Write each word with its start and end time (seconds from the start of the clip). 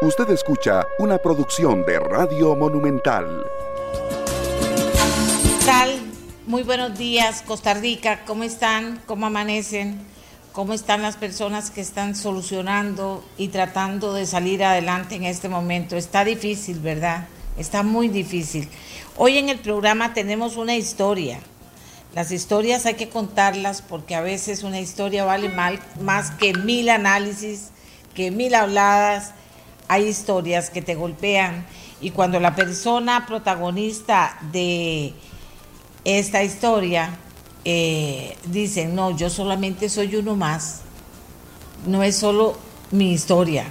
Usted 0.00 0.30
escucha 0.30 0.86
una 1.00 1.18
producción 1.18 1.84
de 1.84 1.98
Radio 1.98 2.54
Monumental. 2.54 3.44
Tal, 5.66 5.98
muy 6.46 6.62
buenos 6.62 6.96
días, 6.96 7.42
Costa 7.42 7.74
Rica. 7.74 8.20
¿Cómo 8.24 8.44
están? 8.44 9.02
¿Cómo 9.06 9.26
amanecen? 9.26 9.98
¿Cómo 10.52 10.72
están 10.72 11.02
las 11.02 11.16
personas 11.16 11.72
que 11.72 11.80
están 11.80 12.14
solucionando 12.14 13.24
y 13.36 13.48
tratando 13.48 14.12
de 14.14 14.24
salir 14.24 14.62
adelante 14.62 15.16
en 15.16 15.24
este 15.24 15.48
momento? 15.48 15.96
Está 15.96 16.24
difícil, 16.24 16.78
¿verdad? 16.78 17.26
Está 17.56 17.82
muy 17.82 18.06
difícil. 18.06 18.68
Hoy 19.16 19.38
en 19.38 19.48
el 19.48 19.58
programa 19.58 20.14
tenemos 20.14 20.56
una 20.56 20.76
historia. 20.76 21.40
Las 22.14 22.30
historias 22.30 22.86
hay 22.86 22.94
que 22.94 23.08
contarlas 23.08 23.82
porque 23.82 24.14
a 24.14 24.20
veces 24.20 24.62
una 24.62 24.78
historia 24.78 25.24
vale 25.24 25.48
más 25.48 26.30
que 26.38 26.54
mil 26.54 26.88
análisis, 26.88 27.70
que 28.14 28.30
mil 28.30 28.54
habladas 28.54 29.32
hay 29.88 30.06
historias 30.06 30.70
que 30.70 30.82
te 30.82 30.94
golpean 30.94 31.66
y 32.00 32.10
cuando 32.10 32.38
la 32.38 32.54
persona 32.54 33.26
protagonista 33.26 34.38
de 34.52 35.14
esta 36.04 36.44
historia 36.44 37.18
eh, 37.64 38.36
dice, 38.46 38.86
no, 38.86 39.16
yo 39.16 39.30
solamente 39.30 39.88
soy 39.88 40.14
uno 40.16 40.36
más, 40.36 40.82
no 41.86 42.02
es 42.02 42.16
solo 42.16 42.56
mi 42.90 43.12
historia, 43.12 43.64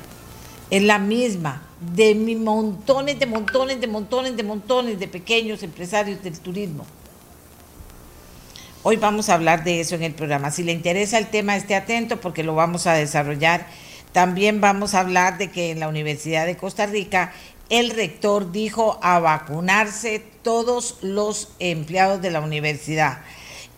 es 0.70 0.84
la 0.84 1.00
misma 1.00 1.64
de 1.80 2.16
mis 2.16 2.38
montones, 2.38 3.20
de 3.20 3.26
montones, 3.28 3.80
de 3.80 3.88
montones, 3.88 4.36
de 4.36 4.44
montones 4.44 5.00
de 5.00 5.08
pequeños 5.08 5.64
empresarios 5.64 6.22
del 6.24 6.40
turismo. 6.40 6.86
Hoy 8.84 8.96
vamos 8.96 9.30
a 9.30 9.34
hablar 9.34 9.64
de 9.64 9.82
eso 9.82 9.96
en 9.96 10.04
el 10.04 10.14
programa. 10.14 10.50
Si 10.50 10.64
le 10.64 10.72
interesa 10.72 11.18
el 11.18 11.28
tema, 11.28 11.56
esté 11.56 11.76
atento 11.76 12.22
porque 12.22 12.44
lo 12.44 12.56
vamos 12.56 12.88
a 12.88 12.94
desarrollar 12.94 13.68
también 14.12 14.62
vamos 14.62 14.94
a 14.94 15.02
hablar 15.02 15.38
de 15.38 15.52
que 15.52 15.72
en 15.72 15.80
la 15.80 15.88
Universidad 15.88 16.46
de 16.46 16.58
Costa 16.58 16.86
Rica 16.86 17.34
el 17.70 17.90
rector 17.90 18.52
dijo 18.52 18.98
a 19.02 19.20
vacunarse 19.20 20.24
todos 20.42 20.98
los 21.02 21.50
empleados 21.60 22.22
de 22.22 22.32
la 22.32 22.42
universidad. 22.42 23.20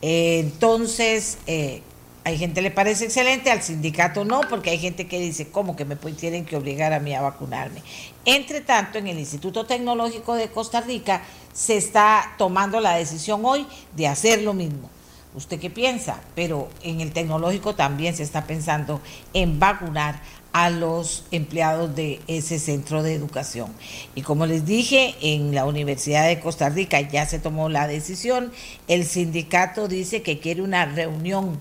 entonces, 0.01 1.39
eh, 1.47 1.81
hay 2.23 2.37
gente 2.37 2.61
le 2.61 2.69
parece 2.69 3.05
excelente, 3.05 3.49
al 3.49 3.63
sindicato 3.63 4.23
no, 4.23 4.41
porque 4.49 4.69
hay 4.69 4.77
gente 4.77 5.07
que 5.07 5.19
dice, 5.19 5.49
¿cómo 5.49 5.75
que 5.75 5.85
me 5.85 5.95
tienen 5.95 6.45
que 6.45 6.55
obligar 6.55 6.93
a 6.93 6.99
mí 6.99 7.15
a 7.15 7.21
vacunarme? 7.21 7.81
Entre 8.25 8.61
tanto, 8.61 8.99
en 8.99 9.07
el 9.07 9.17
Instituto 9.17 9.65
Tecnológico 9.65 10.35
de 10.35 10.49
Costa 10.49 10.81
Rica 10.81 11.23
se 11.53 11.77
está 11.77 12.35
tomando 12.37 12.79
la 12.79 12.95
decisión 12.95 13.43
hoy 13.45 13.65
de 13.95 14.07
hacer 14.07 14.43
lo 14.43 14.53
mismo. 14.53 14.89
¿Usted 15.35 15.59
qué 15.59 15.69
piensa? 15.69 16.21
Pero 16.35 16.69
en 16.81 17.01
el 17.01 17.11
tecnológico 17.11 17.75
también 17.75 18.15
se 18.15 18.23
está 18.23 18.45
pensando 18.45 18.99
en 19.33 19.59
vacunar 19.59 20.21
a 20.53 20.71
los 20.71 21.25
empleados 21.29 21.95
de 21.95 22.19
ese 22.27 22.57
centro 22.57 23.03
de 23.03 23.13
educación. 23.13 23.71
Y 24.15 24.23
como 24.23 24.47
les 24.47 24.65
dije, 24.65 25.15
en 25.21 25.53
la 25.53 25.65
Universidad 25.65 26.27
de 26.27 26.39
Costa 26.39 26.69
Rica 26.69 26.99
ya 27.01 27.27
se 27.27 27.37
tomó 27.37 27.69
la 27.69 27.87
decisión. 27.87 28.51
El 28.87 29.05
sindicato 29.05 29.87
dice 29.87 30.23
que 30.23 30.39
quiere 30.39 30.63
una 30.63 30.85
reunión 30.85 31.59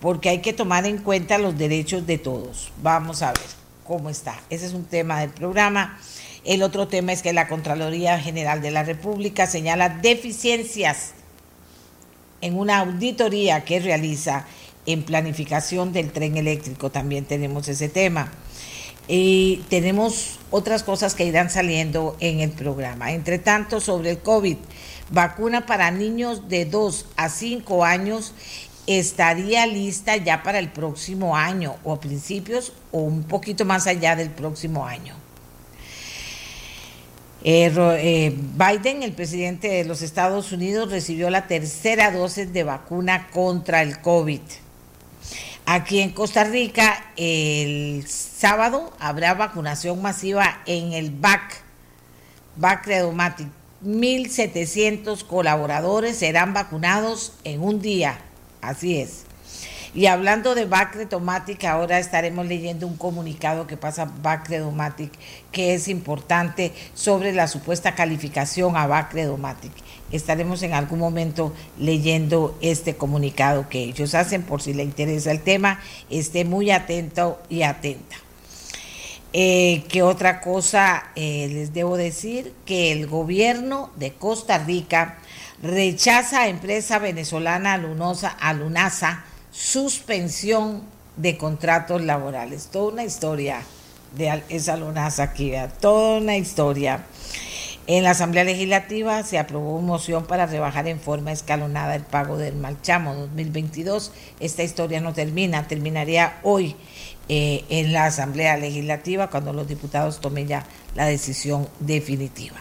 porque 0.00 0.28
hay 0.28 0.38
que 0.38 0.52
tomar 0.52 0.86
en 0.86 0.98
cuenta 0.98 1.38
los 1.38 1.58
derechos 1.58 2.06
de 2.06 2.18
todos. 2.18 2.70
Vamos 2.82 3.22
a 3.22 3.32
ver 3.32 3.42
cómo 3.84 4.08
está. 4.08 4.40
Ese 4.50 4.66
es 4.66 4.72
un 4.72 4.84
tema 4.84 5.20
del 5.20 5.30
programa. 5.30 5.98
El 6.44 6.62
otro 6.62 6.88
tema 6.88 7.12
es 7.12 7.22
que 7.22 7.32
la 7.32 7.48
Contraloría 7.48 8.18
General 8.18 8.62
de 8.62 8.70
la 8.70 8.84
República 8.84 9.46
señala 9.46 9.88
deficiencias 9.88 11.14
en 12.40 12.58
una 12.58 12.78
auditoría 12.78 13.64
que 13.64 13.80
realiza 13.80 14.46
en 14.86 15.02
planificación 15.02 15.92
del 15.92 16.10
tren 16.10 16.36
eléctrico, 16.36 16.90
también 16.90 17.24
tenemos 17.24 17.68
ese 17.68 17.88
tema. 17.88 18.32
Y 19.08 19.64
tenemos 19.68 20.38
otras 20.50 20.82
cosas 20.82 21.14
que 21.14 21.24
irán 21.24 21.50
saliendo 21.50 22.16
en 22.20 22.40
el 22.40 22.50
programa. 22.50 23.12
Entre 23.12 23.38
tanto, 23.38 23.80
sobre 23.80 24.10
el 24.10 24.18
COVID, 24.20 24.56
vacuna 25.10 25.66
para 25.66 25.90
niños 25.90 26.48
de 26.48 26.64
2 26.64 27.06
a 27.16 27.28
5 27.28 27.84
años 27.84 28.34
estaría 28.86 29.66
lista 29.66 30.16
ya 30.16 30.42
para 30.42 30.58
el 30.58 30.70
próximo 30.70 31.36
año 31.36 31.76
o 31.84 31.92
a 31.92 32.00
principios 32.00 32.72
o 32.92 33.00
un 33.00 33.24
poquito 33.24 33.64
más 33.64 33.86
allá 33.86 34.16
del 34.16 34.30
próximo 34.30 34.86
año. 34.86 35.19
Eh, 37.42 37.72
eh, 37.76 38.36
Biden, 38.36 39.02
el 39.02 39.12
presidente 39.12 39.68
de 39.68 39.84
los 39.84 40.02
Estados 40.02 40.52
Unidos, 40.52 40.90
recibió 40.90 41.30
la 41.30 41.46
tercera 41.46 42.10
dosis 42.10 42.52
de 42.52 42.64
vacuna 42.64 43.28
contra 43.30 43.82
el 43.82 44.00
COVID. 44.00 44.40
Aquí 45.64 46.00
en 46.00 46.10
Costa 46.10 46.44
Rica, 46.44 47.12
el 47.16 48.04
sábado 48.06 48.92
habrá 48.98 49.34
vacunación 49.34 50.02
masiva 50.02 50.60
en 50.66 50.92
el 50.92 51.10
BAC, 51.10 51.62
BAC 52.56 52.86
Redomatic. 52.86 53.48
1.700 53.84 55.24
colaboradores 55.24 56.16
serán 56.18 56.52
vacunados 56.52 57.32
en 57.44 57.62
un 57.62 57.80
día. 57.80 58.18
Así 58.60 58.98
es. 58.98 59.24
Y 59.92 60.06
hablando 60.06 60.54
de 60.54 60.66
Bacretomatic, 60.66 61.64
ahora 61.64 61.98
estaremos 61.98 62.46
leyendo 62.46 62.86
un 62.86 62.96
comunicado 62.96 63.66
que 63.66 63.76
pasa 63.76 64.12
Bacredomatic, 64.22 65.10
que 65.50 65.74
es 65.74 65.88
importante 65.88 66.72
sobre 66.94 67.32
la 67.32 67.48
supuesta 67.48 67.96
calificación 67.96 68.76
a 68.76 68.86
Bacredomatic. 68.86 69.72
Estaremos 70.12 70.62
en 70.62 70.74
algún 70.74 71.00
momento 71.00 71.52
leyendo 71.76 72.56
este 72.60 72.94
comunicado 72.94 73.68
que 73.68 73.80
ellos 73.82 74.14
hacen, 74.14 74.44
por 74.44 74.62
si 74.62 74.74
le 74.74 74.84
interesa 74.84 75.32
el 75.32 75.40
tema, 75.40 75.80
esté 76.08 76.44
muy 76.44 76.70
atento 76.70 77.40
y 77.48 77.62
atenta. 77.62 78.16
Eh, 79.32 79.84
¿Qué 79.88 80.02
otra 80.02 80.40
cosa 80.40 81.04
eh, 81.16 81.48
les 81.52 81.72
debo 81.72 81.96
decir? 81.96 82.52
Que 82.64 82.92
el 82.92 83.08
gobierno 83.08 83.90
de 83.96 84.12
Costa 84.12 84.58
Rica 84.58 85.18
rechaza 85.62 86.42
a 86.42 86.48
empresa 86.48 87.00
venezolana 87.00 87.76
Lunosa, 87.76 88.28
Alunasa 88.28 89.24
suspensión 89.60 90.82
de 91.16 91.36
contratos 91.36 92.02
laborales. 92.02 92.68
Toda 92.72 92.92
una 92.92 93.04
historia 93.04 93.62
de 94.16 94.42
esa 94.48 94.76
lunaza 94.76 95.24
aquí, 95.24 95.52
toda 95.80 96.18
una 96.18 96.36
historia. 96.36 97.04
En 97.86 98.04
la 98.04 98.10
Asamblea 98.10 98.44
Legislativa 98.44 99.22
se 99.22 99.38
aprobó 99.38 99.76
una 99.76 99.86
moción 99.86 100.24
para 100.24 100.46
rebajar 100.46 100.88
en 100.88 100.98
forma 100.98 101.32
escalonada 101.32 101.94
el 101.94 102.04
pago 102.04 102.38
del 102.38 102.56
Malchamo 102.56 103.14
2022. 103.14 104.12
Esta 104.38 104.62
historia 104.62 105.00
no 105.00 105.12
termina, 105.12 105.68
terminaría 105.68 106.38
hoy 106.42 106.76
eh, 107.28 107.64
en 107.68 107.92
la 107.92 108.06
Asamblea 108.06 108.56
Legislativa 108.56 109.28
cuando 109.28 109.52
los 109.52 109.68
diputados 109.68 110.20
tomen 110.20 110.48
ya 110.48 110.64
la 110.94 111.06
decisión 111.06 111.68
definitiva. 111.80 112.56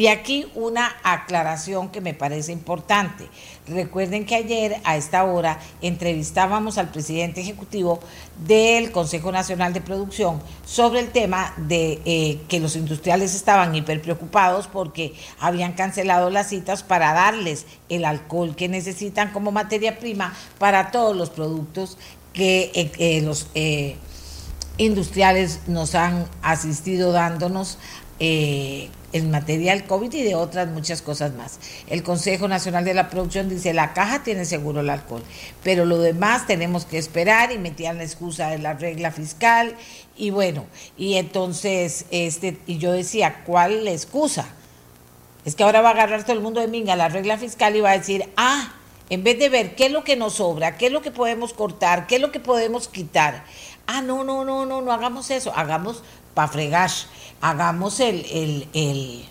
Y 0.00 0.06
aquí 0.06 0.46
una 0.54 0.96
aclaración 1.02 1.90
que 1.90 2.00
me 2.00 2.14
parece 2.14 2.52
importante. 2.52 3.28
Recuerden 3.68 4.24
que 4.24 4.34
ayer 4.34 4.80
a 4.82 4.96
esta 4.96 5.24
hora 5.24 5.60
entrevistábamos 5.82 6.78
al 6.78 6.88
presidente 6.88 7.42
ejecutivo 7.42 8.00
del 8.46 8.92
Consejo 8.92 9.30
Nacional 9.30 9.74
de 9.74 9.82
Producción 9.82 10.42
sobre 10.64 11.00
el 11.00 11.10
tema 11.10 11.52
de 11.58 12.00
eh, 12.06 12.40
que 12.48 12.60
los 12.60 12.76
industriales 12.76 13.34
estaban 13.34 13.74
hiper 13.74 14.00
preocupados 14.00 14.68
porque 14.68 15.12
habían 15.38 15.74
cancelado 15.74 16.30
las 16.30 16.48
citas 16.48 16.82
para 16.82 17.12
darles 17.12 17.66
el 17.90 18.06
alcohol 18.06 18.56
que 18.56 18.70
necesitan 18.70 19.32
como 19.32 19.52
materia 19.52 19.98
prima 19.98 20.34
para 20.58 20.92
todos 20.92 21.14
los 21.14 21.28
productos 21.28 21.98
que 22.32 22.70
eh, 22.74 22.90
eh, 22.96 23.20
los 23.20 23.48
industriales 24.78 25.60
nos 25.66 25.94
han 25.94 26.24
asistido 26.40 27.12
dándonos 27.12 27.76
eh, 28.20 28.90
en 29.12 29.30
materia 29.30 29.72
del 29.72 29.84
COVID 29.86 30.12
y 30.12 30.22
de 30.22 30.34
otras 30.34 30.68
muchas 30.68 31.02
cosas 31.02 31.32
más. 31.34 31.58
El 31.88 32.02
Consejo 32.02 32.48
Nacional 32.48 32.84
de 32.84 32.94
la 32.94 33.08
Producción 33.08 33.48
dice, 33.48 33.72
la 33.72 33.92
caja 33.92 34.22
tiene 34.22 34.44
seguro 34.44 34.80
el 34.80 34.90
alcohol, 34.90 35.22
pero 35.62 35.84
lo 35.84 35.98
demás 35.98 36.46
tenemos 36.46 36.84
que 36.84 36.98
esperar 36.98 37.50
y 37.50 37.58
metían 37.58 37.96
la 37.96 38.04
excusa 38.04 38.50
de 38.50 38.58
la 38.58 38.74
regla 38.74 39.10
fiscal 39.10 39.74
y 40.16 40.30
bueno, 40.30 40.66
y 40.96 41.14
entonces, 41.14 42.04
este, 42.10 42.58
y 42.66 42.78
yo 42.78 42.92
decía, 42.92 43.42
¿cuál 43.46 43.84
la 43.84 43.92
excusa? 43.92 44.46
Es 45.44 45.54
que 45.54 45.62
ahora 45.62 45.80
va 45.80 45.88
a 45.88 45.92
agarrar 45.92 46.22
todo 46.22 46.34
el 46.34 46.42
mundo 46.42 46.60
de 46.60 46.68
minga 46.68 46.94
la 46.96 47.08
regla 47.08 47.38
fiscal 47.38 47.74
y 47.74 47.80
va 47.80 47.92
a 47.92 47.98
decir, 47.98 48.28
ah, 48.36 48.74
en 49.08 49.24
vez 49.24 49.38
de 49.38 49.48
ver 49.48 49.74
qué 49.74 49.86
es 49.86 49.92
lo 49.92 50.04
que 50.04 50.16
nos 50.16 50.34
sobra, 50.34 50.76
qué 50.76 50.86
es 50.86 50.92
lo 50.92 51.00
que 51.02 51.10
podemos 51.10 51.54
cortar, 51.54 52.06
qué 52.06 52.16
es 52.16 52.20
lo 52.20 52.30
que 52.30 52.38
podemos 52.38 52.86
quitar, 52.86 53.44
ah, 53.86 54.02
no, 54.02 54.22
no, 54.22 54.44
no, 54.44 54.66
no, 54.66 54.82
no 54.82 54.92
hagamos 54.92 55.30
eso, 55.30 55.52
hagamos 55.56 56.04
para 56.40 56.52
fregar 56.52 56.90
hagamos 57.42 58.00
el, 58.00 58.66
el, 58.72 59.26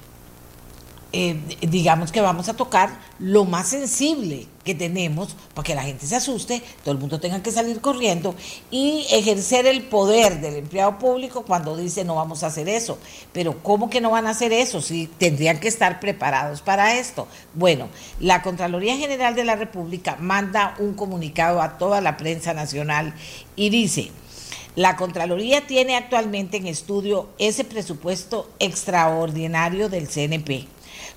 eh, 1.12 1.42
digamos 1.62 2.12
que 2.12 2.22
vamos 2.22 2.50
a 2.50 2.54
tocar 2.54 3.00
lo 3.18 3.46
más 3.46 3.70
sensible 3.70 4.46
que 4.64 4.76
tenemos 4.76 5.36
para 5.56 5.66
que 5.66 5.74
la 5.74 5.82
gente 5.82 6.06
se 6.06 6.16
asuste, 6.16 6.62
todo 6.84 6.92
el 6.92 7.00
mundo 7.00 7.20
tenga 7.20 7.42
que 7.42 7.52
salir 7.52 7.82
corriendo 7.82 8.36
y 8.70 9.08
ejercer 9.10 9.66
el 9.66 9.82
poder 9.86 10.40
del 10.40 10.58
empleado 10.58 11.00
público 11.00 11.46
cuando 11.46 11.76
dice 11.76 12.06
no 12.06 12.14
vamos 12.14 12.44
a 12.44 12.48
hacer 12.48 12.70
eso. 12.70 13.00
Pero 13.34 13.64
¿cómo 13.64 13.90
que 13.90 14.02
no 14.02 14.12
van 14.12 14.28
a 14.28 14.32
hacer 14.32 14.54
eso 14.54 14.84
si 14.84 15.08
tendrían 15.08 15.60
que 15.60 15.68
estar 15.68 16.00
preparados 16.00 16.62
para 16.62 17.00
esto? 17.00 17.28
Bueno, 17.56 17.88
la 18.20 18.44
Contraloría 18.44 18.98
General 18.98 19.34
de 19.34 19.46
la 19.46 19.56
República 19.56 20.16
manda 20.20 20.76
un 20.78 20.94
comunicado 20.94 21.60
a 21.60 21.80
toda 21.80 22.02
la 22.02 22.18
prensa 22.18 22.54
nacional 22.54 23.16
y 23.56 23.72
dice, 23.72 24.12
La 24.76 24.96
Contraloría 24.96 25.68
tiene 25.68 25.96
actualmente 25.96 26.58
en 26.58 26.68
estudio 26.68 27.30
ese 27.38 27.64
presupuesto 27.64 28.50
extraordinario 28.60 29.90
del 29.90 30.08
CNP. 30.08 30.68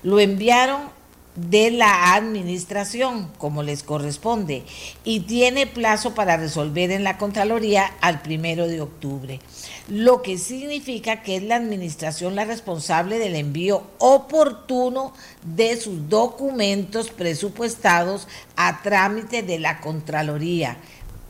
Lo 0.01 0.19
enviaron 0.19 0.89
de 1.35 1.71
la 1.71 2.13
administración, 2.13 3.31
como 3.37 3.63
les 3.63 3.81
corresponde, 3.81 4.63
y 5.03 5.21
tiene 5.21 5.65
plazo 5.65 6.13
para 6.13 6.37
resolver 6.37 6.91
en 6.91 7.03
la 7.03 7.17
Contraloría 7.17 7.91
al 8.01 8.21
primero 8.21 8.67
de 8.67 8.81
octubre, 8.81 9.39
lo 9.87 10.21
que 10.21 10.37
significa 10.37 11.23
que 11.23 11.37
es 11.37 11.43
la 11.43 11.55
administración 11.55 12.35
la 12.35 12.45
responsable 12.45 13.17
del 13.17 13.35
envío 13.35 13.83
oportuno 13.97 15.13
de 15.43 15.75
sus 15.77 16.07
documentos 16.07 17.09
presupuestados 17.09 18.27
a 18.55 18.83
trámite 18.83 19.41
de 19.41 19.57
la 19.57 19.81
Contraloría, 19.81 20.77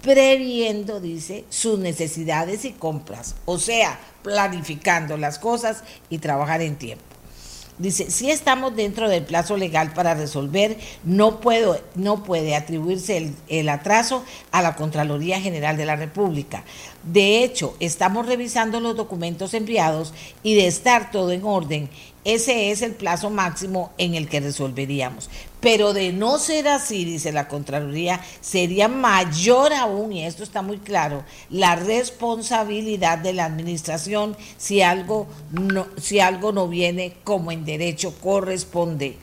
previendo, 0.03 0.99
dice, 0.99 1.45
sus 1.49 1.79
necesidades 1.79 2.65
y 2.65 2.73
compras, 2.73 3.35
o 3.45 3.57
sea, 3.57 3.97
planificando 4.21 5.17
las 5.17 5.39
cosas 5.39 5.83
y 6.09 6.19
trabajar 6.19 6.61
en 6.61 6.75
tiempo. 6.75 7.05
Dice, 7.79 8.11
si 8.11 8.29
estamos 8.29 8.75
dentro 8.75 9.09
del 9.09 9.23
plazo 9.23 9.57
legal 9.57 9.93
para 9.93 10.13
resolver, 10.13 10.77
no, 11.03 11.39
puedo, 11.39 11.81
no 11.95 12.23
puede 12.23 12.55
atribuirse 12.55 13.17
el, 13.17 13.35
el, 13.47 13.67
atraso 13.67 14.23
a 14.51 14.61
la 14.61 14.75
Contraloría 14.75 15.41
General 15.41 15.75
de 15.75 15.85
la 15.85 15.95
República. 15.95 16.63
De 17.01 17.43
hecho, 17.43 17.75
estamos 17.79 18.27
revisando 18.27 18.79
los 18.79 18.95
documentos 18.95 19.55
enviados 19.55 20.13
y 20.43 20.53
de 20.53 20.67
estar 20.67 21.09
todo 21.09 21.31
en 21.31 21.45
orden, 21.45 21.89
ese 22.25 22.71
es 22.71 22.81
el 22.81 22.93
plazo 22.93 23.29
máximo 23.29 23.91
en 23.97 24.13
el 24.15 24.29
que 24.29 24.39
resolveríamos. 24.39 25.29
Pero 25.63 25.93
de 25.93 26.11
no 26.11 26.39
ser 26.39 26.67
así, 26.67 27.05
dice 27.05 27.31
la 27.31 27.47
Contraloría, 27.47 28.19
sería 28.41 28.89
mayor 28.89 29.73
aún, 29.73 30.11
y 30.11 30.25
esto 30.25 30.43
está 30.43 30.61
muy 30.61 30.77
claro, 30.77 31.23
la 31.49 31.77
responsabilidad 31.77 33.17
de 33.17 33.31
la 33.31 33.45
Administración 33.45 34.35
si 34.57 34.81
algo 34.81 35.25
no, 35.51 35.87
si 36.01 36.19
algo 36.19 36.51
no 36.51 36.67
viene 36.67 37.15
como 37.23 37.53
en 37.53 37.63
derecho 37.63 38.13
corresponde. 38.21 39.15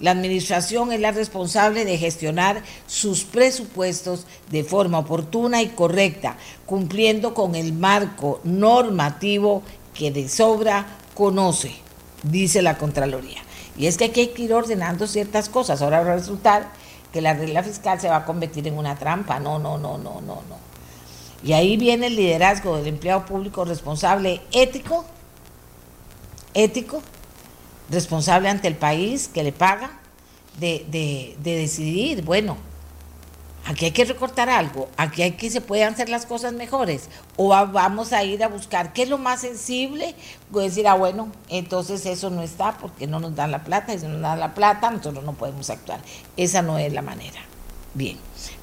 La 0.00 0.10
Administración 0.10 0.92
es 0.92 0.98
la 0.98 1.12
responsable 1.12 1.84
de 1.84 1.96
gestionar 1.96 2.62
sus 2.88 3.22
presupuestos 3.22 4.26
de 4.50 4.64
forma 4.64 4.98
oportuna 4.98 5.62
y 5.62 5.68
correcta, 5.68 6.36
cumpliendo 6.66 7.34
con 7.34 7.54
el 7.54 7.72
marco 7.72 8.40
normativo 8.42 9.62
que 9.94 10.10
de 10.10 10.28
sobra 10.28 10.98
conoce 11.14 11.72
dice 12.22 12.62
la 12.62 12.78
Contraloría. 12.78 13.47
Y 13.78 13.86
es 13.86 13.96
que 13.96 14.06
aquí 14.06 14.20
hay 14.20 14.28
que 14.28 14.42
ir 14.42 14.52
ordenando 14.52 15.06
ciertas 15.06 15.48
cosas. 15.48 15.80
Ahora 15.80 16.02
va 16.02 16.12
a 16.12 16.16
resultar 16.16 16.68
que 17.12 17.20
la 17.20 17.34
regla 17.34 17.62
fiscal 17.62 18.00
se 18.00 18.08
va 18.08 18.16
a 18.16 18.24
convertir 18.24 18.66
en 18.66 18.76
una 18.76 18.96
trampa. 18.96 19.38
No, 19.38 19.58
no, 19.58 19.78
no, 19.78 19.96
no, 19.98 20.20
no, 20.20 20.42
no. 20.48 20.68
Y 21.44 21.52
ahí 21.52 21.76
viene 21.76 22.08
el 22.08 22.16
liderazgo 22.16 22.76
del 22.76 22.88
empleado 22.88 23.24
público 23.24 23.64
responsable 23.64 24.40
ético, 24.50 25.04
ético, 26.52 27.00
responsable 27.88 28.48
ante 28.48 28.66
el 28.66 28.76
país 28.76 29.28
que 29.28 29.44
le 29.44 29.52
paga, 29.52 29.92
de, 30.58 30.84
de, 30.90 31.36
de 31.38 31.56
decidir, 31.56 32.24
bueno, 32.24 32.56
aquí 33.68 33.84
hay 33.84 33.90
que 33.90 34.06
recortar 34.06 34.48
algo, 34.48 34.88
aquí 34.96 35.22
hay 35.22 35.32
que 35.32 35.50
se 35.50 35.60
puedan 35.60 35.92
hacer 35.92 36.08
las 36.08 36.24
cosas 36.24 36.54
mejores, 36.54 37.10
o 37.36 37.48
vamos 37.48 38.14
a 38.14 38.24
ir 38.24 38.42
a 38.42 38.48
buscar 38.48 38.94
qué 38.94 39.02
es 39.02 39.10
lo 39.10 39.18
más 39.18 39.42
sensible, 39.42 40.14
voy 40.50 40.64
a 40.64 40.68
decir, 40.68 40.88
ah, 40.88 40.94
bueno, 40.94 41.30
entonces 41.50 42.06
eso 42.06 42.30
no 42.30 42.42
está 42.42 42.78
porque 42.78 43.06
no 43.06 43.20
nos 43.20 43.36
dan 43.36 43.50
la 43.50 43.64
plata, 43.64 43.92
y 43.92 43.98
si 43.98 44.06
no 44.06 44.14
nos 44.14 44.22
dan 44.22 44.40
la 44.40 44.54
plata, 44.54 44.90
nosotros 44.90 45.22
no 45.22 45.34
podemos 45.34 45.68
actuar. 45.68 46.00
Esa 46.36 46.62
no 46.62 46.78
es 46.78 46.92
la 46.92 47.02
manera. 47.02 47.40
Bien, 47.92 48.16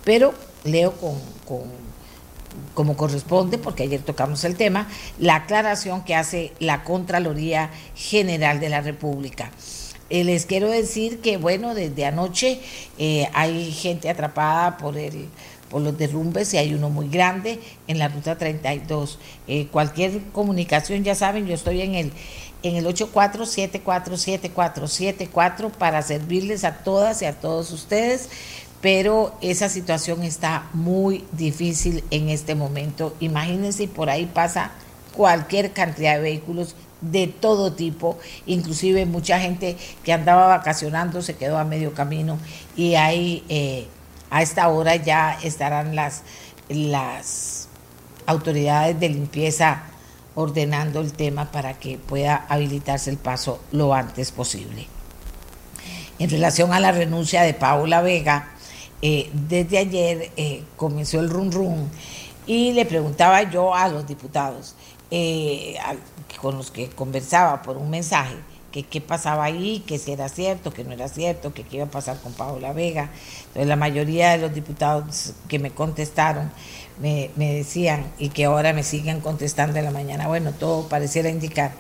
pero 0.04 0.34
leo 0.64 0.94
con, 0.94 1.20
con 1.48 1.86
como 2.74 2.98
corresponde, 2.98 3.58
porque 3.58 3.84
ayer 3.84 4.02
tocamos 4.02 4.44
el 4.44 4.56
tema, 4.56 4.88
la 5.20 5.36
aclaración 5.36 6.04
que 6.04 6.16
hace 6.16 6.54
la 6.60 6.84
Contraloría 6.84 7.70
General 7.96 8.60
de 8.60 8.70
la 8.70 8.82
República. 8.82 9.52
Eh, 10.10 10.24
les 10.24 10.46
quiero 10.46 10.70
decir 10.70 11.20
que, 11.20 11.38
bueno, 11.38 11.74
desde 11.74 12.06
anoche 12.06 12.60
eh, 12.98 13.28
hay 13.34 13.72
gente 13.72 14.10
atrapada 14.10 14.78
por 14.78 14.98
el 14.98 15.30
por 15.70 15.82
los 15.82 15.98
derrumbes 15.98 16.54
y 16.54 16.58
hay 16.58 16.74
uno 16.76 16.92
muy 16.92 17.10
grande 17.10 17.60
en 17.88 17.98
la 17.98 18.08
ruta 18.08 18.38
32. 18.38 19.18
Eh, 19.48 19.66
cualquier 19.72 20.22
comunicación, 20.32 21.04
ya 21.04 21.16
saben, 21.16 21.48
yo 21.48 21.56
estoy 21.56 21.82
en 21.82 21.96
el 21.96 22.12
en 22.64 22.78
el 22.78 22.86
84747474 22.88 25.72
para 25.72 26.02
servirles 26.02 26.64
a 26.64 26.78
todas 26.78 27.22
y 27.22 27.26
a 27.26 27.34
todos 27.34 27.72
ustedes, 27.72 28.30
pero 28.82 29.36
esa 29.42 29.68
situación 29.70 30.24
está 30.24 30.68
muy 30.74 31.26
difícil 31.32 32.04
en 32.10 32.30
este 32.30 32.56
momento. 32.56 33.16
Imagínense, 33.20 33.88
por 33.88 34.10
ahí 34.10 34.26
pasa 34.26 34.72
cualquier 35.16 35.74
cantidad 35.74 36.16
de 36.16 36.22
vehículos 36.22 36.76
de 37.12 37.28
todo 37.28 37.74
tipo, 37.74 38.18
inclusive 38.46 39.06
mucha 39.06 39.40
gente 39.40 39.78
que 40.04 40.14
andaba 40.14 40.48
vacacionando 40.48 41.22
se 41.22 41.36
quedó 41.36 41.58
a 41.58 41.64
medio 41.64 41.94
camino 41.94 42.38
y 42.76 42.96
ahí 42.96 43.44
eh, 43.50 43.88
a 44.30 44.42
esta 44.42 44.68
hora 44.70 44.96
ya 44.96 45.38
estarán 45.44 45.96
las, 45.96 46.24
las 46.70 47.68
autoridades 48.26 49.00
de 49.00 49.10
limpieza 49.10 49.84
ordenando 50.36 51.00
el 51.00 51.14
tema 51.14 51.52
para 51.52 51.76
que 51.76 51.98
pueda 51.98 52.46
habilitarse 52.50 53.10
el 53.10 53.18
paso 53.18 53.62
lo 53.72 53.94
antes 53.94 54.32
posible. 54.32 54.88
En 56.20 56.30
relación 56.30 56.74
a 56.74 56.80
la 56.80 56.92
renuncia 56.92 57.44
de 57.44 57.54
Paula 57.54 58.02
Vega, 58.02 58.50
eh, 59.02 59.30
desde 59.34 59.78
ayer 59.78 60.32
eh, 60.38 60.64
comenzó 60.76 61.20
el 61.20 61.30
run 61.30 61.52
run 61.52 61.90
y 62.48 62.74
le 62.74 62.86
preguntaba 62.86 63.44
yo 63.44 63.74
a 63.74 63.88
los 63.88 64.08
diputados, 64.08 64.76
con 66.46 66.58
los 66.58 66.70
que 66.70 66.90
conversaba 66.90 67.64
por 67.64 67.76
un 67.76 67.90
mensaje, 67.90 68.36
que 68.72 68.84
qué 68.84 69.02
pasaba 69.02 69.46
ahí, 69.46 69.84
que 69.88 69.98
si 69.98 70.12
era 70.12 70.30
cierto, 70.30 70.70
que 70.70 70.84
no 70.84 70.92
era 70.92 71.08
cierto, 71.08 71.56
que 71.56 71.64
qué 71.64 71.78
iba 71.78 71.86
a 71.86 71.90
pasar 71.90 72.20
con 72.20 72.34
Paola 72.34 72.72
Vega. 72.72 73.10
Entonces 73.48 73.66
la 73.66 73.76
mayoría 73.76 74.30
de 74.30 74.38
los 74.38 74.54
diputados 74.54 75.34
que 75.48 75.58
me 75.58 75.72
contestaron 75.72 76.52
me, 77.02 77.32
decían 77.36 78.06
y 78.20 78.30
que 78.30 78.46
ahora 78.46 78.74
me 78.74 78.84
siguen 78.84 79.22
contestando 79.22 79.80
en 79.80 79.86
la 79.86 79.90
mañana, 79.90 80.28
bueno, 80.28 80.52
todo 80.52 80.88
pareciera 80.88 81.30
indicar 81.30 81.72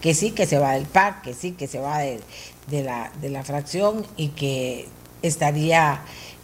que 0.00 0.14
sí, 0.14 0.30
que 0.30 0.46
se 0.46 0.56
va 0.56 0.72
del 0.72 0.86
PAC, 0.86 1.20
que 1.20 1.34
sí, 1.34 1.52
que 1.52 1.66
se 1.66 1.78
va 1.78 1.98
de, 1.98 2.22
la, 2.70 3.12
de 3.20 3.28
la 3.28 3.44
fracción 3.44 4.06
y 4.16 4.28
que 4.28 4.88
estaría 5.20 6.00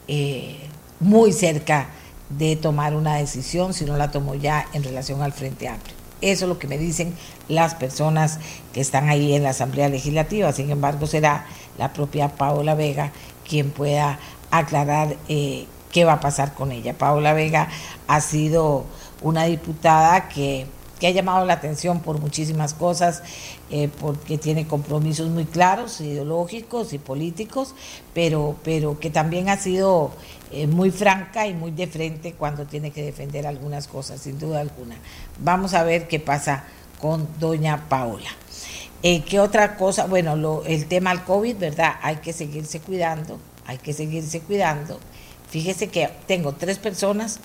eh, 0.06 0.58
muy 0.98 1.32
cerca 1.32 1.88
de 2.28 2.56
tomar 2.56 2.94
una 2.94 3.14
decisión, 3.14 3.72
si 3.72 3.86
no 3.86 3.96
la 3.96 4.10
tomó 4.10 4.34
ya 4.34 4.68
en 4.74 4.82
relación 4.82 5.22
al 5.22 5.32
Frente 5.32 5.66
Amplio. 5.66 5.99
Eso 6.20 6.44
es 6.44 6.48
lo 6.48 6.58
que 6.58 6.68
me 6.68 6.78
dicen 6.78 7.14
las 7.48 7.74
personas 7.74 8.38
que 8.72 8.80
están 8.80 9.08
ahí 9.08 9.34
en 9.34 9.42
la 9.42 9.50
Asamblea 9.50 9.88
Legislativa. 9.88 10.52
Sin 10.52 10.70
embargo, 10.70 11.06
será 11.06 11.46
la 11.78 11.92
propia 11.92 12.28
Paola 12.28 12.74
Vega 12.74 13.12
quien 13.48 13.70
pueda 13.70 14.18
aclarar 14.50 15.16
eh, 15.28 15.66
qué 15.92 16.04
va 16.04 16.14
a 16.14 16.20
pasar 16.20 16.54
con 16.54 16.72
ella. 16.72 16.94
Paola 16.96 17.32
Vega 17.32 17.68
ha 18.06 18.20
sido 18.20 18.84
una 19.22 19.44
diputada 19.44 20.28
que 20.28 20.66
que 21.00 21.08
ha 21.08 21.10
llamado 21.10 21.44
la 21.46 21.54
atención 21.54 22.00
por 22.00 22.20
muchísimas 22.20 22.74
cosas, 22.74 23.22
eh, 23.70 23.88
porque 24.00 24.38
tiene 24.38 24.68
compromisos 24.68 25.30
muy 25.30 25.46
claros, 25.46 26.00
ideológicos 26.00 26.92
y 26.92 26.98
políticos, 26.98 27.74
pero, 28.14 28.54
pero 28.62 29.00
que 29.00 29.10
también 29.10 29.48
ha 29.48 29.56
sido 29.56 30.12
eh, 30.52 30.66
muy 30.66 30.90
franca 30.90 31.46
y 31.46 31.54
muy 31.54 31.70
de 31.70 31.86
frente 31.86 32.34
cuando 32.34 32.66
tiene 32.66 32.90
que 32.90 33.02
defender 33.02 33.46
algunas 33.46 33.88
cosas, 33.88 34.20
sin 34.20 34.38
duda 34.38 34.60
alguna. 34.60 34.96
Vamos 35.38 35.74
a 35.74 35.82
ver 35.82 36.06
qué 36.06 36.20
pasa 36.20 36.64
con 37.00 37.26
doña 37.40 37.88
Paola. 37.88 38.28
Eh, 39.02 39.22
¿Qué 39.22 39.40
otra 39.40 39.76
cosa? 39.76 40.06
Bueno, 40.06 40.62
el 40.66 40.86
tema 40.86 41.10
del 41.10 41.24
COVID, 41.24 41.56
¿verdad? 41.56 41.94
Hay 42.02 42.16
que 42.16 42.34
seguirse 42.34 42.80
cuidando, 42.80 43.40
hay 43.64 43.78
que 43.78 43.94
seguirse 43.94 44.40
cuidando. 44.40 45.00
Fíjese 45.48 45.88
que 45.88 46.10
tengo 46.26 46.52
tres 46.52 46.78
personas. 46.78 47.40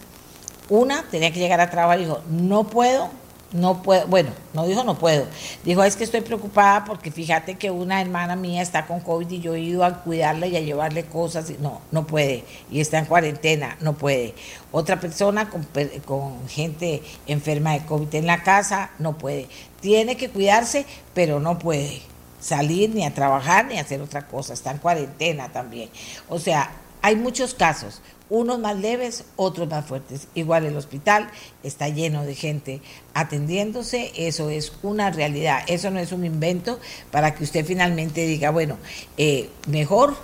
Una 0.68 1.04
tenía 1.04 1.32
que 1.32 1.40
llegar 1.40 1.62
a 1.62 1.70
trabajar 1.70 2.00
y 2.00 2.04
dijo, 2.04 2.22
no 2.30 2.66
puedo, 2.66 3.10
no 3.52 3.82
puedo, 3.82 4.08
bueno, 4.08 4.32
no 4.54 4.66
dijo 4.66 4.84
no 4.84 4.98
puedo, 4.98 5.26
dijo 5.64 5.84
es 5.84 5.96
que 5.96 6.04
estoy 6.04 6.22
preocupada 6.22 6.84
porque 6.84 7.12
fíjate 7.12 7.56
que 7.56 7.72
una 7.72 8.02
hermana 8.02 8.36
mía 8.36 8.62
está 8.62 8.86
con 8.86 9.00
COVID 9.00 9.30
y 9.30 9.40
yo 9.40 9.56
he 9.56 9.62
ido 9.62 9.86
a 9.86 10.04
cuidarla 10.04 10.48
y 10.48 10.58
a 10.58 10.62
llevarle 10.62 11.06
cosas, 11.06 11.50
y 11.50 11.58
no, 11.60 11.82
no 11.92 12.06
puede, 12.06 12.44
y 12.70 12.82
está 12.82 13.00
en 13.00 13.06
cuarentena, 13.06 13.78
no 13.82 13.94
puede. 13.94 14.34
Otra 14.72 15.00
persona 15.00 15.50
con, 15.50 15.66
con 16.06 16.48
gente 16.50 17.02
enferma 17.28 17.74
de 17.74 17.86
COVID 17.86 18.14
en 18.16 18.28
la 18.28 18.44
casa, 18.44 18.90
no 19.00 19.18
puede. 19.18 19.48
Tiene 19.80 20.18
que 20.18 20.30
cuidarse, 20.30 20.86
pero 21.14 21.40
no 21.40 21.60
puede 21.60 22.02
salir 22.42 22.94
ni 22.94 23.06
a 23.06 23.14
trabajar 23.14 23.66
ni 23.66 23.78
a 23.78 23.82
hacer 23.82 24.02
otra 24.02 24.28
cosa, 24.28 24.54
está 24.54 24.72
en 24.72 24.78
cuarentena 24.80 25.50
también. 25.52 25.90
O 26.30 26.40
sea, 26.40 26.72
hay 27.02 27.16
muchos 27.16 27.54
casos, 27.54 28.02
unos 28.30 28.60
más 28.60 28.78
leves, 28.78 29.26
otros 29.36 29.70
más 29.70 29.86
fuertes. 29.86 30.28
Igual 30.36 30.66
el 30.66 30.78
hospital 30.78 31.30
está 31.64 31.90
lleno 31.90 32.24
de 32.24 32.36
gente 32.36 32.82
atendiéndose, 33.14 34.12
eso 34.16 34.50
es 34.50 34.74
una 34.84 35.12
realidad, 35.12 35.60
eso 35.68 35.92
no 35.92 36.00
es 36.00 36.12
un 36.12 36.26
invento 36.26 36.80
para 37.12 37.36
que 37.36 37.44
usted 37.44 37.66
finalmente 37.66 38.26
diga, 38.26 38.52
bueno, 38.52 38.78
eh, 39.18 39.50
mejor, 39.68 40.16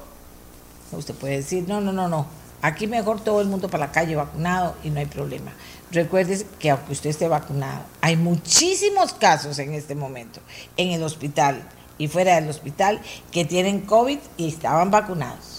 usted 0.92 1.14
puede 1.16 1.38
decir, 1.38 1.66
no, 1.68 1.82
no, 1.82 1.92
no, 1.92 2.08
no, 2.08 2.28
Aquí 2.62 2.86
mejor 2.86 3.20
todo 3.22 3.42
el 3.42 3.48
mundo 3.48 3.70
para 3.70 3.88
la 3.88 3.92
calle 3.92 4.16
vacunado 4.16 4.76
y 4.84 4.92
no 4.92 5.00
hay 5.00 5.08
problema. 5.08 5.52
Recuerde 5.92 6.46
que 6.60 6.70
aunque 6.70 6.94
usted 6.94 7.10
esté 7.10 7.28
vacunado, 7.28 7.84
hay 8.02 8.16
muchísimos 8.16 9.14
casos 9.14 9.58
en 9.58 9.74
este 9.74 9.96
momento 9.96 10.42
en 10.78 10.92
el 10.92 11.02
hospital 11.02 11.68
y 11.98 12.08
fuera 12.08 12.36
del 12.36 12.50
hospital 12.50 13.02
que 13.32 13.46
tienen 13.46 13.82
COVID 13.82 14.20
y 14.38 14.48
estaban 14.48 14.92
vacunados. 14.92 15.51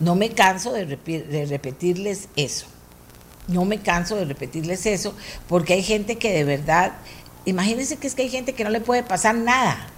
No 0.00 0.14
me 0.14 0.30
canso 0.30 0.72
de, 0.72 0.84
repetirles 1.46 2.28
eso. 2.36 2.66
No 3.48 3.64
me 3.64 3.80
canso 3.80 4.16
de 4.16 4.24
repetirles 4.24 4.86
eso 4.86 5.14
porque 5.48 5.74
hay 5.74 5.82
gente 5.82 6.16
que 6.16 6.32
de 6.32 6.44
verdad, 6.44 6.92
imagínense 7.44 7.96
que 7.96 8.06
es 8.06 8.14
que 8.14 8.22
hay 8.22 8.28
gente 8.28 8.52
que 8.54 8.64
no 8.64 8.70
le 8.70 8.80
puede 8.80 9.02
pasar 9.02 9.34
nada. 9.34 9.88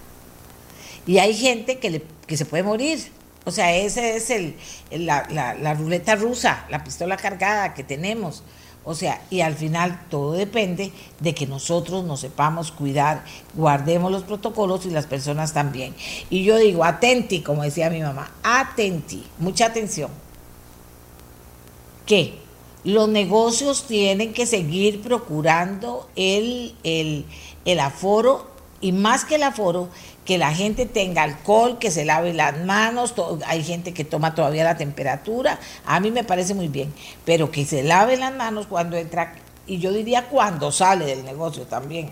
Y 1.06 1.18
hay 1.18 1.34
gente 1.34 1.78
que, 1.78 1.90
le, 1.90 2.02
que 2.26 2.36
se 2.36 2.44
puede 2.44 2.62
morir. 2.62 3.10
O 3.44 3.50
sea, 3.50 3.74
ese 3.74 4.16
es 4.16 4.28
el, 4.30 4.56
la, 4.90 5.74
ruleta 5.74 6.16
rusa, 6.16 6.66
la 6.68 6.84
pistola 6.84 7.16
cargada 7.16 7.72
que 7.72 7.82
tenemos. 7.82 8.42
O 8.84 8.94
sea, 8.94 9.22
y 9.28 9.42
al 9.42 9.54
final 9.54 10.06
todo 10.08 10.32
depende 10.32 10.92
de 11.20 11.34
que 11.34 11.46
nosotros 11.46 12.04
nos 12.04 12.20
sepamos 12.20 12.72
cuidar, 12.72 13.24
guardemos 13.54 14.10
los 14.10 14.22
protocolos 14.22 14.86
y 14.86 14.90
las 14.90 15.06
personas 15.06 15.52
también. 15.52 15.94
Y 16.30 16.44
yo 16.44 16.56
digo, 16.56 16.84
atenti, 16.84 17.42
como 17.42 17.64
decía 17.64 17.90
mi 17.90 18.00
mamá, 18.00 18.30
atenti, 18.42 19.24
mucha 19.38 19.66
atención. 19.66 20.10
¿Qué? 22.06 22.38
Los 22.84 23.08
negocios 23.08 23.86
tienen 23.86 24.32
que 24.32 24.46
seguir 24.46 25.02
procurando 25.02 26.08
el, 26.16 26.74
el, 26.82 27.26
el 27.66 27.80
aforo 27.80 28.57
y 28.80 28.92
más 28.92 29.24
que 29.24 29.36
el 29.36 29.42
aforo, 29.42 29.88
que 30.24 30.38
la 30.38 30.54
gente 30.54 30.86
tenga 30.86 31.22
alcohol, 31.22 31.78
que 31.78 31.90
se 31.90 32.04
lave 32.04 32.34
las 32.34 32.64
manos, 32.64 33.14
hay 33.46 33.64
gente 33.64 33.92
que 33.92 34.04
toma 34.04 34.34
todavía 34.34 34.64
la 34.64 34.76
temperatura, 34.76 35.58
a 35.84 36.00
mí 36.00 36.10
me 36.10 36.24
parece 36.24 36.54
muy 36.54 36.68
bien, 36.68 36.92
pero 37.24 37.50
que 37.50 37.64
se 37.64 37.82
lave 37.82 38.16
las 38.16 38.34
manos 38.34 38.66
cuando 38.66 38.96
entra, 38.96 39.34
y 39.66 39.78
yo 39.78 39.92
diría 39.92 40.28
cuando 40.28 40.70
sale 40.70 41.06
del 41.06 41.24
negocio 41.24 41.64
también, 41.64 42.10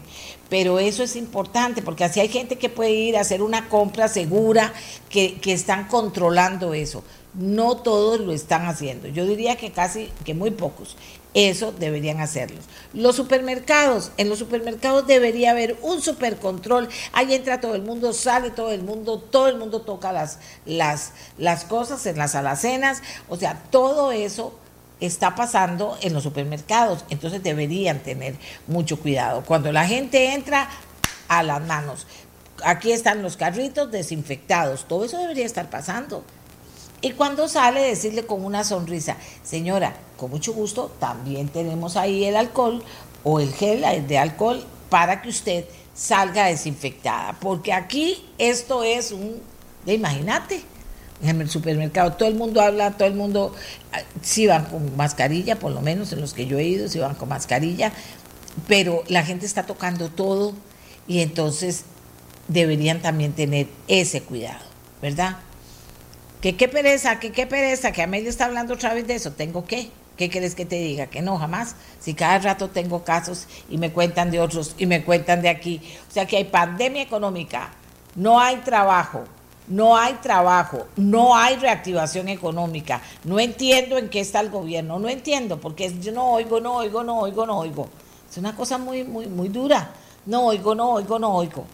pero 0.49 0.79
eso 0.79 1.03
es 1.03 1.17
importante, 1.17 1.83
porque 1.83 2.05
así 2.05 2.21
hay 2.21 2.29
gente 2.29 2.57
que 2.57 2.69
puede 2.69 2.93
ir 2.93 3.17
a 3.17 3.21
hacer 3.21 3.43
una 3.43 3.69
compra 3.69 4.09
segura, 4.09 4.73
que, 5.09 5.39
que 5.41 5.53
están 5.53 5.89
controlando 5.89 6.75
eso. 6.75 7.05
No 7.35 7.77
todos 7.77 8.21
lo 8.21 8.33
están 8.33 8.65
haciendo. 8.65 9.09
Yo 9.09 9.27
diría 9.27 9.57
que 9.57 9.71
casi, 9.71 10.09
que 10.25 10.33
muy 10.33 10.53
pocos. 10.53 10.97
Eso 11.37 11.71
deberían 11.71 12.21
hacerlos. 12.21 12.65
Los 12.95 13.15
supermercados, 13.15 14.11
en 14.17 14.31
los 14.31 14.39
supermercados 14.39 15.07
debería 15.07 15.51
haber 15.51 15.77
un 15.83 16.01
supercontrol. 16.01 16.89
Ahí 17.13 17.35
entra 17.35 17.61
todo 17.61 17.75
el 17.75 17.83
mundo, 17.83 18.15
sale 18.15 18.49
todo 18.49 18.73
el 18.73 18.83
mundo, 18.83 19.19
todo 19.19 19.49
el 19.49 19.59
mundo 19.59 19.83
toca 19.83 20.13
las, 20.13 20.39
las, 20.65 21.13
las 21.37 21.67
cosas 21.67 22.07
en 22.07 22.17
las 22.17 22.35
alacenas. 22.35 23.03
O 23.29 23.37
sea, 23.37 23.63
todo 23.71 24.13
eso 24.13 24.59
está 24.99 25.35
pasando 25.35 25.99
en 26.01 26.15
los 26.15 26.23
supermercados. 26.23 27.05
Entonces 27.11 27.43
deberían 27.43 27.99
tener 27.99 28.37
mucho 28.67 28.99
cuidado. 28.99 29.45
Cuando 29.45 29.71
la 29.73 29.87
gente 29.87 30.33
entra 30.33 30.71
a 31.29 31.43
las 31.43 31.61
manos, 31.67 32.07
aquí 32.65 32.93
están 32.93 33.23
los 33.23 33.37
carritos 33.37 33.91
desinfectados. 33.91 34.87
Todo 34.89 35.05
eso 35.05 35.19
debería 35.19 35.45
estar 35.45 35.69
pasando. 35.69 36.25
Y 37.01 37.13
cuando 37.13 37.49
sale, 37.49 37.83
decirle 37.83 38.25
con 38.27 38.45
una 38.45 38.65
sonrisa, 38.65 39.17
señora, 39.43 39.97
con 40.17 40.31
mucho 40.31 40.53
gusto, 40.53 40.91
también 40.99 41.49
tenemos 41.49 41.97
ahí 41.97 42.25
el 42.25 42.37
alcohol 42.37 42.83
o 43.23 43.41
el 43.41 43.53
gel 43.53 43.85
de 44.07 44.19
alcohol 44.19 44.65
para 44.89 45.21
que 45.21 45.29
usted 45.29 45.67
salga 45.95 46.47
desinfectada. 46.47 47.37
Porque 47.41 47.73
aquí 47.73 48.25
esto 48.39 48.83
es 48.83 49.13
un, 49.13 49.41
imagínate, 49.87 50.63
en 51.23 51.41
el 51.41 51.51
supermercado 51.51 52.13
todo 52.13 52.29
el 52.29 52.35
mundo 52.35 52.61
habla, 52.61 52.93
todo 52.93 53.09
el 53.09 53.15
mundo, 53.15 53.55
ah, 53.93 54.01
sí 54.23 54.47
van 54.47 54.67
con 54.67 54.97
mascarilla, 54.97 55.59
por 55.59 55.73
lo 55.73 55.81
menos 55.81 56.13
en 56.13 56.21
los 56.21 56.35
que 56.35 56.47
yo 56.47 56.59
he 56.59 56.65
ido, 56.65 56.89
sí 56.89 56.99
van 56.99 57.15
con 57.15 57.29
mascarilla, 57.29 57.93
pero 58.69 59.03
la 59.09 59.25
gente 59.25 59.47
está 59.47 59.65
tocando 59.65 60.09
todo 60.09 60.53
y 61.07 61.21
entonces 61.21 61.85
deberían 62.49 63.01
también 63.01 63.33
tener 63.33 63.69
ese 63.89 64.23
cuidado, 64.23 64.65
¿verdad? 65.03 65.39
Que 66.47 66.55
qué 66.55 66.69
pereza, 66.69 67.19
que 67.19 67.33
qué 67.33 67.45
pereza, 67.45 67.91
que 67.91 68.05
Amelia 68.05 68.31
está 68.31 68.45
hablando 68.45 68.75
otra 68.75 68.95
vez 68.95 69.05
de 69.09 69.17
eso. 69.17 69.33
¿Tengo 69.33 69.65
qué? 69.65 69.91
¿Qué 70.17 70.29
quieres 70.29 70.55
que 70.55 70.65
te 70.65 70.77
diga? 70.77 71.09
Que 71.09 71.21
no, 71.21 71.39
jamás. 71.39 71.75
Si 71.99 72.15
cada 72.15 72.39
rato 72.39 72.71
tengo 72.71 73.03
casos 73.03 73.49
y 73.69 73.79
me 73.79 73.91
cuentan 73.91 74.31
de 74.31 74.39
otros 74.39 74.77
y 74.79 74.87
me 74.87 75.03
cuentan 75.03 75.43
de 75.43 75.49
aquí. 75.49 75.83
O 76.09 76.13
sea 76.13 76.25
que 76.25 76.37
hay 76.37 76.45
pandemia 76.45 77.03
económica, 77.03 77.73
no 78.15 78.39
hay 78.39 78.59
trabajo, 78.59 79.25
no 79.67 79.97
hay 79.97 80.13
trabajo, 80.23 80.87
no 80.95 81.37
hay 81.37 81.57
reactivación 81.57 82.29
económica. 82.29 83.03
No 83.25 83.41
entiendo 83.41 83.99
en 83.99 84.09
qué 84.09 84.21
está 84.21 84.39
el 84.39 84.51
gobierno, 84.51 85.01
no 85.01 85.09
entiendo, 85.09 85.61
porque 85.61 85.93
yo 85.99 86.13
no 86.13 86.31
oigo, 86.31 86.61
no 86.61 86.77
oigo, 86.77 87.03
no 87.03 87.19
oigo, 87.19 87.45
no 87.45 87.59
oigo. 87.59 87.89
Es 88.31 88.39
una 88.39 88.55
cosa 88.55 88.79
muy, 88.79 89.03
muy, 89.03 89.27
muy 89.27 89.49
dura. 89.49 89.91
No 90.27 90.45
oigo, 90.45 90.77
no 90.77 90.91
oigo, 90.91 91.19
no 91.19 91.35
oigo. 91.35 91.65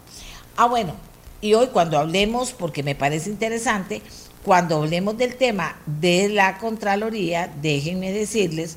Ah, 0.57 0.65
bueno, 0.65 0.95
y 1.43 1.53
hoy 1.53 1.67
cuando 1.67 1.99
hablemos, 1.99 2.53
porque 2.53 2.83
me 2.83 2.95
parece 2.95 3.29
interesante, 3.29 4.01
cuando 4.45 4.77
hablemos 4.77 5.17
del 5.17 5.37
tema 5.37 5.77
de 5.87 6.29
la 6.29 6.59
Contraloría, 6.59 7.53
déjenme 7.61 8.13
decirles 8.13 8.77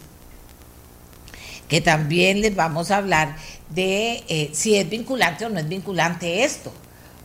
que 1.67 1.81
también 1.81 2.41
les 2.41 2.55
vamos 2.55 2.91
a 2.91 2.97
hablar 2.97 3.35
de 3.69 4.23
eh, 4.27 4.51
si 4.53 4.75
es 4.75 4.87
vinculante 4.89 5.45
o 5.45 5.49
no 5.49 5.59
es 5.59 5.67
vinculante 5.67 6.43
esto, 6.43 6.71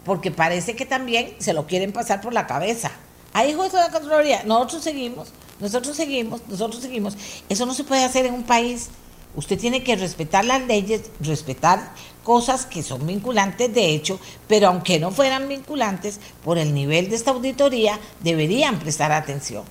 porque 0.04 0.30
parece 0.30 0.74
que 0.74 0.86
también 0.86 1.34
se 1.38 1.52
lo 1.52 1.66
quieren 1.66 1.92
pasar 1.92 2.20
por 2.20 2.32
la 2.32 2.46
cabeza. 2.46 2.90
Ahí 3.32 3.52
de 3.52 3.68
la 3.72 3.90
Contraloría, 3.90 4.42
nosotros 4.44 4.82
seguimos, 4.82 5.28
nosotros 5.60 5.96
seguimos, 5.96 6.40
nosotros 6.48 6.82
seguimos. 6.82 7.16
Eso 7.48 7.66
no 7.66 7.74
se 7.74 7.84
puede 7.84 8.04
hacer 8.04 8.26
en 8.26 8.34
un 8.34 8.42
país. 8.42 8.88
Usted 9.36 9.58
tiene 9.58 9.84
que 9.84 9.96
respetar 9.96 10.44
las 10.44 10.62
leyes, 10.66 11.02
respetar 11.20 11.92
cosas 12.24 12.66
que 12.66 12.82
son 12.82 13.06
vinculantes 13.06 13.72
de 13.72 13.90
hecho, 13.94 14.18
pero 14.48 14.68
aunque 14.68 14.98
no 14.98 15.12
fueran 15.12 15.48
vinculantes, 15.48 16.18
por 16.44 16.58
el 16.58 16.74
nivel 16.74 17.08
de 17.08 17.16
esta 17.16 17.30
auditoría 17.30 17.98
deberían 18.20 18.78
prestar 18.80 19.12
atención. 19.12 19.64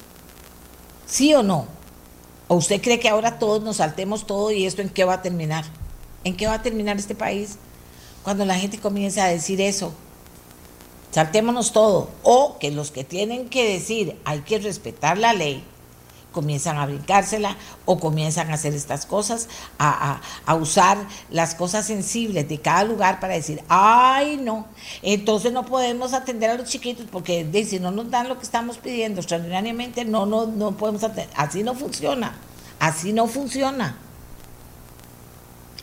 ¿Sí 1.06 1.34
o 1.34 1.44
no? 1.44 1.68
¿O 2.48 2.56
usted 2.56 2.82
cree 2.82 3.00
que 3.00 3.10
ahora 3.10 3.38
todos 3.38 3.62
nos 3.62 3.78
saltemos 3.78 4.26
todo 4.26 4.52
y 4.52 4.66
esto 4.66 4.82
en 4.82 4.90
qué 4.90 5.04
va 5.04 5.16
a 5.16 5.22
terminar? 5.22 5.66
¿En 6.24 6.38
qué 6.38 6.48
va 6.48 6.56
a 6.56 6.62
terminar 6.62 6.98
este 6.98 7.16
país? 7.16 7.58
Cuando 8.24 8.46
la 8.46 8.56
gente 8.56 8.80
comienza 8.80 9.26
a 9.26 9.30
decir 9.30 9.62
eso, 9.62 9.94
saltémonos 11.12 11.74
todo. 11.74 12.10
O 12.24 12.58
que 12.60 12.72
los 12.72 12.92
que 12.92 13.04
tienen 13.04 13.50
que 13.50 13.72
decir 13.72 14.18
hay 14.26 14.40
que 14.42 14.60
respetar 14.60 15.18
la 15.18 15.34
ley, 15.34 15.64
comienzan 16.32 16.78
a 16.78 16.86
brincársela 16.86 17.56
o 17.86 18.00
comienzan 18.00 18.52
a 18.52 18.54
hacer 18.54 18.74
estas 18.74 19.06
cosas, 19.06 19.48
a, 19.78 20.22
usar 20.56 20.98
las 21.32 21.56
cosas 21.56 21.86
sensibles 21.88 22.48
de 22.48 22.60
cada 22.60 22.84
lugar 22.84 23.20
para 23.20 23.34
decir, 23.34 23.64
ay 23.70 24.38
no, 24.38 24.68
entonces 25.02 25.52
no 25.52 25.66
podemos 25.66 26.14
atender 26.14 26.50
a 26.50 26.56
los 26.56 26.70
chiquitos 26.70 27.06
porque 27.12 27.48
si 27.68 27.80
no 27.80 27.92
nos 27.92 28.10
dan 28.10 28.28
lo 28.28 28.38
que 28.38 28.44
estamos 28.44 28.78
pidiendo 28.78 29.22
extraordinariamente, 29.22 30.06
no, 30.06 30.26
no, 30.26 30.46
no 30.48 30.78
podemos 30.78 31.04
atender. 31.04 31.30
Así 31.36 31.64
no 31.64 31.76
funciona, 31.76 32.36
así 32.80 33.14
no 33.14 33.28
funciona. 33.28 33.98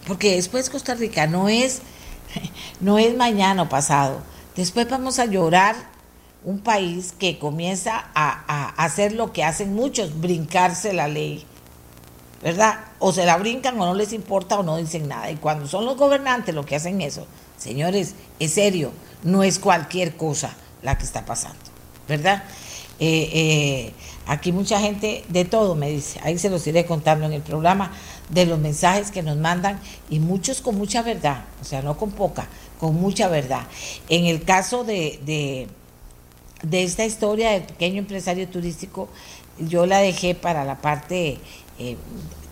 Porque 0.06 0.36
después 0.36 0.70
Costa 0.70 0.94
Rica 0.94 1.26
no 1.26 1.48
es, 1.48 1.80
no 2.80 2.98
es 2.98 3.16
mañana 3.16 3.62
o 3.62 3.68
pasado. 3.68 4.20
Después 4.54 4.88
vamos 4.88 5.18
a 5.18 5.26
llorar 5.26 5.95
un 6.46 6.60
país 6.60 7.12
que 7.18 7.40
comienza 7.40 8.06
a, 8.14 8.68
hacer 8.82 9.12
lo 9.12 9.32
que 9.32 9.42
hacen 9.42 9.74
muchos, 9.74 10.20
brincarse 10.20 10.92
la 10.92 11.08
ley, 11.08 11.44
¿verdad? 12.40 12.84
O 13.00 13.12
se 13.12 13.26
la 13.26 13.36
brincan 13.36 13.78
o 13.80 13.84
no 13.84 13.94
les 13.94 14.12
importa 14.12 14.56
o 14.56 14.62
no 14.62 14.76
dicen 14.76 15.08
nada. 15.08 15.28
Y 15.32 15.36
cuando 15.36 15.66
son 15.66 15.84
los 15.84 15.96
gobernantes 15.96 16.54
los 16.54 16.64
que 16.64 16.76
hacen 16.76 17.00
eso, 17.00 17.26
señores, 17.58 18.14
es 18.38 18.52
serio, 18.52 18.92
no 19.24 19.42
es 19.42 19.58
cualquier 19.58 20.16
cosa 20.16 20.56
la 20.82 20.96
que 20.96 21.04
está 21.04 21.24
pasando, 21.24 21.58
¿verdad? 22.06 22.44
Eh, 23.00 23.28
eh, 23.32 23.92
aquí 24.26 24.52
mucha 24.52 24.78
gente 24.78 25.24
de 25.28 25.44
todo 25.46 25.74
me 25.74 25.90
dice, 25.90 26.20
ahí 26.22 26.38
se 26.38 26.48
los 26.48 26.64
iré 26.68 26.86
contando 26.86 27.26
en 27.26 27.32
el 27.32 27.42
programa, 27.42 27.90
de 28.28 28.46
los 28.46 28.60
mensajes 28.60 29.10
que 29.10 29.24
nos 29.24 29.36
mandan 29.36 29.80
y 30.08 30.20
muchos 30.20 30.60
con 30.60 30.76
mucha 30.76 31.02
verdad, 31.02 31.44
o 31.60 31.64
sea, 31.64 31.82
no 31.82 31.96
con 31.96 32.12
poca, 32.12 32.46
con 32.78 32.94
mucha 32.94 33.26
verdad. 33.26 33.66
En 34.08 34.26
el 34.26 34.44
caso 34.44 34.84
de 34.84 35.68
esta 36.70 37.04
historia 37.04 37.50
del 37.50 37.62
pequeño 37.62 37.98
empresario 37.98 38.48
turístico, 38.48 39.08
yo 39.58 39.86
la 39.86 39.98
dejé 39.98 40.34
para 40.34 40.64
la 40.64 40.80
parte, 40.80 41.38
eh, 41.78 41.96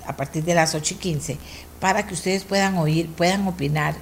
a 0.06 0.16
partir 0.16 0.44
de 0.44 0.54
las 0.54 0.74
8 0.74 0.94
y 0.94 0.96
15, 0.98 1.38
para 1.80 2.06
que 2.06 2.14
ustedes 2.14 2.44
puedan 2.44 2.76
oír, 2.76 3.08
puedan 3.08 3.46
opinar 3.46 3.94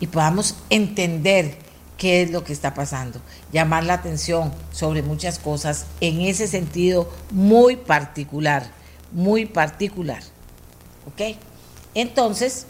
y 0.00 0.06
podamos 0.06 0.56
entender 0.70 1.58
qué 1.96 2.22
es 2.22 2.30
lo 2.30 2.44
que 2.44 2.52
está 2.52 2.74
pasando, 2.74 3.20
llamar 3.52 3.84
la 3.84 3.94
atención 3.94 4.52
sobre 4.70 5.02
muchas 5.02 5.38
cosas 5.38 5.86
en 6.00 6.20
ese 6.20 6.46
sentido 6.46 7.10
muy 7.30 7.76
particular, 7.76 8.70
muy 9.12 9.46
particular. 9.46 10.22
¿Ok? 11.06 11.36
Entonces, 11.94 12.66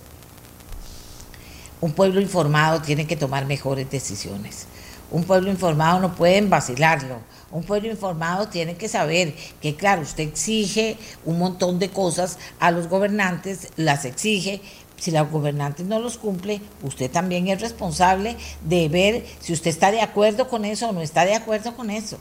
un 1.81 1.93
pueblo 1.93 2.21
informado 2.21 2.81
tiene 2.83 3.07
que 3.07 3.17
tomar 3.17 3.47
mejores 3.47 3.91
decisiones 3.91 4.67
Un 5.17 5.25
pueblo 5.25 5.51
informado 5.51 5.99
no 5.99 6.15
pueden 6.15 6.51
vacilarlo. 6.51 7.21
Un 7.51 7.65
pueblo 7.65 7.89
informado 7.89 8.49
tiene 8.49 8.77
que 8.77 8.87
saber 8.87 9.35
que, 9.63 9.75
claro, 9.75 10.03
usted 10.03 10.25
exige 10.25 10.99
un 11.25 11.39
montón 11.39 11.79
de 11.79 11.89
cosas 11.89 12.39
a 12.61 12.71
los 12.71 12.87
gobernantes, 12.87 13.69
las 13.77 14.05
exige, 14.05 14.61
si 14.99 15.11
los 15.13 15.31
gobernantes 15.31 15.87
no 15.87 16.01
los 16.01 16.19
cumple, 16.19 16.61
usted 16.83 17.11
también 17.11 17.49
es 17.49 17.63
responsable 17.63 18.37
de 18.61 18.91
ver 18.91 19.25
si 19.41 19.55
usted 19.55 19.71
está 19.71 19.91
de 19.91 20.03
acuerdo 20.03 20.49
con 20.49 20.67
eso 20.67 20.91
o 20.91 20.93
no 20.93 21.01
está 21.01 21.25
de 21.25 21.35
acuerdo 21.35 21.75
con 21.75 21.89
eso. 21.89 22.19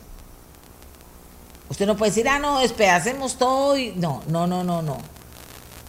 Usted 1.69 1.87
no 1.87 1.97
puede 1.97 2.11
decir, 2.11 2.29
ah, 2.29 2.39
no, 2.39 2.61
espera, 2.61 2.95
hacemos 2.95 3.37
todo 3.37 3.77
y... 3.77 3.91
No, 3.97 4.23
no, 4.29 4.47
no, 4.47 4.63
no, 4.63 4.81
no. 4.81 4.99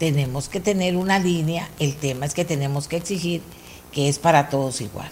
Tenemos 0.01 0.49
que 0.49 0.59
tener 0.59 0.97
una 0.97 1.21
línea, 1.21 1.71
el 1.79 1.95
tema 1.95 2.27
es 2.27 2.35
que 2.35 2.45
tenemos 2.45 2.89
que 2.89 2.97
exigir 2.97 3.43
que 3.93 4.09
es 4.09 4.19
para 4.19 4.49
todos 4.49 4.81
igual, 4.81 5.11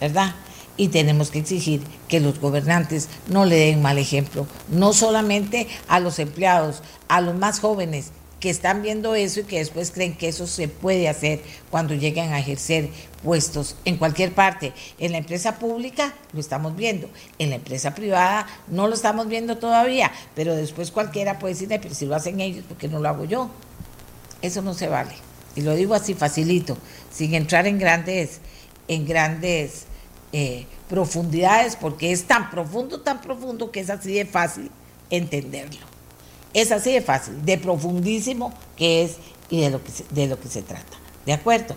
¿verdad? 0.00 0.36
Y 0.80 0.88
tenemos 0.88 1.30
que 1.30 1.40
exigir 1.40 1.82
que 2.08 2.20
los 2.20 2.40
gobernantes 2.40 3.10
no 3.28 3.44
le 3.44 3.56
den 3.56 3.82
mal 3.82 3.98
ejemplo, 3.98 4.46
no 4.70 4.94
solamente 4.94 5.68
a 5.88 6.00
los 6.00 6.18
empleados, 6.18 6.82
a 7.06 7.20
los 7.20 7.34
más 7.34 7.60
jóvenes, 7.60 8.12
que 8.40 8.48
están 8.48 8.80
viendo 8.80 9.14
eso 9.14 9.40
y 9.40 9.44
que 9.44 9.58
después 9.58 9.90
creen 9.90 10.16
que 10.16 10.28
eso 10.28 10.46
se 10.46 10.68
puede 10.68 11.10
hacer 11.10 11.42
cuando 11.68 11.92
lleguen 11.92 12.32
a 12.32 12.38
ejercer 12.38 12.88
puestos 13.22 13.76
en 13.84 13.98
cualquier 13.98 14.32
parte. 14.32 14.72
En 14.98 15.12
la 15.12 15.18
empresa 15.18 15.58
pública 15.58 16.14
lo 16.32 16.40
estamos 16.40 16.74
viendo, 16.74 17.10
en 17.38 17.50
la 17.50 17.56
empresa 17.56 17.94
privada 17.94 18.46
no 18.66 18.88
lo 18.88 18.94
estamos 18.94 19.28
viendo 19.28 19.58
todavía, 19.58 20.10
pero 20.34 20.56
después 20.56 20.90
cualquiera 20.90 21.38
puede 21.38 21.52
decir, 21.52 21.68
pero 21.68 21.94
si 21.94 22.06
lo 22.06 22.14
hacen 22.14 22.40
ellos, 22.40 22.64
¿por 22.64 22.78
qué 22.78 22.88
no 22.88 23.00
lo 23.00 23.10
hago 23.10 23.26
yo? 23.26 23.50
Eso 24.40 24.62
no 24.62 24.72
se 24.72 24.88
vale. 24.88 25.12
Y 25.56 25.60
lo 25.60 25.74
digo 25.74 25.92
así 25.92 26.14
facilito, 26.14 26.78
sin 27.12 27.34
entrar 27.34 27.66
en 27.66 27.78
grandes, 27.78 28.40
en 28.88 29.06
grandes 29.06 29.89
eh, 30.32 30.66
profundidades, 30.88 31.76
porque 31.76 32.12
es 32.12 32.24
tan 32.24 32.50
profundo, 32.50 33.00
tan 33.00 33.20
profundo 33.20 33.70
que 33.70 33.80
es 33.80 33.90
así 33.90 34.14
de 34.14 34.26
fácil 34.26 34.70
entenderlo. 35.10 35.80
Es 36.54 36.72
así 36.72 36.92
de 36.92 37.00
fácil, 37.00 37.44
de 37.44 37.58
profundísimo 37.58 38.52
que 38.76 39.02
es 39.02 39.16
y 39.50 39.60
de 39.60 39.70
lo 39.70 39.82
que 39.82 39.90
de 40.10 40.26
lo 40.26 40.40
que 40.40 40.48
se 40.48 40.62
trata. 40.62 40.98
¿De 41.26 41.32
acuerdo? 41.32 41.76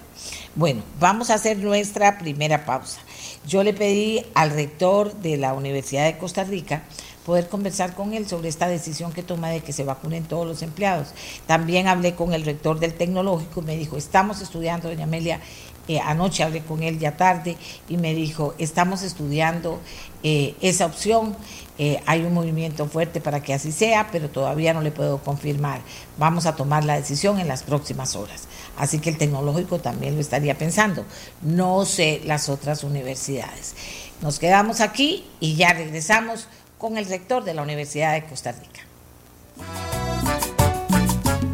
Bueno, 0.55 0.83
vamos 0.99 1.29
a 1.29 1.33
hacer 1.33 1.57
nuestra 1.57 2.17
primera 2.17 2.65
pausa. 2.65 2.99
Yo 3.45 3.63
le 3.63 3.73
pedí 3.73 4.25
al 4.35 4.51
rector 4.51 5.13
de 5.15 5.37
la 5.37 5.53
Universidad 5.53 6.05
de 6.05 6.17
Costa 6.17 6.43
Rica 6.43 6.83
poder 7.25 7.47
conversar 7.49 7.93
con 7.93 8.13
él 8.13 8.27
sobre 8.27 8.49
esta 8.49 8.67
decisión 8.67 9.11
que 9.13 9.23
toma 9.23 9.49
de 9.49 9.61
que 9.61 9.73
se 9.73 9.83
vacunen 9.83 10.23
todos 10.25 10.45
los 10.45 10.61
empleados. 10.61 11.09
También 11.45 11.87
hablé 11.87 12.15
con 12.15 12.33
el 12.33 12.43
rector 12.45 12.79
del 12.79 12.93
tecnológico 12.93 13.61
y 13.61 13.65
me 13.65 13.77
dijo, 13.77 13.97
estamos 13.97 14.41
estudiando, 14.41 14.89
doña 14.89 15.05
Amelia, 15.05 15.39
eh, 15.87 15.99
anoche 15.99 16.43
hablé 16.43 16.61
con 16.61 16.81
él 16.83 16.99
ya 16.99 17.17
tarde 17.17 17.57
y 17.89 17.97
me 17.97 18.13
dijo, 18.13 18.55
estamos 18.57 19.03
estudiando 19.03 19.79
eh, 20.23 20.55
esa 20.61 20.85
opción, 20.85 21.35
eh, 21.77 22.01
hay 22.05 22.21
un 22.21 22.33
movimiento 22.33 22.87
fuerte 22.87 23.19
para 23.19 23.41
que 23.41 23.53
así 23.53 23.71
sea, 23.71 24.09
pero 24.11 24.29
todavía 24.29 24.73
no 24.73 24.81
le 24.81 24.91
puedo 24.91 25.17
confirmar. 25.17 25.81
Vamos 26.17 26.45
a 26.45 26.55
tomar 26.55 26.85
la 26.85 26.95
decisión 26.95 27.39
en 27.39 27.47
las 27.47 27.63
próximas 27.63 28.15
horas. 28.15 28.47
Así 28.77 28.99
que 28.99 29.09
el 29.09 29.17
tecnológico 29.17 29.79
también 29.79 30.15
lo 30.15 30.21
estaría 30.21 30.57
pensando. 30.57 31.05
No 31.41 31.85
sé 31.85 32.21
las 32.25 32.47
otras 32.47 32.83
universidades. 32.83 33.75
Nos 34.21 34.39
quedamos 34.39 34.79
aquí 34.79 35.25
y 35.39 35.55
ya 35.55 35.73
regresamos 35.73 36.47
con 36.77 36.97
el 36.97 37.05
rector 37.05 37.43
de 37.43 37.53
la 37.53 37.61
Universidad 37.61 38.13
de 38.13 38.25
Costa 38.25 38.53
Rica. 38.53 39.92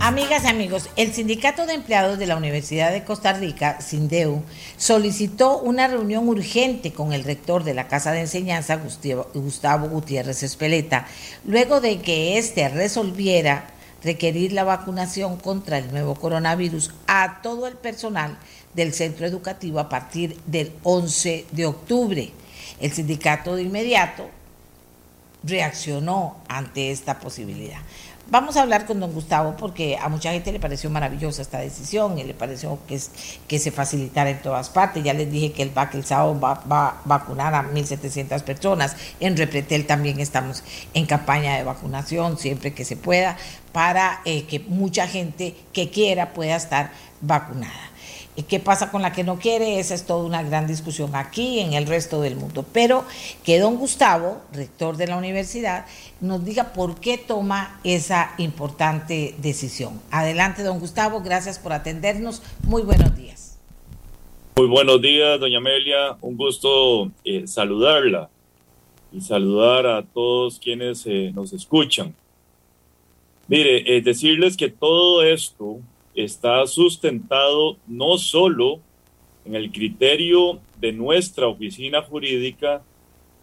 Amigas 0.10 0.44
y 0.44 0.48
amigos, 0.48 0.90
el 0.96 1.14
Sindicato 1.14 1.68
de 1.68 1.76
Empleados 1.76 2.18
de 2.18 2.26
la 2.26 2.36
Universidad 2.36 2.92
de 2.92 3.04
Costa 3.04 3.32
Rica, 3.32 3.80
SINDEU, 3.80 4.42
solicitó 4.76 5.60
una 5.60 5.88
reunión 5.88 6.28
urgente 6.28 6.92
con 6.92 7.14
el 7.14 7.24
rector 7.24 7.64
de 7.64 7.76
la 7.76 7.88
Casa 7.88 8.12
de 8.12 8.22
Enseñanza, 8.22 8.82
Gustavo 9.36 9.88
Gutiérrez 9.88 10.42
Espeleta, 10.42 11.06
luego 11.46 11.80
de 11.80 12.00
que 12.00 12.40
éste 12.40 12.68
resolviera 12.70 13.68
requerir 14.04 14.52
la 14.52 14.64
vacunación 14.64 15.38
contra 15.38 15.78
el 15.78 15.92
nuevo 15.92 16.16
coronavirus 16.16 16.92
a 17.06 17.44
todo 17.44 17.68
el 17.68 17.76
personal 17.76 18.36
del 18.74 18.96
centro 18.96 19.28
educativo 19.28 19.80
a 19.80 19.90
partir 19.90 20.40
del 20.48 20.72
11 20.82 21.46
de 21.52 21.66
octubre. 21.68 22.32
El 22.82 22.92
sindicato 22.92 23.56
de 23.56 23.62
inmediato 23.62 24.28
reaccionó 25.44 26.38
ante 26.48 26.92
esta 26.92 27.20
posibilidad. 27.20 27.80
Vamos 28.32 28.58
a 28.58 28.62
hablar 28.62 28.86
con 28.86 29.00
don 29.00 29.12
Gustavo 29.12 29.56
porque 29.58 29.98
a 29.98 30.08
mucha 30.08 30.32
gente 30.32 30.52
le 30.52 30.60
pareció 30.60 30.92
maravillosa 30.92 31.42
esta 31.42 31.58
decisión 31.58 32.20
y 32.20 32.24
le 32.24 32.36
pareció 32.36 32.78
que, 32.88 33.00
se 33.60 33.72
facilitara 33.72 34.30
en 34.30 34.40
todas 34.42 34.70
partes. 34.70 35.04
Ya 35.04 35.14
les 35.14 35.32
dije 35.32 35.52
que 35.52 35.64
el 35.64 35.72
VAC 35.72 35.96
el 35.96 36.06
sábado 36.06 36.40
va, 36.40 36.62
va 36.72 36.90
a 36.90 37.02
vacunar 37.06 37.56
a 37.56 37.64
1.700 37.64 38.44
personas. 38.44 38.96
En 39.20 39.36
Repretel 39.36 39.88
también 39.88 40.20
estamos 40.20 40.64
en 40.94 41.08
campaña 41.08 41.58
de 41.58 41.64
vacunación 41.64 42.38
siempre 42.38 42.72
que 42.72 42.86
se 42.86 42.96
pueda 42.96 43.36
para 43.72 44.22
eh, 44.26 44.44
que 44.44 44.60
mucha 44.60 45.08
gente 45.08 45.56
que 45.74 45.90
quiera 45.90 46.34
pueda 46.34 46.56
estar 46.56 46.92
vacunada. 47.22 47.89
¿Qué 48.44 48.60
pasa 48.60 48.92
con 48.92 49.02
la 49.02 49.12
que 49.12 49.24
no 49.24 49.40
quiere? 49.40 49.80
Esa 49.80 49.94
es 49.94 50.06
toda 50.06 50.24
una 50.24 50.44
gran 50.44 50.68
discusión 50.68 51.16
aquí 51.16 51.60
en 51.60 51.74
el 51.74 51.88
resto 51.88 52.22
del 52.22 52.36
mundo. 52.36 52.66
Pero 52.74 53.06
que 53.44 53.60
don 53.60 53.78
Gustavo, 53.78 54.42
rector 54.54 54.98
de 54.98 55.08
la 55.08 55.18
universidad, 55.18 55.86
nos 56.22 56.44
diga 56.46 56.74
por 56.74 57.00
qué 57.00 57.18
toma 57.18 57.80
esa 57.84 58.34
importante 58.38 59.36
decisión. 59.40 60.02
Adelante, 60.12 60.64
don 60.64 60.80
Gustavo, 60.80 61.22
gracias 61.22 61.60
por 61.60 61.74
atendernos. 61.74 62.42
Muy 62.64 62.84
buenos 62.84 63.16
días. 63.16 63.58
Muy 64.56 64.68
buenos 64.68 65.02
días, 65.02 65.40
doña 65.40 65.58
Amelia. 65.60 66.18
Un 66.22 66.36
gusto 66.36 67.12
eh, 67.24 67.48
saludarla 67.48 68.30
y 69.12 69.22
saludar 69.22 69.88
a 69.88 70.04
todos 70.04 70.60
quienes 70.60 71.06
eh, 71.06 71.32
nos 71.34 71.54
escuchan. 71.54 72.14
Mire, 73.48 73.96
eh, 73.96 74.02
decirles 74.02 74.58
que 74.58 74.70
todo 74.70 75.24
esto 75.24 75.80
está 76.24 76.66
sustentado 76.68 77.78
no 77.88 78.18
solo 78.18 78.80
en 79.46 79.56
el 79.56 79.72
criterio 79.72 80.60
de 80.80 80.92
nuestra 80.92 81.48
oficina 81.48 82.02
jurídica, 82.02 82.84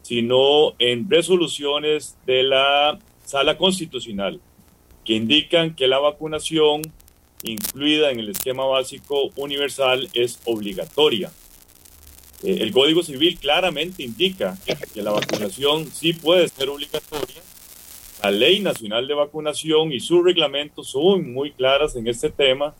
sino 0.02 0.74
en 0.78 1.08
resoluciones 1.10 2.16
de 2.26 2.42
la 2.42 2.98
Sala 3.24 3.58
Constitucional 3.58 4.40
que 5.04 5.14
indican 5.14 5.74
que 5.74 5.88
la 5.88 5.98
vacunación 5.98 6.82
incluida 7.42 8.10
en 8.10 8.20
el 8.20 8.28
esquema 8.28 8.64
básico 8.66 9.30
universal 9.36 10.08
es 10.14 10.40
obligatoria. 10.44 11.30
Eh, 12.42 12.58
el 12.60 12.72
Código 12.72 13.02
Civil 13.02 13.38
claramente 13.38 14.02
indica 14.02 14.58
que 14.92 15.02
la 15.02 15.12
vacunación 15.12 15.86
sí 15.90 16.12
puede 16.12 16.48
ser 16.48 16.68
obligatoria 16.68 17.45
la 18.22 18.30
Ley 18.30 18.60
Nacional 18.60 19.06
de 19.06 19.14
Vacunación 19.14 19.92
y 19.92 20.00
su 20.00 20.22
reglamento 20.22 20.82
son 20.82 21.32
muy 21.32 21.52
claras 21.52 21.96
en 21.96 22.08
este 22.08 22.30
tema, 22.30 22.74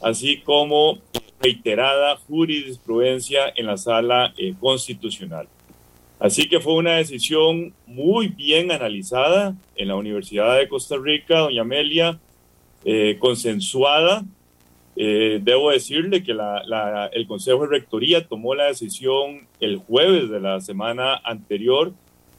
así 0.00 0.38
como 0.38 0.98
reiterada 1.40 2.16
jurisprudencia 2.16 3.52
en 3.56 3.66
la 3.66 3.76
sala 3.76 4.32
eh, 4.36 4.54
constitucional. 4.60 5.48
Así 6.20 6.48
que 6.48 6.60
fue 6.60 6.74
una 6.74 6.96
decisión 6.96 7.74
muy 7.86 8.28
bien 8.28 8.70
analizada 8.70 9.56
en 9.74 9.88
la 9.88 9.96
Universidad 9.96 10.56
de 10.56 10.68
Costa 10.68 10.96
Rica, 10.96 11.40
doña 11.40 11.62
Amelia, 11.62 12.20
eh, 12.84 13.16
consensuada. 13.18 14.24
Eh, 14.94 15.40
debo 15.42 15.70
decirle 15.70 16.22
que 16.22 16.30
el 16.30 17.26
Consejo 17.26 17.62
de 17.62 17.70
Rectoría 17.70 18.28
tomó 18.28 18.54
la 18.54 18.66
decisión 18.66 19.48
el 19.58 19.78
jueves 19.78 20.30
de 20.30 20.38
la 20.38 20.60
semana 20.60 21.16
anterior 21.24 21.92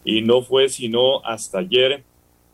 y 0.05 0.21
no 0.21 0.43
fue 0.43 0.69
sino 0.69 1.25
hasta 1.25 1.59
ayer 1.59 2.03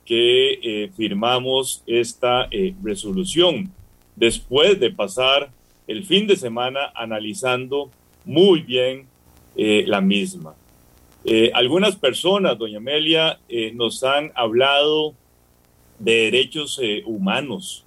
que 0.09 0.53
eh, 0.63 0.91
firmamos 0.97 1.83
esta 1.85 2.47
eh, 2.49 2.73
resolución 2.81 3.71
después 4.15 4.79
de 4.79 4.89
pasar 4.89 5.51
el 5.85 6.03
fin 6.03 6.25
de 6.25 6.35
semana 6.35 6.91
analizando 6.95 7.91
muy 8.25 8.61
bien 8.61 9.05
eh, 9.55 9.83
la 9.85 10.01
misma. 10.01 10.55
algunas 11.53 11.95
personas, 11.95 12.57
doña 12.57 12.77
Amelia, 12.77 13.39
nos 13.73 14.03
han 14.03 14.31
hablado 14.33 15.13
de 15.99 16.13
derechos 16.31 16.79
humanos 17.05 17.83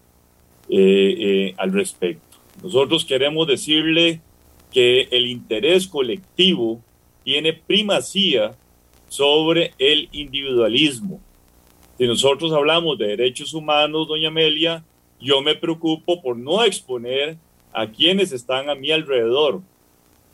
al 1.62 1.72
respecto. 1.72 2.36
Nosotros 2.62 3.04
queremos 3.04 3.48
decirle 3.48 4.20
que 4.70 5.08
el 5.10 5.26
interés 5.26 5.88
colectivo 5.88 6.80
tiene 7.24 7.52
primacía 7.52 8.54
sobre 9.08 9.72
el 9.78 10.08
individualismo 10.12 11.20
si 11.98 12.06
nosotros 12.06 12.52
hablamos 12.52 12.98
de 12.98 13.08
derechos 13.08 13.54
humanos, 13.54 14.08
doña 14.08 14.28
Amelia, 14.28 14.84
yo 15.20 15.40
me 15.40 15.54
preocupo 15.54 16.20
por 16.20 16.36
no 16.36 16.64
exponer 16.64 17.36
a 17.72 17.86
quienes 17.86 18.32
están 18.32 18.68
a 18.68 18.74
mi 18.74 18.90
alrededor. 18.90 19.60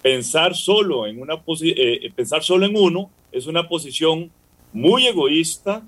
Pensar 0.03 0.55
solo 0.55 1.07
en 1.07 1.21
una 1.21 1.35
eh, 1.35 1.41
eh, 2.03 2.13
pensar 2.15 2.43
solo 2.43 2.67
en 2.67 2.77
uno 2.77 3.11
es 3.33 3.47
una 3.47 3.69
posición 3.69 4.31
muy 4.73 5.07
egoísta 5.07 5.83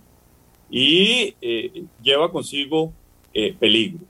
y 0.71 1.35
eh, 1.41 1.85
lleva 2.03 2.31
consigo 2.31 2.93
peligro. 3.61 4.01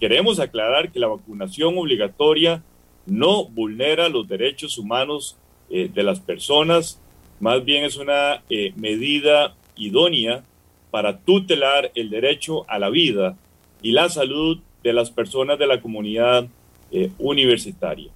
queremos 0.00 0.40
aclarar 0.40 0.90
que 0.90 0.98
la 0.98 1.08
vacunación 1.08 1.76
obligatoria 1.76 2.62
no 3.04 3.44
vulnera 3.44 4.08
los 4.08 4.26
derechos 4.26 4.78
humanos 4.78 5.36
de 5.68 6.02
las 6.02 6.20
personas, 6.20 6.98
más 7.38 7.62
bien 7.64 7.84
es 7.84 7.96
una 7.96 8.42
medida 8.76 9.54
idónea 9.76 10.42
para 10.90 11.18
tutelar 11.18 11.90
el 11.94 12.10
derecho 12.10 12.64
a 12.68 12.78
la 12.78 12.90
vida 12.90 13.36
y 13.82 13.92
la 13.92 14.08
salud 14.08 14.58
de 14.82 14.92
las 14.92 15.10
personas 15.10 15.58
de 15.58 15.66
la 15.66 15.80
comunidad 15.80 16.46
eh, 16.90 17.10
universitaria. 17.18 18.10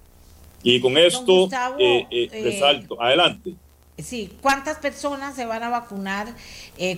Y 0.63 0.79
con 0.79 0.97
esto 0.97 1.49
resalto, 2.31 3.01
adelante. 3.01 3.53
Sí, 3.97 4.31
¿cuántas 4.41 4.77
personas 4.77 5.35
se 5.35 5.45
van 5.45 5.63
a 5.63 5.69
vacunar? 5.69 6.35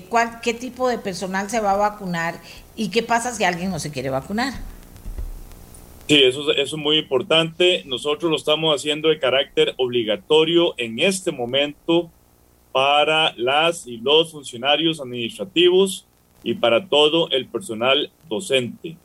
¿cuál, 0.09 0.39
¿Qué 0.41 0.53
tipo 0.53 0.87
de 0.87 0.97
personal 0.97 1.49
se 1.49 1.59
va 1.59 1.71
a 1.71 1.77
vacunar? 1.77 2.35
¿Y 2.75 2.89
qué 2.89 3.03
pasa 3.03 3.33
si 3.33 3.43
alguien 3.43 3.71
no 3.71 3.79
se 3.79 3.91
quiere 3.91 4.09
vacunar? 4.09 4.53
Sí, 6.07 6.21
eso, 6.23 6.51
eso 6.51 6.75
es 6.75 6.81
muy 6.81 6.97
importante. 6.97 7.83
Nosotros 7.85 8.29
lo 8.29 8.37
estamos 8.37 8.75
haciendo 8.75 9.09
de 9.09 9.19
carácter 9.19 9.73
obligatorio 9.77 10.73
en 10.77 10.99
este 10.99 11.31
momento 11.31 12.09
para 12.73 13.33
las 13.37 13.87
y 13.87 13.97
los 13.97 14.31
funcionarios 14.31 14.99
administrativos 14.99 16.05
y 16.43 16.55
para 16.55 16.87
todo 16.87 17.29
el 17.29 17.45
personal 17.45 18.11
docente. 18.27 18.97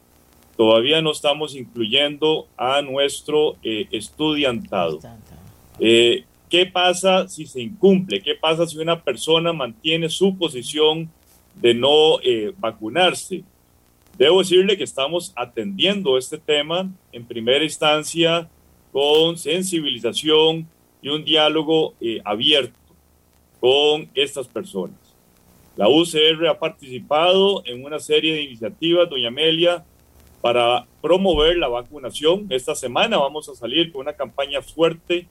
Todavía 0.57 1.03
no 1.03 1.13
estamos 1.13 1.55
incluyendo 1.55 2.49
a 2.57 2.83
nuestro 2.83 3.57
eh, 3.63 3.87
estudiantado. 3.93 4.99
Eh, 5.79 6.25
¿Qué 6.49 6.65
pasa 6.65 7.29
si 7.29 7.47
se 7.47 7.61
incumple? 7.61 8.23
¿Qué 8.23 8.35
pasa 8.35 8.67
si 8.67 8.79
una 8.79 9.05
persona 9.05 9.53
mantiene 9.53 10.09
su 10.09 10.37
posición 10.37 11.11
de 11.55 11.75
no 11.75 12.21
eh, 12.25 12.55
vacunarse? 12.59 13.45
Debo 14.17 14.39
decirle 14.39 14.79
que 14.79 14.85
estamos 14.85 15.33
atendiendo 15.37 16.17
este 16.17 16.39
tema 16.39 16.91
en 17.13 17.27
primera 17.27 17.63
instancia 17.63 18.49
con 18.93 19.37
sensibilización 19.37 20.67
y 21.03 21.11
un 21.11 21.23
diálogo 21.23 21.95
eh, 22.01 22.21
abierto 22.25 22.78
con 23.61 24.09
estas 24.15 24.47
personas. 24.47 24.99
La 25.77 25.89
UCR 25.89 26.49
ha 26.49 26.59
participado 26.59 27.63
en 27.65 27.85
una 27.85 27.99
serie 28.01 28.35
de 28.35 28.43
iniciativas, 28.43 29.09
doña 29.09 29.29
Amelia, 29.29 29.85
para 30.41 30.87
promover 31.01 31.57
la 31.57 31.69
vacunación. 31.69 32.47
Esta 32.51 32.75
semana 32.75 33.19
vamos 33.19 33.49
a 33.49 33.55
salir 33.55 33.93
con 33.93 34.03
una 34.03 34.13
campaña 34.15 34.63
fuerte 34.63 35.27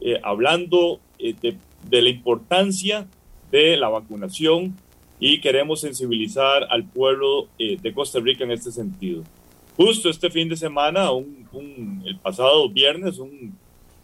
eh, 0.00 0.18
hablando 0.22 1.00
eh, 1.18 1.34
de, 1.40 1.56
de 1.88 2.02
la 2.02 2.08
importancia 2.08 3.06
de 3.50 3.76
la 3.76 3.88
vacunación 3.88 4.76
y 5.20 5.40
queremos 5.40 5.80
sensibilizar 5.80 6.66
al 6.68 6.84
pueblo 6.84 7.46
eh, 7.56 7.76
de 7.80 7.94
Costa 7.94 8.18
Rica 8.18 8.42
en 8.42 8.50
este 8.50 8.72
sentido. 8.72 9.22
Justo 9.76 10.10
este 10.10 10.30
fin 10.30 10.48
de 10.48 10.56
semana, 10.56 11.10
el 12.04 12.18
pasado 12.18 12.68
viernes, 12.68 13.18
un 13.18 13.56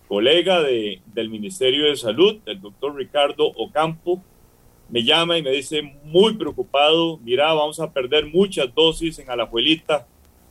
colega 0.09 0.63
de, 0.63 1.01
del 1.07 1.29
Ministerio 1.29 1.87
de 1.87 1.97
Salud, 1.97 2.39
el 2.47 2.61
doctor 2.61 2.97
Ricardo 2.97 3.47
Ocampo, 3.47 4.23
me 4.89 5.05
llama 5.05 5.37
y 5.37 5.43
me 5.43 5.51
dice 5.51 5.83
muy 6.05 6.35
preocupado, 6.35 7.19
mira, 7.19 7.53
vamos 7.53 7.79
a 7.79 7.93
perder 7.93 8.27
muchas 8.27 8.75
dosis 8.75 9.19
en 9.19 9.31
Alajuelita, 9.31 10.07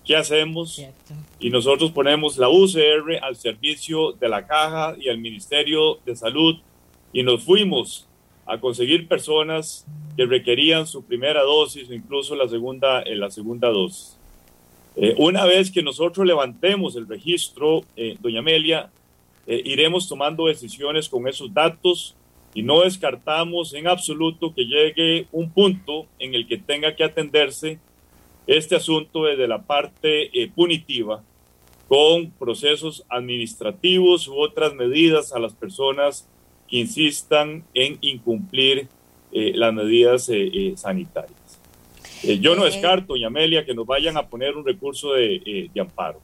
¿qué 0.06 0.16
hacemos? 0.16 0.82
Y 1.40 1.50
nosotros 1.50 1.92
ponemos 1.92 2.38
la 2.38 2.50
UCR 2.50 3.20
al 3.22 3.36
servicio 3.36 4.12
de 4.14 4.30
la 4.30 4.46
caja 4.46 4.96
y 5.00 5.10
al 5.10 5.18
Ministerio 5.18 5.98
de 6.06 6.16
Salud 6.16 6.58
y 7.12 7.24
nos 7.24 7.44
fuimos 7.44 8.08
a 8.46 8.60
conseguir 8.60 9.08
personas 9.08 9.86
que 10.16 10.26
requerían 10.26 10.86
su 10.86 11.04
primera 11.04 11.42
dosis 11.42 11.90
o 11.90 11.94
incluso 11.94 12.36
la 12.36 12.48
segunda, 12.48 13.02
eh, 13.02 13.16
la 13.16 13.32
segunda 13.32 13.70
dosis. 13.70 14.18
Eh, 14.96 15.16
una 15.18 15.46
vez 15.46 15.70
que 15.72 15.84
nosotros 15.84 16.26
levantemos 16.26 16.96
el 16.96 17.08
registro, 17.08 17.84
eh, 17.96 18.18
doña 18.20 18.40
Amelia, 18.40 18.90
iremos 19.48 20.10
tomando 20.10 20.48
decisiones 20.48 21.08
con 21.08 21.28
esos 21.28 21.54
datos 21.54 22.16
y 22.54 22.64
no 22.64 22.82
descartamos 22.82 23.74
en 23.74 23.88
absoluto 23.88 24.54
que 24.54 24.66
llegue 24.66 25.28
un 25.32 25.50
punto 25.52 26.06
en 26.20 26.36
el 26.36 26.48
que 26.48 26.58
tenga 26.58 26.96
que 26.96 27.04
atenderse 27.04 27.80
este 28.46 28.76
asunto 28.76 29.24
desde 29.24 29.48
la 29.48 29.62
parte 29.62 30.30
punitiva 30.56 31.24
con 31.88 32.32
procesos 32.32 33.06
administrativos 33.10 34.28
u 34.28 34.38
otras 34.38 34.74
medidas 34.74 35.32
a 35.34 35.40
las 35.40 35.54
personas 35.54 36.28
que 36.68 36.78
insistan 36.78 37.64
en 37.74 37.98
incumplir 38.02 38.88
eh, 39.32 39.52
las 39.56 39.74
medidas 39.74 40.30
eh, 40.30 40.50
eh, 40.54 40.74
sanitarias. 40.76 41.60
yo 42.42 42.56
no 42.56 42.66
descarto, 42.66 43.14
doña 43.14 43.28
Amelia, 43.28 43.66
que 43.66 43.74
nos 43.74 43.86
vayan 43.86 44.18
a 44.18 44.28
poner 44.28 44.56
un 44.58 44.66
recurso 44.66 45.14
de, 45.14 45.70
amparo. 45.80 46.20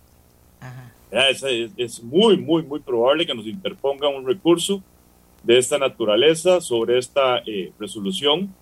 Es, 1.13 1.43
es, 1.77 2.03
muy, 2.03 2.37
muy, 2.37 2.63
muy 2.63 2.79
probable 2.79 3.25
que 3.25 3.35
nos 3.35 3.45
interpongan 3.45 4.15
un 4.15 4.25
recurso 4.25 4.81
de 5.43 5.57
esta 5.57 5.77
naturaleza 5.77 6.59
sobre 6.59 6.97
esta 6.97 7.43
resolución. 7.79 8.53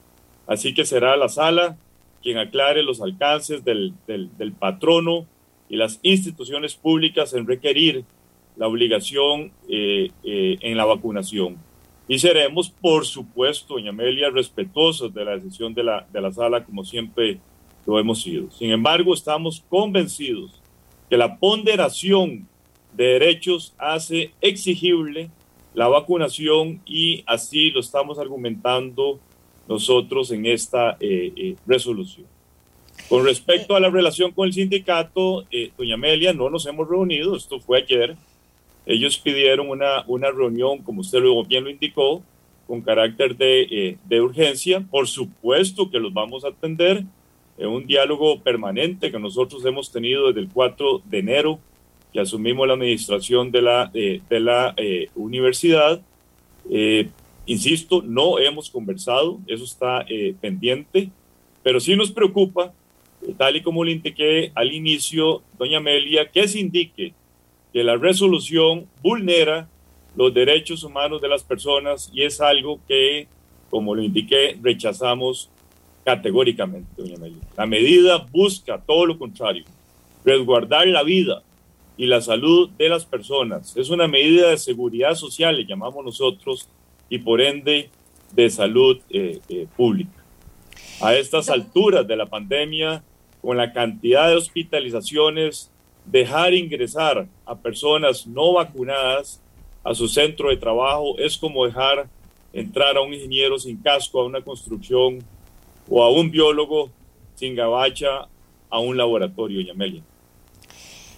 Así 0.48 0.74
que 0.74 0.84
será 0.84 1.16
la 1.16 1.30
sala 1.30 1.78
quien 2.22 2.38
aclare 2.38 2.84
los 2.84 3.02
alcances 3.02 3.64
del, 3.64 3.94
del, 4.06 4.36
del 4.38 4.52
patrono 4.52 5.26
y 5.70 5.78
las 5.78 6.00
instituciones 6.04 6.76
públicas 6.76 7.34
en 7.34 7.48
requerir 7.48 8.04
la 8.58 8.68
obligación 8.68 9.52
en 9.70 10.78
la 10.78 10.86
vacunación. 10.86 11.58
Y 12.08 12.20
seremos, 12.20 12.70
por 12.70 13.06
supuesto, 13.06 13.76
doña 13.76 13.92
Amelia, 13.92 14.30
respetuosos 14.30 15.14
de 15.14 15.24
la 15.24 15.36
decisión 15.38 15.74
de 15.74 15.84
la, 15.84 16.06
de 16.12 16.20
la 16.20 16.34
sala, 16.34 16.66
como 16.66 16.84
siempre 16.84 17.40
lo 17.86 17.98
hemos 17.98 18.22
sido. 18.22 18.52
Sin 18.52 18.72
embargo, 18.72 19.14
estamos 19.14 19.64
convencidos 19.70 20.61
que 21.12 21.18
la 21.18 21.38
ponderación 21.40 22.48
de 22.94 23.04
derechos 23.04 23.76
hace 23.78 24.32
exigible 24.40 25.30
la 25.74 25.90
vacunación 25.90 26.82
y 26.86 27.26
así 27.28 27.70
lo 27.70 27.82
estamos 27.82 28.18
argumentando 28.18 29.20
nosotros 29.68 30.32
en 30.32 30.46
esta 30.46 30.96
eh, 31.02 31.34
eh, 31.36 31.56
resolución. 31.68 32.26
Con 33.10 33.26
respecto 33.26 33.76
a 33.76 33.82
la 33.82 33.90
relación 33.90 34.32
con 34.32 34.48
el 34.48 34.54
sindicato, 34.54 35.44
eh, 35.52 35.72
doña 35.78 35.96
Amelia, 35.96 36.32
no 36.32 36.50
nos 36.50 36.66
hemos 36.66 36.88
reunido, 36.88 37.36
esto 37.36 37.60
fue 37.60 37.80
ayer, 37.80 38.16
ellos 38.86 39.18
pidieron 39.18 39.68
una, 39.68 40.06
una 40.08 40.32
reunión, 40.32 40.78
como 40.78 41.02
usted 41.02 41.20
luego 41.20 41.44
bien 41.44 41.66
lo 41.66 41.70
indicó, 41.70 42.24
con 42.68 42.80
carácter 42.80 43.36
de, 43.36 43.64
eh, 43.64 43.98
de 44.06 44.22
urgencia. 44.22 44.80
Por 44.90 45.10
supuesto 45.10 45.92
que 45.92 46.00
los 46.00 46.14
vamos 46.14 46.46
a 46.46 46.50
atender 46.50 47.04
en 47.62 47.70
un 47.70 47.86
diálogo 47.86 48.40
permanente 48.42 49.12
que 49.12 49.20
nosotros 49.20 49.64
hemos 49.66 49.92
tenido 49.92 50.28
desde 50.28 50.42
el 50.42 50.50
4 50.50 51.04
de 51.06 51.20
enero 51.20 51.60
que 52.12 52.20
asumimos 52.20 52.68
la 52.68 52.74
administración 52.74 53.52
de 53.52 53.62
la, 53.62 53.92
eh, 53.94 54.22
de 54.30 54.40
la 54.40 54.74
eh, 54.76 55.10
universidad. 55.16 56.02
insisto, 57.46 58.02
no 58.02 58.40
hemos 58.40 58.70
conversado, 58.70 59.40
eso 59.48 59.64
está 59.64 60.06
pendiente, 60.40 61.10
pero 61.64 61.80
sí 61.80 61.96
nos 61.96 62.12
preocupa, 62.12 62.74
tal 63.38 63.56
y 63.56 63.62
como 63.62 63.84
le 63.84 63.92
indiqué 63.94 64.52
al 64.56 64.72
inicio, 64.72 65.42
doña 65.58 65.78
Amelia, 65.78 66.30
que 66.30 66.48
se 66.48 66.60
indique 66.60 67.14
que 67.74 67.84
la 67.84 67.98
resolución 67.98 68.88
vulnera 69.02 69.68
los 70.16 70.34
derechos 70.34 70.84
humanos 70.84 71.22
de 71.22 71.30
las 71.30 71.44
personas 71.44 72.12
y 72.14 72.24
es 72.24 72.42
algo 72.42 72.80
que, 72.88 73.28
como 73.70 73.96
lo 73.96 74.04
indiqué, 74.04 74.58
rechazamos 74.62 75.50
categóricamente, 76.04 76.90
doña 76.98 77.16
Amelia. 77.16 77.42
La 77.58 77.66
medida 77.66 78.28
busca 78.32 78.80
todo 78.80 79.06
lo 79.06 79.18
contrario, 79.18 79.66
resguardar 80.26 80.88
la 80.88 81.04
vida 81.04 81.44
y 81.98 82.06
la 82.06 82.22
salud 82.22 82.70
de 82.78 82.90
las 82.90 83.06
personas. 83.06 83.76
Es 83.78 83.90
una 83.90 84.08
medida 84.08 84.50
de 84.50 84.58
seguridad 84.58 85.16
social, 85.16 85.58
le 85.58 85.66
llamamos 85.66 86.04
nosotros, 86.04 86.68
y 87.10 87.20
por 87.20 87.42
ende 87.42 87.90
de 88.32 88.50
salud 88.50 89.00
eh, 89.10 89.40
eh, 89.50 89.68
pública. 89.76 90.24
A 91.02 91.16
estas 91.16 91.50
alturas 91.50 92.08
de 92.08 92.16
la 92.16 92.26
pandemia, 92.26 93.04
con 93.42 93.58
la 93.58 93.74
cantidad 93.74 94.30
de 94.30 94.36
hospitalizaciones 94.36 95.72
dejar 96.06 96.54
ingresar 96.54 97.28
a 97.46 97.56
personas 97.56 98.26
no 98.26 98.54
vacunadas 98.54 99.42
a 99.84 99.94
su 99.94 100.08
centro 100.08 100.50
de 100.50 100.58
trabajo 100.58 101.18
es 101.18 101.38
como 101.38 101.66
dejar 101.66 102.08
entrar 102.54 102.98
a 102.98 103.02
un 103.02 103.14
ingeniero 103.14 103.58
sin 103.60 103.78
casco 103.78 104.22
a 104.22 104.26
una 104.26 104.42
construcción 104.42 105.20
o 105.90 106.04
a 106.04 106.10
un 106.12 106.32
biólogo 106.32 106.90
sin 107.36 107.56
gabacha 107.56 108.28
a 108.70 108.80
un 108.80 108.98
laboratorio, 108.98 109.62
Yamelia. 109.62 110.02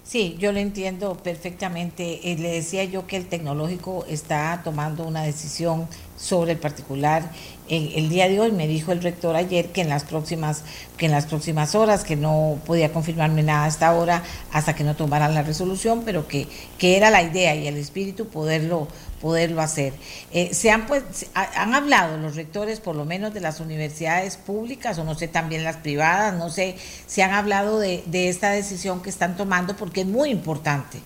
Sí, 0.03 0.35
yo 0.37 0.51
lo 0.51 0.59
entiendo 0.59 1.15
perfectamente. 1.15 2.31
Eh, 2.31 2.37
le 2.37 2.49
decía 2.49 2.83
yo 2.83 3.07
que 3.07 3.17
el 3.17 3.27
tecnológico 3.27 4.05
está 4.07 4.61
tomando 4.63 5.05
una 5.05 5.23
decisión 5.23 5.87
sobre 6.23 6.53
el 6.53 6.57
particular 6.57 7.29
el 7.69 8.09
día 8.09 8.27
de 8.27 8.39
hoy 8.39 8.51
me 8.51 8.67
dijo 8.67 8.91
el 8.91 9.01
rector 9.01 9.35
ayer 9.35 9.71
que 9.71 9.81
en 9.81 9.89
las 9.89 10.03
próximas 10.03 10.63
que 10.97 11.05
en 11.05 11.11
las 11.11 11.25
próximas 11.25 11.75
horas 11.75 12.03
que 12.03 12.15
no 12.15 12.59
podía 12.65 12.91
confirmarme 12.91 13.41
nada 13.41 13.65
hasta 13.65 13.87
ahora 13.87 14.21
hasta 14.51 14.75
que 14.75 14.83
no 14.83 14.95
tomaran 14.95 15.33
la 15.33 15.43
resolución 15.43 16.03
pero 16.03 16.27
que, 16.27 16.47
que 16.77 16.97
era 16.97 17.09
la 17.09 17.23
idea 17.23 17.55
y 17.55 17.67
el 17.67 17.77
espíritu 17.77 18.27
poderlo 18.27 18.87
poderlo 19.21 19.61
hacer. 19.61 19.93
Eh, 20.33 20.53
se 20.53 20.69
han 20.69 20.85
pues 20.85 21.03
han 21.33 21.73
hablado 21.73 22.17
los 22.17 22.35
rectores 22.35 22.81
por 22.81 22.95
lo 22.95 23.05
menos 23.05 23.33
de 23.33 23.39
las 23.39 23.61
universidades 23.61 24.35
públicas 24.35 24.97
o 24.99 25.05
no 25.05 25.15
sé 25.15 25.29
también 25.29 25.63
las 25.63 25.77
privadas 25.77 26.33
no 26.33 26.49
sé 26.49 26.75
si 27.07 27.21
han 27.21 27.31
hablado 27.31 27.79
de, 27.79 28.03
de 28.07 28.27
esta 28.27 28.51
decisión 28.51 29.01
que 29.01 29.09
están 29.09 29.37
tomando 29.37 29.75
porque 29.77 30.01
es 30.01 30.07
muy 30.07 30.29
importante 30.29 30.99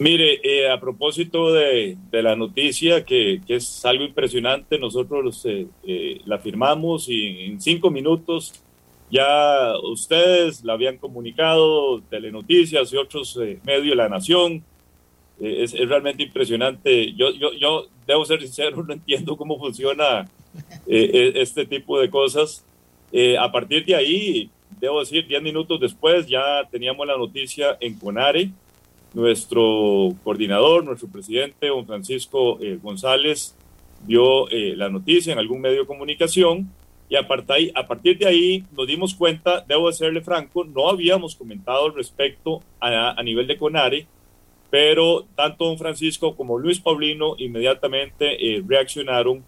Mire, 0.00 0.40
eh, 0.42 0.68
a 0.68 0.80
propósito 0.80 1.52
de, 1.52 1.96
la 2.10 2.34
noticia, 2.34 3.04
que, 3.04 3.40
es 3.46 3.84
algo 3.84 4.02
impresionante, 4.02 4.76
nosotros 4.76 5.46
eh, 5.46 5.68
eh, 5.84 6.20
la 6.24 6.38
firmamos 6.40 7.08
y 7.08 7.44
en 7.44 7.60
cinco 7.60 7.90
minutos 7.90 8.54
ya 9.08 9.72
ustedes 9.84 10.64
la 10.64 10.72
habían 10.72 10.98
comunicado, 10.98 12.00
Telenoticias 12.10 12.92
y 12.92 12.96
otros 12.96 13.38
medios 13.64 13.90
de 13.90 13.94
la 13.94 14.08
Nación. 14.08 14.64
Es, 15.40 15.72
realmente 15.72 16.24
impresionante. 16.24 17.12
Yo, 17.12 17.30
yo, 17.30 17.52
yo 17.52 17.86
debo 18.04 18.24
ser 18.24 18.40
sincero, 18.40 18.82
no 18.88 18.94
entiendo 18.94 19.36
cómo 19.36 19.58
funciona 19.58 20.28
este 20.86 21.66
tipo 21.66 22.00
de 22.00 22.10
cosas. 22.10 22.64
a 23.38 23.52
partir 23.52 23.84
de 23.84 23.94
ahí, 23.94 24.50
debo 24.80 24.98
decir, 24.98 25.24
diez 25.28 25.42
minutos 25.42 25.78
después 25.78 26.26
ya 26.26 26.66
teníamos 26.68 27.06
la 27.06 27.16
noticia 27.16 27.76
en 27.80 27.96
Conare 27.96 28.50
nuestro 29.14 30.14
coordinador, 30.24 30.84
nuestro 30.84 31.08
presidente, 31.08 31.68
don 31.68 31.86
Francisco 31.86 32.58
eh, 32.60 32.78
González, 32.82 33.56
dio 34.06 34.50
eh, 34.50 34.74
la 34.76 34.90
noticia 34.90 35.32
en 35.32 35.38
algún 35.38 35.60
medio 35.60 35.80
de 35.80 35.86
comunicación 35.86 36.68
y 37.08 37.16
a 37.16 37.26
partir, 37.26 37.72
a 37.74 37.86
partir 37.86 38.18
de 38.18 38.26
ahí 38.26 38.64
nos 38.76 38.86
dimos 38.86 39.14
cuenta, 39.14 39.64
debo 39.66 39.90
serle 39.92 40.20
franco, 40.20 40.64
no 40.64 40.88
habíamos 40.88 41.36
comentado 41.36 41.86
al 41.86 41.94
respecto 41.94 42.60
a, 42.80 43.22
nivel 43.22 43.46
de 43.46 43.56
CONARE, 43.56 44.06
pero 44.68 45.24
tanto 45.36 45.66
don 45.66 45.78
Francisco 45.78 46.34
como 46.34 46.58
Luis 46.58 46.80
Paulino 46.80 47.36
inmediatamente 47.38 48.56
eh, 48.56 48.62
reaccionaron 48.66 49.44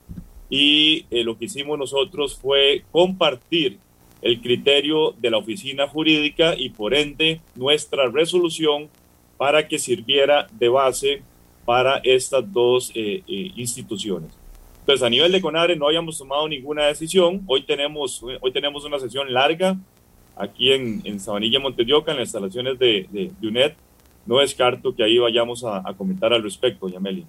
y 0.49 1.07
lo 1.11 1.37
que 1.37 1.47
hicimos 1.47 1.77
nosotros 1.77 2.37
fue 2.37 2.85
compartir 2.93 3.79
el 4.23 4.41
criterio 4.41 5.13
de 5.19 5.31
la 5.31 5.39
oficina 5.39 5.89
jurídica 5.89 6.55
y 6.57 6.71
por 6.71 6.95
ende 6.95 7.41
nuestra 7.57 8.09
resolución 8.09 8.89
para 9.37 9.67
que 9.67 9.79
sirviera 9.79 10.47
de 10.53 10.69
base 10.69 11.23
para 11.65 11.99
estas 12.05 12.51
dos 12.53 12.91
eh, 12.95 13.23
eh, 13.27 13.51
instituciones. 13.57 14.31
Entonces, 14.81 15.05
a 15.05 15.11
nivel 15.11 15.33
de 15.33 15.41
CONARE 15.41 15.75
no 15.75 15.89
habíamos 15.89 16.17
tomado 16.17 16.49
ninguna 16.49 16.87
decisión. 16.87 17.43
Hoy 17.47 17.65
tenemos, 17.65 18.23
hoy 18.41 18.53
tenemos 18.53 18.85
una 18.85 19.01
sesión 19.01 19.33
larga 19.33 19.77
aquí 20.37 20.73
en, 20.73 21.03
en 21.05 21.19
Sabanilla, 21.19 21.59
Montedioca, 21.59 22.13
en 22.13 22.19
las 22.19 22.29
instalaciones 22.29 22.79
de, 22.79 23.09
de, 23.11 23.33
UNED. 23.47 23.73
No 24.27 24.39
descarto 24.39 24.95
que 24.95 25.03
ahí 25.03 25.19
vayamos 25.19 25.65
a, 25.65 25.83
comentar 25.97 26.33
al 26.33 26.43
respecto, 26.43 26.89
Yameli. 26.89 27.27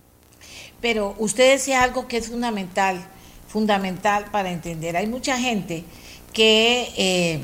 Pero 0.81 1.15
usted 1.17 1.51
decía 1.51 1.83
algo 1.83 2.07
que 2.07 2.17
es 2.17 2.29
fundamental, 2.29 3.07
fundamental 3.47 4.25
para 4.31 4.51
entender. 4.51 4.95
Hay 4.95 5.07
mucha 5.07 5.39
gente 5.39 5.83
que, 6.33 6.89
eh, 6.97 7.39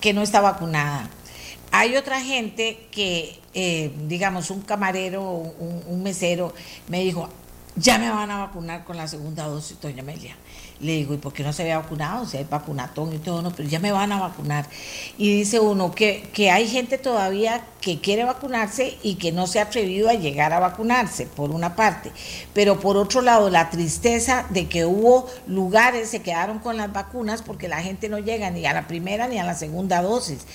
que 0.00 0.12
no 0.12 0.22
está 0.22 0.40
vacunada. 0.40 1.10
Hay 1.72 1.96
otra 1.96 2.20
gente 2.20 2.86
que 2.92 3.40
eh, 3.58 3.90
digamos, 4.06 4.50
un 4.50 4.60
camarero, 4.60 5.22
un, 5.22 6.02
mesero, 6.02 6.52
me 6.88 7.00
dijo, 7.00 7.26
ya 7.74 7.96
me 7.96 8.10
van 8.10 8.30
a 8.30 8.36
vacunar 8.36 8.84
con 8.84 8.98
la 8.98 9.08
segunda 9.08 9.46
dosis, 9.46 9.80
doña 9.80 10.02
Amelia. 10.02 10.36
Le 10.80 10.92
digo, 10.92 11.14
¿y 11.14 11.16
por 11.16 11.32
qué 11.32 11.42
no 11.42 11.52
se 11.52 11.62
había 11.62 11.78
vacunado? 11.78 12.26
Si 12.26 12.36
hay 12.36 12.44
vacunatón 12.44 13.14
y 13.14 13.18
todo, 13.18 13.40
no, 13.40 13.50
pero 13.50 13.68
ya 13.68 13.80
me 13.80 13.92
van 13.92 14.12
a 14.12 14.20
vacunar. 14.20 14.68
Y 15.16 15.38
dice 15.38 15.58
uno 15.58 15.94
que, 15.94 16.28
que 16.32 16.50
hay 16.50 16.68
gente 16.68 16.98
todavía 16.98 17.64
que 17.80 18.00
quiere 18.00 18.24
vacunarse 18.24 18.98
y 19.02 19.14
que 19.14 19.32
no 19.32 19.46
se 19.46 19.60
ha 19.60 19.62
atrevido 19.62 20.08
a 20.08 20.14
llegar 20.14 20.52
a 20.52 20.58
vacunarse, 20.58 21.26
por 21.26 21.50
una 21.50 21.76
parte. 21.76 22.10
Pero 22.52 22.80
por 22.80 22.96
otro 22.96 23.22
lado, 23.22 23.48
la 23.48 23.70
tristeza 23.70 24.46
de 24.50 24.68
que 24.68 24.84
hubo 24.84 25.28
lugares, 25.46 26.10
se 26.10 26.20
quedaron 26.20 26.58
con 26.58 26.76
las 26.76 26.92
vacunas 26.92 27.42
porque 27.42 27.68
la 27.68 27.80
gente 27.82 28.08
no 28.08 28.18
llega 28.18 28.50
ni 28.50 28.66
a 28.66 28.74
la 28.74 28.86
primera 28.86 29.28
ni 29.28 29.38
a 29.38 29.44
la 29.44 29.54
segunda 29.54 30.02
dosis. 30.02 30.46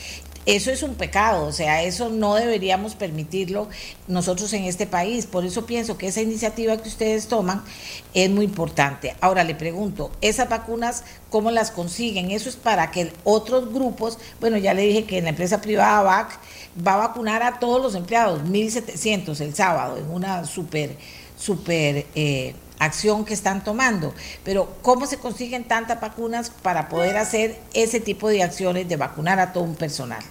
Eso 0.45 0.71
es 0.71 0.81
un 0.81 0.95
pecado, 0.95 1.45
o 1.45 1.51
sea, 1.51 1.83
eso 1.83 2.09
no 2.09 2.33
deberíamos 2.33 2.95
permitirlo 2.95 3.69
nosotros 4.07 4.51
en 4.53 4.63
este 4.63 4.87
país. 4.87 5.27
Por 5.27 5.45
eso 5.45 5.67
pienso 5.67 5.97
que 5.97 6.07
esa 6.07 6.21
iniciativa 6.21 6.77
que 6.77 6.89
ustedes 6.89 7.27
toman 7.27 7.63
es 8.15 8.29
muy 8.29 8.45
importante. 8.45 9.15
Ahora 9.21 9.43
le 9.43 9.53
pregunto, 9.53 10.10
¿esas 10.21 10.49
vacunas 10.49 11.03
cómo 11.29 11.51
las 11.51 11.71
consiguen? 11.71 12.31
Eso 12.31 12.49
es 12.49 12.55
para 12.55 12.91
que 12.91 13.11
otros 13.23 13.73
grupos, 13.73 14.17
bueno, 14.39 14.57
ya 14.57 14.73
le 14.73 14.83
dije 14.83 15.05
que 15.05 15.17
en 15.17 15.25
la 15.25 15.29
empresa 15.31 15.61
privada 15.61 16.01
VAC 16.01 16.39
va 16.85 16.93
a 16.95 17.07
vacunar 17.07 17.43
a 17.43 17.59
todos 17.59 17.81
los 17.81 17.95
empleados, 17.95 18.41
1.700 18.43 19.39
el 19.41 19.55
sábado, 19.55 19.97
en 19.97 20.09
una 20.09 20.45
súper, 20.45 20.97
súper... 21.37 22.05
Eh, 22.15 22.55
acción 22.81 23.25
que 23.25 23.35
están 23.35 23.63
tomando. 23.63 24.11
Pero 24.43 24.67
¿cómo 24.81 25.05
se 25.05 25.19
consiguen 25.19 25.65
tantas 25.65 26.01
vacunas 26.01 26.49
para 26.49 26.89
poder 26.89 27.15
hacer 27.15 27.59
ese 27.75 27.99
tipo 27.99 28.27
de 28.27 28.41
acciones 28.41 28.89
de 28.89 28.97
vacunar 28.97 29.39
a 29.39 29.53
todo 29.53 29.63
un 29.63 29.75
personal? 29.75 30.23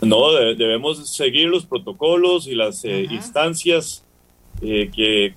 No, 0.00 0.32
debemos 0.32 1.08
seguir 1.08 1.48
los 1.48 1.66
protocolos 1.66 2.46
y 2.46 2.54
las 2.54 2.84
eh, 2.84 3.06
instancias 3.10 4.04
eh, 4.62 4.90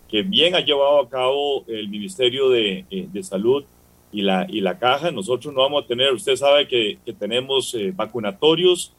que, 0.07 0.21
bien 0.23 0.55
ha 0.55 0.61
llevado 0.61 1.01
a 1.01 1.09
cabo 1.09 1.65
el 1.67 1.89
Ministerio 1.89 2.49
de, 2.49 2.85
eh, 2.89 3.23
Salud 3.23 3.63
y 4.11 4.21
la, 4.21 4.45
y 4.49 4.61
la 4.61 4.77
Caja. 4.77 5.11
Nosotros 5.11 5.53
no 5.53 5.61
vamos 5.61 5.83
a 5.83 5.87
tener, 5.87 6.13
usted 6.13 6.35
sabe 6.35 6.67
que, 6.67 6.97
tenemos 7.19 7.75
vacunatorios 7.93 8.93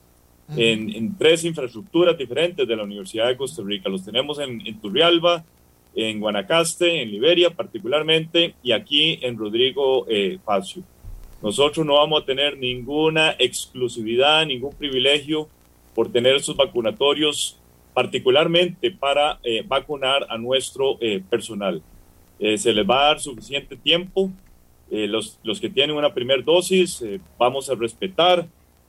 en, 0.56 1.16
tres 1.16 1.44
infraestructuras 1.44 2.18
diferentes 2.18 2.66
de 2.66 2.76
la 2.76 2.82
Universidad 2.84 3.28
de 3.28 3.36
Costa 3.36 3.62
Rica. 3.64 3.88
Los 3.88 4.04
tenemos 4.04 4.38
en, 4.38 4.66
en 4.66 4.80
Turrialba, 4.80 5.44
en 5.96 6.20
Guanacaste, 6.20 7.02
en 7.02 7.10
Liberia 7.10 7.50
particularmente, 7.50 8.54
y 8.62 8.72
aquí 8.72 9.18
en 9.22 9.36
Rodrigo 9.38 10.06
eh, 10.08 10.38
Facio. 10.44 10.82
Nosotros 11.42 11.84
no 11.86 11.94
vamos 11.94 12.22
a 12.22 12.26
tener 12.26 12.58
ninguna 12.58 13.34
exclusividad, 13.38 14.44
ningún 14.46 14.74
privilegio 14.74 15.48
por 15.94 16.12
tener 16.12 16.36
esos 16.36 16.56
vacunatorios, 16.56 17.58
particularmente 17.96 18.90
para 18.90 19.40
eh, 19.42 19.64
vacunar 19.66 20.26
a 20.28 20.37
nuestro 20.37 20.98
eh, 21.00 21.22
personal. 21.30 21.80
Eh, 22.38 22.59
se 22.59 22.74
les 22.74 22.87
va 22.87 23.00
a 23.00 23.06
dar 23.06 23.20
suficiente 23.20 23.76
tiempo. 23.76 24.30
los, 24.88 25.40
los 25.42 25.59
que 25.61 25.68
tienen 25.68 25.96
una 25.96 26.14
primera 26.14 26.42
dosis, 26.42 27.02
vamos 27.37 27.68
a 27.68 27.74
respetar 27.74 28.46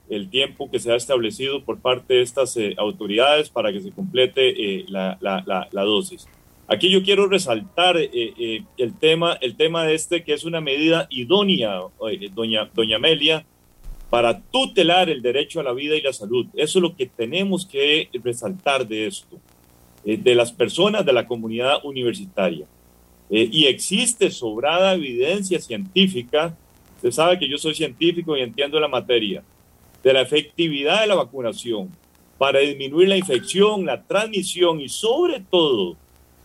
el 0.09 0.29
tiempo 0.29 0.69
que 0.69 0.77
se 0.77 0.91
ha 0.91 0.95
establecido 0.95 1.63
por 1.63 1.79
parte 1.79 2.13
de 2.13 2.21
estas 2.21 2.55
autoridades 2.77 3.49
para 3.49 3.71
que 3.71 3.81
se 3.81 3.91
complete 3.91 4.85
la, 4.89 5.17
la, 5.21 5.67
la 5.71 5.83
dosis. 5.83 6.27
Aquí 6.69 6.89
yo 6.89 7.01
quiero 7.01 7.27
resaltar 7.27 7.95
eh, 7.95 8.09
eh, 8.13 8.63
el, 8.77 8.93
tema, 8.93 9.37
el 9.39 9.55
tema 9.55 9.85
de 9.85 9.95
este, 9.95 10.23
que 10.23 10.33
es 10.33 10.43
una 10.43 10.59
medida 10.59 11.07
idónea, 11.09 11.79
eh, 12.11 12.29
doña, 12.33 12.69
doña 12.73 12.97
Amelia, 12.97 13.45
para 14.09 14.39
tutelar 14.39 15.09
el 15.09 15.21
derecho 15.21 15.59
a 15.59 15.63
la 15.63 15.73
vida 15.73 15.95
y 15.95 16.01
la 16.01 16.13
salud. 16.13 16.47
Eso 16.53 16.79
es 16.79 16.83
lo 16.83 16.95
que 16.95 17.05
tenemos 17.05 17.65
que 17.65 18.09
resaltar 18.23 18.87
de 18.87 19.07
esto, 19.07 19.37
de 20.03 20.35
las 20.35 20.51
personas 20.51 21.05
de 21.05 21.13
la 21.13 21.27
comunidad 21.27 21.83
universitaria. 21.83 22.65
y 23.29 23.65
existe 23.65 24.31
sobrada 24.31 24.93
evidencia 24.93 25.59
científica, 25.59 26.55
usted 26.95 27.11
sabe 27.11 27.37
que 27.37 27.49
yo 27.49 27.57
soy 27.57 27.75
científico 27.75 28.37
y 28.37 28.41
entiendo 28.41 28.79
la 28.79 28.87
materia, 28.87 29.43
de 30.01 30.13
la 30.13 30.21
efectividad 30.21 31.01
de 31.01 31.07
la 31.07 31.15
vacunación 31.15 31.89
para 32.37 32.59
disminuir 32.59 33.09
la 33.09 33.17
infección, 33.17 33.85
la 33.85 34.01
transmisión 34.01 34.79
y 34.79 34.87
sobre 34.87 35.41
todo 35.41 35.97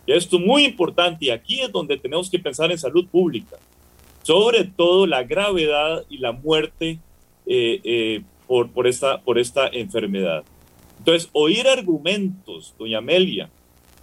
esto 0.05 0.35
es 0.35 0.45
muy 0.45 0.65
importante 0.65 1.25
y 1.25 1.29
aquí 1.29 1.61
es 1.61 1.71
donde 1.71 1.97
tenemos 1.97 2.29
que 2.29 2.39
pensar 2.39 2.71
en 2.71 2.77
salud 2.77 3.07
pública, 3.07 3.57
sobre 4.23 4.65
todo 4.65 5.07
la 5.07 5.23
gravedad 5.23 6.03
y 6.09 6.17
la 6.17 6.33
muerte 6.33 6.99
eh, 7.45 7.81
eh, 7.83 8.21
por, 8.47 8.71
por, 8.71 8.87
esta, 8.87 9.21
por 9.21 9.39
esta 9.39 9.67
enfermedad. 9.67 10.43
Entonces, 10.99 11.29
oír 11.33 11.67
argumentos, 11.67 12.73
doña 12.77 12.99
Amelia, 12.99 13.49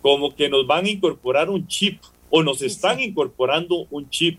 como 0.01 0.35
que 0.35 0.49
nos 0.49 0.67
van 0.67 0.87
a 0.87 0.91
incorporar 0.91 1.51
un 1.51 1.67
chip 1.67 2.01
o 2.31 2.43
nos 2.43 2.63
están 2.63 3.01
incorporando 3.01 3.87
un 3.91 4.09
chip, 4.09 4.39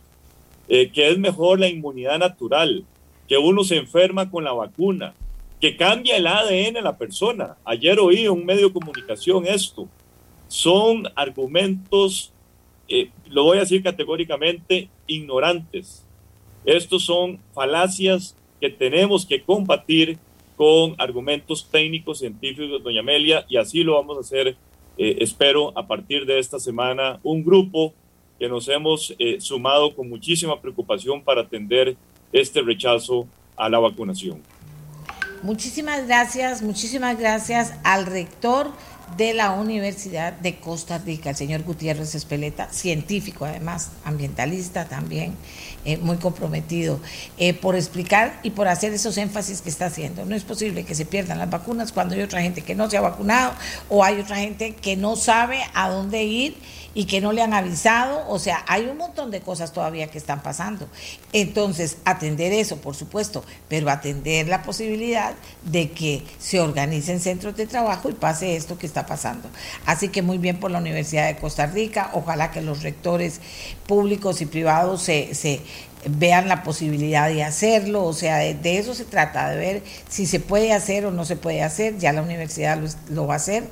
eh, 0.68 0.90
que 0.92 1.10
es 1.10 1.18
mejor 1.18 1.60
la 1.60 1.68
inmunidad 1.68 2.18
natural, 2.20 2.86
que 3.28 3.38
uno 3.38 3.64
se 3.64 3.78
enferma 3.78 4.30
con 4.30 4.44
la 4.44 4.54
vacuna, 4.54 5.14
que 5.60 5.76
cambia 5.76 6.18
el 6.18 6.28
ADN 6.28 6.78
a 6.78 6.82
la 6.82 6.98
persona. 6.98 7.58
Ayer 7.66 8.00
oí 8.00 8.26
en 8.26 8.32
un 8.32 8.46
medio 8.46 8.68
de 8.68 8.74
comunicación 8.74 9.46
esto, 9.46 9.88
son 10.48 11.04
argumentos, 11.16 12.34
eh, 12.88 13.10
lo 13.28 13.44
voy 13.44 13.58
a 13.58 13.62
decir 13.62 13.84
categóricamente, 13.84 14.90
ignorantes. 15.08 16.06
Estos 16.66 17.04
son 17.04 17.40
falacias 17.54 18.36
que 18.62 18.70
tenemos 18.70 19.26
que 19.26 19.42
combatir 19.42 20.18
con 20.56 20.94
argumentos 21.00 21.68
técnicos, 21.70 22.20
científicos, 22.20 22.84
doña 22.84 23.00
Amelia, 23.00 23.44
y 23.50 23.58
así 23.58 23.84
lo 23.84 23.96
vamos 23.96 24.18
a 24.18 24.22
hacer, 24.22 24.56
eh, 24.98 25.18
espero, 25.20 25.76
a 25.76 25.88
partir 25.88 26.28
de 26.28 26.38
esta 26.38 26.60
semana, 26.60 27.20
un 27.24 27.44
grupo 27.44 27.94
que 28.38 28.48
nos 28.48 28.68
hemos 28.68 29.16
eh, 29.18 29.42
sumado 29.42 29.96
con 29.96 30.08
muchísima 30.08 30.62
preocupación 30.62 31.24
para 31.24 31.42
atender 31.42 31.98
este 32.32 32.62
rechazo 32.62 33.28
a 33.58 33.68
la 33.68 33.80
vacunación. 33.80 34.42
muchísimas 35.42 36.06
gracias, 36.06 36.62
muchísimas 36.62 37.18
gracias 37.18 37.74
al 37.84 38.06
rector 38.06 38.72
de 39.18 39.34
la 39.34 39.52
Universidad 39.52 40.34
de 40.34 40.60
Costa 40.60 40.98
Rica, 40.98 41.32
el 41.32 41.36
señor 41.36 41.64
Gutiérrez 41.64 42.16
Espeleta, 42.16 42.70
científico 42.72 43.46
además, 43.46 43.92
ambientalista 44.04 44.86
también, 44.86 45.36
eh, 45.86 45.98
muy 45.98 46.18
comprometido, 46.18 47.00
eh, 47.38 47.54
por 47.54 47.76
explicar 47.76 48.40
y 48.44 48.52
por 48.52 48.68
hacer 48.68 48.94
esos 48.94 49.18
énfasis 49.18 49.62
que 49.62 49.70
está 49.70 49.88
haciendo. 49.88 50.26
No 50.26 50.36
es 50.36 50.44
posible 50.44 50.84
que 50.84 50.96
se 50.96 51.06
pierdan 51.06 51.40
las 51.40 51.50
vacunas 51.50 51.92
cuando 51.92 52.16
hay 52.16 52.22
otra 52.22 52.42
gente 52.42 52.62
que 52.62 52.76
no 52.76 52.90
se 52.90 52.98
ha 52.98 53.02
vacunado 53.02 53.54
o 53.90 54.04
hay 54.04 54.20
otra 54.20 54.38
gente 54.38 54.76
que 54.76 54.96
no 54.96 55.16
sabe 55.16 55.60
a 55.74 55.90
dónde 55.90 56.24
ir 56.24 56.56
y 56.94 57.06
que 57.06 57.22
no 57.22 57.32
le 57.32 57.42
han 57.42 57.54
avisado, 57.54 58.28
o 58.28 58.38
sea, 58.40 58.66
hay 58.68 58.86
un 58.86 58.98
montón 58.98 59.32
de 59.32 59.42
cosas 59.42 59.72
todavía 59.72 60.08
que 60.08 60.18
están 60.18 60.44
pasando. 60.44 60.88
Entonces, 61.32 61.98
atender 62.04 62.52
eso, 62.52 62.78
por 62.78 62.96
supuesto, 62.96 63.44
pero 63.68 63.90
atender 63.90 64.48
la 64.48 64.64
posibilidad 64.64 65.34
de 65.64 65.92
que 65.92 66.24
se 66.40 66.60
organicen 66.60 67.20
centros 67.20 67.56
de 67.56 67.66
trabajo 67.66 68.10
y 68.10 68.14
pase 68.14 68.56
esto 68.56 68.78
que 68.78 68.88
está 68.88 69.06
pasando. 69.06 69.50
Así 69.86 70.10
que 70.10 70.22
muy 70.22 70.38
bien 70.38 70.60
por 70.60 70.72
la 70.72 70.80
Universidad 70.80 71.28
de 71.28 71.38
Costa 71.38 71.66
Rica, 71.66 72.12
ojalá 72.14 72.52
que 72.52 72.62
los 72.62 72.84
rectores 72.84 73.40
públicos 73.88 74.42
y 74.42 74.46
privados 74.46 75.02
se, 75.02 75.34
se 75.34 75.62
vean 76.06 76.48
la 76.48 76.64
posibilidad 76.64 77.30
de 77.30 77.44
hacerlo, 77.44 78.06
o 78.06 78.14
sea, 78.14 78.38
de, 78.38 78.78
eso 78.78 78.94
se 78.94 79.06
trata, 79.06 79.50
de 79.50 79.58
ver 79.58 79.84
si 80.10 80.26
se 80.26 80.40
puede 80.40 80.74
hacer 80.74 81.06
o 81.06 81.12
no 81.12 81.26
se 81.26 81.36
puede 81.36 81.62
hacer, 81.62 81.98
ya 81.98 82.12
la 82.12 82.22
universidad 82.22 82.80
lo, 83.10 83.28
va 83.28 83.36
a 83.36 83.38
hacer, 83.38 83.66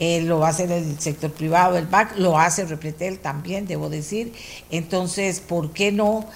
eh, 0.00 0.22
lo 0.22 0.46
hacer 0.46 0.72
el 0.72 0.98
sector 0.98 1.30
privado, 1.30 1.76
el 1.76 1.86
BAC, 1.86 2.16
lo 2.16 2.38
hace 2.38 2.64
Repretel 2.64 3.18
también, 3.18 3.66
debo 3.66 3.90
decir, 3.90 4.32
entonces, 4.70 5.40
¿por 5.40 5.72
qué 5.72 5.92
no 5.92 6.26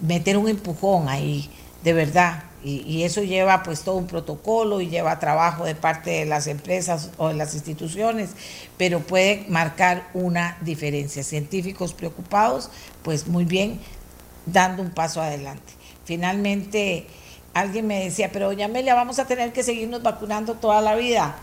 meter 0.00 0.38
un 0.38 0.48
empujón 0.48 1.06
ahí, 1.10 1.50
de 1.84 1.92
verdad? 1.92 2.44
Y, 2.64 2.80
y, 2.80 3.04
eso 3.04 3.22
lleva 3.22 3.62
pues 3.62 3.82
todo 3.82 3.96
un 3.96 4.06
protocolo 4.06 4.80
y 4.80 4.88
lleva 4.88 5.18
trabajo 5.18 5.64
de 5.64 5.74
parte 5.74 6.10
de 6.10 6.24
las 6.24 6.46
empresas 6.46 7.10
o 7.18 7.28
de 7.28 7.34
las 7.34 7.54
instituciones, 7.54 8.30
pero 8.78 9.00
puede 9.00 9.44
marcar 9.48 10.08
una 10.14 10.56
diferencia. 10.62 11.22
Científicos 11.22 11.92
preocupados, 11.92 12.70
pues 13.02 13.26
muy 13.26 13.44
bien, 13.44 13.80
dando 14.46 14.82
un 14.82 14.90
paso 14.92 15.20
adelante. 15.20 15.72
Finalmente, 16.04 17.06
alguien 17.52 17.86
me 17.86 18.04
decía, 18.04 18.30
pero 18.32 18.46
doña 18.46 18.66
Amelia, 18.66 18.94
vamos 18.94 19.18
a 19.18 19.26
tener 19.26 19.52
que 19.52 19.62
seguirnos 19.62 20.02
vacunando 20.02 20.54
toda 20.54 20.80
la 20.80 20.94
vida. 20.94 21.36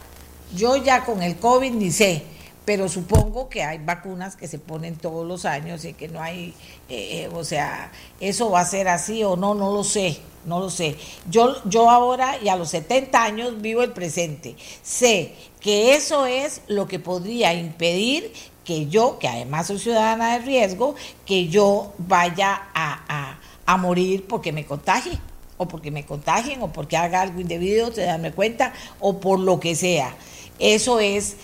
Yo 0.56 0.78
ya 0.78 1.06
con 1.06 1.22
el 1.22 1.38
COVID 1.38 1.72
ni 1.72 1.92
sé, 1.92 2.24
pero 2.66 2.90
supongo 2.90 3.50
que 3.50 3.64
hay 3.64 3.78
vacunas 3.80 4.36
que 4.36 4.48
se 4.48 4.60
ponen 4.60 4.96
todos 4.96 5.26
los 5.26 5.46
años 5.46 5.86
y 5.86 5.94
que 5.94 6.08
no 6.08 6.22
hay, 6.22 6.54
eh, 6.90 7.24
eh, 7.24 7.30
o 7.34 7.44
sea, 7.44 7.92
eso 8.20 8.52
va 8.52 8.62
a 8.62 8.66
ser 8.66 8.88
así 8.88 9.24
o 9.24 9.36
no, 9.36 9.56
no 9.56 9.72
lo 9.72 9.84
sé, 9.84 10.20
no 10.46 10.60
lo 10.60 10.70
sé. 10.70 10.96
Yo, 11.30 11.56
yo 11.66 11.90
ahora 11.90 12.38
y 12.42 12.50
a 12.50 12.56
los 12.56 12.70
70 12.70 13.24
años 13.24 13.62
vivo 13.62 13.84
el 13.84 13.92
presente. 13.92 14.56
Sé 14.84 15.34
que 15.60 15.96
eso 15.96 16.26
es 16.26 16.62
lo 16.68 16.88
que 16.88 17.00
podría 17.00 17.54
impedir 17.54 18.34
que 18.68 18.88
yo, 18.88 19.18
que 19.18 19.30
además 19.30 19.68
soy 19.68 19.80
ciudadana 19.80 20.34
de 20.34 20.46
riesgo, 20.46 20.96
que 21.26 21.48
yo 21.48 21.94
vaya 21.98 22.64
a, 22.76 23.78
morir 23.78 24.26
porque 24.28 24.52
me 24.52 24.66
contagie, 24.66 25.18
o 25.56 25.70
porque 25.70 25.90
me 25.90 26.06
contagien, 26.06 26.62
o 26.62 26.74
porque 26.74 26.98
haga 26.98 27.22
algo 27.22 27.40
indebido, 27.40 27.94
se 27.94 28.02
darme 28.02 28.34
cuenta, 28.34 28.74
o 29.00 29.22
por 29.22 29.40
lo 29.40 29.62
que 29.62 29.74
sea. 29.74 30.14
Eso 30.60 31.00
es 31.00 31.38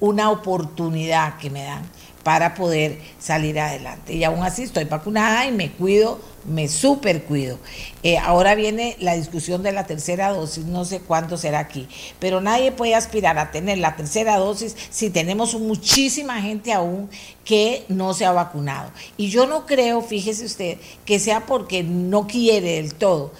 una 0.00 0.30
oportunidad 0.30 1.38
que 1.38 1.50
me 1.50 1.64
dan 1.64 1.82
para 2.22 2.54
poder 2.54 2.98
salir 3.18 3.58
adelante. 3.58 4.14
Y 4.14 4.24
aún 4.24 4.42
así 4.42 4.62
estoy 4.62 4.84
vacunada 4.84 5.46
y 5.46 5.52
me 5.52 5.72
cuido, 5.72 6.20
me 6.44 6.68
super 6.68 7.24
cuido. 7.24 7.58
Eh, 8.02 8.18
ahora 8.18 8.54
viene 8.54 8.96
la 9.00 9.14
discusión 9.14 9.62
de 9.62 9.72
la 9.72 9.86
tercera 9.86 10.30
dosis, 10.30 10.64
no 10.64 10.84
sé 10.84 11.00
cuándo 11.00 11.36
será 11.36 11.58
aquí, 11.58 11.88
pero 12.18 12.40
nadie 12.40 12.72
puede 12.72 12.94
aspirar 12.94 13.38
a 13.38 13.50
tener 13.50 13.78
la 13.78 13.96
tercera 13.96 14.36
dosis 14.36 14.76
si 14.90 15.10
tenemos 15.10 15.54
muchísima 15.54 16.40
gente 16.40 16.72
aún 16.72 17.10
que 17.44 17.84
no 17.88 18.14
se 18.14 18.24
ha 18.24 18.32
vacunado. 18.32 18.90
Y 19.16 19.28
yo 19.28 19.46
no 19.46 19.66
creo, 19.66 20.00
fíjese 20.00 20.44
usted, 20.44 20.78
que 21.04 21.18
sea 21.18 21.46
porque 21.46 21.82
no 21.82 22.26
quiere 22.26 22.76
del 22.76 22.94
todo 22.94 23.32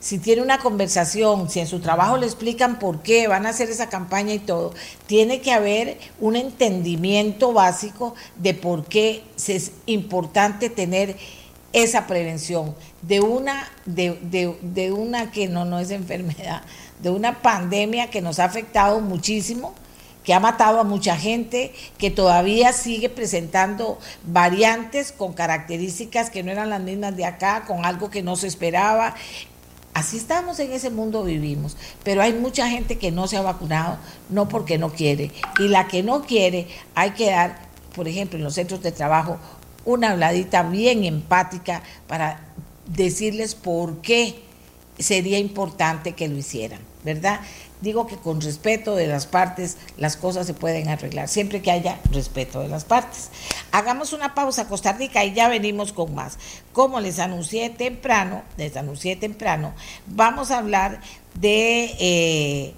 si 0.00 0.18
tiene 0.18 0.40
una 0.40 0.58
conversación, 0.58 1.50
si 1.50 1.60
en 1.60 1.66
su 1.66 1.80
trabajo 1.80 2.16
le 2.16 2.24
explican 2.24 2.78
por 2.78 3.02
qué 3.02 3.28
van 3.28 3.44
a 3.44 3.50
hacer 3.50 3.68
esa 3.68 3.90
campaña 3.90 4.32
y 4.32 4.38
todo, 4.38 4.72
tiene 5.06 5.42
que 5.42 5.52
haber 5.52 5.98
un 6.18 6.36
entendimiento 6.36 7.52
básico 7.52 8.14
de 8.36 8.54
por 8.54 8.86
qué 8.86 9.22
es 9.46 9.72
importante 9.84 10.70
tener 10.70 11.16
esa 11.74 12.06
prevención. 12.06 12.74
De 13.02 13.20
una, 13.20 13.68
de, 13.84 14.18
de, 14.62 14.92
una 14.92 15.30
que 15.30 15.48
no, 15.48 15.66
no 15.66 15.78
es 15.78 15.90
enfermedad, 15.90 16.62
de 17.02 17.10
una 17.10 17.42
pandemia 17.42 18.08
que 18.08 18.22
nos 18.22 18.38
ha 18.38 18.44
afectado 18.44 19.00
muchísimo, 19.00 19.74
que 20.24 20.34
ha 20.34 20.40
matado 20.40 20.80
a 20.80 20.84
mucha 20.84 21.16
gente, 21.16 21.72
que 21.96 22.10
todavía 22.10 22.72
sigue 22.72 23.08
presentando 23.08 23.98
variantes 24.24 25.12
con 25.12 25.32
características 25.32 26.30
que 26.30 26.42
no 26.42 26.50
eran 26.50 26.70
las 26.70 26.80
mismas 26.80 27.16
de 27.16 27.24
acá, 27.24 27.64
con 27.66 27.86
algo 27.86 28.10
que 28.10 28.22
no 28.22 28.36
se 28.36 28.46
esperaba, 28.46 29.14
Así 29.92 30.16
estamos 30.16 30.60
en 30.60 30.72
ese 30.72 30.90
mundo 30.90 31.24
vivimos, 31.24 31.76
pero 32.04 32.22
hay 32.22 32.32
mucha 32.32 32.68
gente 32.68 32.96
que 32.96 33.10
no 33.10 33.26
se 33.26 33.36
ha 33.36 33.42
vacunado, 33.42 33.98
no 34.28 34.48
porque 34.48 34.78
no 34.78 34.90
quiere. 34.92 35.32
Y 35.58 35.68
la 35.68 35.88
que 35.88 36.02
no 36.02 36.22
quiere, 36.22 36.68
hay 36.94 37.10
que 37.10 37.30
dar, 37.30 37.68
por 37.94 38.06
ejemplo, 38.06 38.38
en 38.38 38.44
los 38.44 38.54
centros 38.54 38.82
de 38.82 38.92
trabajo, 38.92 39.38
una 39.84 40.12
habladita 40.12 40.62
bien 40.62 41.04
empática 41.04 41.82
para 42.06 42.40
decirles 42.86 43.54
por 43.54 44.00
qué 44.00 44.42
sería 44.98 45.38
importante 45.38 46.12
que 46.12 46.28
lo 46.28 46.36
hicieran, 46.36 46.80
¿verdad? 47.04 47.40
Digo 47.80 48.06
que 48.06 48.16
con 48.16 48.40
respeto 48.40 48.94
de 48.94 49.06
las 49.06 49.26
partes 49.26 49.76
las 49.96 50.16
cosas 50.16 50.46
se 50.46 50.54
pueden 50.54 50.88
arreglar, 50.88 51.28
siempre 51.28 51.62
que 51.62 51.70
haya 51.70 51.98
respeto 52.12 52.60
de 52.60 52.68
las 52.68 52.84
partes. 52.84 53.30
Hagamos 53.72 54.12
una 54.12 54.34
pausa, 54.34 54.68
Costa 54.68 54.92
Rica, 54.92 55.24
y 55.24 55.32
ya 55.32 55.48
venimos 55.48 55.92
con 55.92 56.14
más. 56.14 56.38
Como 56.72 57.00
les 57.00 57.18
anuncié 57.18 57.70
temprano, 57.70 58.42
les 58.56 58.76
anuncié 58.76 59.16
temprano, 59.16 59.74
vamos 60.06 60.50
a 60.50 60.58
hablar 60.58 61.00
de 61.34 61.94
eh, 61.98 62.74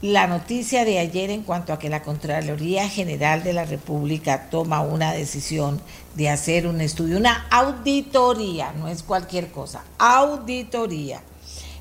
la 0.00 0.28
noticia 0.28 0.84
de 0.84 0.98
ayer 0.98 1.30
en 1.30 1.42
cuanto 1.42 1.72
a 1.72 1.78
que 1.78 1.88
la 1.88 2.02
Contraloría 2.02 2.88
General 2.88 3.42
de 3.42 3.52
la 3.52 3.64
República 3.64 4.48
toma 4.48 4.80
una 4.80 5.12
decisión 5.12 5.80
de 6.14 6.28
hacer 6.28 6.66
un 6.66 6.80
estudio, 6.80 7.16
una 7.16 7.48
auditoría, 7.50 8.72
no 8.72 8.88
es 8.88 9.02
cualquier 9.02 9.50
cosa, 9.50 9.82
auditoría 9.98 11.20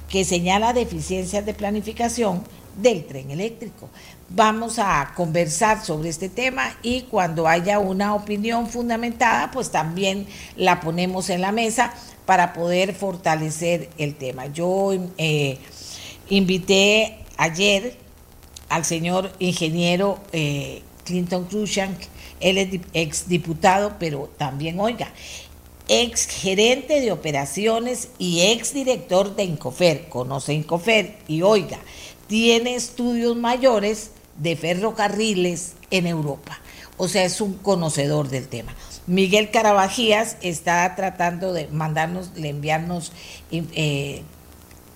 que 0.09 0.23
señala 0.25 0.73
deficiencias 0.73 1.45
de 1.45 1.53
planificación 1.53 2.43
del 2.77 3.05
tren 3.05 3.31
eléctrico. 3.31 3.89
Vamos 4.29 4.77
a 4.77 5.13
conversar 5.15 5.83
sobre 5.83 6.09
este 6.09 6.29
tema 6.29 6.75
y 6.81 7.03
cuando 7.03 7.47
haya 7.47 7.79
una 7.79 8.13
opinión 8.13 8.67
fundamentada, 8.67 9.51
pues 9.51 9.71
también 9.71 10.27
la 10.55 10.79
ponemos 10.81 11.29
en 11.29 11.41
la 11.41 11.51
mesa 11.51 11.93
para 12.25 12.53
poder 12.53 12.93
fortalecer 12.93 13.89
el 13.97 14.15
tema. 14.15 14.47
Yo 14.47 14.91
eh, 15.17 15.57
invité 16.29 17.19
ayer 17.37 17.97
al 18.69 18.83
señor 18.83 19.31
ingeniero 19.39 20.19
eh, 20.33 20.81
Clinton 21.05 21.45
Cruzank, 21.45 21.97
él 22.41 22.57
es 22.57 22.81
exdiputado, 22.93 23.95
pero 23.97 24.29
también, 24.37 24.79
oiga, 24.79 25.07
ex 25.87 26.27
gerente 26.27 27.01
de 27.01 27.11
operaciones 27.11 28.09
y 28.17 28.41
ex 28.41 28.73
director 28.73 29.35
de 29.35 29.43
Incofer. 29.43 30.09
Conoce 30.09 30.53
Incofer 30.53 31.17
y 31.27 31.41
oiga, 31.41 31.79
tiene 32.27 32.75
estudios 32.75 33.35
mayores 33.35 34.11
de 34.37 34.55
ferrocarriles 34.55 35.73
en 35.91 36.07
Europa. 36.07 36.59
O 36.97 37.07
sea, 37.07 37.23
es 37.23 37.41
un 37.41 37.53
conocedor 37.53 38.27
del 38.29 38.47
tema. 38.47 38.75
Miguel 39.05 39.51
Carabajías 39.51 40.37
está 40.41 40.93
tratando 40.95 41.53
de 41.53 41.67
mandarnos, 41.67 42.33
de 42.33 42.49
enviarnos 42.49 43.11
eh, 43.51 44.23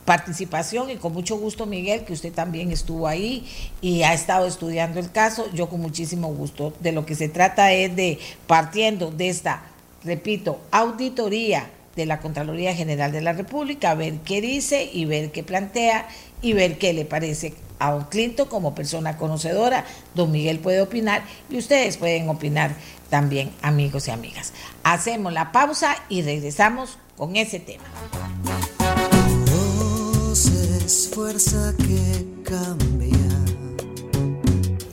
participación 0.03 0.89
y 0.89 0.97
con 0.97 1.13
mucho 1.13 1.37
gusto 1.37 1.65
Miguel, 1.65 2.03
que 2.03 2.13
usted 2.13 2.33
también 2.33 2.71
estuvo 2.71 3.07
ahí 3.07 3.47
y 3.81 4.03
ha 4.03 4.13
estado 4.13 4.47
estudiando 4.47 4.99
el 4.99 5.11
caso, 5.11 5.45
yo 5.53 5.69
con 5.69 5.79
muchísimo 5.79 6.27
gusto. 6.33 6.73
De 6.79 6.91
lo 6.91 7.05
que 7.05 7.15
se 7.15 7.29
trata 7.29 7.71
es 7.71 7.95
de, 7.95 8.19
partiendo 8.47 9.11
de 9.11 9.29
esta 9.29 9.70
repito, 10.03 10.59
auditoría 10.71 11.69
de 11.95 12.05
la 12.05 12.19
Contraloría 12.19 12.73
General 12.73 13.11
de 13.11 13.21
la 13.21 13.33
República, 13.33 13.95
ver 13.95 14.15
qué 14.25 14.41
dice 14.41 14.89
y 14.91 15.05
ver 15.05 15.31
qué 15.31 15.43
plantea 15.43 16.07
y 16.41 16.53
ver 16.53 16.77
qué 16.77 16.93
le 16.93 17.05
parece 17.05 17.53
a 17.79 17.91
don 17.91 18.05
Clinton 18.05 18.47
como 18.47 18.75
persona 18.75 19.17
conocedora. 19.17 19.85
Don 20.15 20.31
Miguel 20.31 20.59
puede 20.59 20.81
opinar 20.81 21.23
y 21.49 21.57
ustedes 21.57 21.97
pueden 21.97 22.29
opinar 22.29 22.75
también, 23.09 23.51
amigos 23.61 24.07
y 24.07 24.11
amigas. 24.11 24.53
Hacemos 24.83 25.33
la 25.33 25.51
pausa 25.51 25.95
y 26.07 26.21
regresamos 26.21 26.97
con 27.17 27.35
ese 27.35 27.59
tema. 27.59 27.83
fuerza 31.13 31.73
que 31.77 32.25
cambia. 32.43 33.17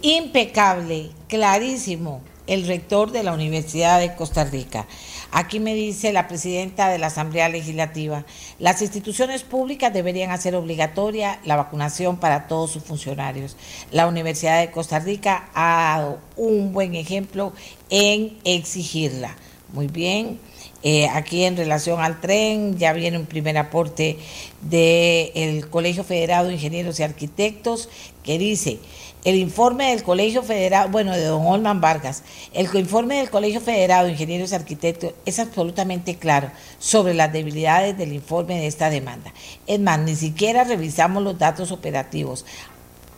Impecable, 0.03 1.11
clarísimo 1.29 2.23
el 2.49 2.67
rector 2.67 3.13
de 3.13 3.23
la 3.23 3.33
Universidad 3.33 4.01
de 4.01 4.17
Costa 4.17 4.45
Rica. 4.45 4.87
Aquí 5.31 5.61
me 5.61 5.75
dice 5.75 6.13
la 6.13 6.27
presidenta 6.27 6.89
de 6.89 6.99
la 6.99 7.09
Asamblea 7.09 7.49
Legislativa, 7.51 8.25
las 8.59 8.81
instituciones 8.83 9.43
públicas 9.43 9.93
deberían 9.93 10.31
hacer 10.31 10.55
obligatoria 10.57 11.39
la 11.45 11.57
vacunación 11.57 12.17
para 12.17 12.49
todos 12.49 12.73
sus 12.73 12.83
funcionarios. 12.83 13.57
La 13.93 14.07
Universidad 14.07 14.61
de 14.61 14.71
Costa 14.71 14.99
Rica 14.99 15.51
ha 15.55 15.97
dado 15.99 16.19
un 16.37 16.73
buen 16.73 16.95
ejemplo 16.95 17.53
en 17.91 18.39
exigirla. 18.45 19.37
Muy 19.73 19.87
bien. 19.87 20.41
Eh, 20.83 21.09
aquí 21.09 21.45
en 21.45 21.57
relación 21.57 22.01
al 22.01 22.21
tren 22.21 22.79
ya 22.79 22.93
viene 22.93 23.19
un 23.19 23.27
primer 23.27 23.59
aporte 23.59 24.17
del 24.63 25.69
Colegio 25.69 26.05
Federado 26.05 26.49
de 26.49 26.55
Ingenieros 26.55 27.01
y 27.01 27.03
Arquitectos 27.03 27.89
que 28.23 28.39
dice, 28.39 28.79
el 29.25 29.37
informe 29.37 29.91
del 29.91 30.03
Colegio 30.03 30.43
Federado, 30.43 30.89
bueno, 30.91 31.13
de 31.13 31.25
don 31.25 31.47
Olman 31.47 31.81
Vargas, 31.81 32.23
el 32.53 32.69
informe 32.75 33.17
del 33.17 33.31
Colegio 33.31 33.61
Federado 33.61 34.07
de 34.07 34.13
Ingenieros 34.13 34.53
y 34.53 34.55
Arquitectos 34.55 35.13
es 35.27 35.39
absolutamente 35.39 36.17
claro 36.17 36.51
sobre 36.79 37.15
las 37.15 37.33
debilidades 37.33 37.99
del 37.99 38.13
informe 38.13 38.61
de 38.61 38.67
esta 38.67 38.91
demanda. 38.91 39.33
Es 39.67 39.81
más, 39.81 39.99
ni 39.99 40.15
siquiera 40.15 40.65
revisamos 40.65 41.23
los 41.23 41.39
datos 41.39 41.73
operativos 41.73 42.45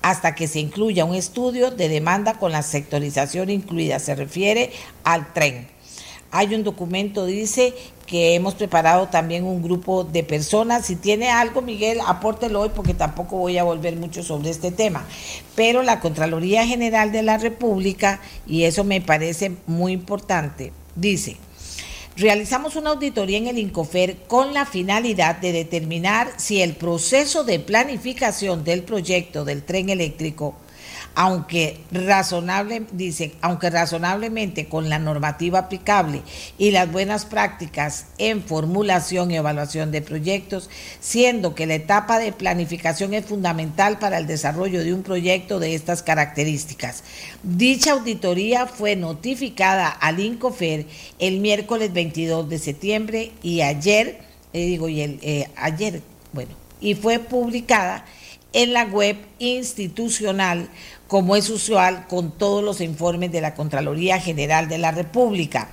hasta 0.02 0.34
que 0.34 0.48
se 0.48 0.60
incluya 0.60 1.04
un 1.04 1.14
estudio 1.14 1.70
de 1.70 1.88
demanda 1.88 2.34
con 2.34 2.52
la 2.52 2.62
sectorización 2.62 3.50
incluida. 3.50 3.98
Se 3.98 4.14
refiere 4.14 4.72
al 5.04 5.32
tren. 5.32 5.68
Hay 6.30 6.54
un 6.54 6.62
documento, 6.62 7.26
dice, 7.26 7.74
que 8.06 8.34
hemos 8.34 8.54
preparado 8.54 9.06
también 9.06 9.44
un 9.44 9.62
grupo 9.62 10.02
de 10.02 10.24
personas. 10.24 10.86
Si 10.86 10.96
tiene 10.96 11.30
algo, 11.30 11.62
Miguel, 11.62 12.00
apórtelo 12.04 12.60
hoy 12.60 12.70
porque 12.74 12.92
tampoco 12.92 13.36
voy 13.36 13.56
a 13.56 13.62
volver 13.62 13.96
mucho 13.96 14.24
sobre 14.24 14.50
este 14.50 14.72
tema. 14.72 15.06
Pero 15.54 15.82
la 15.82 16.00
Contraloría 16.00 16.66
General 16.66 17.12
de 17.12 17.22
la 17.22 17.38
República, 17.38 18.20
y 18.48 18.64
eso 18.64 18.82
me 18.82 19.00
parece 19.00 19.52
muy 19.66 19.92
importante, 19.92 20.72
dice, 20.96 21.36
realizamos 22.16 22.76
una 22.76 22.90
auditoría 22.90 23.38
en 23.38 23.46
el 23.46 23.58
INCOFER 23.58 24.24
con 24.26 24.54
la 24.54 24.66
finalidad 24.66 25.36
de 25.36 25.52
determinar 25.52 26.32
si 26.36 26.62
el 26.62 26.74
proceso 26.74 27.44
de 27.44 27.60
planificación 27.60 28.64
del 28.64 28.82
proyecto 28.82 29.44
del 29.44 29.62
tren 29.62 29.88
eléctrico 29.88 30.56
aunque 31.14 31.80
razonable, 31.92 32.84
dice, 32.92 33.34
aunque 33.40 33.70
razonablemente 33.70 34.68
con 34.68 34.88
la 34.88 34.98
normativa 34.98 35.60
aplicable 35.60 36.22
y 36.56 36.70
las 36.70 36.90
buenas 36.90 37.24
prácticas 37.24 38.06
en 38.18 38.42
formulación 38.42 39.30
y 39.30 39.36
evaluación 39.36 39.90
de 39.90 40.02
proyectos, 40.02 40.70
siendo 41.00 41.54
que 41.54 41.66
la 41.66 41.74
etapa 41.74 42.18
de 42.18 42.32
planificación 42.32 43.14
es 43.14 43.26
fundamental 43.26 43.98
para 43.98 44.18
el 44.18 44.26
desarrollo 44.26 44.84
de 44.84 44.94
un 44.94 45.02
proyecto 45.02 45.58
de 45.58 45.74
estas 45.74 46.02
características. 46.02 47.02
Dicha 47.42 47.92
auditoría 47.92 48.66
fue 48.66 48.96
notificada 48.96 49.88
al 49.88 50.20
INCOFER 50.20 50.86
el 51.18 51.40
miércoles 51.40 51.92
22 51.92 52.48
de 52.48 52.58
septiembre 52.58 53.32
y 53.42 53.62
ayer, 53.62 54.20
eh, 54.52 54.66
digo, 54.66 54.88
y 54.88 55.00
el, 55.00 55.18
eh, 55.22 55.48
ayer, 55.56 56.02
bueno, 56.32 56.52
y 56.80 56.94
fue 56.94 57.18
publicada 57.18 58.04
en 58.52 58.72
la 58.72 58.84
web 58.84 59.16
institucional 59.38 60.68
como 61.10 61.34
es 61.34 61.50
usual 61.50 62.06
con 62.06 62.30
todos 62.30 62.62
los 62.62 62.80
informes 62.80 63.32
de 63.32 63.40
la 63.40 63.56
Contraloría 63.56 64.20
General 64.20 64.68
de 64.68 64.78
la 64.78 64.92
República. 64.92 65.68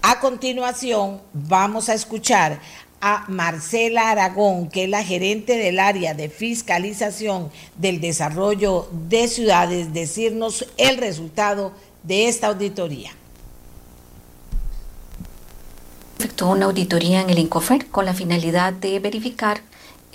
A 0.00 0.20
continuación, 0.20 1.20
vamos 1.32 1.88
a 1.88 1.94
escuchar 1.94 2.60
a 3.00 3.24
Marcela 3.26 4.10
Aragón, 4.10 4.68
que 4.68 4.84
es 4.84 4.88
la 4.88 5.02
gerente 5.02 5.58
del 5.58 5.80
área 5.80 6.14
de 6.14 6.28
fiscalización 6.28 7.50
del 7.76 8.00
desarrollo 8.00 8.88
de 9.08 9.26
ciudades, 9.26 9.92
decirnos 9.92 10.64
el 10.76 10.98
resultado 10.98 11.72
de 12.04 12.28
esta 12.28 12.46
auditoría. 12.46 13.10
Efectuó 16.16 16.52
una 16.52 16.66
auditoría 16.66 17.22
en 17.22 17.30
el 17.30 17.40
INCOFER 17.40 17.88
con 17.88 18.04
la 18.04 18.14
finalidad 18.14 18.72
de 18.72 19.00
verificar 19.00 19.62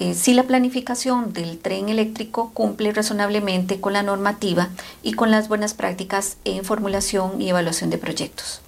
eh, 0.01 0.15
si 0.15 0.33
la 0.33 0.41
planificación 0.41 1.31
del 1.31 1.59
tren 1.59 1.87
eléctrico 1.87 2.49
cumple 2.55 2.91
razonablemente 2.91 3.79
con 3.79 3.93
la 3.93 4.01
normativa 4.01 4.69
y 5.03 5.13
con 5.13 5.29
las 5.29 5.47
buenas 5.47 5.75
prácticas 5.75 6.37
en 6.43 6.65
formulación 6.65 7.39
y 7.39 7.49
evaluación 7.49 7.91
de 7.91 7.99
proyectos. 7.99 8.61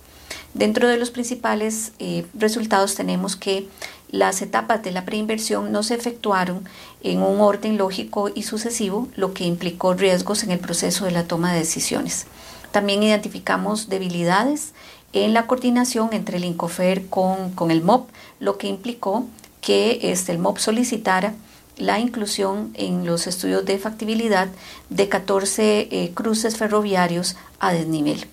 Dentro 0.54 0.88
de 0.88 0.98
los 0.98 1.10
principales 1.10 1.94
eh, 1.98 2.28
resultados 2.36 2.94
tenemos 2.94 3.36
que 3.36 3.68
las 4.12 4.44
etapas 4.44 4.84
de 4.84 4.92
la 4.92 5.06
preinversión 5.06 5.72
no 5.72 5.82
se 5.82 5.96
efectuaron 5.96 6.66
en 7.02 7.24
un 7.24 7.42
orden 7.42 7.80
lógico 7.80 8.30
y 8.30 8.44
sucesivo, 8.44 9.08
lo 9.16 9.34
que 9.34 9.46
implicó 9.46 9.96
riesgos 9.96 10.44
en 10.44 10.52
el 10.52 10.60
proceso 10.60 11.06
de 11.06 11.14
la 11.14 11.24
toma 11.24 11.52
de 11.52 11.58
decisiones. 11.58 12.28
También 12.72 13.02
identificamos 13.02 13.90
debilidades 13.90 14.74
en 15.14 15.34
la 15.34 15.48
coordinación 15.48 16.10
entre 16.12 16.38
el 16.38 16.46
INCOFER 16.46 17.08
con, 17.08 17.54
con 17.54 17.72
el 17.72 17.82
MOP, 17.82 18.12
lo 18.40 18.60
que 18.60 18.68
implicó 18.68 19.26
que 19.64 20.00
este, 20.04 20.34
el 20.34 20.40
MOP 20.40 20.60
solicitara 20.60 21.34
la 21.78 22.00
inclusión 22.00 22.72
en 22.76 23.06
los 23.06 23.26
estudios 23.26 23.66
de 23.66 23.80
factibilidad 23.80 24.48
de 24.90 25.10
14 25.10 25.88
eh, 25.90 26.12
cruces 26.14 26.58
ferroviarios 26.58 27.36
a 27.60 27.74
desnivel. 27.74 28.28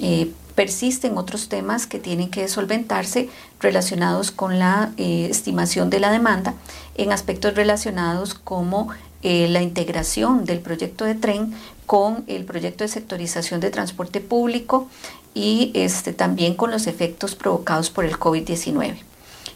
Eh, 0.00 0.30
persisten 0.54 1.16
otros 1.16 1.48
temas 1.48 1.86
que 1.86 1.98
tienen 1.98 2.30
que 2.30 2.46
solventarse 2.48 3.30
relacionados 3.60 4.30
con 4.30 4.58
la 4.58 4.92
eh, 4.98 5.28
estimación 5.30 5.88
de 5.88 6.00
la 6.00 6.10
demanda 6.10 6.54
en 6.96 7.12
aspectos 7.12 7.54
relacionados 7.54 8.34
como 8.34 8.88
la 9.22 9.62
integración 9.62 10.44
del 10.46 10.58
proyecto 10.58 11.04
de 11.04 11.14
tren 11.14 11.54
con 11.86 12.24
el 12.26 12.44
proyecto 12.44 12.82
de 12.82 12.88
sectorización 12.88 13.60
de 13.60 13.70
transporte 13.70 14.20
público 14.20 14.88
y 15.32 15.70
este, 15.74 16.12
también 16.12 16.54
con 16.54 16.72
los 16.72 16.88
efectos 16.88 17.36
provocados 17.36 17.88
por 17.88 18.04
el 18.04 18.18
COVID-19. 18.18 19.11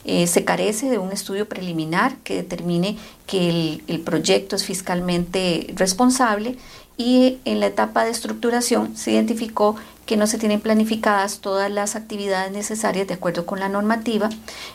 Eh, 0.08 0.28
se 0.28 0.44
carece 0.44 0.88
de 0.88 0.98
un 0.98 1.10
estudio 1.10 1.48
preliminar 1.48 2.16
que 2.18 2.36
determine 2.36 2.96
que 3.26 3.82
el, 3.88 4.00
proyecto 4.02 4.54
es 4.54 4.64
fiscalmente 4.64 5.66
responsable 5.74 6.56
y 6.96 7.38
en 7.44 7.58
la 7.58 7.66
etapa 7.66 8.04
de 8.04 8.12
estructuración 8.12 8.96
se 8.96 9.10
identificó 9.10 9.74
que 10.06 10.16
no 10.16 10.28
se 10.28 10.38
tienen 10.38 10.60
planificadas 10.60 11.40
todas 11.40 11.72
las 11.72 11.96
actividades 11.96 12.52
necesarias 12.52 13.08
de 13.08 13.14
acuerdo 13.14 13.46
con 13.46 13.58
la 13.58 13.68
normativa, 13.68 14.30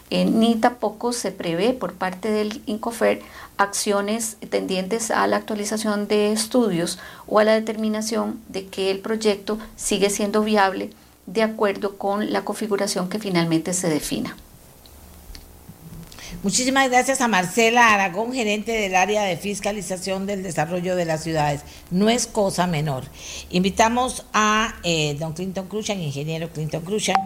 eh, 0.09 0.25
ni 0.25 0.55
tampoco 0.55 1.13
se 1.13 1.31
prevé 1.31 1.71
por 1.71 1.93
parte 1.93 2.29
del 2.29 2.61
INCOFER 2.65 3.21
acciones 3.55 4.35
tendientes 4.49 5.11
a 5.11 5.25
la 5.27 5.37
actualización 5.37 6.09
de 6.09 6.33
estudios 6.33 6.99
o 7.25 7.39
a 7.39 7.45
la 7.45 7.53
determinación 7.53 8.41
de 8.49 8.65
que 8.65 8.91
el 8.91 8.99
proyecto 8.99 9.59
sigue 9.77 10.09
siendo 10.09 10.43
viable 10.43 10.89
de 11.25 11.43
acuerdo 11.43 11.97
con 11.97 12.33
la 12.33 12.43
configuración 12.43 13.07
que 13.07 13.19
finalmente 13.19 13.71
se 13.71 13.87
defina. 13.87 14.35
Muchísimas 16.43 16.89
gracias 16.89 17.21
a 17.21 17.27
Marcela 17.27 17.93
Aragón, 17.93 18.33
gerente 18.33 18.71
del 18.71 18.95
área 18.95 19.23
de 19.23 19.37
fiscalización 19.37 20.25
del 20.25 20.41
desarrollo 20.41 20.95
de 20.95 21.05
las 21.05 21.23
ciudades. 21.23 21.61
No 21.91 22.09
es 22.09 22.25
cosa 22.25 22.65
menor. 22.65 23.03
Invitamos 23.51 24.25
a 24.33 24.73
eh, 24.83 25.15
don 25.19 25.33
Clinton 25.33 25.67
Cruzan, 25.67 26.01
ingeniero 26.01 26.49
Clinton 26.49 26.81
Cruzan, 26.81 27.17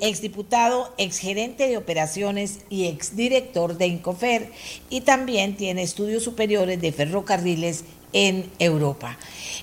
exdiputado, 0.00 0.94
exgerente 0.96 1.68
de 1.68 1.76
operaciones 1.76 2.60
y 2.70 2.86
exdirector 2.86 3.76
de 3.76 3.88
Incofer, 3.88 4.50
y 4.88 5.02
también 5.02 5.56
tiene 5.56 5.82
estudios 5.82 6.22
superiores 6.22 6.80
de 6.80 6.92
ferrocarriles 6.92 7.84
en 8.14 8.50
Europa. 8.58 9.18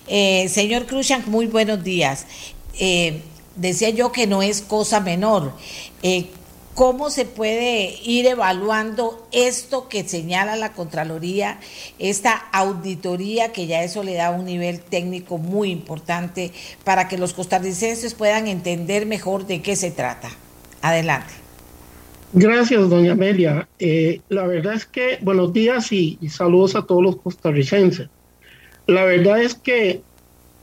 Eh, 0.08 0.50
señor 0.50 0.86
Cruzan, 0.86 1.24
muy 1.26 1.48
buenos 1.48 1.84
días. 1.84 2.28
Eh, 2.78 3.22
decía 3.56 3.90
yo 3.90 4.12
que 4.12 4.28
no 4.28 4.44
es 4.44 4.62
cosa 4.62 5.00
menor. 5.00 5.54
¿Cómo 6.80 7.10
se 7.10 7.26
puede 7.26 7.96
ir 8.06 8.26
evaluando 8.26 9.28
esto 9.34 9.90
que 9.90 10.08
señala 10.08 10.56
la 10.56 10.72
Contraloría, 10.72 11.60
esta 12.00 12.32
auditoría 12.54 13.52
que 13.52 13.68
ya 13.68 13.84
eso 13.84 14.02
le 14.02 14.14
da 14.14 14.32
un 14.32 14.46
nivel 14.46 14.80
técnico 14.80 15.38
muy 15.38 15.72
importante 15.72 16.54
para 16.86 17.10
que 17.10 17.18
los 17.18 17.34
costarricenses 17.34 18.14
puedan 18.14 18.48
entender 18.48 19.06
mejor 19.06 19.46
de 19.46 19.62
qué 19.62 19.76
se 19.76 19.92
trata? 19.92 20.30
Adelante. 20.82 21.34
Gracias, 22.32 22.90
doña 22.90 23.12
Amelia. 23.12 23.68
Eh, 23.78 24.22
la 24.30 24.48
verdad 24.48 24.76
es 24.76 24.86
que 24.86 25.18
buenos 25.20 25.52
días 25.52 25.92
y 25.92 26.18
saludos 26.30 26.78
a 26.78 26.84
todos 26.84 27.04
los 27.04 27.18
costarricenses. 27.18 28.08
La 28.88 29.04
verdad 29.04 29.42
es 29.42 29.54
que 29.54 30.02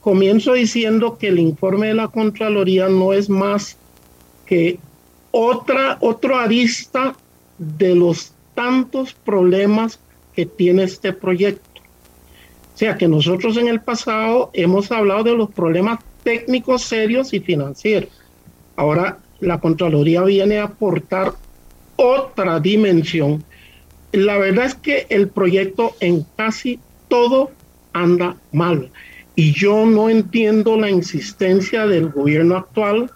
comienzo 0.01 0.53
diciendo 0.53 1.19
que 1.19 1.27
el 1.27 1.37
informe 1.37 1.89
de 1.89 1.93
la 1.93 2.07
Contraloría 2.07 2.89
no 2.89 3.13
es 3.13 3.29
más 3.29 3.77
que 4.47 4.79
otra, 5.37 5.97
otro 6.01 6.35
arista 6.35 7.15
de 7.59 7.93
los 7.93 8.33
tantos 8.55 9.13
problemas 9.13 9.99
que 10.33 10.47
tiene 10.47 10.83
este 10.83 11.13
proyecto. 11.13 11.81
O 12.73 12.77
sea 12.77 12.97
que 12.97 13.07
nosotros 13.07 13.55
en 13.57 13.67
el 13.67 13.81
pasado 13.81 14.49
hemos 14.53 14.91
hablado 14.91 15.23
de 15.23 15.35
los 15.35 15.51
problemas 15.51 15.99
técnicos 16.23 16.83
serios 16.83 17.33
y 17.33 17.39
financieros. 17.39 18.09
Ahora 18.75 19.19
la 19.39 19.59
Contraloría 19.59 20.23
viene 20.23 20.57
a 20.57 20.65
aportar 20.65 21.33
otra 21.97 22.59
dimensión. 22.59 23.43
La 24.11 24.39
verdad 24.39 24.65
es 24.65 24.75
que 24.75 25.05
el 25.09 25.27
proyecto 25.27 25.95
en 25.99 26.25
casi 26.35 26.79
todo 27.09 27.51
anda 27.93 28.37
mal. 28.51 28.89
Y 29.35 29.53
yo 29.53 29.85
no 29.85 30.09
entiendo 30.09 30.77
la 30.77 30.89
insistencia 30.89 31.85
del 31.85 32.09
gobierno 32.09 32.57
actual 32.57 33.11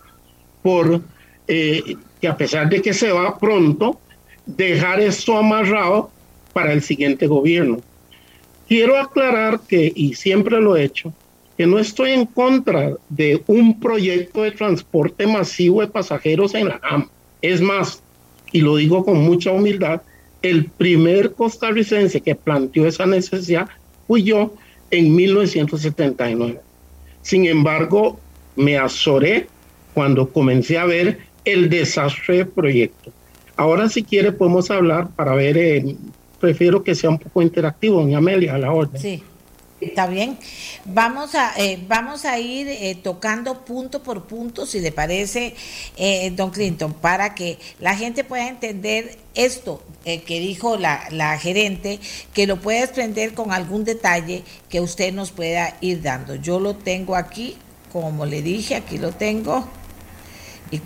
por 0.62 1.02
eh, 1.48 1.98
que 2.22 2.28
a 2.28 2.38
pesar 2.38 2.70
de 2.70 2.82
que 2.82 2.94
se 2.94 3.12
va 3.12 3.38
pronto, 3.40 4.00
dejar 4.46 5.00
esto 5.00 5.38
amarrado 5.38 6.12
para 6.54 6.72
el 6.72 6.82
siguiente 6.82 7.28
gobierno. 7.28 7.80
Quiero 8.68 8.98
aclarar 8.98 9.60
que, 9.68 9.92
y 9.94 10.14
siempre 10.14 10.62
lo 10.62 10.76
he 10.76 10.84
hecho, 10.84 11.14
que 11.58 11.66
no 11.66 11.80
estoy 11.80 12.12
en 12.12 12.26
contra 12.26 12.94
de 13.10 13.44
un 13.48 13.80
proyecto 13.80 14.44
de 14.44 14.52
transporte 14.52 15.28
masivo 15.28 15.82
de 15.82 15.88
pasajeros 15.88 16.54
en 16.56 16.70
la 16.70 16.78
GAM. 16.80 17.10
Es 17.42 17.60
más, 17.60 18.02
y 18.52 18.62
lo 18.62 18.76
digo 18.76 19.04
con 19.04 19.18
mucha 19.18 19.52
humildad, 19.52 20.02
el 20.42 20.66
primer 20.66 21.34
costarricense 21.34 22.22
que 22.22 22.36
planteó 22.36 22.88
esa 22.88 23.06
necesidad 23.06 23.68
fui 24.08 24.24
yo 24.24 24.54
en 24.90 25.16
1979. 25.16 26.60
Sin 27.22 27.46
embargo, 27.46 28.20
me 28.56 28.78
azoré 28.78 29.48
cuando 29.94 30.30
comencé 30.30 30.78
a 30.78 30.86
ver 30.86 31.20
el 31.46 31.70
desastre 31.70 32.38
del 32.38 32.48
proyecto. 32.48 33.12
Ahora 33.56 33.90
si 33.90 34.04
quiere 34.04 34.32
podemos 34.32 34.72
hablar 34.72 35.10
para 35.10 35.36
ver 35.36 35.58
eh, 35.58 35.96
prefiero 36.40 36.84
que 36.84 36.96
sea 36.96 37.10
un 37.10 37.20
poco 37.20 37.42
interactivo, 37.42 38.02
doña 38.02 38.18
Amelia, 38.18 38.56
a 38.56 38.58
la 38.58 38.72
orden. 38.72 39.02
Sí. 39.02 39.24
Está 39.82 40.06
bien. 40.06 40.38
Vamos 40.86 41.34
a, 41.34 41.54
eh, 41.58 41.84
vamos 41.88 42.26
a 42.26 42.38
ir 42.38 42.68
eh, 42.68 42.96
tocando 43.02 43.66
punto 43.66 44.04
por 44.04 44.28
punto, 44.28 44.68
si 44.68 44.80
le 44.80 44.92
parece, 44.92 45.56
eh, 45.98 46.32
don 46.36 46.52
Clinton, 46.52 46.94
para 46.94 47.34
que 47.34 47.58
la 47.80 47.96
gente 47.96 48.24
pueda 48.24 48.48
entender 48.48 49.18
esto 49.34 49.82
que 50.04 50.40
dijo 50.40 50.78
la, 50.78 51.04
la, 51.12 51.38
gerente, 51.38 52.00
que 52.34 52.48
lo 52.48 52.60
pueda 52.60 52.84
extender 52.84 53.34
con 53.34 53.52
algún 53.52 53.84
detalle 53.84 54.44
que 54.70 54.82
usted 54.82 55.14
nos 55.14 55.32
pueda 55.32 55.78
ir 55.82 56.02
dando. 56.02 56.36
Yo 56.36 56.60
lo 56.60 56.76
tengo 56.76 57.16
aquí, 57.16 57.56
como 57.92 58.26
le 58.26 58.42
dije, 58.42 58.76
aquí 58.76 58.98
lo 58.98 59.12
tengo. 59.12 59.68
Y, 60.72 60.82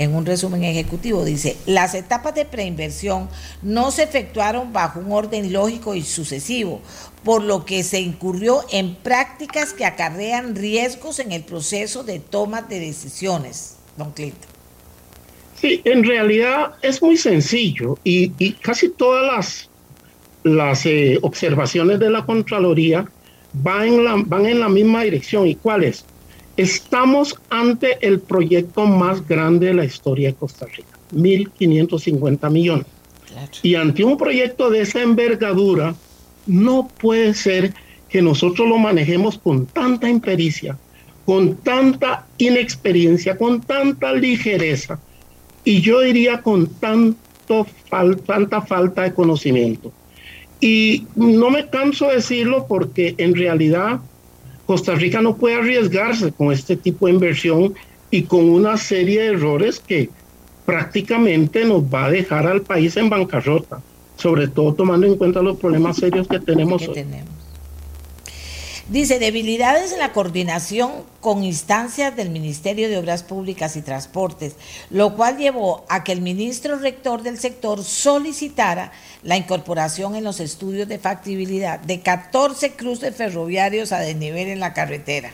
en 0.00 0.14
un 0.14 0.24
resumen 0.24 0.64
ejecutivo, 0.64 1.26
dice, 1.26 1.58
las 1.66 1.94
etapas 1.94 2.34
de 2.34 2.46
preinversión 2.46 3.28
no 3.60 3.90
se 3.90 4.04
efectuaron 4.04 4.72
bajo 4.72 4.98
un 4.98 5.12
orden 5.12 5.52
lógico 5.52 5.94
y 5.94 6.00
sucesivo, 6.00 6.80
por 7.22 7.42
lo 7.42 7.66
que 7.66 7.82
se 7.82 8.00
incurrió 8.00 8.64
en 8.72 8.94
prácticas 8.94 9.74
que 9.74 9.84
acarrean 9.84 10.56
riesgos 10.56 11.18
en 11.18 11.32
el 11.32 11.42
proceso 11.42 12.02
de 12.02 12.18
toma 12.18 12.62
de 12.62 12.80
decisiones. 12.80 13.76
Don 13.98 14.12
Clinton. 14.12 14.48
Sí, 15.60 15.82
en 15.84 16.02
realidad 16.02 16.76
es 16.80 17.02
muy 17.02 17.18
sencillo 17.18 17.98
y, 18.02 18.30
casi 18.62 18.88
todas 18.88 19.30
las, 19.30 19.68
las 20.44 20.86
eh, 20.86 21.18
observaciones 21.20 21.98
de 21.98 22.08
la 22.08 22.24
Contraloría 22.24 23.04
van 23.52 23.88
en, 23.88 24.04
la, 24.04 24.14
van 24.24 24.46
en 24.46 24.60
la 24.60 24.70
misma 24.70 25.02
dirección. 25.02 25.46
¿Y 25.46 25.56
cuál 25.56 25.84
es? 25.84 26.06
Estamos 26.56 27.38
ante 27.48 28.04
el 28.06 28.20
proyecto 28.20 28.86
más 28.86 29.26
grande 29.26 29.66
de 29.68 29.74
la 29.74 29.84
historia 29.84 30.28
de 30.28 30.34
Costa 30.34 30.66
Rica, 30.66 30.98
1.550 31.14 32.50
millones. 32.50 32.86
Y 33.62 33.76
ante 33.76 34.04
un 34.04 34.16
proyecto 34.16 34.70
de 34.70 34.80
esa 34.80 35.02
envergadura, 35.02 35.94
no 36.46 36.88
puede 37.00 37.34
ser 37.34 37.72
que 38.08 38.20
nosotros 38.20 38.68
lo 38.68 38.76
manejemos 38.78 39.38
con 39.38 39.66
tanta 39.66 40.08
impericia, 40.08 40.76
con 41.24 41.56
tanta 41.56 42.26
inexperiencia, 42.38 43.36
con 43.36 43.60
tanta 43.60 44.12
ligereza 44.12 44.98
y 45.64 45.80
yo 45.80 46.00
diría 46.00 46.42
con 46.42 46.66
tanto 46.66 47.66
tanta 48.26 48.62
falta 48.62 49.02
de 49.02 49.14
conocimiento. 49.14 49.92
Y 50.60 51.06
no 51.16 51.50
me 51.50 51.68
canso 51.68 52.08
de 52.08 52.16
decirlo 52.16 52.66
porque 52.68 53.14
en 53.18 53.34
realidad 53.34 54.00
Costa 54.70 54.94
Rica 54.94 55.20
no 55.20 55.34
puede 55.34 55.56
arriesgarse 55.56 56.30
con 56.30 56.52
este 56.52 56.76
tipo 56.76 57.06
de 57.06 57.14
inversión 57.14 57.74
y 58.08 58.22
con 58.22 58.48
una 58.48 58.76
serie 58.76 59.22
de 59.22 59.26
errores 59.32 59.80
que 59.80 60.08
prácticamente 60.64 61.64
nos 61.64 61.82
va 61.82 62.04
a 62.04 62.10
dejar 62.12 62.46
al 62.46 62.60
país 62.60 62.96
en 62.96 63.10
bancarrota, 63.10 63.82
sobre 64.16 64.46
todo 64.46 64.72
tomando 64.74 65.08
en 65.08 65.16
cuenta 65.16 65.42
los 65.42 65.56
problemas 65.56 65.96
serios 65.96 66.28
que 66.28 66.38
tenemos 66.38 66.86
hoy. 66.86 67.04
Dice, 68.90 69.20
debilidades 69.20 69.92
en 69.92 70.00
la 70.00 70.12
coordinación 70.12 70.90
con 71.20 71.44
instancias 71.44 72.16
del 72.16 72.28
Ministerio 72.28 72.88
de 72.88 72.98
Obras 72.98 73.22
Públicas 73.22 73.76
y 73.76 73.82
Transportes, 73.82 74.56
lo 74.90 75.14
cual 75.14 75.38
llevó 75.38 75.84
a 75.88 76.02
que 76.02 76.10
el 76.10 76.20
ministro 76.20 76.76
rector 76.76 77.22
del 77.22 77.38
sector 77.38 77.84
solicitara 77.84 78.90
la 79.22 79.36
incorporación 79.36 80.16
en 80.16 80.24
los 80.24 80.40
estudios 80.40 80.88
de 80.88 80.98
factibilidad 80.98 81.78
de 81.78 82.00
14 82.00 82.72
cruces 82.72 83.14
ferroviarios 83.14 83.92
a 83.92 84.00
desnivel 84.00 84.48
en 84.48 84.58
la 84.58 84.74
carretera. 84.74 85.30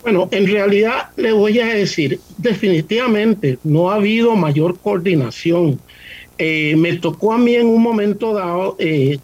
Bueno, 0.00 0.30
en 0.30 0.46
realidad 0.46 1.10
le 1.16 1.32
voy 1.32 1.60
a 1.60 1.66
decir, 1.66 2.18
definitivamente 2.38 3.58
no 3.64 3.90
ha 3.90 3.96
habido 3.96 4.34
mayor 4.34 4.78
coordinación. 4.78 5.78
Eh, 6.38 6.74
me 6.74 6.94
tocó 6.94 7.34
a 7.34 7.38
mí 7.38 7.54
en 7.54 7.66
un 7.66 7.82
momento 7.82 8.32
dado 8.32 8.76
eh, 8.78 9.18